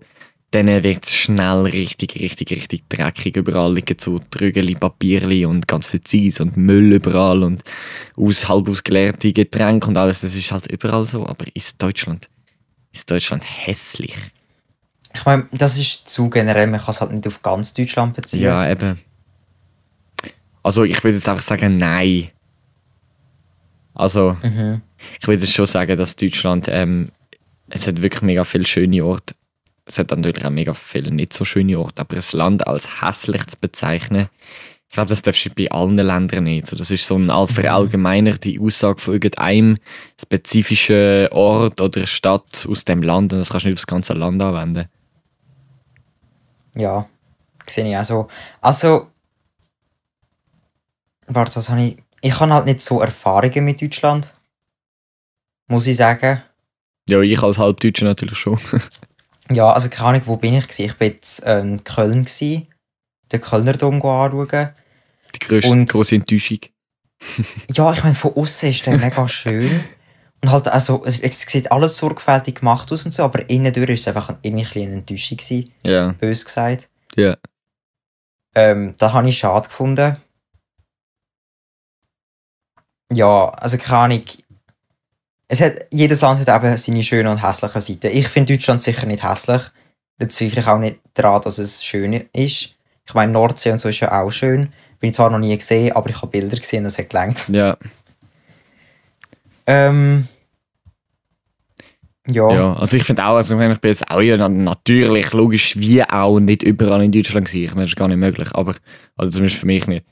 dann 0.51 0.67
wird 0.67 1.05
es 1.05 1.13
schnell 1.13 1.63
richtig, 1.63 2.15
richtig, 2.15 2.51
richtig 2.51 2.87
dreckig. 2.87 3.35
Überall 3.35 3.73
liegen 3.73 3.97
so 3.99 4.19
Trügeli, 4.19 4.75
Papierli 4.75 5.45
und 5.45 5.67
ganz 5.67 5.87
viel 5.87 6.01
Zeis 6.01 6.39
und 6.39 6.55
Müll 6.55 6.93
überall 6.93 7.43
und 7.43 7.63
aus, 8.17 8.47
halb 8.47 8.69
ausgeleerte 8.69 9.33
Getränke 9.33 9.87
und 9.87 9.97
alles. 9.97 10.21
Das 10.21 10.35
ist 10.35 10.51
halt 10.51 10.67
überall 10.67 11.05
so. 11.05 11.25
Aber 11.25 11.45
ist 11.53 11.81
Deutschland, 11.81 12.29
ist 12.93 13.09
Deutschland 13.09 13.43
hässlich? 13.43 14.15
Ich 15.13 15.25
meine, 15.25 15.47
das 15.51 15.77
ist 15.77 16.07
zu 16.07 16.29
generell, 16.29 16.67
man 16.67 16.79
kann 16.79 16.91
es 16.91 17.01
halt 17.01 17.11
nicht 17.11 17.27
auf 17.27 17.41
ganz 17.41 17.73
Deutschland 17.73 18.15
beziehen. 18.15 18.43
Ja, 18.43 18.69
eben. 18.69 18.99
Also 20.61 20.83
ich 20.83 21.03
würde 21.03 21.17
jetzt 21.17 21.27
einfach 21.27 21.43
sagen, 21.43 21.77
nein. 21.77 22.29
Also, 23.97 24.37
Mhm. 24.43 24.81
ich 25.19 25.27
würde 25.27 25.47
schon 25.47 25.65
sagen, 25.65 25.97
dass 25.97 26.15
Deutschland, 26.15 26.67
ähm, 26.69 27.07
es 27.67 27.87
hat 27.87 28.01
wirklich 28.01 28.21
mega 28.21 28.43
viele 28.43 28.67
schöne 28.67 29.03
Orte. 29.03 29.33
Es 29.85 29.97
hat 29.97 30.11
natürlich 30.11 30.45
auch 30.45 30.49
mega 30.51 30.73
viele 30.73 31.11
nicht 31.11 31.33
so 31.33 31.45
schöne 31.45 31.79
Orte, 31.79 32.01
aber 32.01 32.15
das 32.15 32.33
Land 32.33 32.67
als 32.67 33.01
hässlich 33.01 33.45
zu 33.47 33.57
bezeichnen, 33.59 34.29
ich 34.89 34.93
glaube, 34.93 35.09
das 35.09 35.21
darfst 35.21 35.45
du 35.45 35.49
bei 35.49 35.69
allen 35.71 35.95
Ländern 35.97 36.43
nicht. 36.45 36.67
So, 36.67 36.75
das 36.77 36.91
ist 36.91 37.05
so 37.07 37.15
eine 37.15 37.33
all- 37.33 37.47
verallgemeinerte 37.47 38.55
Aussage 38.61 39.01
von 39.01 39.15
irgendeinem 39.15 39.77
spezifischen 40.21 41.27
Ort 41.31 41.81
oder 41.81 42.05
Stadt 42.05 42.65
aus 42.69 42.85
dem 42.85 43.01
Land 43.01 43.33
und 43.33 43.39
das 43.39 43.49
kannst 43.49 43.65
du 43.65 43.69
nicht 43.69 43.79
aufs 43.79 43.87
ganze 43.87 44.13
Land 44.13 44.41
anwenden. 44.41 44.85
Ja, 46.75 47.07
sehe 47.65 47.89
ich 47.89 47.97
auch 47.97 48.03
so. 48.03 48.27
Also, 48.61 49.07
warte, 51.27 51.55
was 51.55 51.69
habe 51.69 51.83
ich? 51.83 51.97
Ich 52.21 52.39
habe 52.39 52.53
halt 52.53 52.65
nicht 52.65 52.81
so 52.81 53.01
Erfahrungen 53.01 53.63
mit 53.65 53.81
Deutschland. 53.81 54.33
Muss 55.67 55.87
ich 55.87 55.97
sagen. 55.97 56.41
Ja, 57.09 57.21
ich 57.21 57.41
als 57.41 57.57
Halbdeutscher 57.57 58.05
natürlich 58.05 58.37
schon. 58.37 58.59
Ja, 59.49 59.71
also 59.71 59.87
keine 59.87 60.09
Ahnung, 60.09 60.21
wo 60.25 60.35
bin 60.35 60.55
ich 60.55 60.65
gewesen? 60.67 60.83
Ich 60.87 60.95
bin 60.97 61.13
jetzt 61.13 61.41
ähm, 61.45 61.73
in 61.75 61.83
Köln 61.85 62.25
gewesen, 62.25 62.67
den 63.31 63.39
Kölner 63.39 63.71
Dom 63.71 63.95
anschauen. 64.03 64.69
Die 65.33 65.39
grösste, 65.39 65.71
Und- 65.71 65.89
grosse 65.89 66.15
Enttäuschung. 66.15 66.59
Ja, 67.73 67.93
ich 67.93 68.03
meine, 68.03 68.13
von 68.13 68.35
außen 68.35 68.69
ist 68.69 68.85
der 68.85 68.97
mega 68.97 69.25
schön. 69.29 69.85
Und 70.43 70.51
halt, 70.51 70.67
also, 70.67 71.01
es, 71.05 71.21
es 71.21 71.41
sieht 71.43 71.71
alles 71.71 71.95
sorgfältig 71.95 72.55
gemacht 72.55 72.91
aus 72.91 73.05
und 73.05 73.13
so, 73.13 73.23
aber 73.23 73.49
innen 73.49 73.71
durch 73.73 73.89
ist 73.89 74.01
es 74.01 74.07
einfach 74.09 74.35
irgendwie 74.41 74.65
ein 74.65 74.67
bisschen 74.67 74.87
eine 74.89 74.95
Enttäuschung 74.97 75.69
Ja, 75.83 76.11
bös 76.19 76.43
gesagt. 76.43 76.89
ja. 77.15 77.37
Ähm, 78.53 78.95
das 78.97 79.13
habe 79.13 79.29
ich 79.29 79.37
schade 79.37 79.69
gefunden. 79.69 80.17
Ja, 83.11 83.49
also 83.49 83.77
keine 83.77 83.97
Ahnung. 83.97 84.21
Es 85.47 85.61
hat, 85.61 85.73
jedes 85.91 86.21
Land 86.21 86.45
hat 86.45 86.63
eben 86.63 86.77
seine 86.77 87.03
schönen 87.03 87.27
und 87.27 87.41
hässlichen 87.43 87.81
Seiten. 87.81 88.15
Ich 88.17 88.27
finde 88.27 88.53
Deutschland 88.53 88.81
sicher 88.81 89.05
nicht 89.05 89.23
hässlich. 89.23 89.61
Da 90.17 90.27
zweifle 90.27 90.61
ich 90.61 90.67
auch 90.67 90.79
nicht 90.79 90.99
daran, 91.13 91.41
dass 91.41 91.57
es 91.57 91.83
schön 91.83 92.13
ist. 92.13 92.75
Ich 93.05 93.13
meine, 93.13 93.31
Nordsee 93.31 93.71
und 93.71 93.77
so 93.77 93.87
ist 93.87 93.99
ja 94.01 94.21
auch 94.21 94.31
schön. 94.31 94.73
Bin 94.99 95.09
ich 95.11 95.15
zwar 95.15 95.29
noch 95.29 95.39
nie 95.39 95.55
gesehen, 95.55 95.95
aber 95.95 96.09
ich 96.09 96.17
habe 96.17 96.27
Bilder 96.27 96.57
gesehen, 96.57 96.83
das 96.83 96.97
hat 96.97 97.09
gelangt. 97.09 97.47
Ja, 97.49 97.77
Ähm, 99.67 100.27
ja. 102.29 102.49
ja. 102.53 102.73
Also 102.73 102.97
ich 102.97 103.03
finde 103.03 103.25
auch, 103.25 103.35
also 103.35 103.59
ich 103.59 103.79
bin 103.79 103.89
jetzt 103.89 104.09
auch 104.09 104.21
ja 104.21 104.37
na- 104.37 104.49
natürlich, 104.49 105.31
logisch, 105.33 105.77
wie 105.77 106.03
auch 106.03 106.39
nicht 106.39 106.63
überall 106.63 107.03
in 107.03 107.11
Deutschland 107.11 107.47
gewesen. 107.47 107.63
Ich 107.65 107.71
meine, 107.71 107.83
das 107.83 107.91
ist 107.91 107.95
gar 107.97 108.07
nicht 108.07 108.17
möglich, 108.17 108.49
aber, 108.53 108.75
also 109.15 109.31
zumindest 109.31 109.59
für 109.59 109.65
mich 109.65 109.85
nicht. 109.87 110.05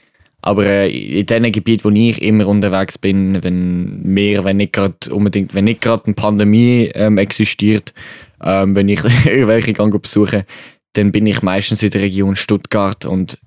Aber 0.46 0.64
äh, 0.64 1.20
in 1.20 1.26
den 1.26 1.52
Gebieten, 1.52 1.84
wo 1.86 1.90
ich 1.90 2.22
immer 2.22 2.46
unterwegs 2.48 3.00
bin, 3.00 3.44
wenn 3.44 4.04
mehr, 4.04 4.44
wenn 4.44 4.58
nicht 4.58 4.74
gerade 4.74 4.96
unbedingt, 5.12 5.56
wenn 5.56 5.64
nicht 5.64 5.82
gerade 5.82 6.06
eine 6.06 6.14
Pandemie 6.14 6.92
ähm, 6.94 7.18
existiert, 7.18 7.96
ähm, 8.44 8.76
wenn 8.76 8.88
ich 8.88 9.04
irgendwelche 9.26 9.74
Gang 9.74 10.00
besuche, 10.00 10.46
dann 10.94 11.12
bin 11.12 11.26
ich 11.26 11.42
meistens 11.42 11.82
in 11.82 11.90
der 11.90 12.02
Region 12.02 12.36
Stuttgart 12.36 13.06
und 13.06 13.40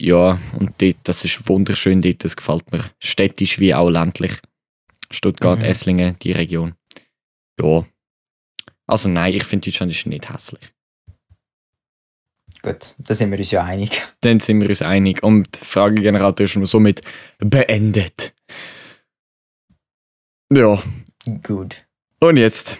ja, 0.00 0.38
und 0.56 0.80
dort, 0.80 0.96
das 1.02 1.24
ist 1.24 1.48
wunderschön 1.48 2.00
dort, 2.02 2.22
das 2.22 2.36
gefällt 2.36 2.70
mir. 2.70 2.84
Städtisch 3.00 3.58
wie 3.58 3.74
auch 3.74 3.90
ländlich. 3.90 4.34
Stuttgart, 5.10 5.58
Mhm. 5.58 5.64
Esslingen, 5.64 6.16
die 6.22 6.32
Region. 6.32 6.74
Ja. 7.60 7.84
Also 8.86 9.08
nein, 9.08 9.34
ich 9.34 9.42
finde 9.42 9.64
Deutschland 9.64 9.90
ist 9.90 10.06
nicht 10.06 10.32
hässlich. 10.32 10.62
Gut, 12.68 12.94
da 12.98 13.14
sind 13.14 13.30
wir 13.30 13.38
uns 13.38 13.50
ja 13.50 13.64
einig. 13.64 14.02
Dann 14.20 14.40
sind 14.40 14.60
wir 14.60 14.68
uns 14.68 14.82
einig. 14.82 15.22
Und 15.22 15.58
die 15.58 15.64
Fragegenerator 15.64 16.44
ist 16.44 16.50
schon 16.50 16.66
somit 16.66 17.00
beendet. 17.38 18.34
Ja, 20.52 20.82
Gut. 21.46 21.86
und 22.20 22.36
jetzt? 22.36 22.76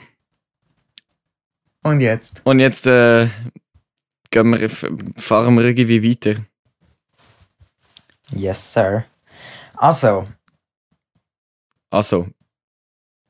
Und 1.82 2.02
jetzt? 2.02 2.42
Und 2.44 2.60
jetzt 2.60 2.86
äh, 2.86 3.28
gehen 4.30 4.60
wir, 4.60 4.68
fahren 4.68 5.54
wir 5.54 5.64
irgendwie 5.64 6.10
weiter. 6.10 6.38
Yes, 8.30 8.74
sir. 8.74 9.06
Also, 9.74 10.28
Also, 11.88 12.26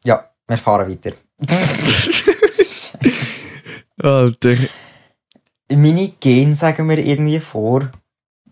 ja, 0.05 0.29
wir 0.49 0.59
fahren 0.59 0.91
weiter. 0.91 1.13
Alter. 4.03 4.57
Meine 5.71 6.13
Gene 6.21 6.55
sagen 6.55 6.87
mir 6.87 6.99
irgendwie 6.99 7.41
vor, 7.41 7.91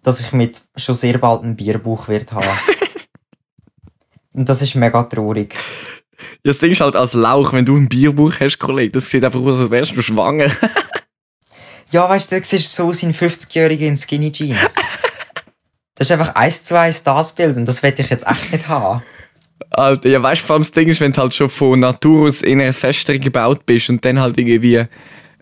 dass 0.03 0.21
ich 0.21 0.33
mit 0.33 0.61
schon 0.77 0.95
sehr 0.95 1.19
bald 1.19 1.43
einen 1.43 1.57
Bierbuch 1.57 2.09
wird 2.09 2.33
haben. 2.33 2.47
Und 4.35 4.49
das 4.49 4.61
ist 4.63 4.75
mega 4.75 5.03
traurig. 5.05 5.55
Ja, 5.55 6.21
Das 6.45 6.59
Ding 6.59 6.73
ist 6.73 6.81
halt 6.81 6.95
als 6.95 7.15
Lauch, 7.15 7.53
wenn 7.53 7.65
du 7.65 7.77
ein 7.77 7.89
Bierbuch 7.89 8.35
hast, 8.39 8.59
Kollege, 8.59 8.93
das 8.93 9.11
sieht 9.11 9.25
einfach 9.25 9.41
aus, 9.41 9.59
als 9.61 9.71
wärst 9.71 9.97
du 9.97 10.03
schwanger. 10.03 10.51
Ja, 11.93 12.09
weißt 12.09 12.33
du, 12.33 12.41
du 12.41 12.45
siehst 12.45 12.75
so 12.75 12.93
sein 12.93 13.15
50-Jährigen 13.15 13.89
in 13.89 13.97
Skinny 13.97 14.33
Jeans. 14.33 14.75
Das 15.95 16.11
ist 16.11 16.13
einfach 16.13 16.35
eins 16.35 16.63
zu 16.63 16.79
eins 16.79 17.05
das 17.05 17.35
Bild 17.35 17.57
und 17.57 17.65
das 17.65 17.83
werde 17.83 18.03
ich 18.03 18.11
jetzt 18.11 18.27
echt 18.27 18.53
nicht 18.53 18.69
haben. 18.69 19.03
Alter, 19.71 20.11
ja, 20.11 20.23
weißt 20.23 20.43
du, 20.43 20.47
vor 20.47 20.55
allem 20.55 20.63
das 20.63 20.73
Ding 20.73 20.89
ist, 20.89 21.01
wenn 21.01 21.13
du 21.13 21.23
halt 21.23 21.33
schon 21.33 21.49
von 21.49 21.81
Natur 21.81 22.27
aus 22.27 22.43
in 22.43 22.61
einer 22.61 22.75
Fester 22.75 23.17
gebaut 23.17 23.65
bist 23.65 23.89
und 23.89 24.05
dann 24.05 24.21
halt 24.21 24.37
irgendwie 24.37 24.85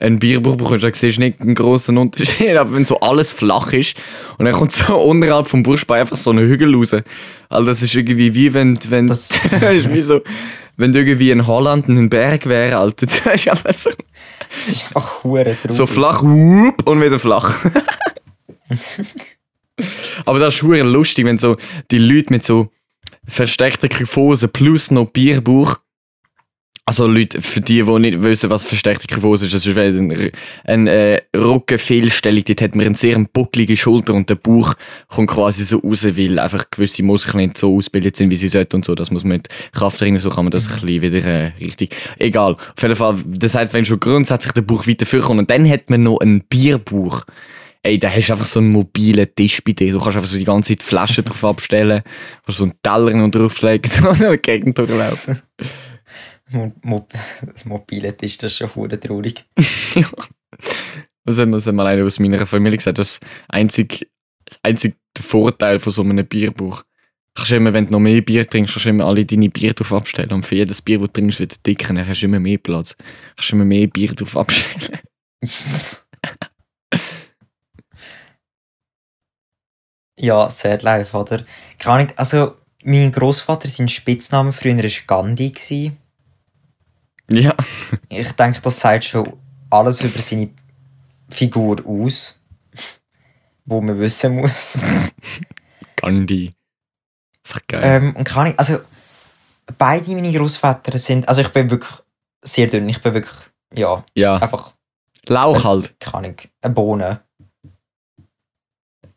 ein 0.00 0.18
Bierbuch 0.18 0.56
bekommst, 0.56 0.84
dann 0.84 0.92
siehst 0.92 1.16
du 1.18 1.22
nicht 1.22 1.40
einen 1.40 1.54
grossen 1.54 1.96
Unterschied. 1.98 2.56
Aber 2.56 2.72
wenn 2.72 2.84
so 2.84 2.98
alles 3.00 3.32
flach 3.32 3.72
ist 3.72 3.96
und 4.38 4.44
dann 4.44 4.54
kommt 4.54 4.72
so 4.72 4.96
unterhalb 5.00 5.46
vom 5.46 5.62
Brustbein 5.62 6.00
einfach 6.00 6.16
so 6.16 6.30
ein 6.30 6.38
Hügel 6.38 6.74
raus. 6.74 6.94
Also 7.48 7.66
das 7.66 7.82
ist 7.82 7.94
irgendwie 7.94 8.34
wie 8.34 8.52
wenn, 8.54 8.78
wenn, 8.90 9.06
Das- 9.06 9.30
ist 9.72 9.92
wie 9.92 10.00
so, 10.02 10.20
wenn 10.76 10.92
du 10.92 10.98
irgendwie 10.98 11.30
in 11.30 11.46
Holland 11.46 11.88
ein 11.88 12.08
Berg 12.10 12.46
wäre, 12.46 12.76
Alter. 12.78 13.06
Das 13.06 13.18
ist 13.34 13.48
einfach 13.48 13.72
so, 13.72 13.90
Das 14.50 14.68
ist 14.68 14.86
einfach 14.88 15.22
hure 15.24 15.44
traurig. 15.56 15.72
so 15.76 15.86
flach, 15.86 16.22
whoop, 16.22 16.88
und 16.88 17.00
wieder 17.00 17.18
flach. 17.20 17.54
Aber 20.24 20.38
das 20.38 20.54
ist 20.56 20.62
hure 20.62 20.82
lustig, 20.82 21.24
wenn 21.26 21.38
so 21.38 21.56
die 21.90 21.98
Leute 21.98 22.32
mit 22.32 22.42
so 22.42 22.68
versteckter 23.26 23.88
Kyphose 23.88 24.48
plus 24.48 24.90
noch 24.90 25.06
Bierbuch. 25.10 25.76
Also 26.86 27.06
Leute, 27.06 27.40
für 27.40 27.62
die, 27.62 27.82
die 27.82 27.98
nicht 27.98 28.22
wissen, 28.22 28.50
was 28.50 28.64
versteckte 28.64 29.06
Kyphose 29.06 29.46
ist, 29.46 29.54
das 29.54 29.64
ist 29.64 29.74
wenn 29.74 30.30
eine, 30.64 30.90
äh, 30.90 31.20
Rückenfehlstellung, 31.34 32.44
dort 32.44 32.60
hat 32.60 32.74
man 32.74 32.84
eine 32.84 32.94
sehr 32.94 33.18
bucklige 33.32 33.74
Schulter 33.74 34.12
und 34.12 34.28
der 34.28 34.34
Bauch 34.34 34.74
kommt 35.08 35.30
quasi 35.30 35.64
so 35.64 35.78
raus, 35.78 36.04
weil 36.04 36.38
einfach 36.38 36.66
gewisse 36.70 37.02
Muskeln 37.02 37.38
nicht 37.38 37.56
so 37.56 37.74
ausgebildet 37.74 38.16
sind, 38.16 38.30
wie 38.30 38.36
sie 38.36 38.48
sollten 38.48 38.76
und 38.76 38.84
so. 38.84 38.94
Das 38.94 39.10
muss 39.10 39.24
man 39.24 39.38
mit 39.38 39.48
Krafttraining, 39.72 40.18
so 40.18 40.28
kann 40.28 40.44
man 40.44 40.50
das 40.50 40.68
ein 40.68 40.80
bisschen 40.80 41.00
wieder 41.00 41.24
äh, 41.24 41.52
richtig... 41.58 41.96
Egal. 42.18 42.52
Auf 42.52 42.82
jeden 42.82 42.96
Fall, 42.96 43.16
das 43.26 43.54
heißt, 43.54 43.72
wenn 43.72 43.86
schon 43.86 44.00
grundsätzlich 44.00 44.52
der 44.52 44.62
Bauch 44.62 44.86
weiter 44.86 45.06
vorkommt 45.06 45.40
und 45.40 45.50
dann 45.50 45.66
hat 45.66 45.88
man 45.88 46.02
noch 46.02 46.18
einen 46.18 46.42
Bierbauch, 46.42 47.24
Ey, 47.82 47.98
da 47.98 48.08
hast 48.08 48.28
du 48.28 48.32
einfach 48.32 48.46
so 48.46 48.60
einen 48.60 48.72
mobilen 48.72 49.28
Tisch 49.36 49.62
bei 49.62 49.72
dir. 49.72 49.92
Du 49.92 49.98
kannst 49.98 50.16
einfach 50.16 50.30
so 50.30 50.38
die 50.38 50.44
ganze 50.44 50.74
Zeit 50.74 50.82
Flaschen 50.82 51.22
drauf 51.26 51.44
abstellen, 51.44 52.02
kannst 52.44 52.58
so 52.58 52.64
einen 52.64 52.72
Teller 52.82 53.14
noch 53.14 53.30
drauflegen, 53.30 53.90
der 54.18 54.38
Gegend 54.38 54.78
durchlaufen. 54.78 55.42
Das 56.52 57.64
mobile 57.64 58.16
Tisch, 58.16 58.38
das 58.38 58.52
ist 58.52 58.58
schon 58.58 58.74
hure 58.74 58.98
traurig. 59.00 59.44
ja. 59.94 60.10
Das 61.24 61.38
hat 61.38 61.48
mal 61.48 61.86
einer 61.86 62.04
aus 62.04 62.18
meiner 62.18 62.46
Familie 62.46 62.76
gesagt, 62.76 62.98
das 62.98 63.12
ist 63.12 63.22
einzig, 63.48 64.10
das 64.44 64.58
einzige 64.62 64.96
Vorteil 65.18 65.78
von 65.78 65.92
so 65.92 66.02
einem 66.02 66.26
Bierbuch. 66.26 66.84
Kannst 67.34 67.50
du 67.50 67.56
immer, 67.56 67.72
wenn 67.72 67.86
du 67.86 67.92
noch 67.92 68.00
mehr 68.00 68.20
Bier 68.20 68.48
trinkst, 68.48 68.74
kannst 68.74 68.86
du 68.86 68.90
immer 68.90 69.06
alle 69.06 69.24
deine 69.24 69.48
Bier 69.48 69.72
drauf 69.74 69.92
abstellen. 69.92 70.30
Und 70.32 70.44
für 70.44 70.54
jedes 70.54 70.82
Bier, 70.82 70.98
das 70.98 71.08
du 71.08 71.12
trinkst, 71.14 71.40
wird 71.40 71.66
dicker. 71.66 71.92
Dann 71.92 72.06
hast 72.06 72.20
du 72.20 72.26
immer 72.26 72.38
mehr 72.38 72.58
Platz. 72.58 72.96
Kannst 73.34 73.50
du 73.50 73.56
immer 73.56 73.64
mehr 73.64 73.88
Bier 73.88 74.14
drauf 74.14 74.36
abstellen. 74.36 75.00
ja, 80.20 80.48
sad 80.48 80.84
life, 80.84 81.16
oder? 81.16 81.44
Keine 81.78 81.94
Ahnung, 81.94 82.12
also 82.16 82.54
mein 82.84 83.10
Großvater, 83.10 83.66
sein 83.68 83.88
Spitzname 83.88 84.52
früher 84.52 84.76
war 84.76 84.90
Gandhi. 85.06 85.50
Gewesen. 85.50 85.96
Ja. 87.30 87.54
Ich 88.08 88.32
denke, 88.32 88.60
das 88.60 88.80
sagt 88.80 89.04
schon 89.04 89.36
alles 89.70 90.02
über 90.02 90.18
seine 90.20 90.50
Figur 91.28 91.84
aus, 91.86 92.42
wo 93.64 93.80
man 93.80 93.98
wissen 93.98 94.36
muss. 94.36 94.78
Gandhi. 95.96 96.54
Ähm, 97.72 98.16
und 98.16 98.24
keine 98.24 98.40
Ahnung, 98.40 98.58
also 98.58 98.80
beide 99.78 100.14
meine 100.14 100.32
Großväter 100.32 100.96
sind, 100.98 101.28
also 101.28 101.40
ich 101.40 101.48
bin 101.48 101.70
wirklich 101.70 101.92
sehr 102.42 102.66
dünn, 102.66 102.88
ich 102.88 103.00
bin 103.02 103.14
wirklich, 103.14 103.36
ja, 103.74 104.04
ja. 104.14 104.36
einfach 104.36 104.72
Lauch 105.26 105.64
halt. 105.64 105.98
keine 106.00 106.18
Ahnung, 106.18 106.36
eine 106.60 106.74
Bohne. 106.74 107.20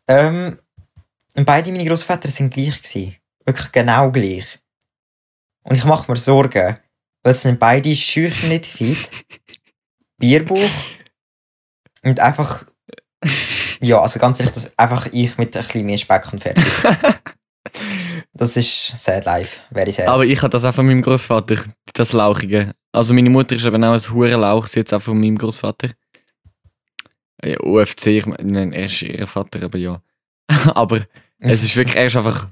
Ähm, 0.06 0.58
und 1.36 1.44
beide 1.44 1.70
meine 1.70 1.84
Großväter 1.84 2.28
sind 2.28 2.52
gleich 2.52 2.82
gewesen. 2.82 3.16
Wirklich 3.44 3.70
genau 3.72 4.10
gleich. 4.10 4.58
Und 5.62 5.76
ich 5.76 5.84
mache 5.84 6.10
mir 6.10 6.16
Sorgen, 6.16 6.78
weil 7.22 7.32
es 7.32 7.42
sind 7.42 7.58
beide 7.58 7.94
schüch 7.94 8.42
nicht 8.44 8.66
fit, 8.66 9.10
Bierbuch 10.18 10.70
und 12.02 12.20
einfach, 12.20 12.64
ja, 13.82 14.00
also 14.00 14.18
ganz 14.18 14.40
ehrlich, 14.40 14.54
das 14.54 14.78
einfach 14.78 15.08
ich 15.12 15.38
mit 15.38 15.56
ein 15.56 15.62
bisschen 15.62 15.86
mehr 15.86 15.98
Speck 15.98 16.32
und 16.32 16.40
fertig. 16.40 16.64
Das 18.38 18.56
ist 18.56 18.96
sad 18.96 19.24
life, 19.24 19.60
very 19.72 19.90
sad. 19.90 20.06
Aber 20.06 20.24
ich 20.24 20.40
hatte 20.40 20.50
das 20.50 20.64
auch 20.64 20.72
von 20.72 20.86
meinem 20.86 21.02
Großvater, 21.02 21.56
das 21.92 22.12
Lauchige. 22.12 22.72
Also 22.92 23.12
meine 23.12 23.30
Mutter 23.30 23.56
ist 23.56 23.64
eben 23.64 23.82
auch 23.82 23.92
ein 23.92 24.14
Hurenlauch, 24.14 24.68
sie 24.68 24.78
jetzt 24.78 24.94
auch 24.94 25.02
von 25.02 25.18
meinem 25.18 25.36
Großvater. 25.36 25.88
Ja, 27.42 27.58
UFC, 27.60 28.06
ich 28.06 28.26
meine, 28.26 28.76
er 28.76 28.84
ist 28.84 29.02
ihr 29.02 29.26
Vater, 29.26 29.64
aber 29.64 29.78
ja. 29.78 30.00
aber 30.74 31.04
es 31.40 31.64
ist 31.64 31.74
wirklich, 31.74 31.96
er 31.96 32.06
ist 32.06 32.16
einfach 32.16 32.48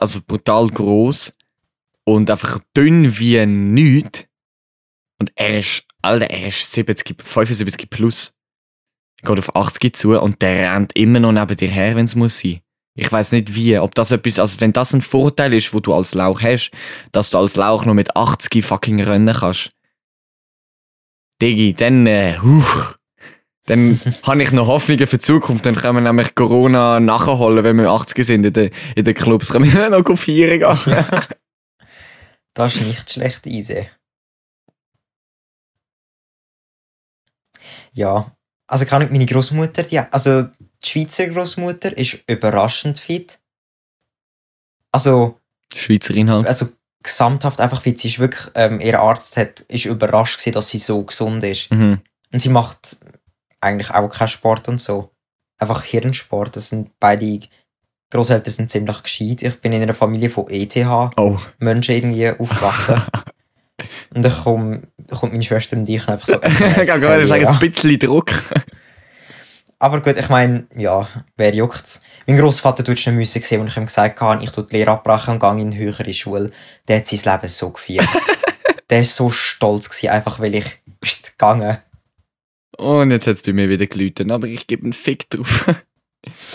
also 0.00 0.20
brutal 0.26 0.68
groß 0.68 1.30
und 2.06 2.30
einfach 2.30 2.60
dünn 2.76 3.18
wie 3.18 3.44
Nichts. 3.44 4.26
Und 5.18 5.32
er 5.34 5.58
ist, 5.58 5.84
Alter, 6.02 6.30
er 6.30 6.48
ist 6.48 6.70
70, 6.72 7.22
75 7.22 7.90
plus. 7.90 8.32
Geht 9.22 9.38
auf 9.38 9.56
80 9.56 9.96
zu 9.96 10.18
und 10.20 10.40
der 10.42 10.74
rennt 10.74 10.96
immer 10.96 11.20
noch 11.20 11.32
neben 11.32 11.56
dir 11.56 11.68
her, 11.68 11.96
wenn 11.96 12.04
es 12.04 12.14
muss 12.14 12.38
sein. 12.38 12.60
Ich 12.94 13.10
weiß 13.10 13.32
nicht 13.32 13.54
wie, 13.54 13.78
ob 13.78 13.94
das 13.94 14.10
etwas, 14.10 14.38
also 14.38 14.60
wenn 14.60 14.72
das 14.72 14.94
ein 14.94 15.00
Vorteil 15.00 15.52
ist, 15.52 15.74
wo 15.74 15.80
du 15.80 15.92
als 15.92 16.14
Lauch 16.14 16.40
hast, 16.42 16.70
dass 17.12 17.30
du 17.30 17.38
als 17.38 17.56
Lauch 17.56 17.84
noch 17.84 17.94
mit 17.94 18.16
80 18.16 18.64
fucking 18.64 19.02
rennen 19.02 19.34
kannst. 19.34 19.70
Digi, 21.42 21.74
dann, 21.74 22.06
äh, 22.06 22.38
huch. 22.38 22.94
Dann 23.66 24.00
habe 24.22 24.42
ich 24.42 24.52
noch 24.52 24.68
Hoffnungen 24.68 25.06
für 25.06 25.18
die 25.18 25.24
Zukunft. 25.24 25.66
Dann 25.66 25.74
können 25.74 25.96
wir 25.96 26.00
nämlich 26.02 26.34
Corona 26.34 27.00
nachholen, 27.00 27.64
wenn 27.64 27.76
wir 27.78 27.90
80 27.90 28.24
sind 28.24 28.46
in 28.46 28.52
den, 28.52 28.70
in 28.94 29.04
den 29.04 29.14
Clubs. 29.14 29.50
Können 29.50 29.70
wir 29.70 29.90
noch 29.90 30.16
feiern 30.16 30.60
gehen. 30.60 31.04
Das 32.56 32.74
ist 32.74 32.80
nicht 32.80 33.10
schlecht, 33.10 33.46
easy. 33.46 33.86
Ja, 37.92 38.34
also 38.66 38.86
kann 38.86 39.02
ich 39.02 39.10
meine 39.10 39.26
Großmutter, 39.26 39.82
die, 39.82 39.98
also 39.98 40.44
die 40.44 40.88
Schweizer 40.88 41.28
Großmutter 41.28 41.94
ist 41.96 42.24
überraschend 42.26 42.98
fit. 42.98 43.38
Also, 44.90 45.38
Schweizer 45.74 46.14
Inhalt. 46.14 46.46
also 46.46 46.68
gesamthaft 47.02 47.60
einfach 47.60 47.82
fit. 47.82 48.00
Sie 48.00 48.08
ist 48.08 48.18
wirklich, 48.20 48.50
ähm, 48.54 48.80
ihr 48.80 49.00
Arzt 49.00 49.36
hat, 49.36 49.60
ist 49.60 49.84
überrascht 49.84 50.38
gewesen, 50.38 50.54
dass 50.54 50.70
sie 50.70 50.78
so 50.78 51.04
gesund 51.04 51.44
ist. 51.44 51.70
Mhm. 51.70 52.00
Und 52.32 52.38
sie 52.38 52.48
macht 52.48 52.96
eigentlich 53.60 53.90
auch 53.90 54.08
keinen 54.08 54.28
Sport 54.28 54.68
und 54.68 54.80
so. 54.80 55.10
Einfach 55.58 55.82
Hirnsport. 55.82 56.56
Das 56.56 56.70
sind 56.70 56.98
beide 56.98 57.40
Großeltern 58.10 58.52
sind 58.52 58.70
ziemlich 58.70 59.02
gescheit. 59.02 59.42
Ich 59.42 59.60
bin 59.60 59.72
in 59.72 59.82
einer 59.82 59.94
Familie 59.94 60.30
von 60.30 60.46
ETH-Menschen 60.48 61.10
Oh. 61.16 61.38
irgendwie 61.96 62.30
aufgewachsen. 62.30 63.02
und 64.14 64.24
dann 64.24 64.32
kommt, 64.32 64.86
kommt 65.10 65.32
meine 65.32 65.42
Schwester 65.42 65.76
und 65.76 65.88
ich 65.88 66.08
einfach 66.08 66.26
so. 66.26 66.34
ich 66.42 66.86
kann 66.86 67.00
gerade 67.00 67.26
sagen, 67.26 67.46
ein 67.46 67.58
bisschen 67.58 67.98
Druck. 67.98 68.30
aber 69.78 70.00
gut, 70.00 70.16
ich 70.16 70.28
meine, 70.28 70.66
ja, 70.76 71.06
wer 71.36 71.54
juckt's? 71.54 72.02
Mein 72.26 72.36
Großvater 72.36 72.84
tut 72.84 72.98
schon 72.98 73.16
müssen 73.16 73.42
sehen, 73.42 73.62
als 73.62 73.72
ich 73.72 73.76
ihm 73.76 73.86
gesagt 73.86 74.20
habe, 74.20 74.42
ich 74.42 74.50
tue 74.50 74.64
die 74.64 74.76
Lehre 74.76 74.92
abbrechen 74.92 75.34
und 75.34 75.40
gehe 75.40 75.50
in 75.50 75.72
eine 75.72 75.76
höhere 75.76 76.14
Schule. 76.14 76.50
Der 76.86 76.98
hat 76.98 77.06
sein 77.06 77.34
Leben 77.34 77.48
so 77.48 77.70
gefeiert. 77.70 78.08
der 78.90 79.00
ist 79.00 79.16
so 79.16 79.30
stolz 79.30 79.90
gewesen, 79.90 80.10
einfach 80.10 80.38
weil 80.38 80.54
ich 80.54 80.64
gegangen. 81.32 81.78
Und 82.78 83.10
jetzt 83.10 83.26
hat 83.26 83.36
es 83.36 83.42
bei 83.42 83.52
mir 83.52 83.68
wieder 83.68 83.86
geläutet, 83.86 84.30
aber 84.30 84.46
ich 84.46 84.66
gebe 84.66 84.84
einen 84.84 84.92
Fick 84.92 85.28
drauf. 85.30 85.66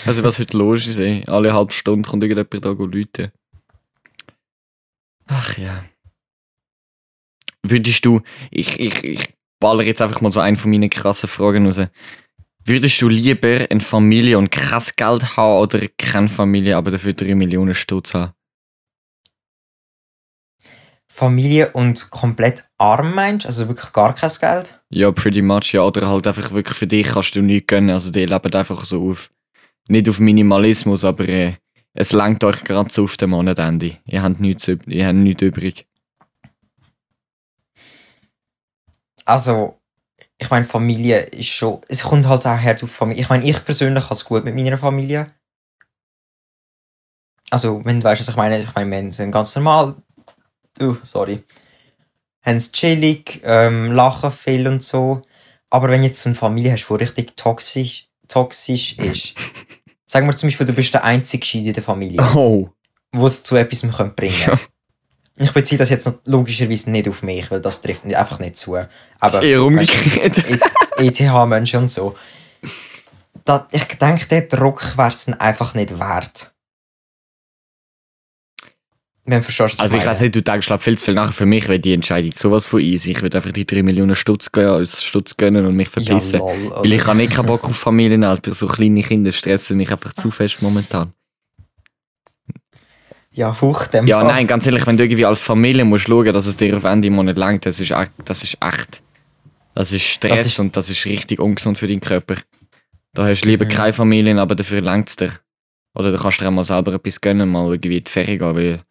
Also 0.06 0.24
was 0.24 0.40
heute 0.40 0.58
los 0.58 0.88
ist, 0.88 0.98
ey. 0.98 1.24
Alle 1.28 1.54
halbe 1.54 1.72
Stunde 1.72 2.08
kommt 2.08 2.24
irgendjemand 2.24 2.66
da 2.66 2.70
läuten. 2.72 3.32
Ach 5.28 5.58
ja. 5.58 5.84
Würdest 7.64 8.04
du, 8.06 8.22
ich, 8.50 8.80
ich, 8.80 9.04
ich 9.04 9.34
baller 9.60 9.84
jetzt 9.84 10.02
einfach 10.02 10.22
mal 10.22 10.32
so 10.32 10.40
einen 10.40 10.58
von 10.58 10.72
meinen 10.72 10.90
krassen 10.90 11.30
Fragen 11.30 11.66
raus. 11.66 11.80
Würdest 12.66 13.02
du 13.02 13.08
lieber 13.08 13.66
eine 13.70 13.80
Familie 13.80 14.38
und 14.38 14.52
kein 14.52 14.84
Geld 14.96 15.38
haben 15.38 15.62
oder 15.62 15.88
keine 15.98 16.30
Familie, 16.30 16.78
aber 16.78 16.92
dafür 16.92 17.14
3 17.14 17.36
Millionen 17.36 17.74
Stutz 17.74 18.14
haben? 18.14 18.34
Familie 21.12 21.72
und 21.74 22.10
komplett 22.10 22.64
arm 22.78 23.14
meinst? 23.16 23.46
Also 23.46 23.68
wirklich 23.68 23.92
gar 23.92 24.14
kein 24.14 24.32
Geld? 24.40 24.82
Ja, 24.90 25.12
pretty 25.12 25.42
much, 25.42 25.74
ja. 25.74 25.84
Oder 25.84 26.08
halt 26.08 26.26
einfach 26.26 26.52
wirklich 26.52 26.78
für 26.78 26.88
dich 26.88 27.08
kannst 27.08 27.36
du 27.36 27.42
nichts 27.42 27.68
gönnen. 27.68 27.90
Also 27.90 28.12
die 28.12 28.26
leben 28.26 28.54
einfach 28.54 28.86
so 28.86 29.10
auf, 29.10 29.30
nicht 29.90 30.10
auf 30.10 30.20
Minimalismus, 30.20 31.04
aber 31.04 31.28
äh, 31.28 31.54
es 31.94 32.12
langt 32.14 32.44
euch 32.44 32.64
gerade 32.64 32.92
so 32.92 33.04
auf 33.04 33.18
dem 33.18 33.32
Monatende. 33.32 33.98
Ihr 34.06 34.24
habt 34.24 34.40
nichts, 34.40 34.68
ihr 34.68 35.08
habt 35.08 35.16
nichts 35.16 35.42
übrig. 35.42 35.88
Also, 39.26 39.80
ich 40.38 40.50
meine, 40.50 40.66
Familie 40.66 41.20
ist 41.20 41.50
schon, 41.50 41.82
es 41.88 42.04
kommt 42.04 42.28
halt 42.28 42.46
auch 42.46 42.58
her 42.58 42.76
auf 42.82 42.92
Familie. 42.92 43.22
Ich 43.22 43.30
meine, 43.30 43.46
ich 43.46 43.64
persönlich 43.64 44.04
habe 44.04 44.16
es 44.16 44.26
gut 44.26 44.44
mit 44.44 44.56
meiner 44.56 44.78
Familie. 44.78 45.32
Also, 47.50 47.84
wenn 47.86 48.00
du 48.00 48.06
weißt, 48.06 48.22
was 48.22 48.30
ich 48.30 48.36
meine, 48.36 48.58
ich 48.58 48.74
meine, 48.74 49.06
wir 49.06 49.12
sind 49.12 49.32
ganz 49.32 49.56
normal, 49.56 49.96
uh, 50.82 50.96
sorry, 51.04 51.44
haben 52.44 52.58
es 52.58 52.72
chillig, 52.72 53.42
ähm, 53.44 53.92
lachen 53.92 54.32
viel 54.32 54.68
und 54.68 54.82
so. 54.82 55.22
Aber 55.70 55.90
wenn 55.90 56.04
jetzt 56.04 56.22
so 56.22 56.30
eine 56.30 56.36
Familie 56.36 56.72
hast, 56.72 56.88
die 56.88 56.94
richtig 56.94 57.38
toxisch, 57.38 58.08
toxisch 58.28 58.98
ist, 58.98 59.36
sagen 60.12 60.28
wir 60.28 60.36
zum 60.36 60.48
Beispiel, 60.48 60.66
du 60.68 60.74
bist 60.74 60.94
der 60.94 61.06
einzige 61.06 61.46
Scheid 61.46 61.66
in 61.68 61.74
der 61.74 61.84
Familie, 61.84 62.22
Oh! 62.36 62.70
wo 63.14 63.26
es 63.28 63.44
zu 63.44 63.56
etwas 63.56 63.82
bringen 63.82 63.94
könnte. 64.16 64.26
Ja. 64.26 64.60
Ich 65.38 65.54
beziehe 65.54 65.80
das 65.80 65.90
jetzt 65.90 66.06
noch 66.06 66.16
logischerweise 66.26 66.92
nicht 66.92 67.08
auf 67.08 67.24
mich, 67.24 67.50
weil 67.50 67.62
das 67.62 67.82
trifft 67.82 68.04
nicht- 68.06 68.18
einfach 68.18 68.40
nicht 68.40 68.58
zu. 68.58 68.76
Aber 68.76 68.88
ist 69.38 69.44
eher 69.44 69.58
du, 69.60 69.68
umgekehrt. 69.68 70.36
ETH-Menschen 70.98 71.80
und 71.80 71.90
so. 71.92 72.16
Da, 73.46 73.68
ich 73.72 73.86
denke, 73.86 74.26
der 74.28 74.42
Druck 74.42 74.98
wäre 74.98 75.10
es 75.10 75.28
einfach 75.30 75.74
nicht 75.76 75.98
wert. 75.98 76.52
Du 79.24 79.40
verstehst, 79.42 79.60
was 79.60 79.80
Also 79.80 79.98
ich 79.98 80.06
weiß 80.06 80.22
nicht, 80.22 80.36
du 80.36 80.42
denkst 80.42 80.66
glaub, 80.68 80.82
viel 80.82 80.98
zu 80.98 81.06
viel 81.06 81.14
nach. 81.14 81.32
Für 81.32 81.46
mich 81.46 81.68
wäre 81.68 81.80
die 81.80 81.94
Entscheidung 81.94 82.32
sowas 82.36 82.66
von 82.66 82.82
easy. 82.82 83.12
Ich 83.12 83.22
würde 83.22 83.38
einfach 83.38 83.52
die 83.52 83.66
3 83.66 83.84
Millionen 83.84 84.16
Stutz 84.16 84.52
gehen, 84.52 84.68
als 84.68 85.04
Stutz 85.04 85.38
gönnen 85.38 85.66
und 85.66 85.76
mich 85.76 85.88
ja, 85.96 86.02
verpissen. 86.02 86.40
lol, 86.40 86.72
Weil 86.78 86.94
ich 86.94 87.06
habe 87.06 87.18
nicht 87.18 87.34
keinen 87.34 87.46
Bock 87.46 87.64
auf 87.66 87.78
Familienalter. 87.78 88.54
So 88.54 88.68
kleine 88.68 89.04
Kinder 89.04 89.32
stressen 89.32 89.78
mich 89.78 89.92
einfach 89.92 90.14
zu 90.14 90.32
fest 90.32 90.62
momentan. 90.64 91.14
Ja, 93.34 93.56
hoch 93.62 93.86
dem 93.88 94.08
Ja, 94.08 94.20
Fall. 94.20 94.28
nein, 94.28 94.48
ganz 94.48 94.66
ehrlich, 94.66 94.86
wenn 94.86 94.98
du 94.98 95.04
irgendwie 95.06 95.26
als 95.26 95.40
Familie 95.40 95.86
musst 95.86 96.08
schauen, 96.08 96.34
dass 96.34 96.46
es 96.48 96.58
dir 96.58 96.76
auf 96.76 96.84
Ende 96.84 97.08
im 97.08 97.14
Monat 97.14 97.38
langt, 97.38 97.66
das 97.66 97.80
ist 97.80 97.92
echt, 97.92 98.12
das 98.26 98.44
ist 98.44 98.58
echt, 98.60 99.02
das 99.74 99.94
ist 99.94 100.02
Stress 100.04 100.32
Das 100.40 100.46
ist- 100.48 100.60
und 100.60 100.76
das 100.76 100.90
ist 100.90 101.06
richtig 101.06 101.40
ungesund 101.40 101.78
für 101.78 101.88
deinen 101.88 102.02
Körper. 102.02 102.36
Da 103.14 103.26
hast 103.28 103.42
du 103.42 103.48
lieber 103.50 103.66
Mhm. 103.66 103.70
keine 103.70 103.94
Familie, 103.94 104.38
aber 104.42 104.56
dafür 104.56 104.82
langt 104.82 105.10
es 105.10 105.16
dir. 105.16 105.32
Oder 105.94 106.12
du 106.12 106.18
kannst 106.18 106.42
dir 106.42 106.48
auch 106.48 106.52
mal 106.52 106.64
selber 106.66 106.94
etwas 106.94 107.22
gönnen, 107.22 107.50
mal 107.50 107.70
irgendwie 107.72 107.98
in 107.98 108.04
die 108.04 108.10
Ferien 108.12 108.40
gehen, 108.40 108.56
weil 108.56 108.82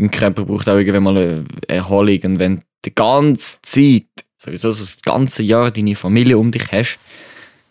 dein 0.00 0.10
Körper 0.10 0.44
braucht 0.44 0.68
auch 0.68 0.76
irgendwann 0.76 1.02
mal 1.02 1.16
eine 1.16 1.44
Erholung 1.68 2.20
und 2.24 2.38
wenn 2.38 2.62
die 2.84 2.94
ganze 2.94 3.60
Zeit, 3.62 4.06
sowieso 4.38 4.70
so 4.70 4.82
das 4.82 5.02
ganze 5.02 5.42
Jahr 5.42 5.70
deine 5.70 5.94
Familie 5.94 6.38
um 6.38 6.50
dich 6.50 6.72
hast 6.72 6.98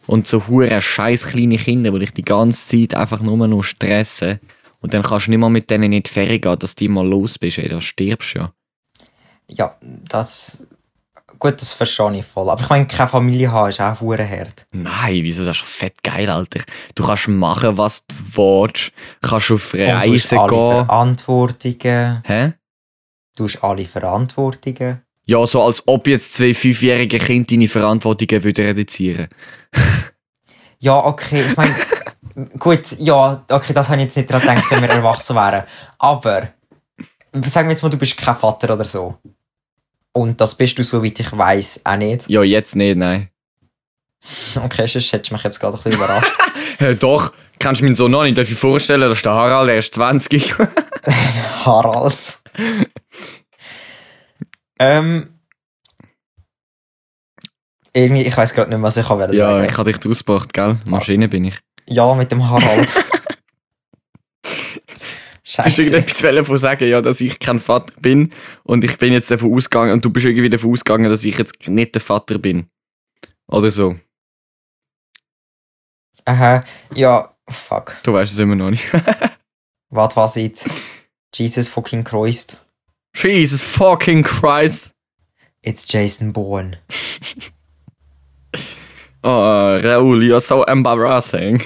und 0.08 0.28
so 0.28 0.48
hure 0.48 0.80
scheiß 0.80 1.24
kleine 1.28 1.58
Kinder, 1.58 1.92
die 1.92 2.00
dich 2.00 2.14
die 2.14 2.22
ganze 2.22 2.78
Zeit 2.78 2.94
einfach 2.94 3.22
nur 3.22 3.48
noch 3.48 3.64
stressen 3.64 4.40
und 4.82 4.94
dann 4.94 5.02
kannst 5.02 5.28
du 5.28 5.32
nicht 5.32 5.40
mal 5.40 5.50
mit 5.50 5.70
denen 5.70 5.92
in 5.92 6.04
die 6.04 6.10
Ferien 6.10 6.42
gehen, 6.42 6.60
dass 6.60 6.76
du 6.76 6.88
mal 6.90 7.08
los 7.08 7.40
bist, 7.40 7.58
ey, 7.58 7.68
da 7.68 7.82
stirbst 7.82 8.36
du 8.36 8.40
ja. 8.40 8.54
Ja, 9.48 9.76
das... 10.08 10.68
Gut, 11.40 11.62
das 11.62 11.72
verstehe 11.74 12.20
ich 12.20 12.26
voll. 12.26 12.50
Aber 12.50 12.62
ich 12.62 12.70
meine, 12.70 12.86
keine 12.86 13.08
Familie 13.10 13.52
haben 13.52 13.70
ist 13.70 13.80
auch 13.80 14.02
hure 14.02 14.28
hart. 14.30 14.68
Nein, 14.72 15.20
wieso? 15.24 15.46
Das 15.46 15.56
ist 15.56 15.64
doch 15.64 15.68
fett 15.68 16.04
geil, 16.04 16.30
Alter. 16.30 16.60
Du 16.96 17.06
kannst 17.06 17.30
machen, 17.30 17.78
was 17.78 18.06
du 18.06 18.16
willst. 18.36 18.92
Kannst 19.22 19.52
auf 19.52 19.74
Und 19.74 19.80
du 19.80 19.88
hast 19.88 20.06
Reisen 20.06 20.38
alle 20.38 20.50
gehen. 20.50 20.86
Verantwortungen. 20.86 22.24
Hä? 22.26 22.54
Du 23.38 23.46
hast 23.46 23.64
alle 23.64 23.86
Verantwortungen. 23.86 25.02
Ja, 25.28 25.46
so 25.46 25.64
als 25.64 25.82
ob 25.88 26.08
jetzt 26.08 26.34
zwei 26.34 26.54
fünfjährige 26.54 27.20
Kinder 27.20 27.48
deine 27.50 27.68
Verantwortungen 27.68 28.44
würden 28.44 28.66
reduzieren. 28.66 29.30
Ja, 30.82 30.98
okay, 31.04 31.44
ich 31.46 31.58
meine, 31.58 31.76
gut, 32.58 32.96
ja, 33.00 33.44
okay, 33.52 33.74
das 33.74 33.90
habe 33.90 33.98
ich 33.98 34.06
jetzt 34.06 34.16
nicht 34.16 34.30
daran 34.32 34.48
gedacht, 34.48 34.72
wenn 34.72 34.82
wir 34.82 34.90
erwachsen 34.90 35.36
wären. 35.36 35.66
Aber, 35.98 36.54
sagen 37.46 37.68
wir 37.68 37.74
jetzt 37.74 37.84
mal, 37.84 37.90
du 37.90 37.98
bist 37.98 38.16
kein 38.16 38.34
Vater 38.34 38.74
oder 38.74 38.86
so. 38.86 39.18
Und 40.14 40.42
das 40.42 40.56
bist 40.56 40.78
du, 40.78 40.84
soweit 40.84 41.20
ich 41.20 41.32
weiß, 41.38 41.82
auch 41.86 41.98
nicht. 41.98 42.30
Ja, 42.30 42.44
jetzt 42.44 42.76
nicht, 42.76 42.98
nein. 42.98 43.30
Okay, 44.56 44.86
sonst 44.88 45.14
hättest 45.14 45.32
du 45.32 45.36
mich 45.36 45.44
jetzt 45.44 45.60
gerade 45.60 45.78
ein 45.78 45.84
bisschen 45.84 45.98
überrascht. 45.98 46.32
Hä, 46.80 46.96
doch. 46.96 47.32
Kennst 47.58 47.82
du 47.82 47.86
meinen 47.86 47.96
Sohn 47.96 48.12
noch 48.12 48.24
nicht? 48.24 48.38
Darf 48.38 48.50
ich 48.50 48.58
vorstellen, 48.58 49.02
das 49.02 49.14
ist 49.14 49.26
der 49.26 49.34
Harald, 49.34 49.70
er 49.70 49.78
ist 49.78 49.94
20. 49.94 50.56
Harald. 51.66 52.40
ähm. 54.80 55.40
Irgendwie, 57.94 58.22
ich 58.22 58.38
weiß 58.38 58.54
gerade 58.54 58.70
nicht, 58.70 58.82
was 58.82 58.98
ich 58.98 59.08
kann 59.08 59.20
ja, 59.34 59.52
sagen. 59.52 59.66
ich 59.70 59.78
habe 59.78 59.92
dich 59.92 60.10
ausgebracht, 60.10 60.54
gell? 60.54 60.78
Maschine 60.86 61.28
bin 61.28 61.46
ich. 61.46 61.60
Ja, 61.88 62.14
mit 62.14 62.32
dem 62.32 62.48
Harald. 62.50 62.88
Du 65.62 65.70
hast 65.70 65.76
Scheiße. 65.76 65.84
irgendetwas 65.84 66.62
sagen, 66.62 66.88
ja, 66.88 67.02
dass 67.02 67.22
ich 67.22 67.40
kein 67.40 67.60
Vater 67.60 67.94
bin 68.02 68.32
und 68.64 68.84
ich 68.84 68.98
bin 68.98 69.14
jetzt 69.14 69.32
davon 69.32 69.54
ausgegangen 69.54 69.94
und 69.94 70.04
du 70.06 70.10
bist 70.10 70.26
irgendwie 70.26 70.50
davon 70.50 70.72
ausgegangen, 70.72 71.10
dass 71.10 71.24
ich 71.24 71.38
jetzt 71.38 71.68
nicht 71.68 71.94
der 71.96 72.02
Vater 72.02 72.38
bin. 72.38 72.68
Oder 73.48 73.72
so. 73.72 73.96
Aha, 76.26 76.64
ja, 76.94 77.34
fuck. 77.50 77.98
Du 78.04 78.14
weißt 78.14 78.32
es 78.34 78.40
immer 78.40 78.56
noch 78.56 78.70
nicht. 78.70 78.86
Was 79.92 80.16
was 80.16 80.36
jetzt? 80.36 80.70
Jesus 81.34 81.68
fucking 81.68 82.04
Christ. 82.04 82.64
Jesus 83.16 83.64
fucking 83.64 84.22
Christ. 84.22 84.92
It's 85.64 85.92
Jason 85.92 86.32
Bourne. 86.32 86.78
Oh, 89.22 89.78
Raoul, 89.84 90.24
you're 90.24 90.40
so 90.40 90.64
embarrassing. 90.64 91.62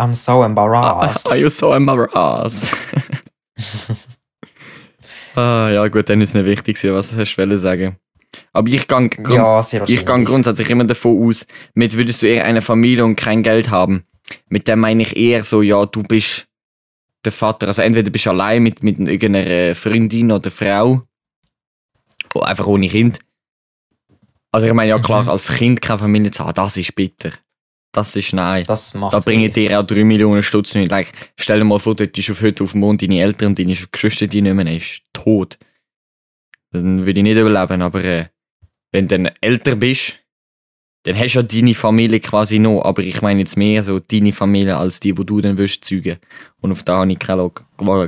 I'm 0.00 0.14
so 0.14 0.42
embarrassed. 0.42 1.26
Are 1.28 1.36
you 1.36 1.50
so 1.50 1.74
embarrassed? 1.74 2.74
ah, 5.36 5.68
ja, 5.68 5.86
gut, 5.88 6.08
dann 6.08 6.22
ist 6.22 6.30
es 6.30 6.34
nicht 6.34 6.46
wichtig, 6.46 6.82
was 6.84 7.12
hast 7.14 7.36
du 7.36 7.58
sagen. 7.58 7.96
Aber 8.52 8.68
ich 8.68 8.88
gehe 8.88 9.10
ja, 9.28 9.60
ich 9.60 9.80
wahrscheinlich. 9.80 10.06
grundsätzlich 10.24 10.70
immer 10.70 10.84
davon 10.84 11.28
aus, 11.28 11.46
mit 11.74 11.96
würdest 11.96 12.22
du 12.22 12.26
eher 12.28 12.44
eine 12.44 12.62
Familie 12.62 13.04
und 13.04 13.16
kein 13.16 13.42
Geld 13.42 13.70
haben. 13.70 14.04
Mit 14.48 14.68
dem 14.68 14.80
meine 14.80 15.02
ich 15.02 15.16
eher 15.16 15.44
so, 15.44 15.60
ja, 15.60 15.84
du 15.84 16.02
bist 16.02 16.46
der 17.24 17.32
Vater. 17.32 17.66
Also 17.66 17.82
entweder 17.82 18.10
bist 18.10 18.26
du 18.26 18.30
allein 18.30 18.62
mit, 18.62 18.82
mit 18.82 18.98
irgendeiner 18.98 19.74
Freundin 19.74 20.32
oder 20.32 20.50
Frau. 20.50 21.02
Oder 22.34 22.46
einfach 22.46 22.66
ohne 22.66 22.88
Kind. 22.88 23.18
Also 24.52 24.66
ich 24.66 24.72
meine, 24.72 24.90
ja 24.90 24.98
klar, 24.98 25.24
Mhm. 25.24 25.28
als 25.28 25.48
Kind 25.48 25.82
keine 25.82 25.98
Familie 25.98 26.30
zu 26.30 26.44
haben, 26.44 26.54
das 26.54 26.76
ist 26.76 26.94
bitter. 26.94 27.30
Das 27.92 28.14
ist 28.14 28.32
nein. 28.32 28.64
Das 28.66 28.94
macht 28.94 29.14
Da 29.14 29.20
bringen 29.20 29.52
dir 29.52 29.80
auch 29.80 29.84
3 29.84 30.04
Millionen 30.04 30.42
Stutz 30.42 30.74
nicht. 30.74 30.90
Like, 30.90 31.12
stell 31.36 31.58
dir 31.58 31.64
mal 31.64 31.78
vor, 31.80 31.96
dort 31.96 32.16
ist 32.16 32.30
auf 32.30 32.40
heute 32.40 32.62
auf 32.62 32.72
dem 32.72 32.80
Mond 32.80 33.02
deine 33.02 33.20
Eltern 33.20 33.48
und 33.48 33.58
deine 33.58 33.74
Geschwister 33.74 34.28
die 34.28 34.42
nicht 34.42 34.54
mehr 34.54 34.76
ist 34.76 35.02
tot. 35.12 35.58
Dann 36.70 37.04
würde 37.04 37.18
ich 37.18 37.24
nicht 37.24 37.36
überleben, 37.36 37.82
aber 37.82 38.04
äh, 38.04 38.26
wenn 38.92 39.08
du 39.08 39.18
dann 39.18 39.34
älter 39.40 39.74
bist, 39.74 40.20
dann 41.02 41.18
hast 41.18 41.34
du 41.34 41.40
ja 41.40 41.42
deine 41.42 41.74
Familie 41.74 42.20
quasi 42.20 42.58
noch, 42.58 42.82
aber 42.82 43.02
ich 43.02 43.22
meine 43.22 43.40
jetzt 43.40 43.56
mehr 43.56 43.82
so 43.82 43.98
deine 43.98 44.32
Familie 44.32 44.76
als 44.76 45.00
die, 45.00 45.16
wo 45.16 45.24
du 45.24 45.40
dann 45.40 45.56
wirst 45.56 45.84
zeugen. 45.84 46.18
Und 46.60 46.72
auf 46.72 46.82
da 46.82 46.98
habe 46.98 47.10
ich 47.10 47.18
keine, 47.18 47.50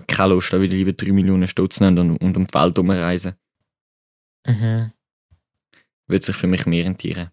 keine 0.07 0.35
Lust, 0.35 0.53
da 0.53 0.59
würde 0.59 0.77
ich 0.77 0.85
lieber 0.85 0.93
3 0.93 1.11
Millionen 1.13 1.49
Stutz 1.49 1.81
nehmen 1.81 1.99
und, 1.99 2.17
und 2.19 2.37
um 2.37 2.47
die 2.47 2.55
Welt 2.55 2.77
herumreisen. 2.77 3.33
Mhm. 4.47 4.93
Würde 6.07 6.25
sich 6.25 6.37
für 6.37 6.47
mich 6.47 6.67
mehr 6.67 6.85
rentieren. 6.85 7.31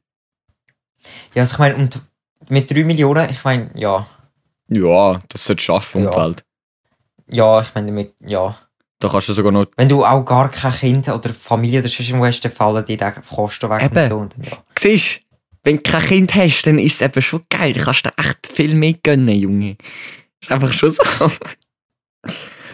Ja, 1.36 1.44
also 1.44 1.54
ich 1.54 1.60
meine, 1.60 1.76
und 1.76 2.02
mit 2.48 2.72
3 2.72 2.84
Millionen, 2.84 3.30
ich 3.30 3.44
meine, 3.44 3.70
ja. 3.76 4.08
Ja, 4.70 5.20
das 5.30 5.46
sollte 5.46 5.64
schaffen 5.64 6.04
Ja. 6.04 6.16
Welt. 6.16 6.44
Ja, 7.32 7.62
ich 7.62 7.74
meine, 7.76 7.92
mit, 7.92 8.14
ja. 8.26 8.58
Da 9.00 9.08
kannst 9.08 9.30
du 9.30 9.34
sogar 9.34 9.52
noch 9.52 9.66
Wenn 9.78 9.88
du 9.88 10.04
auch 10.04 10.24
gar 10.24 10.50
kein 10.50 10.74
Kind 10.74 11.08
oder 11.08 11.34
Familie 11.34 11.80
oder 11.80 11.90
sonst 11.90 12.12
hast, 12.12 12.42
dann 12.42 12.52
fallen 12.52 12.86
die 12.86 12.98
Kosten 12.98 13.70
weg 13.70 13.84
Eben. 13.84 13.96
und 13.98 14.10
so. 14.10 14.18
Und 14.18 14.38
dann, 14.38 14.44
ja. 14.44 14.58
Siehst 14.78 15.22
wenn 15.64 15.78
du 15.78 15.84
kein 15.84 16.06
Kind 16.06 16.36
hast, 16.36 16.64
dann 16.64 16.80
ist 16.80 16.96
es 16.96 17.02
eben 17.02 17.22
schon 17.22 17.44
geil. 17.50 17.74
Du 17.74 17.84
kannst 17.84 18.06
dir 18.06 18.14
echt 18.18 18.48
viel 18.48 18.76
mehr 18.76 18.94
gönnen, 19.04 19.36
Junge. 19.36 19.78
Ist 20.42 20.52
einfach 20.52 20.72
schon 20.72 20.90
so. 20.90 21.04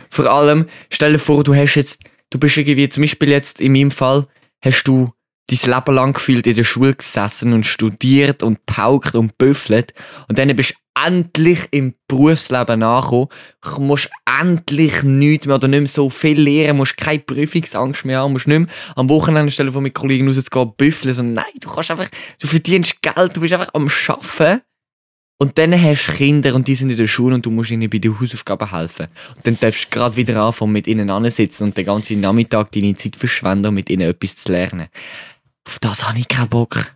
Vor 0.10 0.26
allem, 0.28 0.68
stell 0.90 1.14
dir 1.14 1.20
vor, 1.20 1.44
du 1.44 1.54
hast 1.54 1.76
jetzt, 1.76 2.04
du 2.30 2.40
bist 2.40 2.56
irgendwie, 2.56 2.88
zum 2.88 3.02
Beispiel 3.02 3.30
jetzt 3.30 3.60
in 3.60 3.74
meinem 3.74 3.92
Fall, 3.92 4.28
hast 4.64 4.84
du 4.84 5.12
dein 5.50 5.74
Leben 5.74 5.96
lang 5.96 6.14
gefühlt 6.14 6.48
in 6.48 6.56
der 6.56 6.64
Schule 6.64 6.94
gesessen 6.94 7.54
und 7.54 7.66
studiert 7.66 8.42
und 8.42 8.66
paukt 8.66 9.16
und 9.16 9.38
büffelt. 9.38 9.94
Und 10.28 10.40
dann 10.40 10.56
bist 10.56 10.72
du 10.72 10.76
endlich 11.06 11.60
im 11.72 11.94
Berufsleben 12.08 12.82
angekommen, 12.82 13.28
Du 13.62 13.82
musst 13.82 14.10
endlich 14.42 15.04
nichts 15.04 15.46
mehr 15.46 15.56
oder 15.56 15.68
nicht 15.68 15.80
mehr 15.80 15.88
so 15.88 16.10
viel 16.10 16.40
lernen, 16.40 16.78
musst 16.78 16.98
keine 16.98 17.20
Prüfungsangst 17.20 18.06
mehr 18.06 18.20
haben, 18.20 18.34
musst 18.34 18.48
nicht 18.48 18.60
mehr 18.60 18.70
am 18.96 19.10
Wochenende 19.10 19.52
stellen 19.52 19.72
von 19.72 19.84
mit 19.84 19.94
Kollegen 19.94 20.28
rauszugehen, 20.28 20.74
büffeln, 20.78 21.14
sondern 21.14 21.46
nein, 21.46 21.60
du 21.62 21.70
kannst 21.70 21.92
einfach, 21.92 22.10
du 22.40 22.48
verdienst 22.48 23.02
Geld, 23.02 23.36
du 23.36 23.42
bist 23.42 23.54
einfach 23.54 23.74
am 23.74 23.90
Arbeiten. 24.08 24.62
Und 25.38 25.58
dann 25.58 25.74
hast 25.74 26.08
du 26.08 26.14
Kinder 26.14 26.56
und 26.56 26.66
die 26.66 26.76
sind 26.76 26.90
in 26.90 26.96
der 26.96 27.08
Schule 27.08 27.36
und 27.36 27.46
du 27.46 27.52
musst 27.52 27.70
ihnen 27.70 27.90
bei 27.90 27.98
den 27.98 28.18
Hausaufgaben 28.18 28.72
helfen. 28.72 29.08
Und 29.36 29.46
dann 29.46 29.60
darfst 29.60 29.86
du 29.86 29.90
gerade 29.90 30.16
wieder 30.16 30.42
anfangen, 30.42 30.72
mit 30.72 30.88
ihnen 30.88 31.10
ansitzen 31.10 31.66
und 31.66 31.78
den 31.78 31.86
ganzen 31.86 32.22
Nachmittag 32.22 32.72
deine 32.72 32.96
Zeit 32.96 33.18
verschwenden, 33.18 33.66
um 33.66 33.74
mit 33.74 33.90
ihnen 33.90 34.10
etwas 34.10 34.38
zu 34.38 34.54
lernen. 34.54 34.88
Auf 35.68 35.80
das 35.80 36.08
habe 36.08 36.20
ich 36.20 36.28
keinen 36.28 36.50
Bock. 36.50 36.92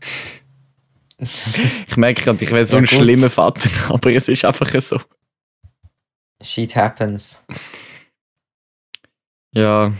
ich 1.18 1.96
merke 1.96 2.22
gerade, 2.22 2.42
ich 2.44 2.50
wäre 2.50 2.64
so 2.64 2.76
Ja, 2.76 2.82
ein 2.82 2.86
gut. 2.86 2.94
schlimmer 2.98 3.30
Vater, 3.30 3.68
aber 3.88 4.12
es 4.12 4.28
ist 4.28 4.44
einfach 4.44 4.68
so. 4.80 5.00
Shit 6.42 6.74
happens. 6.74 7.44
Ja. 9.54 9.92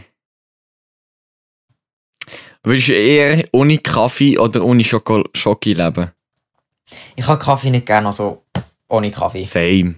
Würdest 2.65 2.89
du 2.89 2.93
eher 2.95 3.49
ohne 3.53 3.79
Kaffee 3.79 4.39
oder 4.39 4.65
ohne 4.65 4.85
Schoko 4.85 5.25
Schoki 5.35 5.75
leben? 5.75 6.11
Ich 7.17 7.27
habe 7.27 7.43
Kaffee 7.43 7.71
nicht 7.71 7.87
gerne, 7.87 8.09
also 8.09 8.45
ohne 8.89 9.11
Kaffee. 9.11 9.45
Same. 9.45 9.97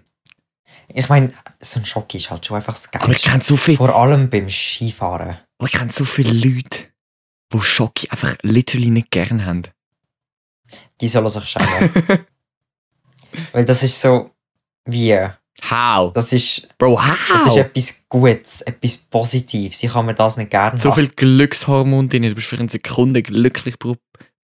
Ich 0.88 1.08
meine, 1.08 1.32
so 1.60 1.80
ein 1.80 1.86
Schock 1.86 2.14
ist 2.14 2.30
halt 2.30 2.44
schon 2.46 2.56
einfach 2.56 2.74
das 2.74 2.86
Aber 2.94 3.04
ich 3.12 3.22
Geilste. 3.22 3.30
kenne 3.30 3.42
so 3.42 3.56
viel, 3.56 3.76
Vor 3.76 3.94
allem 3.94 4.28
beim 4.30 4.48
Skifahren. 4.48 5.38
aber 5.58 5.66
ich 5.68 5.72
kenne 5.72 5.90
so 5.90 6.04
viele 6.04 6.32
Leute, 6.32 6.86
die 7.52 7.60
Schoki 7.60 8.08
einfach 8.10 8.36
literally 8.42 8.90
nicht 8.90 9.10
gern 9.10 9.44
haben. 9.44 9.62
Die 11.00 11.08
sollen 11.08 11.28
sich 11.28 11.44
schämen. 11.44 11.90
Weil 13.52 13.64
das 13.64 13.82
ist 13.82 14.00
so 14.00 14.30
wie, 14.86 15.18
How? 15.70 16.12
das 16.12 16.32
ist, 16.32 16.68
Bro, 16.78 17.00
das 17.28 17.46
ist 17.46 17.46
how? 17.46 17.56
etwas 17.56 18.06
Gutes, 18.08 18.60
etwas 18.62 18.96
Positives. 18.98 19.82
Ich 19.82 19.92
kann 19.92 20.06
mir 20.06 20.14
das 20.14 20.36
nicht 20.36 20.50
gerne 20.50 20.78
So 20.78 20.92
viel 20.92 21.08
Glückshormon 21.08 22.08
drin, 22.08 22.22
du 22.22 22.34
bist 22.34 22.48
für 22.48 22.58
eine 22.58 22.68
Sekunde 22.68 23.22
glücklich 23.22 23.78
pro 23.78 23.96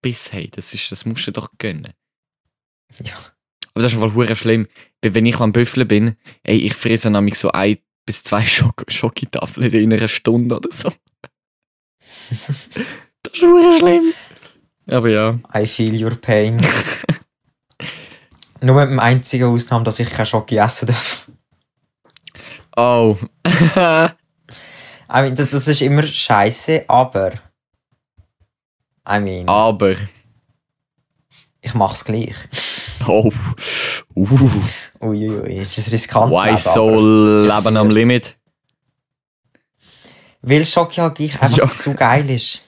Biss. 0.01 0.31
Hey, 0.31 0.49
das, 0.49 0.73
ist, 0.73 0.91
das 0.91 1.05
musst 1.05 1.27
du 1.27 1.31
doch 1.31 1.49
gönnen. 1.57 1.93
Ja. 3.03 3.13
Aber 3.73 3.83
das 3.83 3.93
ist 3.93 4.01
einfach 4.01 4.15
hure 4.15 4.35
schlimm. 4.35 4.67
Wenn 5.01 5.25
ich 5.25 5.39
am 5.39 5.51
Büffeln 5.51 5.87
bin, 5.87 6.15
ey, 6.43 6.57
ich 6.57 6.73
fresse 6.73 7.09
nämlich 7.09 7.35
so 7.35 7.51
ein 7.51 7.77
bis 8.05 8.23
zwei 8.23 8.45
Schokitafeln 8.45 9.71
in 9.73 9.93
einer 9.93 10.07
Stunde 10.07 10.55
oder 10.55 10.69
so. 10.71 10.91
Das 12.29 13.35
ist 13.35 13.41
hure 13.41 13.77
schlimm. 13.79 14.13
Aber 14.87 15.09
ja. 15.09 15.39
I 15.55 15.65
feel 15.67 16.03
your 16.03 16.15
pain. 16.15 16.57
Nur 18.61 18.75
mit 18.75 18.89
dem 18.91 18.99
einzigen 18.99 19.45
Ausnahme, 19.45 19.85
dass 19.85 19.99
ich 19.99 20.09
kein 20.09 20.25
Schoki 20.25 20.57
essen 20.57 20.87
darf. 20.87 21.29
Oh. 22.75 23.17
I 25.11 25.21
mean, 25.21 25.35
das, 25.35 25.49
das 25.49 25.67
ist 25.67 25.81
immer 25.81 26.03
scheiße, 26.03 26.85
aber. 26.87 27.33
I 29.09 29.19
mean, 29.19 29.47
Aber. 29.47 29.95
ich 31.61 31.73
mach's 31.73 32.05
gleich. 32.05 32.35
Oh. 33.07 33.31
Uh. 34.13 34.49
Uiuiui, 34.99 35.57
es 35.59 35.77
ist 35.77 35.87
ein 35.87 35.91
riskantes 35.91 36.37
Why 36.37 36.47
Leben, 36.47 36.57
so 36.57 36.99
Leben 37.45 37.77
am. 37.77 37.89
Limit? 37.89 38.37
Weil 40.49 40.65
Schoki 40.65 40.95
halt 41.01 41.15
gleich 41.15 41.41
einfach 41.41 41.57
Ja. 41.57 41.75
zu 41.75 41.93
geil 41.93 42.29
ist. 42.29 42.61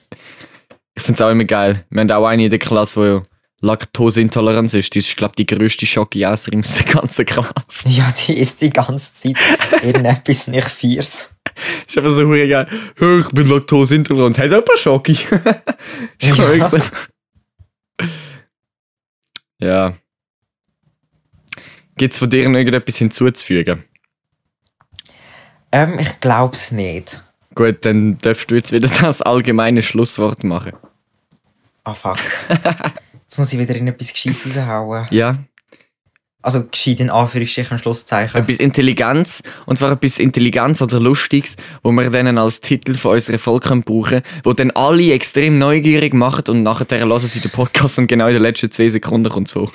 Ich 0.94 1.02
find's 1.02 1.20
auch 1.20 1.30
immer 1.30 1.44
geil. 1.44 1.84
Wir 1.90 2.00
haben 2.02 2.10
auch 2.10 2.26
eine 2.26 2.44
in 2.44 2.50
der 2.50 2.58
Klasse, 2.58 3.22
die 3.24 3.66
Laktoseintoleranz 3.66 4.74
ist. 4.74 4.94
Die 4.94 4.98
ist, 4.98 5.16
glaube 5.16 5.32
ich, 5.36 5.46
die 5.46 5.54
grösste 5.56 5.86
Schoki-Esserin 5.86 6.60
aus 6.60 6.74
der 6.74 6.84
ganzen 6.94 7.26
Klasse. 7.26 7.88
Ja, 7.88 8.12
die 8.12 8.38
isst 8.38 8.60
die 8.60 8.70
ganze 8.70 9.12
Zeit 9.14 9.36
irgendetwas 9.82 10.46
nicht 10.48 10.68
Fiers. 10.68 11.34
Ist 11.86 11.96
einfach 11.98 12.10
so 12.14 12.28
geil. 12.28 12.66
«Hä, 12.98 13.18
Ich 13.18 13.28
bin 13.30 13.48
Laktoseintolerant. 13.48 14.38
Hat 14.38 14.44
jemand 14.44 14.68
Schoki? 14.78 15.12
ist 16.18 16.36
Ja. 16.38 16.52
ja. 16.54 16.68
so. 16.68 16.78
ja. 19.58 19.94
Gibt's 21.96 22.18
von 22.18 22.30
dir 22.30 22.48
noch 22.48 22.58
irgendetwas 22.58 22.96
hinzuzufügen? 22.96 23.84
Ähm, 25.70 25.98
ich 25.98 26.20
glaub's 26.20 26.72
nicht. 26.72 27.20
Gut, 27.54 27.84
dann 27.84 28.18
darfst 28.18 28.50
du 28.50 28.54
jetzt 28.54 28.72
wieder 28.72 28.88
das 29.00 29.22
allgemeine 29.22 29.82
Schlusswort 29.82 30.44
machen. 30.44 30.72
Ah, 31.84 31.94
fuck. 31.94 32.18
Jetzt 33.22 33.38
muss 33.38 33.52
ich 33.52 33.58
wieder 33.58 33.74
in 33.74 33.88
etwas 33.88 34.12
Gescheites 34.12 34.56
raushauen. 34.56 35.06
Ja, 35.10 35.36
Also, 36.42 36.66
gescheit 36.66 37.00
in 37.00 37.10
Anführungsstrichen 37.10 37.78
Schlusszeichen. 37.78 38.40
etwas 38.40 38.58
Intelligenz, 38.58 39.42
und 39.66 39.78
zwar 39.78 39.92
etwas 39.92 40.18
Intelligenz 40.18 40.80
oder 40.82 41.00
Lustiges, 41.00 41.56
wo 41.82 41.92
wir 41.92 42.10
dann 42.10 42.38
als 42.38 42.60
Titel 42.60 42.94
von 42.94 43.14
unserer 43.14 43.38
Folge 43.38 43.68
können 43.68 43.82
brauchen 43.82 44.22
wo 44.44 44.52
dann 44.52 44.70
alle 44.72 45.12
extrem 45.12 45.58
neugierig 45.58 46.14
machen 46.14 46.44
und 46.48 46.60
nachher 46.60 46.86
hören 46.98 47.18
sie 47.20 47.40
den 47.40 47.50
Podcast 47.50 47.98
und 47.98 48.06
genau 48.06 48.26
in 48.28 48.34
den 48.34 48.42
letzten 48.42 48.70
zwei 48.70 48.88
Sekunden 48.88 49.30
kommt 49.30 49.48
es 49.48 49.52
vor. 49.52 49.70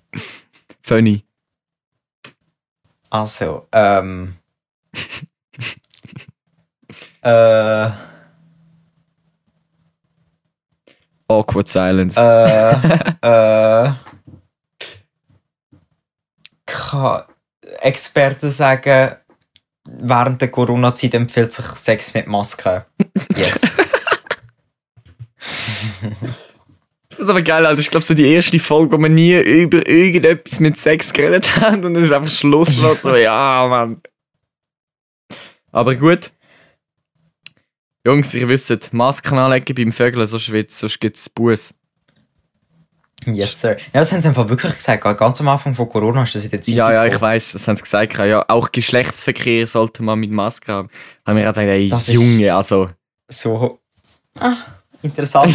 Funny. 0.82 1.24
Also, 3.10 3.66
ähm. 3.72 4.34
äh. 7.22 7.90
Awkward 11.28 11.68
Silence. 11.68 12.20
Äh. 12.20 12.72
äh. 13.22 13.92
Kann 16.66 17.22
Experten 17.80 18.50
sagen, 18.50 19.16
während 19.88 20.40
der 20.40 20.50
Corona-Zeit 20.50 21.14
empfiehlt 21.14 21.52
sich 21.52 21.64
Sex 21.64 22.14
mit 22.14 22.26
Maske. 22.26 22.86
Yes. 23.36 23.76
Das 27.10 27.26
ist 27.26 27.30
aber 27.32 27.42
geil, 27.42 27.66
Alter. 27.66 27.80
Ich 27.80 27.90
glaube, 27.90 28.04
so 28.04 28.14
die 28.14 28.32
erste 28.32 28.58
Folge, 28.58 28.96
wo 28.96 28.98
wir 28.98 29.10
nie 29.10 29.38
über 29.38 29.86
irgendetwas 29.86 30.58
mit 30.58 30.78
Sex 30.78 31.12
geredet 31.12 31.60
haben 31.60 31.84
und 31.84 31.92
dann 31.92 32.02
ist 32.02 32.12
einfach 32.12 32.30
Schlusswort 32.30 33.02
so, 33.02 33.14
ja, 33.14 33.66
Mann. 33.68 34.00
Aber 35.70 35.94
gut. 35.96 36.32
Jungs, 38.06 38.34
ihr 38.34 38.48
wisst, 38.48 38.92
Masken 38.92 39.38
anlegen 39.38 39.74
beim 39.74 39.92
Vögeln, 39.92 40.26
sonst, 40.26 40.50
wird's- 40.50 40.80
sonst 40.80 41.00
gibt 41.00 41.16
es 41.16 41.28
Buß. 41.28 41.74
yes, 43.26 43.60
sir. 43.60 43.76
Ja, 43.92 44.00
das 44.00 44.12
haben 44.12 44.22
sie 44.22 44.28
einfach 44.28 44.48
wirklich 44.48 44.74
gesagt. 44.74 45.02
Ganz 45.18 45.40
am 45.40 45.48
Anfang 45.48 45.74
von 45.74 45.86
Corona 45.88 46.22
ist 46.22 46.34
das 46.34 46.44
in 46.44 46.50
der 46.50 46.62
Zeit. 46.62 46.74
Ja, 46.74 46.92
ja, 46.92 47.04
ich 47.06 47.20
weiß, 47.20 47.52
das 47.52 47.68
haben 47.68 47.76
sie 47.76 47.82
gesagt. 47.82 48.16
Ja, 48.18 48.44
auch 48.48 48.72
Geschlechtsverkehr 48.72 49.66
sollte 49.66 50.02
man 50.02 50.18
mit 50.18 50.30
Maske 50.30 50.72
haben. 50.72 50.88
Haben 51.26 51.36
wir 51.36 51.44
gerade 51.44 51.60
gesagt, 51.60 51.78
ey, 51.78 51.88
Das 51.90 52.08
ist- 52.08 52.14
Junge, 52.14 52.54
also. 52.54 52.88
So. 53.28 53.78
Ah, 54.38 54.56
interessant. 55.02 55.54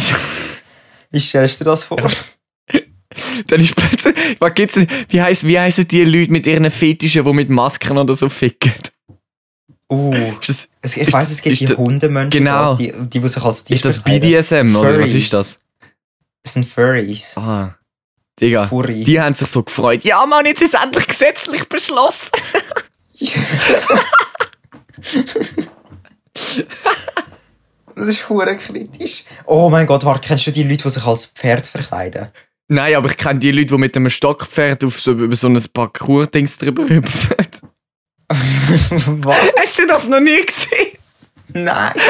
Wie 1.10 1.18
stellst 1.20 1.60
du 1.60 1.64
dir 1.64 1.70
das 1.70 1.84
vor? 1.84 1.98
Dann 3.48 3.60
ist 3.60 3.74
plötzlich, 3.74 4.14
was 4.38 4.54
gibt's 4.54 4.74
denn, 4.74 4.86
wie 5.08 5.22
heiss, 5.22 5.44
wie 5.44 5.58
heissen 5.58 5.86
die 5.88 6.04
Leute 6.04 6.30
mit 6.32 6.46
ihren 6.46 6.70
Fetischen, 6.70 7.24
die 7.24 7.32
mit 7.32 7.48
Masken 7.48 7.96
oder 7.98 8.14
so 8.14 8.28
ficken? 8.28 8.72
Uh, 9.88 10.14
das, 10.44 10.68
ich 10.82 10.96
Ist- 10.98 11.12
weiß, 11.12 11.30
es 11.30 11.42
gibt 11.42 11.60
die 11.60 11.68
Hundemenschen, 11.74 12.30
Genau. 12.44 12.74
die, 12.74 12.92
die, 12.92 13.20
die 13.20 13.28
sich 13.28 13.42
als 13.42 13.62
Tier 13.64 13.76
ist 13.76 13.84
das. 13.84 14.00
BDSM 14.02 14.74
oder 14.74 15.00
was 15.00 15.12
ist 15.12 15.32
das? 15.32 15.58
Das 16.42 16.54
sind 16.54 16.66
Furries. 16.66 17.36
Ah, 17.36 17.76
Digga. 18.40 18.66
Furry. 18.66 19.04
Die 19.04 19.20
haben 19.20 19.34
sich 19.34 19.48
so 19.48 19.62
gefreut. 19.62 20.02
Ja, 20.04 20.24
Mann, 20.26 20.44
jetzt 20.46 20.60
ist 20.62 20.74
es 20.74 20.82
endlich 20.82 21.06
gesetzlich 21.06 21.68
beschlossen. 21.68 22.30
Das 27.94 28.08
ist 28.08 28.28
hure 28.28 28.56
kritisch. 28.56 29.24
Oh 29.46 29.70
mein 29.70 29.86
Gott, 29.86 30.04
warte, 30.04 30.26
kennst 30.28 30.46
du 30.46 30.52
die 30.52 30.64
Leute, 30.64 30.82
die 30.84 30.90
sich 30.90 31.04
als 31.04 31.26
Pferd 31.26 31.66
verkleiden? 31.66 32.28
Nein, 32.68 32.94
aber 32.96 33.08
ich 33.10 33.16
kenne 33.16 33.38
die 33.38 33.52
Leute, 33.52 33.66
die 33.66 33.78
mit 33.78 33.96
einem 33.96 34.10
Stockpferd 34.10 34.84
auf 34.84 35.00
so, 35.00 35.12
über 35.12 35.34
so 35.36 35.46
ein 35.48 35.62
Parcours-Dings 35.72 36.58
drüber 36.58 36.86
hüpfen. 36.88 37.36
Was? 38.28 39.52
Hast 39.58 39.78
du 39.78 39.86
das 39.86 40.08
noch 40.08 40.20
nie 40.20 40.44
gesehen? 40.44 40.98
Nein. 41.52 41.92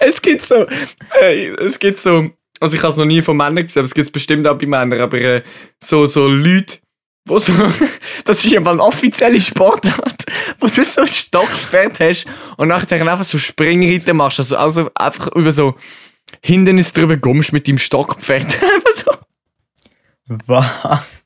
Es 0.00 0.20
gibt 0.20 0.44
so, 0.44 0.66
äh, 1.20 1.48
es 1.54 1.78
gibt 1.78 1.98
so, 1.98 2.30
also 2.60 2.76
ich 2.76 2.82
habe 2.82 2.90
es 2.90 2.96
noch 2.96 3.04
nie 3.04 3.22
von 3.22 3.36
Männern 3.36 3.64
gesehen, 3.64 3.80
aber 3.80 3.86
es 3.86 3.94
gibt 3.94 4.06
es 4.06 4.10
bestimmt 4.10 4.46
auch 4.46 4.58
bei 4.58 4.66
Männern, 4.66 5.00
aber 5.00 5.18
äh, 5.18 5.42
so, 5.82 6.06
so 6.06 6.26
Leute, 6.26 6.78
wo 7.24 7.38
so, 7.38 7.52
das 8.24 8.44
ist 8.44 8.52
ja 8.52 8.60
mal 8.60 8.72
eine 8.72 8.82
offizielle 8.82 9.40
Sportart, 9.40 10.24
wo 10.58 10.66
du 10.66 10.82
so 10.82 11.02
ein 11.02 11.08
Stockpferd 11.08 12.00
hast 12.00 12.26
und 12.56 12.68
nachher 12.68 13.00
einfach 13.00 13.24
so 13.24 13.38
Springreiten 13.38 14.16
machst, 14.16 14.40
also, 14.40 14.56
also 14.56 14.90
einfach 14.94 15.28
über 15.34 15.52
so 15.52 15.74
Hindernis 16.42 16.92
drüber 16.92 17.16
kommst 17.16 17.52
mit 17.52 17.68
deinem 17.68 17.78
Stockpferd. 17.78 18.46
Einfach 18.46 18.94
so. 18.94 19.12
Was? 20.46 21.24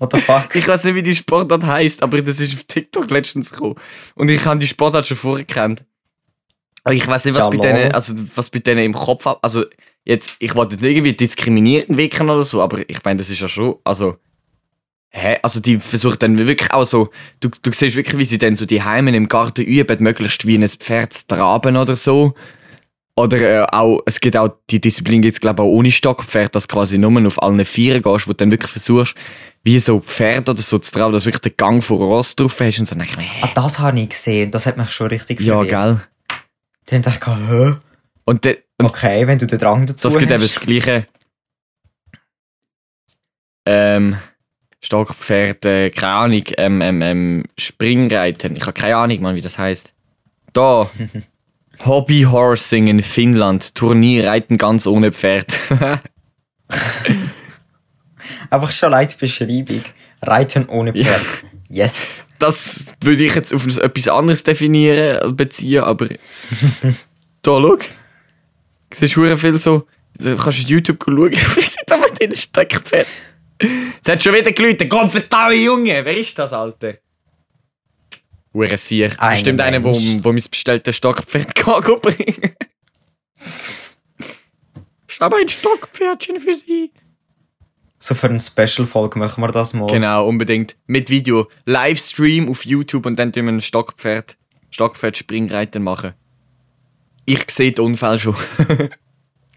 What 0.00 0.12
the 0.14 0.20
fuck? 0.20 0.54
Ich 0.54 0.66
weiß 0.66 0.84
nicht, 0.84 0.94
wie 0.94 1.02
die 1.02 1.14
Sportart 1.14 1.62
heisst, 1.64 2.02
aber 2.02 2.22
das 2.22 2.40
ist 2.40 2.54
auf 2.54 2.64
TikTok 2.64 3.10
letztens 3.10 3.52
gekommen. 3.52 3.76
Und 4.14 4.30
ich 4.30 4.42
habe 4.46 4.58
die 4.58 4.66
Sportart 4.66 5.06
schon 5.06 5.16
vorher 5.16 5.44
gekannt. 5.44 5.84
Aber 6.84 6.94
ich 6.94 7.06
weiß 7.06 7.26
nicht, 7.26 7.34
was 7.34 7.44
Ja, 7.44 7.50
bei 7.50 7.58
denen, 7.58 7.92
also 7.92 8.14
was 8.34 8.48
bei 8.48 8.60
denen 8.60 8.82
im 8.82 8.94
Kopf 8.94 9.26
ab. 9.26 9.40
Also 9.42 9.66
jetzt, 10.04 10.36
ich 10.38 10.54
wollte 10.54 10.76
nicht 10.76 10.90
irgendwie 10.90 11.12
diskriminierend 11.12 11.98
wirken 11.98 12.30
oder 12.30 12.44
so, 12.44 12.62
aber 12.62 12.88
ich 12.88 13.04
meine, 13.04 13.18
das 13.18 13.28
ist 13.28 13.40
ja 13.40 13.48
schon, 13.48 13.76
also. 13.84 14.16
Hä? 15.12 15.38
Also 15.42 15.60
die 15.60 15.76
versuchen 15.76 16.18
dann 16.20 16.38
wirklich 16.38 16.72
auch 16.72 16.84
so, 16.84 17.10
du, 17.40 17.50
du 17.62 17.72
siehst 17.72 17.96
wirklich, 17.96 18.16
wie 18.16 18.24
sie 18.24 18.38
dann 18.38 18.54
so 18.54 18.64
die 18.64 18.82
Heimen 18.82 19.12
im 19.12 19.28
Garten 19.28 19.62
üben, 19.62 20.02
möglichst 20.02 20.46
wie 20.46 20.56
ein 20.56 20.66
Pferd 20.66 21.12
zu 21.12 21.26
traben 21.26 21.76
oder 21.76 21.96
so. 21.96 22.34
Oder 23.16 23.40
äh, 23.62 23.66
auch, 23.70 24.00
es 24.06 24.20
gibt 24.20 24.36
auch, 24.36 24.50
die 24.70 24.80
Disziplin 24.80 25.20
gibt 25.20 25.34
es 25.34 25.40
glaube 25.40 25.62
ich 25.62 25.66
auch 25.68 25.70
ohne 25.72 25.90
Stockpferd, 25.90 26.54
dass 26.54 26.66
du 26.66 26.74
quasi 26.74 26.96
nur 26.96 27.26
auf 27.26 27.42
allen 27.42 27.64
Vieren 27.64 28.02
gehst, 28.02 28.26
wo 28.26 28.30
du 28.32 28.36
dann 28.36 28.50
wirklich 28.50 28.70
versuchst, 28.70 29.14
wie 29.62 29.78
so 29.78 30.00
Pferd 30.00 30.48
oder 30.48 30.62
so 30.62 30.78
zu 30.78 30.90
traben, 30.92 31.12
dass 31.12 31.24
du 31.24 31.26
wirklich 31.26 31.52
den 31.52 31.56
Gang 31.56 31.82
von 31.84 31.98
Ross 31.98 32.34
drauf 32.36 32.58
hast 32.60 32.78
und 32.78 32.86
so. 32.86 32.94
Dann 32.94 33.06
denke 33.06 33.20
ich 33.22 33.28
mir, 33.42 33.44
Ah, 33.44 33.50
das 33.54 33.78
habe 33.78 34.00
ich 34.00 34.08
gesehen. 34.08 34.50
Das 34.50 34.64
hat 34.66 34.76
mich 34.78 34.90
schon 34.90 35.08
richtig 35.08 35.40
Ja, 35.40 35.62
verwirrt. 35.62 35.70
gell? 35.70 36.00
Dann 36.86 37.02
dachte 37.02 37.30
ich, 37.30 37.48
hä? 37.50 37.74
Und, 38.24 38.44
de, 38.44 38.58
und 38.78 38.86
Okay, 38.86 39.26
wenn 39.26 39.38
du 39.38 39.46
den 39.46 39.58
Drang 39.58 39.84
dazu 39.86 40.08
das 40.08 40.16
gibt 40.18 40.30
eben 40.30 40.42
hast. 40.42 40.56
das 40.56 40.62
gleiche. 40.64 41.06
Ähm, 43.66 44.16
Stockpferd, 44.82 45.64
äh, 45.66 45.90
keine 45.90 46.12
Ahnung, 46.12 46.44
ähm, 46.56 46.80
ähm, 46.80 47.02
ähm, 47.02 47.44
Springreiten. 47.58 48.56
Ich 48.56 48.62
habe 48.62 48.72
keine 48.72 48.96
Ahnung, 48.96 49.20
Mann, 49.20 49.36
wie 49.36 49.40
das 49.42 49.58
heißt. 49.58 49.92
Da. 50.54 50.88
Hobby 51.86 52.22
Horsing 52.22 52.88
in 52.88 53.02
Finnland. 53.02 53.74
Turnierreiten 53.74 54.58
ganz 54.58 54.86
ohne 54.86 55.12
Pferd. 55.12 55.52
Einfach 58.50 58.72
schon 58.72 58.90
leid 58.90 59.16
Beschreibung. 59.18 59.82
Reiten 60.22 60.68
ohne 60.68 60.96
Ja. 60.96 61.04
Pferd. 61.04 61.22
Yes. 61.68 62.26
das 62.40 62.94
würde 63.04 63.24
ich 63.24 63.34
jetzt 63.34 63.54
auf 63.54 63.64
etwas 63.78 64.08
anderes 64.08 64.42
definieren, 64.42 65.36
beziehen, 65.36 65.84
aber. 65.84 66.08
da, 66.08 66.16
schau. 67.42 67.76
Du 67.76 67.78
siehst 68.92 69.16
hure 69.16 69.36
viel 69.36 69.56
so. 69.56 69.86
Du 70.18 70.36
kannst 70.36 70.46
auf 70.64 70.68
YouTube 70.68 71.02
schauen, 71.04 71.30
wie 71.32 71.60
sie 71.60 71.78
da 71.86 71.96
mit 71.98 72.20
den 72.20 72.34
Steckpferd. 72.34 73.06
Es 74.02 74.10
hat 74.10 74.22
schon 74.22 74.34
wieder. 74.34 74.86
Komm, 74.88 75.08
verdaue 75.08 75.54
Junge! 75.54 76.04
Wer 76.04 76.16
ist 76.16 76.36
das, 76.38 76.52
Alter? 76.52 76.94
Hure. 78.52 78.70
Ein 78.70 79.30
Bestimmt 79.32 79.60
einer, 79.60 79.84
wo, 79.84 79.92
wo 79.92 80.32
mein 80.32 80.44
bestelltes 80.50 80.96
Stockpferd 80.96 81.54
kann 81.54 82.00
bringen. 82.00 82.54
Ist 85.08 85.20
aber 85.20 85.36
ein 85.36 85.48
Stockpferdchen 85.48 86.40
für 86.40 86.54
sie. 86.54 86.92
So 87.98 88.14
für 88.14 88.28
eine 88.28 88.40
Special-Folge 88.40 89.18
machen 89.18 89.42
wir 89.42 89.48
das 89.48 89.74
mal. 89.74 89.86
Genau, 89.86 90.26
unbedingt. 90.26 90.76
Mit 90.86 91.10
Video. 91.10 91.48
Livestream 91.66 92.48
auf 92.48 92.64
YouTube 92.64 93.04
und 93.04 93.16
dann 93.16 93.32
tun 93.32 93.44
wir 93.44 93.52
ein 93.52 93.60
Stockpferd, 93.60 94.38
Stockpferd-Springreiten 94.70 95.82
machen. 95.82 96.14
Ich 97.26 97.50
sehe 97.50 97.72
den 97.72 97.84
Unfall 97.84 98.18
schon. 98.18 98.36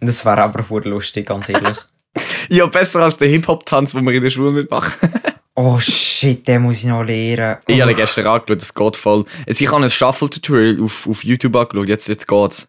Das 0.05 0.25
wäre 0.25 0.41
aber 0.41 0.81
lustig, 0.81 1.27
ganz 1.27 1.47
ehrlich. 1.47 1.77
ja, 2.49 2.65
besser 2.65 3.03
als 3.03 3.17
der 3.17 3.29
Hip-Hop-Tanz, 3.29 3.93
den 3.93 4.05
wir 4.05 4.11
in 4.11 4.21
der 4.21 4.31
Schule 4.31 4.51
mitmachen. 4.51 5.09
Oh 5.55 5.79
shit, 5.79 6.47
den 6.47 6.61
muss 6.63 6.79
ich 6.79 6.85
noch 6.85 7.03
lernen. 7.03 7.57
Ich 7.67 7.81
habe 7.81 7.91
Oh, 7.91 7.95
gestern 7.95 8.27
angeschaut, 8.27 8.61
das 8.61 8.73
geht 8.73 8.95
voll. 8.95 9.25
Ich 9.45 9.67
habe 9.71 9.83
ein 9.83 9.89
Shuffle-Tutorial 9.89 10.81
auf, 10.81 11.07
auf 11.07 11.23
YouTube 11.23 11.55
angeschaut, 11.55 11.89
jetzt, 11.89 12.07
jetzt 12.07 12.27
geht's. 12.27 12.67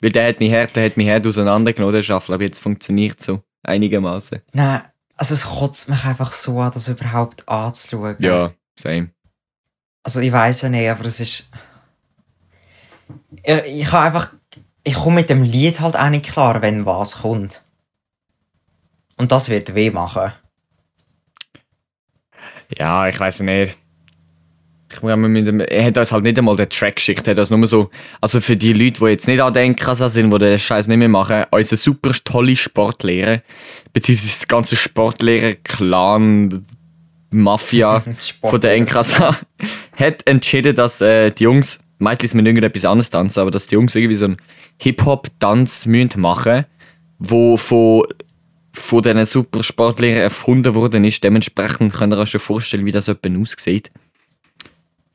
Weil 0.00 0.10
der 0.10 0.28
hat 0.28 0.40
mich 0.40 0.52
hart, 0.52 0.76
der 0.76 0.86
hat 0.86 0.96
mich 0.96 1.08
hart 1.08 1.26
auseinandergenommen, 1.26 1.94
der 1.94 2.02
Shuffle, 2.02 2.34
aber 2.34 2.44
jetzt 2.44 2.58
funktioniert 2.58 3.20
so. 3.20 3.42
Einigermaßen. 3.62 4.40
Nein, 4.52 4.82
also 5.16 5.34
es 5.34 5.44
kotzt 5.44 5.88
mich 5.88 6.04
einfach 6.04 6.30
so 6.32 6.60
an, 6.60 6.70
das 6.70 6.88
überhaupt 6.88 7.48
anzuschauen. 7.48 8.16
Ja, 8.20 8.52
same. 8.78 9.10
Also 10.02 10.20
ich 10.20 10.30
weiß 10.30 10.62
ja 10.62 10.68
nicht, 10.68 10.88
aber 10.88 11.04
es 11.06 11.18
ist. 11.18 11.50
Ich, 13.42 13.54
ich 13.64 13.92
habe 13.92 14.06
einfach. 14.06 14.32
Ich 14.84 14.94
komme 14.94 15.16
mit 15.16 15.30
dem 15.30 15.42
Lied 15.42 15.80
halt 15.80 15.96
auch 15.96 16.10
nicht 16.10 16.26
klar, 16.26 16.62
wenn 16.62 16.86
was 16.86 17.22
kommt. 17.22 17.60
Und 19.16 19.32
das 19.32 19.48
wird 19.48 19.74
weh 19.74 19.90
machen. 19.90 20.32
Ja, 22.78 23.08
ich 23.08 23.18
weiß 23.18 23.40
nicht. 23.40 23.76
Ich 24.92 25.00
dem, 25.00 25.60
er 25.60 25.84
hat 25.84 25.98
uns 25.98 26.12
halt 26.12 26.22
nicht 26.22 26.38
einmal 26.38 26.56
den 26.56 26.68
Track 26.68 26.96
geschickt, 26.96 27.26
er 27.26 27.32
hat 27.32 27.38
uns 27.40 27.50
nur 27.50 27.66
so, 27.66 27.90
also 28.20 28.40
für 28.40 28.56
die 28.56 28.72
Leute, 28.72 29.00
die 29.00 29.06
jetzt 29.06 29.26
nicht 29.26 29.40
an 29.40 29.52
den 29.52 29.74
Kassa 29.74 30.08
sind, 30.08 30.32
die 30.32 30.38
den 30.38 30.58
Scheiß 30.58 30.86
nicht 30.86 30.98
mehr 30.98 31.08
machen, 31.08 31.44
unser 31.50 31.76
super 31.76 32.12
tolle 32.24 32.54
Sportlehrer, 32.54 33.42
beziehungsweise 33.92 34.38
das 34.38 34.48
ganze 34.48 34.76
Sportlehrer-Clan, 34.76 36.62
Mafia 37.30 38.00
von 38.42 38.60
der 38.60 38.80
NKSA, 38.80 39.36
hat 39.96 40.26
entschieden, 40.26 40.74
dass 40.76 41.00
äh, 41.00 41.32
die 41.32 41.44
Jungs, 41.44 41.80
Mädchen 41.98 42.30
müssen 42.34 42.46
irgendetwas 42.46 42.84
anderes 42.84 43.10
tanzen, 43.10 43.40
aber 43.40 43.50
dass 43.50 43.66
die 43.66 43.74
Jungs 43.74 43.94
irgendwie 43.96 44.14
so 44.14 44.26
einen 44.26 44.36
Hip-Hop-Tanz 44.78 45.86
müssen 45.86 46.20
machen 46.20 46.64
wo 47.18 47.56
von, 47.56 48.04
von 48.76 49.02
diesen 49.02 49.24
super 49.24 49.62
Sportlehrern 49.62 50.22
erfunden 50.22 50.74
worden 50.74 51.04
ist. 51.04 51.22
Dementsprechend 51.24 51.94
könnt 51.94 52.12
ihr 52.12 52.18
euch 52.18 52.30
schon 52.30 52.40
vorstellen, 52.40 52.84
wie 52.84 52.92
das 52.92 53.08
etwa 53.08 53.28
aussieht. 53.40 53.90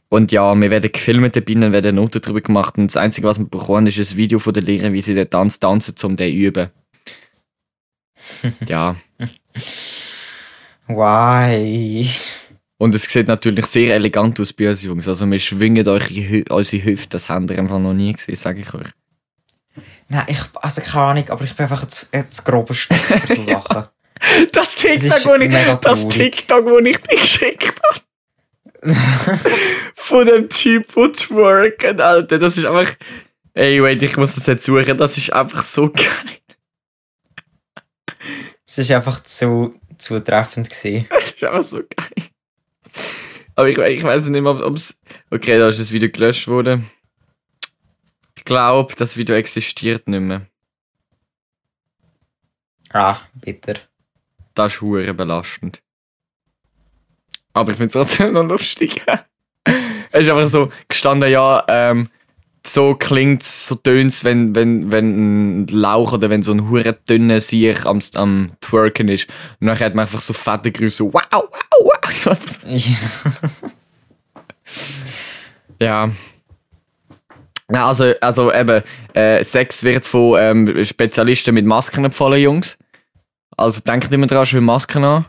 Und 0.10 0.32
ja, 0.34 0.54
wir 0.54 0.70
werden 0.70 0.92
gefilmt 0.92 1.36
dabei, 1.36 1.54
dann 1.54 1.72
werden 1.72 1.96
Noten 1.96 2.22
drüber 2.22 2.42
gemacht 2.42 2.78
und 2.78 2.88
das 2.88 2.98
Einzige, 2.98 3.28
was 3.28 3.40
wir 3.40 3.46
bekommen, 3.46 3.88
ist 3.88 3.98
ein 3.98 4.18
Video 4.18 4.40
von 4.40 4.54
den 4.54 4.66
Lehrern, 4.66 4.92
wie 4.92 5.02
sie 5.02 5.14
den 5.14 5.30
Tanz 5.30 5.58
tanzen, 5.60 5.96
um 6.04 6.18
den 6.18 6.34
zu 6.34 6.38
üben. 6.38 6.70
ja, 8.68 8.98
Why? 10.88 12.10
und 12.78 12.94
es 12.94 13.04
sieht 13.04 13.28
natürlich 13.28 13.68
sehr 13.68 13.96
elegant 13.96 14.38
aus 14.40 14.52
bei 14.52 14.68
uns 14.68 14.84
Jungs. 14.84 15.08
Also 15.08 15.26
wir 15.28 15.40
schwingen 15.40 15.88
euch 15.88 16.10
Hü 16.10 16.44
unsere 16.50 16.84
Hüfte, 16.84 17.10
das 17.10 17.30
habt 17.30 17.50
ihr 17.50 17.60
einfach 17.60 17.80
noch 17.80 17.94
nie 17.94 18.12
gesehen, 18.12 18.36
sage 18.36 18.62
ich 18.62 18.74
euch. 18.74 18.88
Nein, 20.12 20.26
ich, 20.28 20.40
also 20.56 20.82
keine 20.82 21.06
Ahnung, 21.06 21.30
aber 21.30 21.46
ich 21.46 21.56
bin 21.56 21.64
einfach 21.64 21.84
jetzt, 21.84 22.10
jetzt 22.12 22.44
grober 22.44 22.74
Stock 22.74 22.98
für 22.98 23.34
so 23.34 23.44
Sachen. 23.46 23.86
Das 24.52 24.76
TikTok, 24.76 25.26
wo 25.26 25.36
ich, 25.36 25.80
das. 25.80 26.08
TikTok, 26.10 26.66
wo 26.66 26.80
ich 26.80 26.98
dich 26.98 27.22
geschickt 27.22 27.82
habe. 27.82 28.94
Von 29.96 30.26
dem 30.26 30.50
Typ, 30.50 30.94
der 30.94 31.14
twerken, 31.14 32.02
Alter. 32.02 32.40
Das 32.40 32.58
ist 32.58 32.66
einfach. 32.66 32.94
Ey, 33.54 33.82
wait, 33.82 34.04
ich 34.04 34.18
muss 34.18 34.36
das 34.36 34.48
jetzt 34.48 34.66
suchen. 34.66 34.98
Das 34.98 35.18
ist 35.18 35.32
einfach 35.32 35.64
so 35.64 35.90
geil. 35.90 36.06
Es 38.68 38.78
ist 38.78 38.92
einfach 38.92 39.24
zu 39.24 39.80
zutreffend 39.98 40.70
gewesen. 40.70 41.08
Das 41.10 41.32
ist 41.32 41.44
einfach 41.44 41.64
so 41.64 41.78
geil. 41.78 42.30
Aber 43.56 43.70
ich, 43.70 43.78
ich 43.78 44.04
weiß 44.04 44.28
nicht 44.28 44.42
mehr, 44.42 44.52
ob 44.52 44.76
es. 44.76 44.98
Okay, 45.30 45.58
da 45.58 45.70
ist 45.70 45.80
das 45.80 45.94
Video 45.94 46.10
gelöscht 46.10 46.50
worden. 46.50 46.90
Ich 48.52 48.53
glaube, 48.53 48.94
das 48.98 49.15
Video 49.15 49.38
existiert 49.38 50.10
nicht 50.10 50.19
mehr. 50.19 50.45
Ah, 52.91 53.15
bitter. 53.34 53.76
Das 54.56 54.73
ist 54.73 54.82
hure 54.82 55.14
belastend. 55.14 55.82
Aber 57.53 57.72
ich 57.72 57.78
finde 57.78 57.98
es 57.98 58.10
trotzdem 58.10 58.34
noch 58.34 58.44
lustig. 58.44 59.02
es 59.64 60.23
ist 60.23 60.30
einfach 60.30 60.48
so 60.48 60.69
gestanden, 60.90 61.32
ja, 61.32 61.64
ähm, 61.69 62.10
so 62.68 62.95
klingt 62.95 63.41
so 63.41 63.76
tönt's, 63.76 64.26
wenn, 64.26 64.53
wenn, 64.53 64.91
wenn 64.91 65.61
ein 65.61 65.68
Lauch 65.68 66.11
oder 66.11 66.30
wenn 66.30 66.44
so 66.44 66.52
ein 66.52 66.69
hure 66.69 66.91
dünner 67.07 67.40
Sieg 67.40 67.86
am, 67.86 67.99
am 68.15 68.52
Twerken 68.60 69.07
ist. 69.07 69.30
Und 69.61 69.68
dann 69.68 69.80
hat 69.80 69.95
man 69.95 70.03
einfach 70.03 70.19
so 70.19 70.34
fette 70.34 70.73
Grüße, 70.73 70.98
so 70.98 71.14
wow, 71.14 71.23
wow, 71.32 71.49
wow. 71.86 72.02
So, 72.11 72.36
ja. 75.80 76.11
Ja, 77.73 77.88
also, 77.88 78.14
also 78.19 78.52
eben, 78.53 78.84
äh, 79.14 79.43
Sex 79.43 79.84
wird 79.84 80.06
von 80.06 80.38
ähm, 80.39 80.84
Spezialisten 80.84 81.53
mit 81.53 81.65
Masken 81.65 82.06
empfohlen, 82.06 82.41
Jungs. 82.41 82.77
Also 83.56 83.81
denkt 83.81 84.11
immer 84.11 84.27
dran, 84.27 84.45
schön 84.45 84.64
Masken 84.64 85.03
an. 85.03 85.26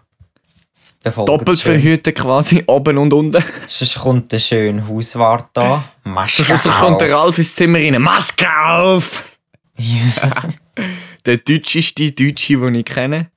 Doppelt 1.05 1.61
verhüten 1.61 2.15
quasi, 2.15 2.63
oben 2.69 2.99
und 2.99 3.13
unten. 3.13 3.45
Sonst 3.69 3.99
kommt 3.99 4.31
der 4.31 4.39
schöne 4.39 4.87
Hauswart 4.87 5.51
da. 5.53 5.85
Maske 6.05 6.45
Sonst 6.45 6.71
kommt 6.79 7.01
der 7.01 7.13
Ralf 7.13 7.39
ins 7.39 7.55
Zimmer 7.55 7.79
rein. 7.79 8.01
Maske 8.01 8.47
auf! 8.67 9.39
der 11.27 11.39
deutscheste 11.39 12.13
Deutsche, 12.13 12.57
den 12.57 12.75
ich 12.77 12.85
kenne. 12.85 13.31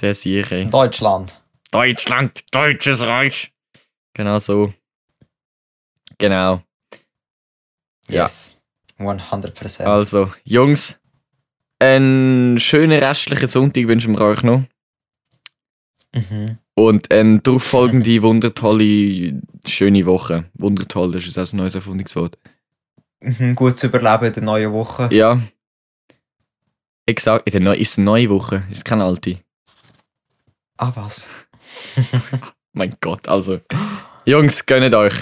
Der 0.00 0.14
sehe 0.14 0.42
ich. 0.42 0.70
Deutschland. 0.70 1.40
Deutschland, 1.70 2.44
Deutsches 2.52 3.00
Reich. 3.00 3.52
Genau 4.12 4.38
so. 4.38 4.72
Genau. 6.18 6.62
Ja. 8.08 8.22
Yes. 8.22 8.60
100%. 8.98 9.82
Also, 9.84 10.32
Jungs, 10.44 10.98
einen 11.78 12.58
schönen 12.58 12.98
restlichen 12.98 13.46
Sonntag 13.46 13.88
wünschen 13.88 14.16
wir 14.16 14.20
euch 14.22 14.42
noch. 14.42 14.62
Mhm. 16.12 16.58
Und 16.74 17.10
eine 17.10 17.40
darauffolgende, 17.40 18.22
wundertolle, 18.22 19.42
schöne 19.66 20.06
Woche. 20.06 20.44
Wundertoll, 20.54 21.12
das 21.12 21.26
ist 21.26 21.38
auch 21.38 21.52
ein 21.52 21.56
neues 21.56 21.74
Erfundungswort. 21.74 22.38
Mhm. 23.20 23.54
Gut 23.54 23.78
zu 23.78 23.88
überleben 23.88 24.26
in 24.26 24.32
der 24.32 24.42
neuen 24.42 24.72
Woche. 24.72 25.08
Ja. 25.12 25.40
Exakt, 27.06 27.46
in 27.46 27.52
der 27.52 27.60
Neu 27.60 27.74
ist 27.74 27.92
es 27.92 27.98
eine 27.98 28.06
neue 28.06 28.30
Woche, 28.30 28.64
ist 28.70 28.84
keine 28.84 29.04
alte. 29.04 29.38
Ah, 30.78 30.92
was? 30.94 31.30
Mein 32.72 32.96
Gott, 33.00 33.28
also. 33.28 33.60
Jungs, 34.24 34.64
gönnt 34.64 34.94
euch. 34.94 35.14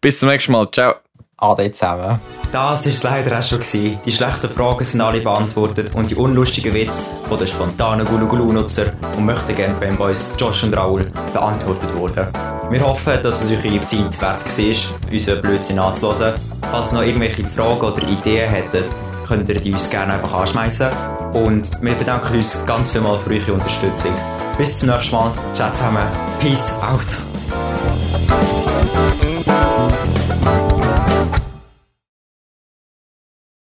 Bis 0.00 0.18
zum 0.18 0.28
nächsten 0.28 0.52
Mal. 0.52 0.70
Ciao. 0.70 0.96
Ade 1.38 1.70
zusammen. 1.70 2.20
Das 2.52 2.84
war 2.84 2.86
es 2.86 3.02
leider 3.02 3.38
auch 3.38 3.42
schon. 3.42 3.58
Gewesen. 3.58 3.98
Die 4.04 4.12
schlechten 4.12 4.50
Fragen 4.50 4.84
sind 4.84 5.00
alle 5.00 5.20
beantwortet 5.20 5.94
und 5.94 6.10
die 6.10 6.16
unlustigen 6.16 6.74
Witze 6.74 7.04
von 7.28 7.38
den 7.38 7.46
spontanen 7.46 8.06
Gulu-Gulu-Nutzer 8.06 8.92
und 9.16 9.24
möchten 9.24 9.54
gerne 9.54 9.74
Fanboys 9.80 10.34
Josh 10.38 10.64
und 10.64 10.76
Raul 10.76 11.04
beantwortet 11.32 11.94
wurden. 11.94 12.26
Wir 12.70 12.86
hoffen, 12.86 13.14
dass 13.22 13.42
es 13.42 13.50
euch 13.50 13.64
eure 13.64 13.80
Zeit 13.80 14.20
wert 14.20 14.44
war, 14.44 15.12
unseren 15.12 15.40
Blödsinn 15.40 15.78
anzuhören. 15.78 16.34
Falls 16.70 16.92
ihr 16.92 16.98
noch 16.98 17.04
irgendwelche 17.04 17.44
Fragen 17.44 17.80
oder 17.80 18.02
Ideen 18.02 18.50
hättet, 18.50 18.84
könnt 19.26 19.48
ihr 19.48 19.60
die 19.60 19.72
uns 19.72 19.88
gerne 19.88 20.14
einfach 20.14 20.34
anschmeißen. 20.34 20.90
Und 21.32 21.80
wir 21.82 21.94
bedanken 21.94 22.36
uns 22.36 22.64
ganz 22.66 22.90
vielmals 22.90 23.22
für 23.22 23.30
eure 23.30 23.52
Unterstützung. 23.52 24.12
Bis 24.56 24.80
zum 24.80 24.88
nächsten 24.88 25.14
Mal. 25.14 25.32
Ciao 25.52 25.70
zusammen. 25.72 26.06
Peace 26.40 26.72
out. 26.80 27.06